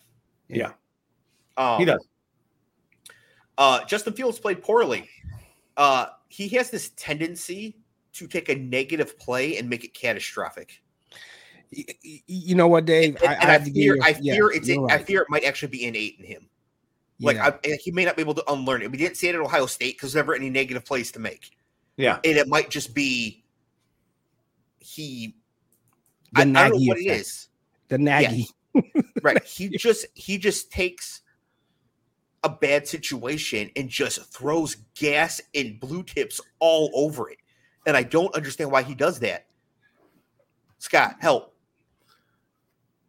Yeah. 0.48 0.72
Um, 1.56 1.78
he 1.78 1.84
does. 1.84 2.04
Uh, 3.56 3.84
Justin 3.84 4.12
Fields 4.12 4.38
played 4.38 4.62
poorly. 4.62 5.08
Uh, 5.76 6.06
he 6.28 6.48
has 6.48 6.70
this 6.70 6.90
tendency 6.96 7.76
to 8.14 8.26
take 8.26 8.48
a 8.48 8.54
negative 8.56 9.18
play 9.18 9.58
and 9.58 9.68
make 9.70 9.84
it 9.84 9.94
catastrophic. 9.94 10.82
Y- 11.76 11.84
y- 12.04 12.22
You 12.26 12.54
know 12.54 12.68
what, 12.68 12.84
Dave? 12.86 13.16
And, 13.16 13.24
and 13.24 13.50
I, 13.50 13.52
have 13.52 13.64
to 13.64 13.70
give 13.70 13.82
fear, 13.82 13.96
you- 13.96 14.02
I 14.02 14.18
yeah, 14.20 14.34
fear 14.34 14.50
it's, 14.52 14.68
you're 14.68 14.90
I 14.90 14.98
fear 14.98 15.20
it 15.22 15.28
might 15.30 15.44
actually 15.44 15.68
be 15.68 15.84
innate 15.84 16.16
in 16.18 16.24
him. 16.24 16.48
Like 17.20 17.36
Yeah. 17.36 17.56
I, 17.64 17.76
he 17.82 17.90
may 17.92 18.04
not 18.04 18.16
be 18.16 18.22
able 18.22 18.34
to 18.34 18.52
unlearn 18.52 18.82
it. 18.82 18.90
We 18.90 18.98
didn't 18.98 19.16
see 19.16 19.28
it 19.28 19.34
at 19.34 19.40
Ohio 19.40 19.66
State 19.66 19.96
because 19.96 20.12
there's 20.12 20.22
never 20.24 20.34
any 20.34 20.50
negative 20.50 20.84
plays 20.84 21.10
to 21.12 21.18
make. 21.18 21.50
Yeah, 21.96 22.18
and 22.24 22.36
it 22.36 22.46
might 22.48 22.68
just 22.70 22.94
be 22.94 23.42
he 24.78 25.34
The 26.32 26.40
I, 26.40 26.42
I 26.42 26.44
don't 26.44 26.54
know 26.54 26.68
what 26.88 26.98
it 26.98 27.06
effect. 27.06 27.20
is 27.20 27.48
the 27.88 27.98
Nagy. 27.98 28.46
right 29.22 29.42
he 29.44 29.70
just 29.70 30.04
he 30.14 30.36
just 30.36 30.70
takes 30.70 31.22
a 32.44 32.50
bad 32.50 32.86
situation 32.86 33.70
and 33.76 33.88
just 33.88 34.22
throws 34.32 34.76
gas 34.94 35.40
and 35.54 35.80
blue 35.80 36.02
tips 36.02 36.38
all 36.58 36.90
over 36.94 37.30
it 37.30 37.38
and 37.86 37.96
i 37.96 38.02
don't 38.02 38.34
understand 38.34 38.70
why 38.70 38.82
he 38.82 38.94
does 38.94 39.18
that 39.20 39.46
scott 40.78 41.16
help 41.20 41.54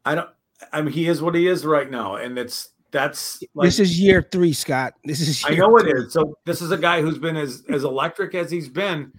I 0.08 0.16
don't. 0.16 0.30
I 0.74 0.82
mean, 0.82 0.94
he 0.94 1.08
is 1.08 1.22
what 1.22 1.36
he 1.36 1.48
is 1.48 1.66
right 1.66 1.90
now, 1.90 2.16
and 2.16 2.38
it's 2.38 2.70
that's 2.92 3.44
like 3.54 3.68
this 3.68 3.80
is 3.80 4.00
year 4.00 4.28
three, 4.32 4.54
Scott. 4.54 4.94
This 5.04 5.20
is. 5.22 5.44
I 5.46 5.56
know 5.56 5.76
it 5.78 5.82
three. 5.84 5.92
is. 6.06 6.14
So 6.14 6.38
this 6.46 6.62
is 6.62 6.72
a 6.72 6.78
guy 6.78 7.02
who's 7.02 7.18
been 7.18 7.36
as 7.38 7.64
as 7.70 7.84
electric 7.84 8.34
as 8.36 8.50
he's 8.50 8.70
been. 8.70 9.12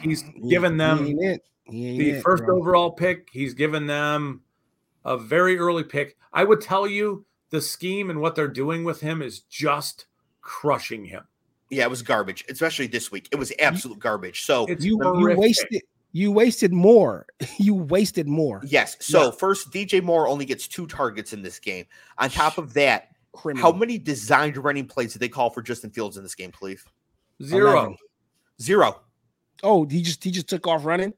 He's 0.00 0.22
He- 0.22 0.48
given 0.48 0.72
he 0.72 0.78
them 0.78 1.06
ain't 1.06 1.22
it. 1.24 1.40
He 1.64 1.88
ain't 1.90 1.98
the 1.98 2.10
it, 2.10 2.22
first 2.22 2.44
bro. 2.44 2.58
overall 2.58 2.90
pick. 2.92 3.28
He's 3.32 3.54
given 3.54 3.86
them 3.86 4.42
a 5.04 5.16
very 5.16 5.58
early 5.58 5.84
pick. 5.84 6.16
I 6.32 6.44
would 6.44 6.60
tell 6.60 6.86
you 6.86 7.24
the 7.50 7.60
scheme 7.60 8.10
and 8.10 8.20
what 8.20 8.34
they're 8.34 8.48
doing 8.48 8.84
with 8.84 9.00
him 9.00 9.22
is 9.22 9.40
just 9.40 10.06
crushing 10.40 11.04
him. 11.04 11.22
yeah 11.70 11.84
it 11.84 11.90
was 11.90 12.02
garbage 12.02 12.44
especially 12.48 12.86
this 12.88 13.12
week 13.12 13.28
it 13.30 13.36
was 13.36 13.52
absolute 13.60 13.98
garbage 13.98 14.42
so 14.42 14.66
It's 14.66 14.84
You, 14.84 14.98
you 15.00 15.02
horrific. 15.02 15.38
wasted. 15.40 15.82
You 16.12 16.32
wasted 16.32 16.72
more. 16.72 17.26
You 17.58 17.74
wasted 17.74 18.26
more. 18.26 18.60
yes 18.64 18.96
so 19.00 19.24
Yeah. 19.26 19.30
first 19.32 19.70
dj 19.70 20.02
moore 20.02 20.26
only 20.28 20.44
gets 20.44 20.66
two 20.68 20.86
targets 20.86 21.32
in 21.32 21.42
this 21.42 21.58
game 21.58 21.84
on 22.18 22.30
top 22.30 22.58
of 22.58 22.72
that 22.74 23.08
Criminal. 23.32 23.70
how 23.72 23.76
many 23.78 23.96
designed 23.98 24.56
running 24.56 24.86
plays 24.86 25.12
did 25.12 25.20
they 25.20 25.28
call 25.28 25.50
for 25.50 25.62
justin 25.62 25.90
fields 25.90 26.16
in 26.16 26.22
this 26.22 26.34
game 26.34 26.50
please? 26.52 26.84
Zero. 27.42 27.72
11. 27.72 27.96
zero 28.60 29.00
Oh, 29.62 29.84
he 29.86 30.00
just 30.02 30.24
he 30.24 30.30
just 30.30 30.48
took 30.48 30.66
off 30.66 30.84
running. 30.86 31.12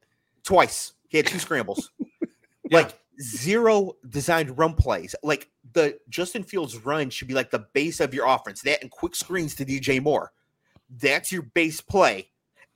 twice. 0.44 0.92
He 1.08 1.16
had 1.16 1.26
two 1.28 1.38
scrambles. 1.46 1.90
Yeah. 2.10 2.78
Like 2.78 2.98
zero 3.20 3.92
designed 4.08 4.58
run 4.58 4.74
plays. 4.74 5.14
Like 5.22 5.48
the 5.74 5.96
Justin 6.08 6.42
Fields 6.42 6.76
run 6.84 7.08
should 7.10 7.28
be 7.28 7.34
like 7.34 7.50
the 7.52 7.66
base 7.72 8.00
of 8.00 8.12
your 8.12 8.26
offense. 8.26 8.60
That 8.62 8.82
and 8.82 8.90
quick 8.90 9.14
screens 9.14 9.54
to 9.56 9.64
DJ 9.64 10.02
Moore. 10.02 10.32
That's 11.00 11.30
your 11.30 11.42
base 11.42 11.80
play. 11.80 12.30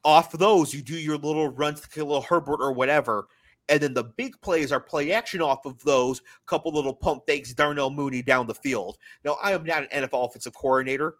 Off 0.06 0.30
those, 0.30 0.72
you 0.72 0.82
do 0.82 0.96
your 0.96 1.18
little 1.18 1.48
runs 1.48 1.80
to 1.80 1.88
Khalil 1.88 2.22
Herbert 2.22 2.60
or 2.60 2.72
whatever. 2.72 3.26
And 3.68 3.80
then 3.80 3.92
the 3.92 4.04
big 4.04 4.40
plays 4.40 4.70
are 4.70 4.78
play 4.78 5.10
action 5.10 5.42
off 5.42 5.66
of 5.66 5.82
those, 5.82 6.22
couple 6.46 6.72
little 6.72 6.94
pump 6.94 7.24
fakes, 7.26 7.52
Darnell 7.52 7.90
Mooney 7.90 8.22
down 8.22 8.46
the 8.46 8.54
field. 8.54 8.98
Now, 9.24 9.36
I 9.42 9.50
am 9.52 9.64
not 9.64 9.82
an 9.82 10.04
NFL 10.04 10.28
offensive 10.28 10.54
coordinator, 10.54 11.16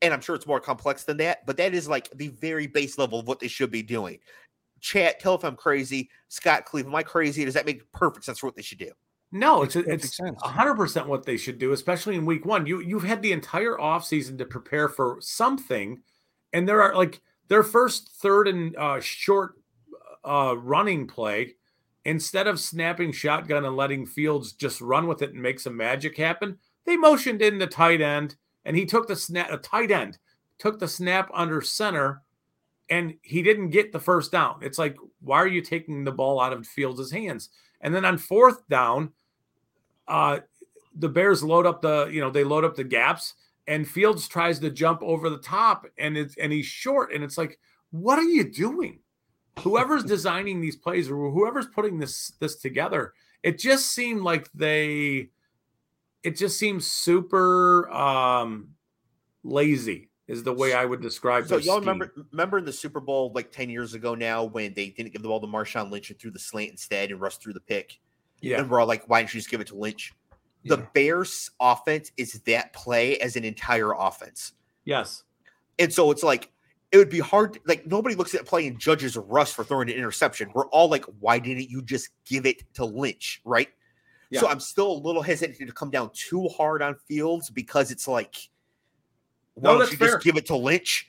and 0.00 0.14
I'm 0.14 0.22
sure 0.22 0.34
it's 0.34 0.46
more 0.46 0.58
complex 0.58 1.04
than 1.04 1.18
that, 1.18 1.44
but 1.44 1.58
that 1.58 1.74
is 1.74 1.86
like 1.86 2.08
the 2.14 2.28
very 2.28 2.66
base 2.66 2.96
level 2.96 3.20
of 3.20 3.28
what 3.28 3.40
they 3.40 3.48
should 3.48 3.70
be 3.70 3.82
doing. 3.82 4.18
Chat, 4.80 5.20
tell 5.20 5.34
if 5.34 5.44
I'm 5.44 5.56
crazy. 5.56 6.08
Scott 6.28 6.64
Clev, 6.66 6.86
am 6.86 6.94
I 6.94 7.02
crazy? 7.02 7.44
Does 7.44 7.54
that 7.54 7.66
make 7.66 7.90
perfect 7.92 8.24
sense 8.24 8.38
for 8.38 8.46
what 8.46 8.56
they 8.56 8.62
should 8.62 8.78
do? 8.78 8.90
No, 9.32 9.62
it's 9.62 9.74
it's 9.74 10.16
sense. 10.16 10.40
hundred 10.42 10.76
percent 10.76 11.08
what 11.08 11.26
they 11.26 11.36
should 11.36 11.58
do, 11.58 11.72
especially 11.72 12.14
in 12.14 12.24
week 12.24 12.46
one. 12.46 12.66
You 12.66 12.80
you've 12.80 13.02
had 13.02 13.20
the 13.20 13.32
entire 13.32 13.76
offseason 13.76 14.38
to 14.38 14.44
prepare 14.44 14.88
for 14.88 15.16
something, 15.20 16.02
and 16.52 16.68
there 16.68 16.80
are 16.80 16.94
like 16.94 17.20
their 17.48 17.62
first 17.62 18.10
third 18.20 18.48
and 18.48 18.76
uh, 18.76 19.00
short 19.00 19.54
uh, 20.24 20.54
running 20.56 21.06
play. 21.06 21.54
Instead 22.06 22.46
of 22.46 22.60
snapping 22.60 23.12
shotgun 23.12 23.64
and 23.64 23.76
letting 23.76 24.04
Fields 24.04 24.52
just 24.52 24.82
run 24.82 25.06
with 25.06 25.22
it 25.22 25.32
and 25.32 25.40
make 25.40 25.58
some 25.58 25.76
magic 25.76 26.18
happen, 26.18 26.58
they 26.84 26.96
motioned 26.96 27.40
in 27.40 27.58
the 27.58 27.66
tight 27.66 28.02
end, 28.02 28.36
and 28.66 28.76
he 28.76 28.84
took 28.84 29.08
the 29.08 29.16
snap. 29.16 29.50
A 29.50 29.56
tight 29.56 29.90
end 29.90 30.18
took 30.58 30.78
the 30.78 30.88
snap 30.88 31.30
under 31.32 31.62
center, 31.62 32.20
and 32.90 33.14
he 33.22 33.42
didn't 33.42 33.70
get 33.70 33.90
the 33.90 33.98
first 33.98 34.32
down. 34.32 34.58
It's 34.60 34.78
like, 34.78 34.96
why 35.20 35.38
are 35.38 35.48
you 35.48 35.62
taking 35.62 36.04
the 36.04 36.12
ball 36.12 36.40
out 36.40 36.52
of 36.52 36.66
Fields' 36.66 37.10
hands? 37.10 37.48
And 37.80 37.94
then 37.94 38.04
on 38.04 38.18
fourth 38.18 38.68
down, 38.68 39.12
uh 40.06 40.40
the 40.96 41.08
bears 41.08 41.42
load 41.42 41.66
up 41.66 41.82
the 41.82 42.08
you 42.12 42.20
know 42.20 42.30
they 42.30 42.44
load 42.44 42.64
up 42.64 42.76
the 42.76 42.84
gaps 42.84 43.34
and 43.66 43.88
fields 43.88 44.28
tries 44.28 44.58
to 44.60 44.70
jump 44.70 45.00
over 45.02 45.30
the 45.30 45.38
top 45.38 45.86
and 45.98 46.16
it's 46.16 46.36
and 46.36 46.52
he's 46.52 46.66
short 46.66 47.12
and 47.12 47.24
it's 47.24 47.38
like 47.38 47.58
what 47.90 48.18
are 48.18 48.22
you 48.22 48.44
doing 48.44 48.98
whoever's 49.60 50.04
designing 50.14 50.60
these 50.60 50.76
plays 50.76 51.10
or 51.10 51.30
whoever's 51.30 51.66
putting 51.68 51.98
this 51.98 52.32
this 52.40 52.56
together 52.56 53.12
it 53.42 53.58
just 53.58 53.92
seemed 53.92 54.20
like 54.22 54.50
they 54.52 55.30
it 56.22 56.36
just 56.36 56.58
seems 56.58 56.86
super 56.86 57.90
um 57.90 58.68
lazy 59.42 60.08
is 60.26 60.42
the 60.42 60.52
way 60.52 60.72
i 60.72 60.84
would 60.84 61.02
describe 61.02 61.46
So 61.46 61.56
y'all 61.56 61.76
scheme. 61.76 61.80
remember 61.88 62.12
remember 62.32 62.58
in 62.58 62.64
the 62.64 62.72
Super 62.72 63.00
Bowl 63.00 63.30
like 63.34 63.52
10 63.52 63.68
years 63.68 63.92
ago 63.94 64.14
now 64.14 64.44
when 64.44 64.72
they 64.74 64.88
didn't 64.88 65.12
give 65.12 65.20
the 65.22 65.28
ball 65.28 65.40
to 65.40 65.46
Marshawn 65.46 65.90
Lynch 65.90 66.08
and 66.10 66.18
threw 66.18 66.30
the 66.30 66.38
slant 66.38 66.70
instead 66.70 67.10
and 67.10 67.20
rushed 67.20 67.42
through 67.42 67.52
the 67.52 67.60
pick? 67.60 68.00
yeah 68.40 68.60
And 68.60 68.70
we're 68.70 68.80
all 68.80 68.86
like, 68.86 69.06
why 69.08 69.20
didn't 69.20 69.34
you 69.34 69.40
just 69.40 69.50
give 69.50 69.60
it 69.60 69.66
to 69.68 69.74
Lynch? 69.76 70.12
The 70.64 70.78
Yeah. 70.78 70.86
Bears 70.94 71.50
offense 71.60 72.10
is 72.16 72.40
that 72.46 72.72
play 72.72 73.18
as 73.18 73.36
an 73.36 73.44
entire 73.44 73.92
offense. 73.92 74.52
yes 74.84 75.24
And 75.78 75.92
so 75.92 76.10
it's 76.10 76.22
like 76.22 76.50
it 76.92 76.98
would 76.98 77.10
be 77.10 77.18
hard. 77.18 77.58
Like 77.66 77.86
nobody 77.86 78.14
looks 78.14 78.34
at 78.36 78.46
play 78.46 78.66
and 78.68 78.78
judges 78.78 79.16
Russ 79.16 79.52
for 79.52 79.64
throwing 79.64 79.90
an 79.90 79.96
interception. 79.96 80.48
We're 80.54 80.68
all 80.68 80.88
like, 80.88 81.04
why 81.18 81.40
didn't 81.40 81.68
you 81.68 81.82
just 81.82 82.10
give 82.24 82.46
it 82.46 82.62
to 82.74 82.84
Lynch? 82.84 83.40
Right. 83.44 83.68
So 84.32 84.48
I'm 84.48 84.58
still 84.58 84.90
a 84.90 84.98
little 84.98 85.22
hesitant 85.22 85.58
to 85.58 85.72
come 85.72 85.90
down 85.90 86.10
too 86.12 86.48
hard 86.48 86.82
on 86.82 86.96
Fields 87.06 87.50
because 87.50 87.92
it's 87.92 88.08
like, 88.08 88.34
why 89.54 89.72
No, 89.72 89.78
don't 89.78 89.92
you 89.92 89.96
fair. 89.96 90.08
just 90.08 90.24
give 90.24 90.36
it 90.36 90.46
to 90.46 90.56
Lynch? 90.56 91.08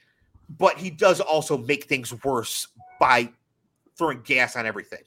But 0.60 0.78
he 0.78 0.92
does 0.92 1.20
also 1.22 1.58
make 1.58 1.86
things 1.86 2.14
worse 2.24 2.68
by 3.00 3.30
throwing 3.98 4.22
gas 4.22 4.56
on 4.56 4.68
everything. 4.68 5.02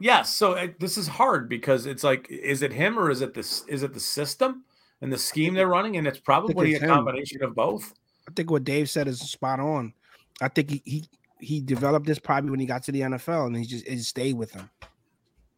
Yes. 0.00 0.34
So 0.34 0.52
uh, 0.52 0.68
this 0.80 0.98
is 0.98 1.06
hard 1.06 1.48
because 1.48 1.86
it's 1.86 2.04
like, 2.04 2.28
is 2.30 2.62
it 2.62 2.72
him 2.72 2.98
or 2.98 3.10
is 3.10 3.20
it 3.20 3.34
this? 3.34 3.64
Is 3.68 3.82
it 3.82 3.94
the 3.94 4.00
system 4.00 4.64
and 5.00 5.12
the 5.12 5.18
scheme 5.18 5.54
they're 5.54 5.68
running? 5.68 5.96
And 5.96 6.06
it's 6.06 6.18
probably 6.18 6.72
a 6.72 6.76
it's 6.76 6.84
him. 6.84 6.90
combination 6.90 7.42
of 7.42 7.54
both. 7.54 7.94
I 8.28 8.32
think 8.34 8.50
what 8.50 8.64
Dave 8.64 8.90
said 8.90 9.08
is 9.08 9.20
spot 9.20 9.60
on. 9.60 9.92
I 10.40 10.48
think 10.48 10.70
he 10.70 10.82
he, 10.84 11.04
he 11.40 11.60
developed 11.60 12.06
this 12.06 12.18
probably 12.18 12.50
when 12.50 12.60
he 12.60 12.66
got 12.66 12.82
to 12.84 12.92
the 12.92 13.02
NFL, 13.02 13.46
and 13.46 13.56
he 13.56 13.64
just 13.64 13.86
it 13.86 13.96
just 13.96 14.10
stayed 14.10 14.34
with 14.34 14.52
him. 14.52 14.68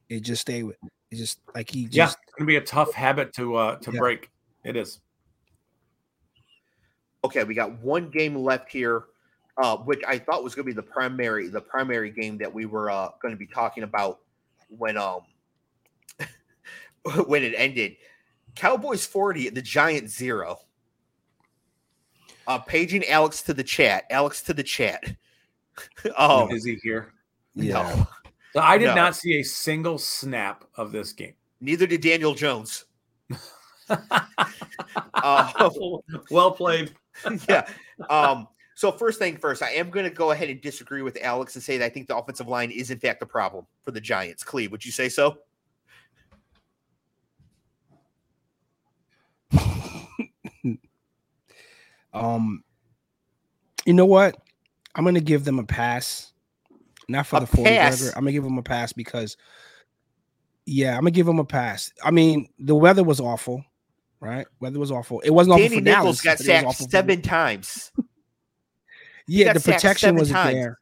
It 0.09 0.21
just 0.21 0.43
stayed 0.43 0.65
with. 0.65 0.77
It 1.11 1.17
just 1.17 1.41
like 1.55 1.71
he 1.71 1.89
yeah, 1.91 2.05
just 2.05 2.19
it's 2.23 2.35
gonna 2.37 2.47
be 2.47 2.57
a 2.57 2.61
tough 2.61 2.93
habit 2.93 3.33
to 3.35 3.57
uh 3.57 3.77
to 3.77 3.93
Yeah. 3.93 3.99
break. 3.99 4.31
It 4.65 4.77
is. 4.77 5.01
Okay, 7.25 7.45
we 7.45 7.55
got 7.55 7.81
one 7.81 8.11
game 8.11 8.37
left 8.37 8.71
here, 8.71 9.05
uh, 9.59 9.79
which 9.79 10.01
I 10.07 10.19
thought 10.19 10.45
was 10.45 10.55
going 10.55 10.65
to 10.65 10.73
be 10.73 10.77
the 10.77 10.83
primary, 10.83 11.49
the 11.49 11.61
primary 11.61 12.11
game 12.11 12.39
that 12.39 12.53
we 12.53 12.67
were 12.67 12.89
uh, 12.89 13.09
going 13.21 13.33
to 13.35 13.39
be 13.39 13.49
talking 13.49 13.83
about 13.83 14.21
when 14.69 14.97
um 14.97 15.21
when 17.27 17.43
it 17.43 17.55
ended. 17.57 17.97
Cowboys 18.55 19.05
forty, 19.07 19.49
the 19.51 19.63
Giants 19.63 20.17
zero. 20.17 20.59
Uh, 22.47 22.59
paging 22.59 23.05
Alex 23.07 23.43
to 23.43 23.53
the 23.55 23.65
chat. 23.65 24.05
Alex 24.11 24.41
to 24.43 24.55
the 24.55 24.63
chat. 24.63 25.03
um, 26.17 26.51
is 26.51 26.65
he 26.65 26.77
here? 26.83 27.13
yeah. 27.55 28.05
no, 28.55 28.61
I 28.63 28.79
did 28.79 28.87
No. 28.87 28.95
not 28.95 29.17
see 29.17 29.41
a 29.41 29.43
single 29.43 29.99
snap 29.99 30.65
of 30.77 30.93
this 30.93 31.13
game. 31.13 31.35
neither 31.61 31.87
did 31.87 32.01
Daniel 32.03 32.35
Jones. 32.35 32.85
Uh, 33.89 35.71
well 36.31 36.53
played. 36.53 36.95
yeah. 37.49 37.67
Um, 38.11 38.49
so 38.77 38.93
first 38.93 39.19
thing 39.19 39.37
first, 39.39 39.63
I 39.63 39.71
am 39.71 39.89
going 39.91 40.05
to 40.05 40.15
go 40.15 40.31
ahead 40.33 40.51
and 40.51 40.61
disagree 40.61 41.01
with 41.03 41.17
Alex 41.23 41.55
and 41.57 41.65
say 41.65 41.79
that 41.79 41.85
I 41.87 41.89
think 41.89 42.07
the 42.09 42.17
offensive 42.17 42.47
line 42.47 42.71
is 42.71 42.91
in 42.91 42.99
fact 42.99 43.21
the 43.21 43.27
problem 43.27 43.67
for 43.83 43.91
the 43.91 44.01
Giants. 44.01 44.45
Clev, 44.45 44.71
would 44.71 44.85
you 44.85 44.93
say 44.93 45.09
so? 45.09 45.39
Um, 52.13 52.63
You 53.85 53.93
know 53.93 54.07
what? 54.07 54.37
I'm 54.95 55.05
gonna 55.05 55.21
give 55.21 55.45
them 55.45 55.59
a 55.59 55.65
pass. 55.65 56.33
Not 57.09 57.27
for 57.27 57.37
A 57.37 57.41
the 57.41 57.47
40 57.47 57.63
burger. 57.71 58.13
I'm 58.17 58.23
gonna 58.25 58.33
give 58.33 58.43
them 58.45 58.57
a 58.59 58.63
pass 58.63 58.93
because 58.93 59.37
yeah, 60.65 60.95
I'm 60.95 61.01
gonna 61.03 61.11
give 61.11 61.27
them 61.27 61.39
a 61.39 61.45
pass. 61.45 61.93
I 62.03 62.11
mean, 62.11 62.49
the 62.59 62.75
weather 62.75 63.05
was 63.05 63.21
awful, 63.21 63.63
right? 64.21 64.47
Weather 64.61 64.79
was 64.79 64.91
awful. 64.91 65.21
It 65.21 65.31
wasn't 65.31 65.55
awful 65.55 65.69
for 65.69 65.75
Nichols 65.83 65.85
Dallas. 65.85 66.23
got 66.23 66.39
but 66.39 66.41
it 66.41 66.41
was 66.41 66.47
sacked 66.47 66.67
awful 66.67 66.87
for- 66.87 66.91
seven 66.91 67.23
times. 67.23 67.93
Yeah, 69.29 69.53
the 69.53 69.61
protection 69.61 70.17
wasn't 70.17 70.37
times. 70.37 70.55
there. 70.55 70.79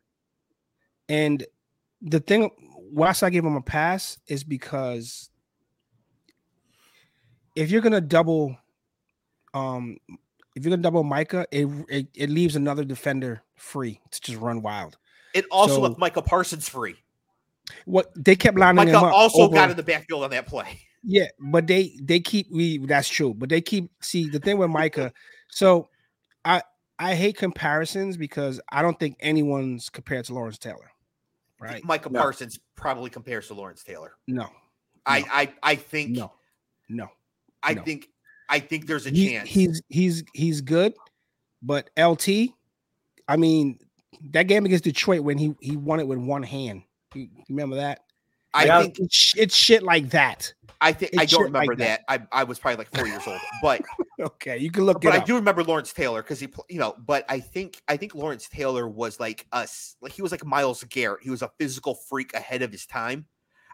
And 1.08 1.44
the 2.02 2.20
thing 2.20 2.50
why 2.92 3.12
I 3.22 3.30
give 3.30 3.44
him 3.44 3.56
a 3.56 3.62
pass 3.62 4.18
is 4.26 4.44
because 4.44 5.30
if 7.56 7.70
you're 7.70 7.80
gonna 7.80 8.00
double 8.00 8.56
um 9.54 9.96
if 10.56 10.64
you're 10.64 10.70
gonna 10.70 10.82
double 10.82 11.02
Micah, 11.04 11.46
it 11.50 11.66
it, 11.88 12.06
it 12.14 12.30
leaves 12.30 12.56
another 12.56 12.84
defender 12.84 13.42
free 13.56 14.00
to 14.10 14.20
just 14.20 14.38
run 14.40 14.62
wild. 14.62 14.96
It 15.34 15.46
also 15.50 15.76
So- 15.76 15.80
left 15.82 15.98
Micah 15.98 16.22
Parsons 16.22 16.68
free. 16.68 16.96
What 17.86 18.12
they 18.14 18.36
kept 18.36 18.58
lining 18.58 18.76
Micah 18.76 18.90
him 18.98 19.04
up 19.04 19.14
also 19.14 19.42
over- 19.44 19.54
got 19.54 19.70
in 19.70 19.76
the 19.76 19.82
backfield 19.82 20.22
on 20.24 20.30
that 20.30 20.46
play. 20.46 20.80
Yeah, 21.06 21.26
but 21.38 21.66
they 21.66 21.98
they 22.00 22.18
keep 22.18 22.46
we 22.50 22.78
that's 22.78 23.10
true, 23.10 23.34
but 23.34 23.50
they 23.50 23.60
keep 23.60 23.90
see 24.00 24.26
the 24.26 24.38
thing 24.38 24.56
with 24.56 24.70
Micah. 24.70 25.12
So 25.50 25.90
I 26.46 26.62
I 26.98 27.14
hate 27.14 27.36
comparisons 27.36 28.16
because 28.16 28.60
I 28.70 28.82
don't 28.82 28.98
think 28.98 29.16
anyone's 29.20 29.88
compared 29.88 30.24
to 30.26 30.34
Lawrence 30.34 30.58
Taylor. 30.58 30.90
Right? 31.60 31.82
Micah 31.84 32.10
No. 32.10 32.20
Parsons 32.20 32.58
probably 32.76 33.10
compares 33.10 33.48
to 33.48 33.54
Lawrence 33.54 33.82
Taylor. 33.82 34.12
No, 34.28 34.48
I, 35.06 35.20
No. 35.20 35.26
I 35.32 35.52
I 35.62 35.74
think 35.76 36.10
no, 36.10 36.32
no. 36.88 37.08
I 37.62 37.74
no. 37.74 37.82
think 37.82 38.08
I 38.48 38.58
think 38.60 38.86
there's 38.86 39.06
a 39.06 39.10
He- 39.10 39.30
chance. 39.30 39.48
he's 39.48 39.82
he's 39.88 40.24
he's 40.34 40.60
good, 40.60 40.94
but 41.62 41.88
LT, 41.98 42.50
I 43.26 43.36
mean, 43.36 43.78
that 44.32 44.42
game 44.44 44.66
against 44.66 44.84
Detroit 44.84 45.22
when 45.22 45.38
he 45.38 45.54
he 45.60 45.76
won 45.76 46.00
it 46.00 46.06
with 46.06 46.18
one 46.18 46.42
hand. 46.42 46.82
You 47.14 47.22
you 47.22 47.44
remember 47.48 47.76
that? 47.76 48.03
I 48.54 48.64
Yeah. 48.66 48.82
think 48.82 48.98
It's, 49.00 49.34
it's 49.36 49.54
shit 49.56 49.82
like 49.82 50.10
that. 50.10 50.52
I 50.80 50.92
think 50.92 51.12
it's 51.12 51.22
I 51.22 51.24
don't 51.26 51.44
shit 51.46 51.52
like 51.52 51.62
remember 51.68 51.76
that. 51.76 52.02
I, 52.08 52.20
I 52.30 52.44
was 52.44 52.58
probably 52.58 52.76
like 52.78 52.94
four 52.94 53.06
years 53.06 53.22
old, 53.26 53.40
but 53.62 53.82
Okay, 54.20 54.58
you 54.58 54.70
can 54.70 54.84
look 54.84 55.00
but 55.00 55.08
it 55.08 55.14
I 55.14 55.18
up. 55.18 55.26
do 55.26 55.34
remember 55.34 55.64
Lawrence 55.64 55.92
Taylor 55.92 56.22
because 56.22 56.38
he 56.38 56.46
pl- 56.46 56.66
you 56.68 56.78
know. 56.78 56.94
But 57.06 57.24
I 57.28 57.40
think 57.40 57.80
I 57.88 57.96
think 57.96 58.14
Lawrence 58.14 58.48
Taylor 58.48 58.86
was 58.88 59.18
like 59.18 59.46
us 59.52 59.96
like 60.00 60.12
he 60.12 60.22
was 60.22 60.30
like 60.30 60.44
Myles 60.44 60.84
Garrett. 60.84 61.20
He 61.22 61.30
was 61.30 61.42
a 61.42 61.50
physical 61.58 61.94
freak 61.94 62.34
ahead 62.34 62.62
of 62.62 62.70
his 62.70 62.86
time. 62.86 63.26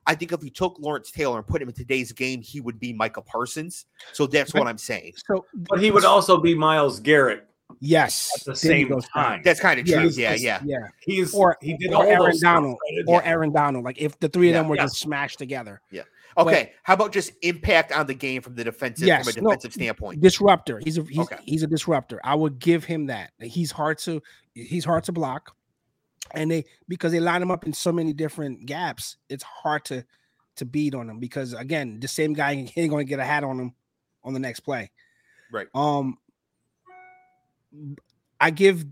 I 0.07 0.15
think 0.15 0.32
if 0.32 0.40
we 0.40 0.48
took 0.51 0.78
Lawrence 0.78 1.11
Taylor 1.11 1.36
and 1.36 1.47
put 1.47 1.61
him 1.61 1.69
in 1.69 1.74
today's 1.74 2.12
game, 2.12 2.40
he 2.40 2.61
would 2.61 2.78
be 2.81 2.93
Micah 2.93 3.20
Parsons. 3.23 3.85
So 4.12 4.27
that's 4.27 4.55
what 4.55 4.66
I'm 4.66 4.78
saying. 4.78 5.12
So, 5.27 5.44
But 5.52 5.82
he 5.82 5.90
would 5.90 6.07
also 6.07 6.39
be 6.39 6.55
Myles 6.55 7.01
Garrett 7.01 7.47
yes, 7.81 8.31
at 8.39 8.45
the 8.45 8.57
same 8.57 8.89
go, 8.89 9.01
time. 9.01 9.43
That's 9.45 9.61
kind 9.61 9.79
of 9.79 9.87
Yeah, 9.87 9.97
true. 9.97 10.05
he's 10.07 10.19
Yeah, 10.19 10.33
just- 10.33 10.45
yeah. 10.45 10.61
yeah. 10.65 10.89
He's 11.01 11.35
Or- 11.35 11.57
he 11.61 11.77
did 11.77 11.93
or 11.93 11.97
all 11.97 12.03
Aaron 12.03 12.39
Donald, 12.41 12.79
right? 12.83 13.05
or 13.07 13.21
Yeah. 13.23 13.29
Aaron 13.31 13.53
Donald. 13.53 13.85
Like 13.85 13.99
if 14.01 14.19
the 14.21 14.29
three 14.29 14.49
of 14.49 14.55
Yeah, 14.55 14.61
them 14.63 14.69
were 14.69 14.77
yes. 14.77 14.91
just 14.91 15.01
smashed 15.03 15.39
together, 15.39 15.81
Yeah. 15.91 16.03
Okay. 16.37 16.73
How 16.85 16.95
about 16.95 17.13
just 17.13 17.33
impact 17.43 17.91
on 17.93 18.07
the 18.07 18.15
game 18.15 18.41
from 18.41 18.55
the 18.55 18.63
defensive 18.65 19.07
Yes, 19.07 19.29
from 19.29 19.41
a 19.41 19.43
no, 19.43 19.51
defensive 19.51 19.73
standpoint? 19.75 20.21
disruptor. 20.21 20.81
He's 20.83 20.97
a 20.97 21.03
he's, 21.03 21.19
Okay. 21.19 21.39
he's 21.45 21.63
a 21.63 21.67
disruptor. 21.67 22.21
I 22.25 22.35
would 22.37 22.59
give 22.61 22.85
him 22.85 23.07
that. 23.07 23.33
He's 23.41 23.73
hard 23.73 23.99
to 23.99 24.23
he's 24.55 24.85
hard 24.85 25.05
to 25.05 25.13
block, 25.13 25.57
and 26.33 26.51
they 26.51 26.65
because 26.89 27.11
they 27.13 27.21
line 27.21 27.43
him 27.43 27.51
up 27.51 27.67
in 27.67 27.73
so 27.73 27.91
many 27.93 28.13
different 28.13 28.65
gaps, 28.67 29.17
it's 29.29 29.43
hard 29.43 29.85
to 29.87 30.05
to 30.57 30.65
beat 30.65 30.95
on 30.95 31.09
him 31.11 31.19
because 31.19 31.53
again, 31.53 31.99
the 32.01 32.09
same 32.09 32.33
guy 32.33 32.53
ain't 32.53 32.91
going 32.91 33.05
to 33.05 33.09
get 33.09 33.19
a 33.19 33.25
hat 33.25 33.43
on 33.45 33.59
him 33.59 33.75
on 34.23 34.33
the 34.33 34.41
next 34.41 34.61
play. 34.61 34.91
Right. 35.53 35.67
Um, 35.75 36.19
I 38.41 38.51
give 38.51 38.85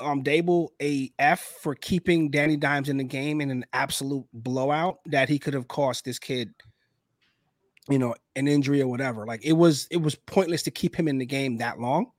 um 0.00 0.22
Daboll 0.24 0.68
a 0.82 1.12
F 1.18 1.40
for 1.62 1.74
keeping 1.74 2.30
Danny 2.30 2.56
Dimes 2.56 2.88
in 2.88 2.96
the 2.96 3.04
game 3.04 3.40
in 3.40 3.50
an 3.50 3.64
absolute 3.72 4.26
blowout 4.32 4.98
that 5.06 5.28
he 5.28 5.38
could 5.38 5.54
have 5.54 5.68
cost 5.68 6.04
this 6.04 6.18
kid, 6.18 6.52
you 7.88 7.98
know, 7.98 8.14
an 8.34 8.48
injury 8.48 8.82
or 8.82 8.88
whatever. 8.88 9.24
Like 9.24 9.44
it 9.44 9.52
was, 9.52 9.86
it 9.90 9.98
was 9.98 10.14
pointless 10.14 10.62
to 10.64 10.70
keep 10.70 10.96
him 10.96 11.06
in 11.08 11.18
the 11.18 11.26
game 11.26 11.58
that 11.58 11.78
long. 11.78 12.10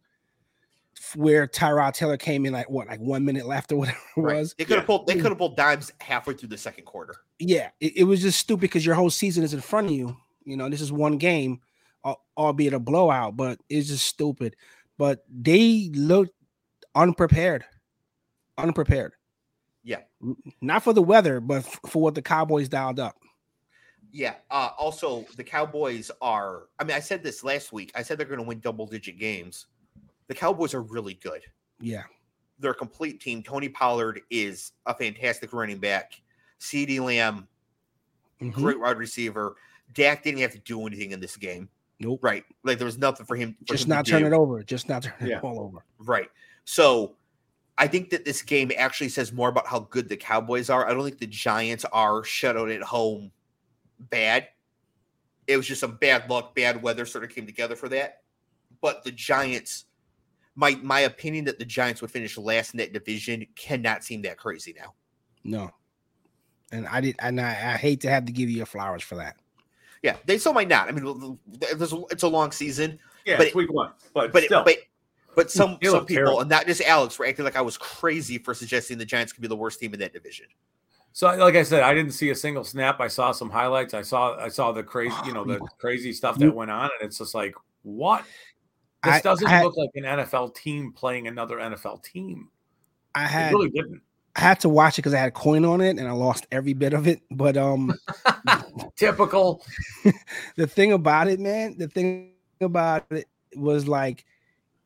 Where 1.16 1.48
Tyrod 1.48 1.94
Taylor 1.94 2.18
came 2.18 2.46
in 2.46 2.52
like 2.54 2.70
what, 2.70 2.88
like 2.88 3.00
one 3.00 3.24
minute 3.24 3.46
left 3.46 3.72
or 3.72 3.78
whatever 3.78 3.98
it 4.18 4.22
Right. 4.22 4.38
was. 4.38 4.54
They 4.58 4.66
could 4.66 4.76
have 4.76 4.84
Yeah. 4.84 4.88
pulled. 4.88 5.08
They 5.08 5.16
could 5.16 5.32
have 5.32 5.38
pulled 5.38 5.56
dimes 5.56 5.92
halfway 6.02 6.34
through 6.34 6.50
the 6.50 6.58
second 6.58 6.84
quarter. 6.86 7.16
Yeah, 7.40 7.70
it, 7.80 7.98
it 7.98 8.04
was 8.04 8.22
just 8.22 8.40
stupid 8.40 8.62
because 8.62 8.86
your 8.86 8.96
whole 8.96 9.10
season 9.10 9.44
is 9.44 9.54
in 9.54 9.62
front 9.62 9.88
of 9.88 9.94
you. 9.94 10.18
You 10.44 10.58
know, 10.58 10.68
this 10.70 10.82
is 10.82 10.92
one 10.92 11.18
game, 11.18 11.62
albeit 12.38 12.74
a 12.74 12.80
blowout, 12.80 13.38
but 13.38 13.60
it's 13.70 13.88
just 13.88 14.06
stupid. 14.06 14.56
But 15.00 15.24
they 15.30 15.90
looked 15.96 16.34
unprepared, 16.94 17.64
unprepared. 18.58 19.14
Yeah. 19.82 20.02
Not 20.60 20.84
for 20.84 20.92
the 20.92 21.02
weather, 21.02 21.40
but 21.40 21.64
for 21.88 22.02
what 22.02 22.16
the 22.16 22.22
Cowboys 22.22 22.68
dialed 22.68 23.00
up. 23.00 23.16
Yeah. 24.12 24.36
Uh, 24.52 24.72
also, 24.78 25.26
the 25.38 25.44
Cowboys 25.44 26.12
are. 26.22 26.64
I 26.78 26.84
mean, 26.84 26.98
I 26.98 27.00
said 27.00 27.24
this 27.24 27.46
last 27.46 27.72
week. 27.72 27.92
I 27.96 28.04
said 28.04 28.18
they're 28.18 28.28
going 28.28 28.40
to 28.42 28.46
win 28.46 28.60
double-digit 28.60 29.18
games. 29.18 29.68
The 30.28 30.36
Cowboys 30.36 30.74
are 30.74 30.82
really 30.82 31.14
good. 31.14 31.44
Yeah, 31.80 32.04
They're 32.60 32.72
a 32.72 32.76
complete 32.76 33.22
team. 33.22 33.42
Tony 33.42 33.70
Pollard 33.70 34.20
is 34.30 34.74
a 34.86 34.94
fantastic 34.94 35.54
running 35.54 35.78
back. 35.80 36.22
CeeDee 36.60 37.00
Lamb, 37.00 37.48
Mhm. 38.42 38.52
great 38.52 38.78
wide 38.82 38.98
receiver. 38.98 39.56
Dak 39.94 40.24
didn't 40.24 40.42
have 40.42 40.52
to 40.52 40.60
do 40.60 40.86
anything 40.86 41.12
in 41.14 41.22
this 41.22 41.38
game. 41.38 41.70
Nope. 42.00 42.20
Right. 42.24 42.46
Like 42.64 42.78
there 42.78 42.86
was 42.86 42.98
nothing 42.98 43.26
for 43.26 43.36
him. 43.36 43.56
For 43.68 43.74
Just 43.74 43.84
him 43.86 43.90
not 43.90 44.06
turn 44.06 44.22
do. 44.22 44.28
it 44.28 44.34
over. 44.34 44.64
Just 44.64 44.88
not 44.88 45.04
turn 45.04 45.14
Yeah. 45.22 45.38
it 45.38 45.44
all 45.44 45.60
over. 45.60 45.80
Right. 46.00 46.30
So 46.64 47.16
I 47.78 47.88
think 47.88 48.10
that 48.12 48.26
this 48.26 48.42
game 48.42 48.72
actually 48.78 49.10
says 49.10 49.32
more 49.34 49.50
about 49.50 49.68
how 49.68 49.80
good 49.82 50.08
the 50.10 50.18
Cowboys 50.18 50.70
are. 50.70 50.88
I 50.88 50.94
don't 50.94 51.04
think 51.04 51.20
the 51.20 51.28
Giants 51.28 51.86
are 51.92 52.24
shut 52.24 52.56
out 52.58 52.70
at 52.70 52.82
home 52.82 53.32
bad. 54.00 54.48
It 55.48 55.58
was 55.58 55.68
just 55.68 55.82
some 55.82 55.96
bad 55.96 56.30
luck, 56.30 56.56
bad 56.56 56.82
weather 56.82 57.06
sort 57.06 57.24
of 57.24 57.32
came 57.32 57.46
together 57.46 57.76
for 57.76 57.90
that. 57.90 58.22
But 58.82 59.04
the 59.04 59.12
Giants, 59.12 59.86
my 60.56 60.76
my 60.84 61.02
opinion 61.02 61.46
that 61.46 61.60
the 61.60 61.66
Giants 61.66 62.02
would 62.02 62.12
finish 62.12 62.38
last 62.38 62.74
in 62.74 62.78
that 62.78 62.94
division 62.94 63.46
cannot 63.56 64.04
seem 64.04 64.22
that 64.22 64.38
crazy 64.38 64.74
now. 64.78 64.94
No. 65.44 65.72
And 66.72 66.88
I 66.88 67.02
did, 67.02 67.16
and 67.20 67.42
I, 67.42 67.50
I 67.50 67.78
hate 67.78 68.00
to 68.02 68.10
have 68.10 68.26
to 68.26 68.32
give 68.32 68.50
you 68.50 68.58
your 68.58 68.66
flowers 68.68 69.02
for 69.02 69.16
that. 69.16 69.38
Yeah, 70.04 70.18
they 70.26 70.38
still 70.38 70.54
might 70.54 70.68
not. 70.70 70.88
I 70.88 70.92
mean, 70.92 71.38
there's 71.78 71.94
a- 71.94 72.04
it's 72.10 72.24
a 72.24 72.28
long 72.28 72.52
season, 72.52 73.00
Yeah, 73.26 73.38
but 73.38 73.48
it's 73.48 73.56
week 73.56 73.72
one. 73.72 73.92
But, 74.14 74.32
but 74.32 74.44
still, 74.44 74.64
but 74.64 74.78
but 75.36 75.46
hmm, 75.46 75.50
some 75.58 75.78
They 75.82 75.88
some 75.90 76.06
people, 76.06 76.24
terrible. 76.26 76.40
and 76.42 76.50
not 76.50 76.66
just 76.68 76.82
Alex, 76.82 77.20
were 77.20 77.26
acting 77.26 77.46
like 77.46 77.56
I 77.56 77.62
was 77.62 77.78
crazy 77.78 78.38
for 78.38 78.54
suggesting 78.54 78.98
the 78.98 79.06
Giants 79.06 79.34
could 79.34 79.42
be 79.42 79.48
the 79.48 79.56
worst 79.56 79.80
team 79.80 79.94
in 79.94 80.00
that 80.00 80.14
division. 80.14 80.48
So, 81.12 81.28
like 81.36 81.56
I 81.56 81.64
said, 81.64 81.84
I 81.84 81.94
didn't 81.94 82.12
see 82.14 82.30
a 82.30 82.36
single 82.36 82.64
snap. 82.64 83.00
I 83.02 83.08
saw 83.08 83.32
some 83.32 83.50
highlights. 83.50 83.94
I 83.94 84.02
saw, 84.04 84.38
I 84.38 84.48
saw 84.48 84.72
the 84.72 84.84
crazy, 84.84 85.16
you 85.26 85.34
know, 85.34 85.44
the 85.44 85.60
crazy 85.80 86.14
stuff 86.14 86.38
that 86.38 86.54
went 86.54 86.72
on, 86.72 86.84
and 87.00 87.08
it's 87.08 87.18
just 87.18 87.34
like, 87.36 87.56
what? 87.84 88.24
This 89.04 89.16
I- 89.16 89.22
doesn't 89.22 89.48
I- 89.48 89.64
look 89.64 89.76
like 89.76 89.90
an 89.96 90.04
NFL 90.04 90.56
team 90.56 90.94
playing 90.94 91.28
another 91.28 91.58
NFL 91.58 92.04
team. 92.04 92.50
I 93.16 93.24
It 93.26 93.28
had 93.30 93.52
really 93.54 93.70
didn't. 93.70 94.02
I 94.36 94.42
had 94.42 94.60
to 94.62 94.70
watch 94.70 94.98
it 94.98 95.02
because 95.02 95.14
I 95.14 95.20
had 95.20 95.30
a 95.30 95.32
coin 95.32 95.66
on 95.66 95.82
it 95.82 95.98
and 95.98 96.08
I 96.08 96.12
lost 96.12 96.48
every 96.52 96.74
bit 96.74 96.94
of 96.94 97.08
it. 97.08 97.22
But 97.32 97.58
um 97.58 97.94
Typical. 98.96 99.64
the 100.56 100.68
thing 100.68 100.92
about 100.94 101.28
it, 101.28 101.40
man, 101.40 101.78
the 101.78 101.88
thing 101.88 102.34
about 102.62 103.06
it 103.12 103.28
was 103.56 103.88
like 103.88 104.26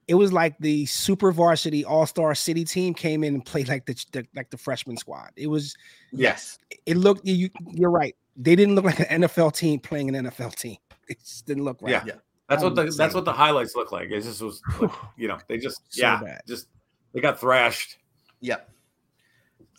it 0.07 0.15
was 0.15 0.33
like 0.33 0.57
the 0.59 0.85
super 0.85 1.31
varsity 1.31 1.85
all-star 1.85 2.35
city 2.35 2.65
team 2.65 2.93
came 2.93 3.23
in 3.23 3.35
and 3.35 3.45
played 3.45 3.67
like 3.69 3.85
the, 3.85 3.93
the 4.11 4.25
like 4.35 4.49
the 4.49 4.57
freshman 4.57 4.97
squad. 4.97 5.31
It 5.35 5.47
was 5.47 5.75
Yes. 6.11 6.57
it 6.85 6.97
looked 6.97 7.25
you 7.25 7.49
you're 7.71 7.89
right. 7.91 8.15
They 8.35 8.55
didn't 8.55 8.75
look 8.75 8.85
like 8.85 8.99
an 8.99 9.21
NFL 9.23 9.53
team 9.55 9.79
playing 9.79 10.15
an 10.15 10.25
NFL 10.25 10.55
team. 10.55 10.77
It 11.09 11.19
just 11.19 11.45
didn't 11.45 11.65
look 11.65 11.81
right. 11.81 11.91
Yeah. 11.91 12.03
Yeah. 12.05 12.13
That's 12.47 12.63
what 12.63 12.75
the 12.75 12.83
Insane. 12.83 12.97
that's 12.97 13.13
what 13.13 13.25
the 13.25 13.33
highlights 13.33 13.75
look 13.75 13.91
like. 13.91 14.09
It 14.09 14.21
just 14.21 14.41
was, 14.41 14.61
like, 14.79 14.89
you 15.17 15.27
know, 15.27 15.37
they 15.49 15.57
just 15.57 15.81
So 15.89 16.01
yeah, 16.01 16.21
bad. 16.21 16.41
just 16.47 16.67
they 17.13 17.19
got 17.19 17.37
thrashed. 17.39 17.97
Yep. 18.39 18.69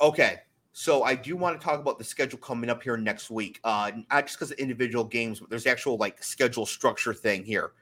Okay. 0.04 0.40
So 0.74 1.02
I 1.02 1.14
do 1.14 1.34
want 1.34 1.58
to 1.58 1.64
talk 1.64 1.80
about 1.80 1.96
the 1.96 2.04
schedule 2.04 2.38
coming 2.38 2.68
up 2.68 2.82
here 2.82 2.98
next 2.98 3.30
week. 3.30 3.58
Uh 3.64 3.90
not 4.10 4.26
just 4.26 4.38
because 4.38 4.50
of 4.50 4.58
individual 4.58 5.04
games, 5.04 5.40
but 5.40 5.48
there's 5.48 5.66
actual 5.66 5.96
like 5.96 6.22
schedule 6.22 6.66
structure 6.66 7.14
thing 7.14 7.42
here. 7.42 7.72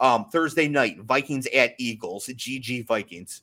Um 0.00 0.24
Thursday 0.32 0.66
night, 0.66 0.98
Vikings 1.02 1.46
at 1.54 1.74
Eagles, 1.78 2.26
GG 2.26 2.84
Vikings. 2.88 3.42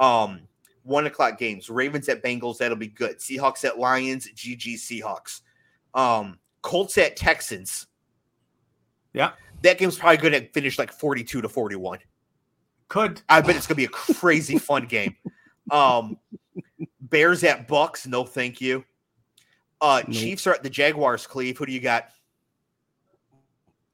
Um 0.00 0.40
one 0.82 1.06
o'clock 1.06 1.38
games, 1.38 1.70
Ravens 1.70 2.08
at 2.08 2.24
Bengals, 2.24 2.58
that'll 2.58 2.76
be 2.76 2.88
good. 2.88 3.18
Seahawks 3.18 3.64
at 3.64 3.78
Lions, 3.78 4.28
GG 4.34 4.74
Seahawks. 4.74 5.42
Um 5.94 6.38
Colts 6.62 6.98
at 6.98 7.14
Texans. 7.14 7.86
Yeah. 9.12 9.30
That 9.62 9.78
game's 9.78 9.96
probably 9.96 10.16
going 10.16 10.32
to 10.32 10.50
finish 10.50 10.78
like 10.78 10.92
42 10.92 11.40
to 11.40 11.48
41. 11.48 12.00
Could 12.88 13.22
I 13.28 13.40
bet 13.40 13.54
it's 13.54 13.66
gonna 13.66 13.76
be 13.76 13.84
a 13.84 13.88
crazy 13.88 14.58
fun 14.58 14.86
game. 14.86 15.16
Um, 15.70 16.18
Bears 17.00 17.44
at 17.44 17.68
Bucks, 17.68 18.06
no 18.06 18.24
thank 18.24 18.60
you. 18.60 18.84
Uh, 19.80 20.02
Nope. 20.06 20.16
Chiefs 20.16 20.46
are 20.46 20.54
at 20.54 20.62
the 20.62 20.70
Jaguars. 20.70 21.26
Clev, 21.26 21.56
who 21.56 21.66
do 21.66 21.72
you 21.72 21.80
got? 21.80 22.08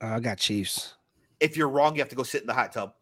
Uh, 0.03 0.07
I 0.07 0.21
got 0.21 0.39
Chiefs. 0.39 0.95
If 1.41 1.57
you're 1.57 1.69
wrong, 1.69 1.95
you 1.95 2.01
have 2.01 2.09
to 2.09 2.17
go 2.17 2.23
sit 2.23 2.43
in 2.43 2.47
the 2.47 2.55
hot 2.55 2.73
tub. 2.73 2.95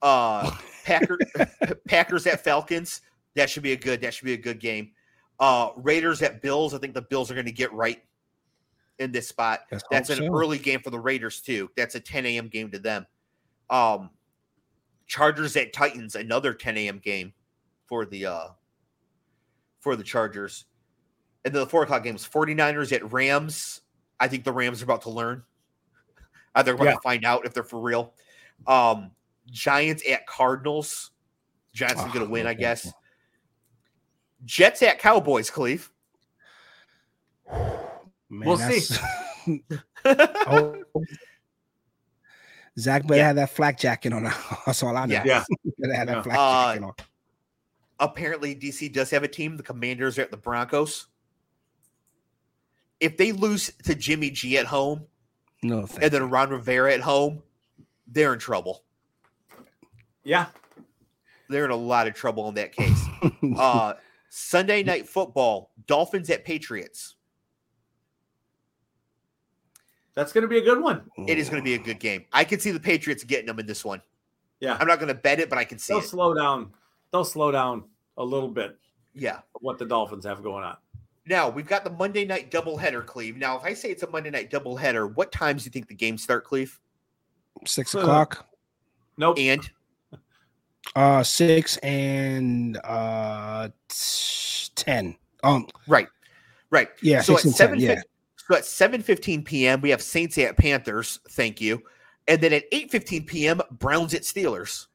Uh, 0.00 0.50
Packer, 0.84 1.18
Packers 1.88 2.26
at 2.26 2.42
Falcons. 2.42 3.02
That 3.34 3.48
should 3.48 3.62
be 3.62 3.72
a 3.72 3.76
good. 3.76 4.00
That 4.00 4.14
should 4.14 4.24
be 4.24 4.32
a 4.32 4.38
good 4.38 4.60
game. 4.60 4.92
Uh, 5.38 5.70
Raiders 5.76 6.22
at 6.22 6.42
Bills. 6.42 6.74
I 6.74 6.78
think 6.78 6.94
the 6.94 7.02
Bills 7.02 7.30
are 7.30 7.34
going 7.34 7.46
to 7.46 7.52
get 7.52 7.72
right 7.72 8.02
in 8.98 9.12
this 9.12 9.28
spot. 9.28 9.60
Let's 9.70 9.84
That's 9.90 10.10
an 10.10 10.16
so. 10.18 10.34
early 10.34 10.58
game 10.58 10.80
for 10.80 10.90
the 10.90 10.98
Raiders 10.98 11.40
too. 11.40 11.70
That's 11.76 11.94
a 11.94 12.00
10 12.00 12.26
a.m. 12.26 12.48
game 12.48 12.70
to 12.70 12.78
them. 12.78 13.06
Um, 13.70 14.10
Chargers 15.06 15.56
at 15.56 15.72
Titans, 15.72 16.14
another 16.14 16.54
10 16.54 16.76
a.m. 16.78 16.98
game 16.98 17.32
for 17.86 18.04
the 18.06 18.26
uh 18.26 18.48
for 19.82 19.94
the 19.96 20.02
Chargers. 20.02 20.64
And 21.44 21.52
then 21.52 21.60
the 21.60 21.66
four 21.68 21.82
o'clock 21.82 22.04
games, 22.04 22.26
49ers 22.26 22.92
at 22.92 23.12
Rams. 23.12 23.82
I 24.18 24.28
think 24.28 24.44
the 24.44 24.52
Rams 24.52 24.80
are 24.80 24.84
about 24.84 25.02
to 25.02 25.10
learn. 25.10 25.42
Uh, 26.54 26.62
They're 26.62 26.74
about 26.74 26.84
Yeah. 26.84 26.94
to 26.94 27.00
find 27.00 27.24
out 27.24 27.44
if 27.44 27.52
they're 27.52 27.64
for 27.64 27.80
real. 27.80 28.14
Um, 28.66 29.10
Giants 29.50 30.02
at 30.08 30.26
Cardinals. 30.26 31.10
Giants 31.72 32.00
are 32.00 32.08
Oh, 32.08 32.12
going 32.12 32.24
to 32.26 32.30
win, 32.30 32.46
I 32.46 32.50
okay. 32.50 32.60
guess. 32.60 32.92
Jets 34.44 34.82
at 34.82 34.98
Cowboys, 35.00 35.50
Clev. 35.50 35.88
Man, 37.50 38.48
We'll 38.48 38.56
see. 38.58 38.96
oh, 40.04 40.82
Zach 42.78 43.02
better 43.06 43.16
Yeah. 43.16 43.26
have 43.28 43.36
that 43.36 43.50
flak 43.50 43.78
jacket 43.78 44.12
on. 44.12 44.24
That's 44.66 44.82
all 44.82 44.96
I 44.96 45.06
know. 45.06 45.14
Yeah. 45.14 45.24
Yeah. 45.24 45.44
better 45.78 45.94
have 45.94 46.08
Yeah. 46.08 46.14
that 46.14 46.24
flak 46.24 46.38
Uh, 46.38 46.72
jacket 46.74 46.84
on. 46.84 46.92
Apparently 48.02 48.54
DC 48.54 48.92
does 48.92 49.08
have 49.10 49.22
a 49.22 49.28
team. 49.28 49.56
The 49.56 49.62
Commanders 49.62 50.18
are 50.18 50.22
at 50.22 50.30
the 50.30 50.36
Broncos. 50.36 51.06
If 53.00 53.16
they 53.16 53.32
lose 53.32 53.72
to 53.84 53.94
Jimmy 53.94 54.30
G 54.30 54.58
at 54.58 54.66
home 54.66 55.06
No, 55.62 55.86
thank 55.86 56.02
and 56.04 56.12
then 56.12 56.28
Ron 56.28 56.50
Rivera 56.50 56.92
at 56.92 57.00
home, 57.00 57.42
they're 58.06 58.32
in 58.34 58.38
trouble. 58.38 58.84
Yeah. 60.24 60.46
They're 61.48 61.64
in 61.64 61.70
a 61.70 61.76
lot 61.76 62.06
of 62.06 62.14
trouble 62.14 62.48
in 62.48 62.54
that 62.56 62.72
case. 62.72 63.00
Uh, 63.56 63.94
Sunday 64.30 64.82
night 64.82 65.08
football, 65.08 65.72
Dolphins 65.86 66.30
at 66.30 66.44
Patriots. 66.44 67.16
That's 70.14 70.32
going 70.32 70.42
to 70.42 70.48
be 70.48 70.58
a 70.58 70.62
good 70.62 70.80
one. 70.80 71.02
It 71.28 71.38
is 71.38 71.48
going 71.48 71.60
to 71.60 71.64
be 71.64 71.74
a 71.74 71.78
good 71.78 71.98
game. 72.00 72.24
I 72.32 72.44
can 72.44 72.58
see 72.60 72.70
the 72.70 72.80
Patriots 72.80 73.24
getting 73.24 73.46
them 73.46 73.58
in 73.58 73.66
this 73.66 73.84
one. 73.84 74.00
Yeah. 74.60 74.76
I'm 74.80 74.86
not 74.86 74.98
going 74.98 75.08
to 75.08 75.14
bet 75.14 75.38
it, 75.40 75.48
but 75.48 75.58
I 75.58 75.64
can 75.64 75.78
see 75.78 75.92
They'll 75.92 76.02
it. 76.02 76.06
slow 76.06 76.34
down. 76.34 76.72
They'll 77.12 77.24
slow 77.24 77.50
down 77.52 77.84
a 78.16 78.24
little 78.24 78.48
bit 78.48 78.78
Yeah. 79.14 79.40
what 79.60 79.78
the 79.78 79.86
Dolphins 79.86 80.24
have 80.24 80.42
going 80.42 80.64
on. 80.64 80.76
Now 81.26 81.48
we've 81.48 81.66
got 81.68 81.84
the 81.84 81.90
Monday 81.90 82.24
night 82.24 82.50
doubleheader, 82.50 83.04
Clev. 83.04 83.36
Now, 83.36 83.56
if 83.56 83.64
I 83.64 83.74
say 83.74 83.90
it's 83.90 84.02
a 84.02 84.10
Monday 84.10 84.30
night 84.30 84.50
doubleheader, 84.50 85.14
what 85.14 85.30
times 85.32 85.62
do 85.62 85.66
you 85.66 85.70
think 85.70 85.88
the 85.88 85.94
games 85.94 86.22
start, 86.22 86.44
Clev? 86.46 86.78
six 87.66 87.94
Uh, 87.94 88.00
o'clock. 88.00 88.46
Nope. 89.16 89.38
And 89.38 89.70
Uh, 90.96 91.22
six 91.22 91.76
and 91.78 92.76
uh 92.84 93.68
t- 93.88 94.68
ten. 94.74 95.16
Um, 95.44 95.68
right, 95.86 96.08
right. 96.70 96.88
yeah, 97.02 97.20
so 97.20 97.36
six 97.36 97.40
at 97.40 97.44
and 97.46 97.54
ten. 97.54 97.56
seven, 97.56 97.80
Yeah, 97.80 98.02
so 98.36 98.56
at 98.56 98.64
seven 98.64 99.00
fifteen 99.00 99.44
p.m. 99.44 99.80
we 99.80 99.90
have 99.90 100.02
Saints 100.02 100.36
at 100.38 100.56
Panthers. 100.56 101.20
Thank 101.30 101.60
you. 101.60 101.82
And 102.26 102.40
then 102.40 102.52
at 102.52 102.64
eight 102.72 102.90
fifteen 102.90 103.24
p.m. 103.24 103.60
Browns 103.70 104.12
at 104.12 104.22
Steelers. 104.22 104.88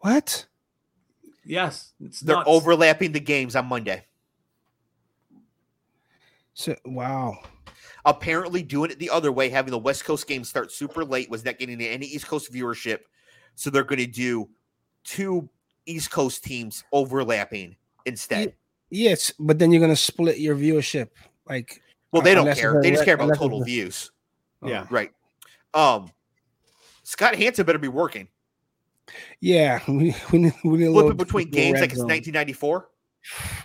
what? 0.00 0.46
Yes. 1.46 1.92
It's 2.04 2.20
They're 2.20 2.36
nuts. 2.36 2.48
overlapping 2.48 3.12
the 3.12 3.20
games 3.20 3.54
on 3.56 3.66
Monday. 3.66 4.04
So 6.54 6.74
wow. 6.84 7.38
Apparently, 8.04 8.62
doing 8.62 8.90
it 8.90 8.98
the 8.98 9.10
other 9.10 9.32
way, 9.32 9.48
having 9.48 9.70
the 9.70 9.78
West 9.78 10.04
Coast 10.04 10.26
game 10.28 10.44
start 10.44 10.70
super 10.72 11.04
late, 11.04 11.28
was 11.30 11.44
not 11.44 11.58
getting 11.58 11.80
any 11.80 12.06
East 12.06 12.26
Coast 12.28 12.52
viewership. 12.52 13.00
So 13.56 13.68
they're 13.70 13.84
going 13.84 13.98
to 13.98 14.06
do 14.06 14.48
two 15.04 15.48
East 15.86 16.10
Coast 16.10 16.44
teams 16.44 16.84
overlapping 16.92 17.76
instead. 18.04 18.54
Yes, 18.90 19.32
but 19.40 19.58
then 19.58 19.72
you're 19.72 19.80
gonna 19.80 19.96
split 19.96 20.38
your 20.38 20.54
viewership. 20.54 21.08
Like, 21.48 21.82
Well, 22.12 22.22
they 22.22 22.34
don't 22.34 22.54
care. 22.56 22.80
They 22.80 22.92
just 22.92 23.04
care 23.04 23.14
about 23.14 23.36
total 23.36 23.62
a- 23.62 23.64
views. 23.64 24.12
Yeah. 24.64 24.86
Right. 24.90 25.10
Um, 25.74 26.10
Scott 27.02 27.34
Hanson 27.34 27.66
better 27.66 27.78
be 27.78 27.88
working. 27.88 28.28
Yeah, 29.40 29.80
we, 29.88 30.14
we 30.32 30.38
need, 30.38 30.54
we 30.64 30.78
need 30.78 30.86
a 30.86 30.92
Flipping 30.92 31.16
between 31.16 31.50
games 31.50 31.80
like 31.80 31.90
it's 31.90 32.00
1994. 32.00 32.88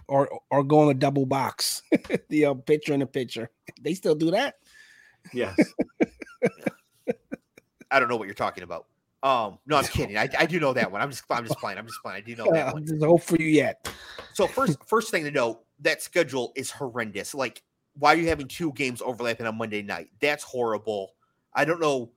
or 0.07 0.39
or 0.49 0.63
go 0.63 0.79
on 0.79 0.89
a 0.89 0.93
double 0.93 1.25
box. 1.25 1.83
the 2.29 2.45
uh, 2.45 2.53
picture 2.53 2.93
in 2.93 3.01
the 3.01 3.05
picture. 3.05 3.49
They 3.81 3.93
still 3.93 4.15
do 4.15 4.31
that. 4.31 4.55
Yes. 5.33 5.59
I 7.91 7.99
don't 7.99 8.09
know 8.09 8.15
what 8.15 8.25
you're 8.25 8.33
talking 8.33 8.63
about. 8.63 8.87
Um, 9.23 9.59
no, 9.67 9.77
I'm 9.77 9.85
kidding. 9.85 10.17
I, 10.17 10.27
I 10.37 10.47
do 10.47 10.59
know 10.59 10.73
that 10.73 10.91
one. 10.91 11.01
I'm 11.01 11.11
just 11.11 11.23
I'm 11.29 11.45
just 11.45 11.59
playing. 11.59 11.77
I'm 11.77 11.85
just 11.85 12.01
playing. 12.01 12.17
I 12.17 12.21
do 12.21 12.35
know 12.35 12.51
that 12.51 12.73
one. 12.73 12.85
there's 12.85 13.03
hope 13.03 13.21
for 13.21 13.35
you 13.35 13.47
yet. 13.47 13.87
So 14.33 14.47
first 14.47 14.79
first 14.85 15.11
thing 15.11 15.23
to 15.25 15.31
note, 15.31 15.63
that 15.81 16.01
schedule 16.01 16.51
is 16.55 16.71
horrendous. 16.71 17.35
Like, 17.35 17.61
why 17.93 18.13
are 18.13 18.17
you 18.17 18.29
having 18.29 18.47
two 18.47 18.71
games 18.73 19.01
overlapping 19.01 19.45
on 19.45 19.57
Monday 19.57 19.83
night? 19.83 20.09
That's 20.19 20.43
horrible. 20.43 21.13
I 21.53 21.65
don't 21.65 21.79
know. 21.79 22.11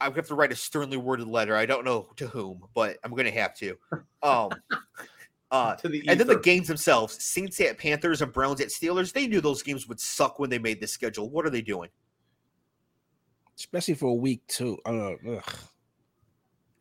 I 0.00 0.08
would 0.08 0.16
have 0.16 0.28
to 0.28 0.34
write 0.34 0.52
a 0.52 0.56
sternly 0.56 0.96
worded 0.96 1.28
letter. 1.28 1.56
I 1.56 1.66
don't 1.66 1.84
know 1.84 2.08
to 2.16 2.28
whom, 2.28 2.64
but 2.74 2.98
I'm 3.02 3.14
gonna 3.14 3.30
have 3.30 3.54
to. 3.56 3.76
Um 4.22 4.50
uh 5.50 5.74
to 5.76 5.88
the 5.88 6.02
and 6.08 6.18
then 6.20 6.26
the 6.26 6.38
games 6.38 6.68
themselves, 6.68 7.22
Saints 7.22 7.60
at 7.60 7.78
Panthers 7.78 8.22
and 8.22 8.32
Browns 8.32 8.60
at 8.60 8.68
Steelers, 8.68 9.12
they 9.12 9.26
knew 9.26 9.40
those 9.40 9.62
games 9.62 9.88
would 9.88 10.00
suck 10.00 10.38
when 10.38 10.50
they 10.50 10.58
made 10.58 10.80
this 10.80 10.92
schedule. 10.92 11.30
What 11.30 11.46
are 11.46 11.50
they 11.50 11.62
doing? 11.62 11.90
Especially 13.56 13.94
for 13.94 14.06
a 14.06 14.14
week 14.14 14.46
too. 14.46 14.78
Uh. 14.84 15.14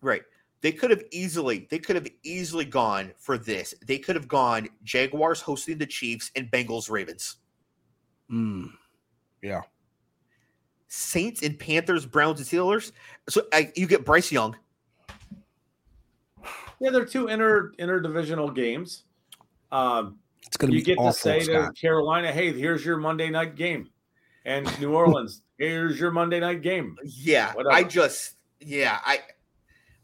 Right. 0.02 0.22
They 0.62 0.72
could 0.72 0.90
have 0.90 1.04
easily, 1.12 1.68
they 1.70 1.80
could 1.80 1.96
have 1.96 2.08
easily 2.24 2.66
gone 2.66 3.14
for 3.18 3.38
this. 3.38 3.74
They 3.86 4.00
could 4.00 4.16
have 4.16 4.28
gone 4.28 4.68
Jaguars 4.84 5.42
hosting 5.42 5.78
the 5.78 5.86
Chiefs 5.86 6.32
and 6.36 6.50
Bengals 6.52 6.90
Ravens. 6.90 7.38
Mm. 8.32 8.72
Yeah. 9.42 9.62
Saints 10.88 11.44
and 11.44 11.58
Panthers, 11.58 12.06
Browns 12.06 12.40
and 12.40 12.48
Steelers. 12.48 12.92
So 13.30 13.44
I, 13.54 13.72
you 13.76 13.88
get 13.88 14.06
Bryce 14.06 14.32
Young. 14.32 14.56
Yeah, 16.80 16.92
they're 16.92 17.06
two 17.06 17.28
inter 17.28 17.72
interdivisional 17.80 18.54
games. 18.54 19.04
Um, 19.72 20.20
It's 20.46 20.58
gonna 20.58 20.72
be. 20.72 20.78
you 20.78 20.84
be 20.84 20.86
get 20.86 20.96
to 20.96 21.02
awful, 21.02 21.14
say 21.14 21.40
to 21.46 21.72
Carolina, 21.80 22.32
"Hey, 22.32 22.54
here's 22.54 22.86
your 22.86 22.98
Monday 22.98 23.30
night 23.30 23.56
game," 23.56 23.90
and 24.46 24.66
New 24.80 24.94
Orleans, 24.96 25.42
"Here's 25.58 26.00
your 26.00 26.12
Monday 26.12 26.40
night 26.40 26.62
game." 26.62 26.96
Yeah, 27.04 27.54
I 27.70 27.84
just 27.84 28.36
yeah, 28.60 29.00
I 29.04 29.22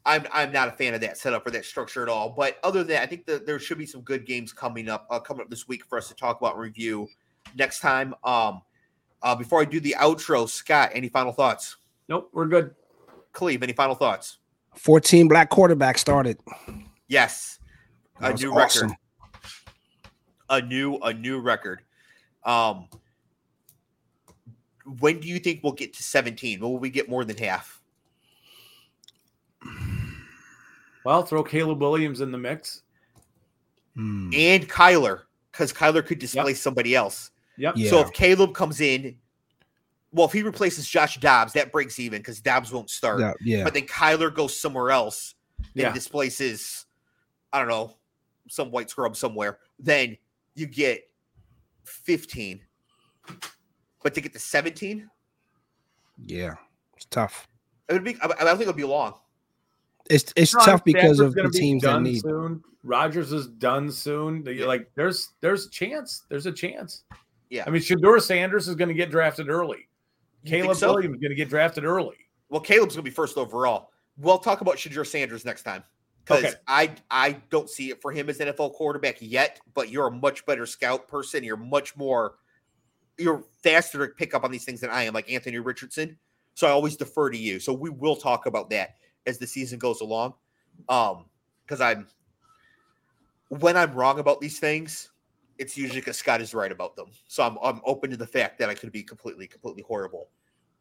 I'm 0.04 0.26
I'm 0.32 0.52
not 0.52 0.68
a 0.68 0.72
fan 0.72 0.94
of 0.94 1.00
that 1.00 1.16
setup 1.16 1.46
or 1.46 1.50
that 1.52 1.64
structure 1.64 2.02
at 2.02 2.08
all. 2.08 2.30
But 2.30 2.58
other 2.62 2.80
than 2.80 2.88
that, 2.88 3.02
I 3.02 3.06
think 3.06 3.24
that 3.26 3.46
there 3.46 3.58
should 3.58 3.78
be 3.78 3.86
some 3.86 4.02
good 4.02 4.26
games 4.26 4.52
coming 4.52 4.88
up 4.88 5.06
uh, 5.10 5.20
coming 5.20 5.42
up 5.42 5.50
this 5.50 5.68
week 5.68 5.84
for 5.86 5.96
us 5.96 6.08
to 6.08 6.14
talk 6.14 6.40
about 6.40 6.54
and 6.54 6.62
review 6.62 7.08
next 7.56 7.80
time. 7.80 8.14
Um 8.24 8.62
uh 9.24 9.34
before 9.34 9.60
I 9.60 9.64
do 9.64 9.80
the 9.80 9.96
outro, 9.98 10.48
Scott, 10.48 10.90
any 10.92 11.08
final 11.08 11.32
thoughts? 11.32 11.76
Nope, 12.08 12.30
we're 12.32 12.46
good. 12.46 12.74
Clev, 13.32 13.62
any 13.62 13.72
final 13.72 13.96
thoughts? 13.96 14.38
14 14.76 15.26
black 15.26 15.50
quarterbacks 15.50 15.98
started. 15.98 16.38
Yes. 17.08 17.58
That 18.20 18.40
A 18.40 18.42
new 18.42 18.52
awesome. 18.52 18.90
record. 18.90 18.98
A 20.50 20.62
new 20.62 20.96
a 20.98 21.12
new 21.12 21.40
record. 21.40 21.82
Um 22.44 22.88
when 25.00 25.18
do 25.18 25.28
you 25.28 25.38
think 25.38 25.60
we'll 25.62 25.72
get 25.72 25.94
to 25.94 26.02
17? 26.02 26.60
Will 26.60 26.78
we 26.78 26.90
get 26.90 27.08
more 27.08 27.24
than 27.24 27.36
half? 27.38 27.80
Well, 31.04 31.22
throw 31.22 31.42
Caleb 31.42 31.80
Williams 31.80 32.20
in 32.20 32.32
the 32.32 32.38
mix. 32.38 32.82
Mm. 33.96 34.34
And 34.34 34.68
Kyler, 34.68 35.22
because 35.52 35.72
Kyler 35.72 36.04
could 36.04 36.18
displace 36.18 36.60
somebody 36.60 36.94
else. 36.94 37.30
Yep. 37.58 37.74
Yeah. 37.76 37.90
So 37.90 38.00
if 38.00 38.12
Caleb 38.12 38.54
comes 38.54 38.80
in, 38.80 39.16
well, 40.12 40.26
if 40.26 40.32
he 40.32 40.42
replaces 40.42 40.88
Josh 40.88 41.18
Dobbs, 41.18 41.52
that 41.54 41.72
breaks 41.72 41.98
even 41.98 42.20
because 42.20 42.40
Dobbs 42.40 42.72
won't 42.72 42.90
start. 42.90 43.20
Yeah, 43.20 43.32
yeah. 43.42 43.64
But 43.64 43.74
then 43.74 43.86
Kyler 43.86 44.32
goes 44.34 44.58
somewhere 44.58 44.90
else 44.90 45.34
and 45.58 45.68
Yeah. 45.74 45.92
displaces, 45.92 46.86
I 47.52 47.58
don't 47.58 47.68
know, 47.68 47.96
some 48.48 48.70
white 48.70 48.90
scrub 48.90 49.16
somewhere. 49.16 49.58
Then 49.78 50.16
you 50.54 50.66
get 50.66 51.00
15. 51.84 52.60
But 54.02 54.14
to 54.14 54.20
get 54.20 54.32
to 54.34 54.38
17, 54.38 55.08
yeah. 56.18 56.54
It's 56.96 57.06
tough. 57.06 57.48
it 57.88 57.92
would 57.94 58.04
be. 58.04 58.16
I, 58.22 58.26
I 58.26 58.44
don't 58.44 58.56
think 58.56 58.62
it'll 58.62 58.72
be 58.74 58.84
long. 58.84 59.14
It's 60.10 60.32
it's 60.36 60.54
Ron 60.54 60.64
tough 60.66 60.84
because 60.84 61.16
Stafford's 61.16 61.20
of 61.20 61.34
gonna 61.34 61.48
the 61.48 61.52
be 61.52 61.58
teams 61.58 61.82
that 61.82 61.88
done 61.92 62.02
need. 62.04 62.20
soon. 62.20 62.62
Rodgers 62.82 63.32
is 63.32 63.46
done 63.48 63.90
soon. 63.90 64.44
The- 64.44 64.54
Yeah. 64.54 64.66
Like 64.66 64.90
there's 64.94 65.30
there's 65.40 65.66
a 65.66 65.70
chance. 65.70 66.24
There's 66.28 66.46
a 66.46 66.52
chance. 66.52 67.04
Yeah. 67.50 67.64
I 67.66 67.70
mean, 67.70 67.82
Shedeur 67.82 68.20
Sanders 68.20 68.68
is 68.68 68.74
going 68.74 68.88
to 68.88 68.94
get 68.94 69.10
drafted 69.10 69.48
early. 69.48 69.88
You 70.42 70.50
Caleb 70.50 70.76
so? 70.76 70.94
Williams 70.94 71.16
is 71.16 71.20
going 71.20 71.30
to 71.30 71.36
get 71.36 71.48
drafted 71.48 71.84
early. 71.84 72.16
Well, 72.48 72.60
Caleb's 72.60 72.94
gonna 72.94 73.02
be 73.02 73.10
first 73.10 73.36
overall. 73.36 73.90
We'll 74.16 74.38
talk 74.38 74.60
about 74.60 74.76
Shedeur 74.76 75.06
Sanders 75.06 75.44
next 75.44 75.62
time 75.62 75.82
because 76.24 76.44
Okay. 76.44 76.54
I 76.68 76.94
I 77.10 77.32
don't 77.50 77.68
see 77.68 77.90
it 77.90 78.00
for 78.00 78.12
him 78.12 78.28
as 78.28 78.38
NFL 78.38 78.74
quarterback 78.74 79.16
yet. 79.20 79.60
But 79.74 79.88
you're 79.88 80.06
a 80.06 80.10
much 80.10 80.46
better 80.46 80.66
scout 80.66 81.08
person. 81.08 81.42
You're 81.42 81.56
much 81.56 81.96
more 81.96 82.36
you're 83.18 83.44
faster 83.62 84.06
to 84.06 84.14
pick 84.14 84.34
up 84.34 84.44
on 84.44 84.50
these 84.50 84.64
things 84.64 84.80
than 84.80 84.90
I 84.90 85.04
am, 85.04 85.14
like 85.14 85.30
Anthony 85.30 85.58
Richardson. 85.58 86.16
So 86.54 86.66
I 86.66 86.70
always 86.70 86.96
defer 86.96 87.30
to 87.30 87.36
you. 87.36 87.58
So 87.58 87.72
we 87.72 87.90
will 87.90 88.16
talk 88.16 88.46
about 88.46 88.70
that 88.70 88.96
as 89.26 89.38
the 89.38 89.46
season 89.46 89.78
goes 89.78 90.00
along. 90.00 90.34
Um, 90.88 91.26
because 91.66 91.80
I'm 91.80 92.06
when 93.48 93.76
I'm 93.76 93.94
wrong 93.94 94.18
about 94.18 94.40
these 94.40 94.58
things, 94.58 95.10
it's 95.58 95.76
usually 95.76 96.00
because 96.00 96.16
Scott 96.18 96.40
is 96.40 96.54
right 96.54 96.70
about 96.72 96.96
them. 96.96 97.06
So 97.28 97.42
I'm 97.42 97.56
I'm 97.62 97.80
open 97.84 98.10
to 98.10 98.16
the 98.16 98.26
fact 98.26 98.58
that 98.58 98.68
I 98.68 98.74
could 98.74 98.92
be 98.92 99.02
completely 99.02 99.46
completely 99.46 99.84
horrible. 99.86 100.28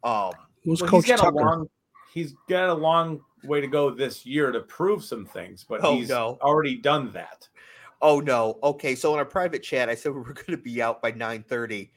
Um, 0.03 0.31
Who's 0.63 0.81
Well, 0.81 0.89
Coach 0.89 1.05
he's 1.05 1.15
got 1.17 1.23
Tucker? 1.23 1.39
a 1.39 1.43
long 1.43 1.67
he's 2.13 2.33
got 2.47 2.69
a 2.69 2.73
long 2.73 3.21
way 3.43 3.59
to 3.61 3.67
go 3.67 3.89
this 3.89 4.25
year 4.25 4.51
to 4.51 4.59
prove 4.61 5.03
some 5.03 5.25
things, 5.25 5.65
but 5.67 5.81
Oh, 5.83 5.95
he's 5.95 6.09
no. 6.09 6.37
already 6.41 6.77
done 6.77 7.11
that. 7.13 7.47
oh 8.01 8.19
no, 8.19 8.59
okay. 8.63 8.95
So 8.95 9.13
in 9.13 9.19
our 9.19 9.25
private 9.25 9.63
chat, 9.63 9.89
I 9.89 9.95
said 9.95 10.13
we 10.13 10.19
were 10.21 10.33
going 10.33 10.45
to 10.51 10.57
be 10.57 10.81
out 10.81 11.01
by 11.01 11.11
9:30. 11.11 11.89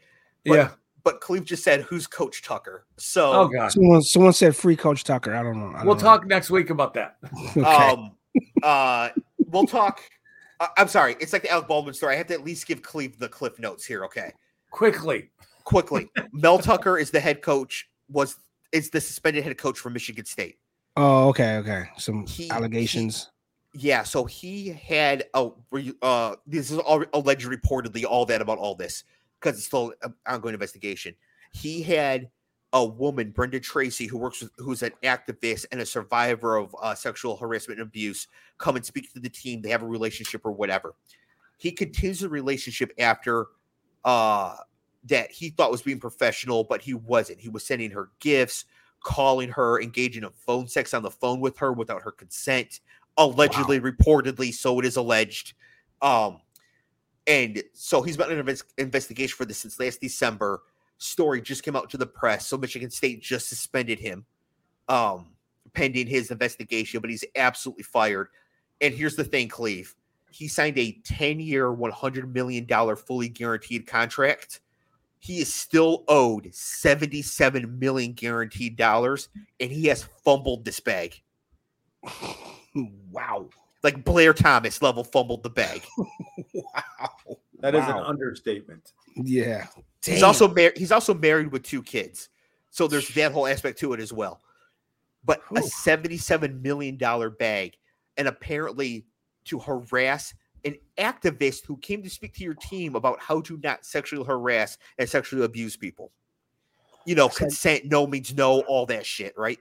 Yeah. 0.45 0.71
But 1.05 1.21
Clev 1.21 1.45
just 1.45 1.63
said, 1.63 1.83
"Who's 1.83 2.07
Coach 2.09 2.43
Tucker?" 2.43 2.85
So 2.97 3.33
Oh 3.33 3.49
god. 3.49 3.71
Someone, 3.73 4.03
someone 4.03 4.33
said 4.33 4.57
free 4.57 4.75
Coach 4.75 5.05
Tucker. 5.05 5.35
I 5.37 5.43
don't 5.45 5.59
know. 5.59 5.69
I 5.69 5.79
don't 5.79 5.87
We'll 5.87 5.95
know. 5.95 6.01
talk 6.03 6.27
next 6.27 6.51
week 6.51 6.71
about 6.71 6.95
that. 6.95 7.19
Okay. 7.57 7.91
um 7.91 8.13
uh 8.63 9.11
we'll 9.47 9.67
talk 9.67 10.01
uh, 10.61 10.69
i'm 10.77 10.89
sorry 10.89 11.17
it's 11.21 11.33
like 11.33 11.43
the 11.43 11.51
alec 11.51 11.67
baldwin 11.69 11.95
story 11.95 12.15
i 12.15 12.17
have 12.19 12.27
to 12.27 12.35
at 12.35 12.45
least 12.45 12.67
give 12.67 12.83
Clev 12.83 13.19
the 13.19 13.29
cliff 13.29 13.59
notes 13.59 13.85
here 13.85 14.05
okay 14.05 14.33
Quickly. 14.71 15.31
quickly 15.65 16.09
mel 16.33 16.59
tucker 16.59 16.99
is 16.99 17.11
the 17.11 17.21
head 17.21 17.43
coach 17.43 17.89
was 18.11 18.37
is 18.73 18.91
the 18.91 19.01
suspended 19.01 19.45
head 19.45 19.57
coach 19.59 19.79
for 19.79 19.91
michigan 19.91 20.25
state 20.25 20.59
oh, 20.99 21.29
okay, 21.29 21.57
okay. 21.57 21.85
Some 21.99 22.27
He- 22.27 22.45
he- 22.45 22.51
allegations. 22.51 23.31
yeah 23.75 24.03
so 24.03 24.25
he 24.25 24.69
had 24.69 25.25
a 25.35 25.51
re- 25.71 25.93
uh 26.03 26.37
this 26.47 26.71
is 26.71 26.79
all 26.79 27.05
alleged 27.13 27.47
reportedly 27.47 28.05
all 28.05 28.25
that 28.27 28.41
about 28.41 28.59
all 28.59 28.75
this 28.75 29.05
because 29.41 29.57
it's 29.59 29.67
still 29.67 29.93
an 30.03 30.15
ongoing 30.27 30.55
investigation 30.55 31.15
he 31.53 31.83
had 31.83 32.29
a 32.77 32.85
woman 32.85 33.31
brenda 33.31 33.59
tracy 33.59 34.07
who 34.07 34.19
works 34.19 34.43
with 34.43 34.51
who's 34.59 34.83
an 34.83 34.93
activist 35.03 35.65
and 35.73 35.81
a 35.81 35.87
survivor 35.87 36.57
of 36.57 36.77
uh, 36.83 36.95
sexual 36.95 37.35
harassment 37.35 37.81
and 37.81 37.89
abuse 37.89 38.29
come 38.59 38.77
and 38.77 38.85
speak 38.85 39.11
to 39.15 39.19
the 39.19 39.31
team. 39.31 39.63
They 39.63 39.71
have 39.71 39.83
a 39.83 39.87
relationship 39.87 40.43
or 40.45 40.53
whatever. 40.53 40.95
He 41.57 41.73
continues 41.73 42.21
the 42.21 42.29
relationship 42.29 42.93
after 42.99 43.47
uh 44.05 44.57
that 45.05 45.31
he 45.31 45.51
thought 45.51 45.71
was 45.71 45.81
being 45.81 45.99
professional 45.99 46.65
but 46.65 46.83
he 46.83 46.93
wasn't. 46.93 47.41
He 47.41 47.49
was 47.49 47.65
sending 47.65 47.91
her 47.93 48.11
gifts 48.21 48.67
calling 49.03 49.49
her 49.49 49.81
engaging 49.81 50.25
in 50.25 50.31
phone 50.31 50.69
sex 50.69 50.93
on 50.93 51.03
the 51.03 51.11
phone 51.11 51.41
with 51.41 51.57
her 51.57 51.73
without 51.73 52.03
her 52.03 52.13
consent 52.13 52.81
allegedly 53.17 53.81
reportedly 53.81 54.53
so 54.53 54.79
it 54.79 54.85
is 54.85 54.97
alleged. 54.97 55.55
Um 56.03 56.41
and 57.27 57.63
so 57.73 58.03
he's 58.03 58.19
been 58.19 58.31
under 58.31 58.55
investigation 58.77 59.35
for 59.35 59.47
this 59.47 59.57
since 59.57 59.81
last 59.81 60.03
december 60.03 60.61
story 60.99 61.41
just 61.41 61.63
came 61.63 61.77
out 61.77 61.91
to 61.91 61.97
the 61.97 62.07
press 62.07 62.47
so 62.47 62.57
michigan 62.57 62.91
state 62.91 63.23
just 63.23 63.49
suspended 63.49 63.99
him 63.99 64.25
um 64.89 65.27
pending 65.75 66.07
his 66.07 66.31
investigation 66.31 67.01
but 67.01 67.11
he's 67.11 67.25
absolutely 67.37 67.83
fired 67.83 68.29
and 68.81 68.95
here's 68.95 69.17
the 69.17 69.25
thing 69.25 69.49
Clev 69.49 69.95
he 70.31 70.49
signed 70.49 70.79
a 70.79 70.93
10 71.05 71.41
year 71.41 71.73
100 71.73 72.33
million 72.33 72.65
dollar 72.65 72.97
fully 72.97 73.29
guaranteed 73.29 73.87
contract 73.87 74.61
he 75.19 75.41
is 75.41 75.53
still 75.53 76.05
owed 76.09 76.49
77 76.55 77.79
million 77.79 78.13
guaranteed 78.13 78.77
dollars 78.77 79.29
and 79.61 79.71
he 79.71 79.87
has 79.87 80.09
fumbled 80.25 80.65
this 80.65 80.81
bag 80.81 81.21
wow. 83.11 83.49
like 83.83 84.05
Blair 84.05 84.33
Thomas 84.33 84.83
level 84.83 85.05
fumbled 85.05 85.43
the 85.43 85.51
bag. 85.51 85.83
Wow. 86.55 87.39
That 87.61 87.75
is 87.75 87.85
an 87.85 87.97
understatement. 87.97 88.93
Yeah. 89.17 89.67
He's 90.05 90.23
also 90.23 90.47
married. 90.53 90.77
He's 90.77 90.93
also 90.93 91.15
married 91.15 91.51
with 91.51 91.65
two 91.65 91.83
kids, 91.83 92.29
so 92.71 92.87
there's 92.87 93.09
that 93.15 93.33
whole 93.33 93.47
aspect 93.49 93.79
to 93.81 93.93
it 93.93 94.01
as 94.01 94.13
well. 94.13 94.41
But 95.25 95.43
a 95.57 95.63
seventy-seven 95.63 96.63
million 96.63 96.97
dollar 96.97 97.31
bag, 97.31 97.77
and 98.17 98.29
apparently 98.29 99.05
to 99.47 99.59
harass 99.59 100.33
an 100.65 100.77
activist 100.99 101.65
who 101.67 101.77
came 101.79 102.03
to 102.03 102.11
speak 102.11 102.35
to 102.35 102.45
your 102.45 102.55
team 102.55 102.95
about 102.95 103.21
how 103.21 103.41
to 103.41 103.59
not 103.63 103.85
sexually 103.85 104.25
harass 104.25 104.79
and 104.99 105.09
sexually 105.09 105.45
abuse 105.45 105.77
people. 105.77 106.13
You 107.05 107.15
know, 107.15 107.27
That's 107.29 107.41
like- 107.41 107.49
consent, 107.49 107.85
no 107.87 108.07
means 108.07 108.35
no, 108.35 108.61
all 108.63 108.87
that 108.87 109.07
shit, 109.07 109.37
right? 109.37 109.59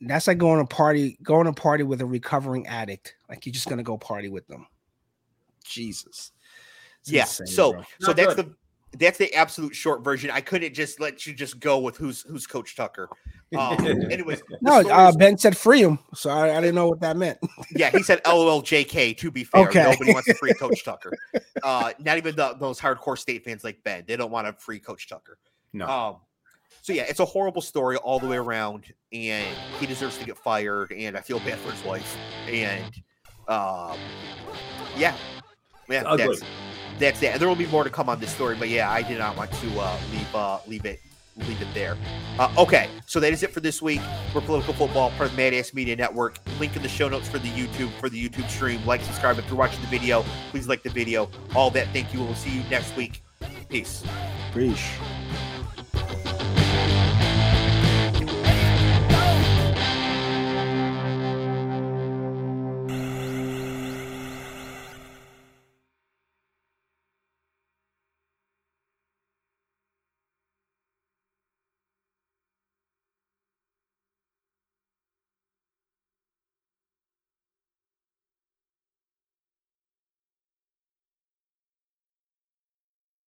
That's 0.00 0.26
like 0.28 0.38
going 0.38 0.64
to 0.64 0.66
party, 0.74 1.18
going 1.22 1.46
to 1.46 1.52
party 1.52 1.84
with 1.84 2.00
a 2.00 2.06
recovering 2.06 2.66
addict. 2.66 3.16
Like 3.28 3.44
you're 3.44 3.52
just 3.52 3.68
gonna 3.68 3.82
go 3.82 3.98
party 3.98 4.28
with 4.28 4.46
them. 4.46 4.66
Jesus. 5.64 6.32
It's 7.04 7.12
yeah. 7.12 7.22
insane, 7.22 7.46
so 7.48 7.72
bro. 7.72 7.82
so 8.00 8.06
Not 8.08 8.16
that's 8.16 8.34
good. 8.34 8.46
the 8.92 8.98
that's 8.98 9.18
the 9.18 9.34
absolute 9.34 9.74
short 9.74 10.02
version. 10.02 10.30
I 10.30 10.40
couldn't 10.40 10.72
just 10.72 11.00
let 11.00 11.26
you 11.26 11.34
just 11.34 11.60
go 11.60 11.78
with 11.78 11.96
who's 11.98 12.22
who's 12.22 12.46
Coach 12.46 12.76
Tucker. 12.76 13.08
Um, 13.56 13.84
anyways, 14.10 14.42
no, 14.62 14.80
uh, 14.88 15.12
Ben 15.12 15.36
said 15.36 15.54
free 15.56 15.82
him, 15.82 15.98
so 16.14 16.30
I, 16.30 16.56
I 16.56 16.60
didn't 16.60 16.76
know 16.76 16.88
what 16.88 17.00
that 17.00 17.16
meant. 17.16 17.38
yeah, 17.76 17.90
he 17.90 18.02
said 18.02 18.22
LOL 18.26 18.62
JK. 18.62 19.18
To 19.18 19.30
be 19.30 19.44
fair, 19.44 19.68
Okay. 19.68 19.82
nobody 19.82 20.14
wants 20.14 20.28
to 20.28 20.34
free 20.34 20.54
Coach 20.54 20.82
Tucker. 20.84 21.12
Uh, 21.62 21.92
not 21.98 22.16
even 22.16 22.34
the, 22.36 22.54
those 22.58 22.80
hardcore 22.80 23.18
state 23.18 23.44
fans 23.44 23.64
like 23.64 23.82
Ben. 23.84 24.04
They 24.06 24.16
don't 24.16 24.30
want 24.30 24.46
to 24.46 24.54
free 24.54 24.78
Coach 24.78 25.08
Tucker. 25.08 25.36
No. 25.74 25.86
Um, 25.86 26.16
so 26.80 26.92
yeah, 26.92 27.02
it's 27.02 27.20
a 27.20 27.24
horrible 27.24 27.62
story 27.62 27.96
all 27.96 28.18
the 28.18 28.26
way 28.26 28.36
around, 28.36 28.92
and 29.12 29.46
he 29.78 29.86
deserves 29.86 30.18
to 30.18 30.24
get 30.24 30.38
fired. 30.38 30.92
And 30.92 31.16
I 31.16 31.20
feel 31.20 31.38
bad 31.40 31.58
for 31.58 31.70
his 31.70 31.84
wife. 31.84 32.16
And 32.48 32.84
um, 33.48 33.98
yeah, 34.96 35.14
yeah, 35.88 36.00
It's 36.00 36.06
ugly. 36.06 36.36
That's 36.98 37.22
it. 37.22 37.32
And 37.32 37.40
there 37.40 37.48
will 37.48 37.56
be 37.56 37.66
more 37.66 37.84
to 37.84 37.90
come 37.90 38.08
on 38.08 38.20
this 38.20 38.32
story, 38.32 38.56
but 38.56 38.68
yeah, 38.68 38.90
I 38.90 39.02
did 39.02 39.18
not 39.18 39.36
want 39.36 39.52
to 39.52 39.80
uh, 39.80 39.98
leave 40.12 40.34
uh, 40.34 40.58
leave 40.66 40.84
it 40.84 41.00
leave 41.36 41.60
it 41.60 41.68
there. 41.74 41.96
Uh, 42.38 42.52
okay, 42.56 42.88
so 43.06 43.20
that 43.20 43.32
is 43.32 43.42
it 43.42 43.50
for 43.50 43.60
this 43.60 43.82
week. 43.82 44.00
We're 44.34 44.40
political 44.40 44.74
football, 44.74 45.10
part 45.10 45.30
of 45.30 45.36
the 45.36 45.36
Mad 45.36 45.54
Ass 45.54 45.74
Media 45.74 45.96
Network. 45.96 46.38
Link 46.60 46.76
in 46.76 46.82
the 46.82 46.88
show 46.88 47.08
notes 47.08 47.28
for 47.28 47.38
the 47.38 47.48
YouTube 47.48 47.90
for 47.98 48.08
the 48.08 48.28
YouTube 48.28 48.48
stream. 48.48 48.84
Like, 48.86 49.02
subscribe 49.02 49.38
if 49.38 49.48
you're 49.48 49.56
watching 49.56 49.80
the 49.80 49.88
video. 49.88 50.24
Please 50.50 50.68
like 50.68 50.82
the 50.82 50.90
video. 50.90 51.30
All 51.54 51.70
that. 51.70 51.88
Thank 51.88 52.14
you. 52.14 52.20
We'll 52.22 52.34
see 52.34 52.50
you 52.50 52.62
next 52.70 52.94
week. 52.96 53.22
Peace. 53.68 54.04
Preach. 54.52 54.84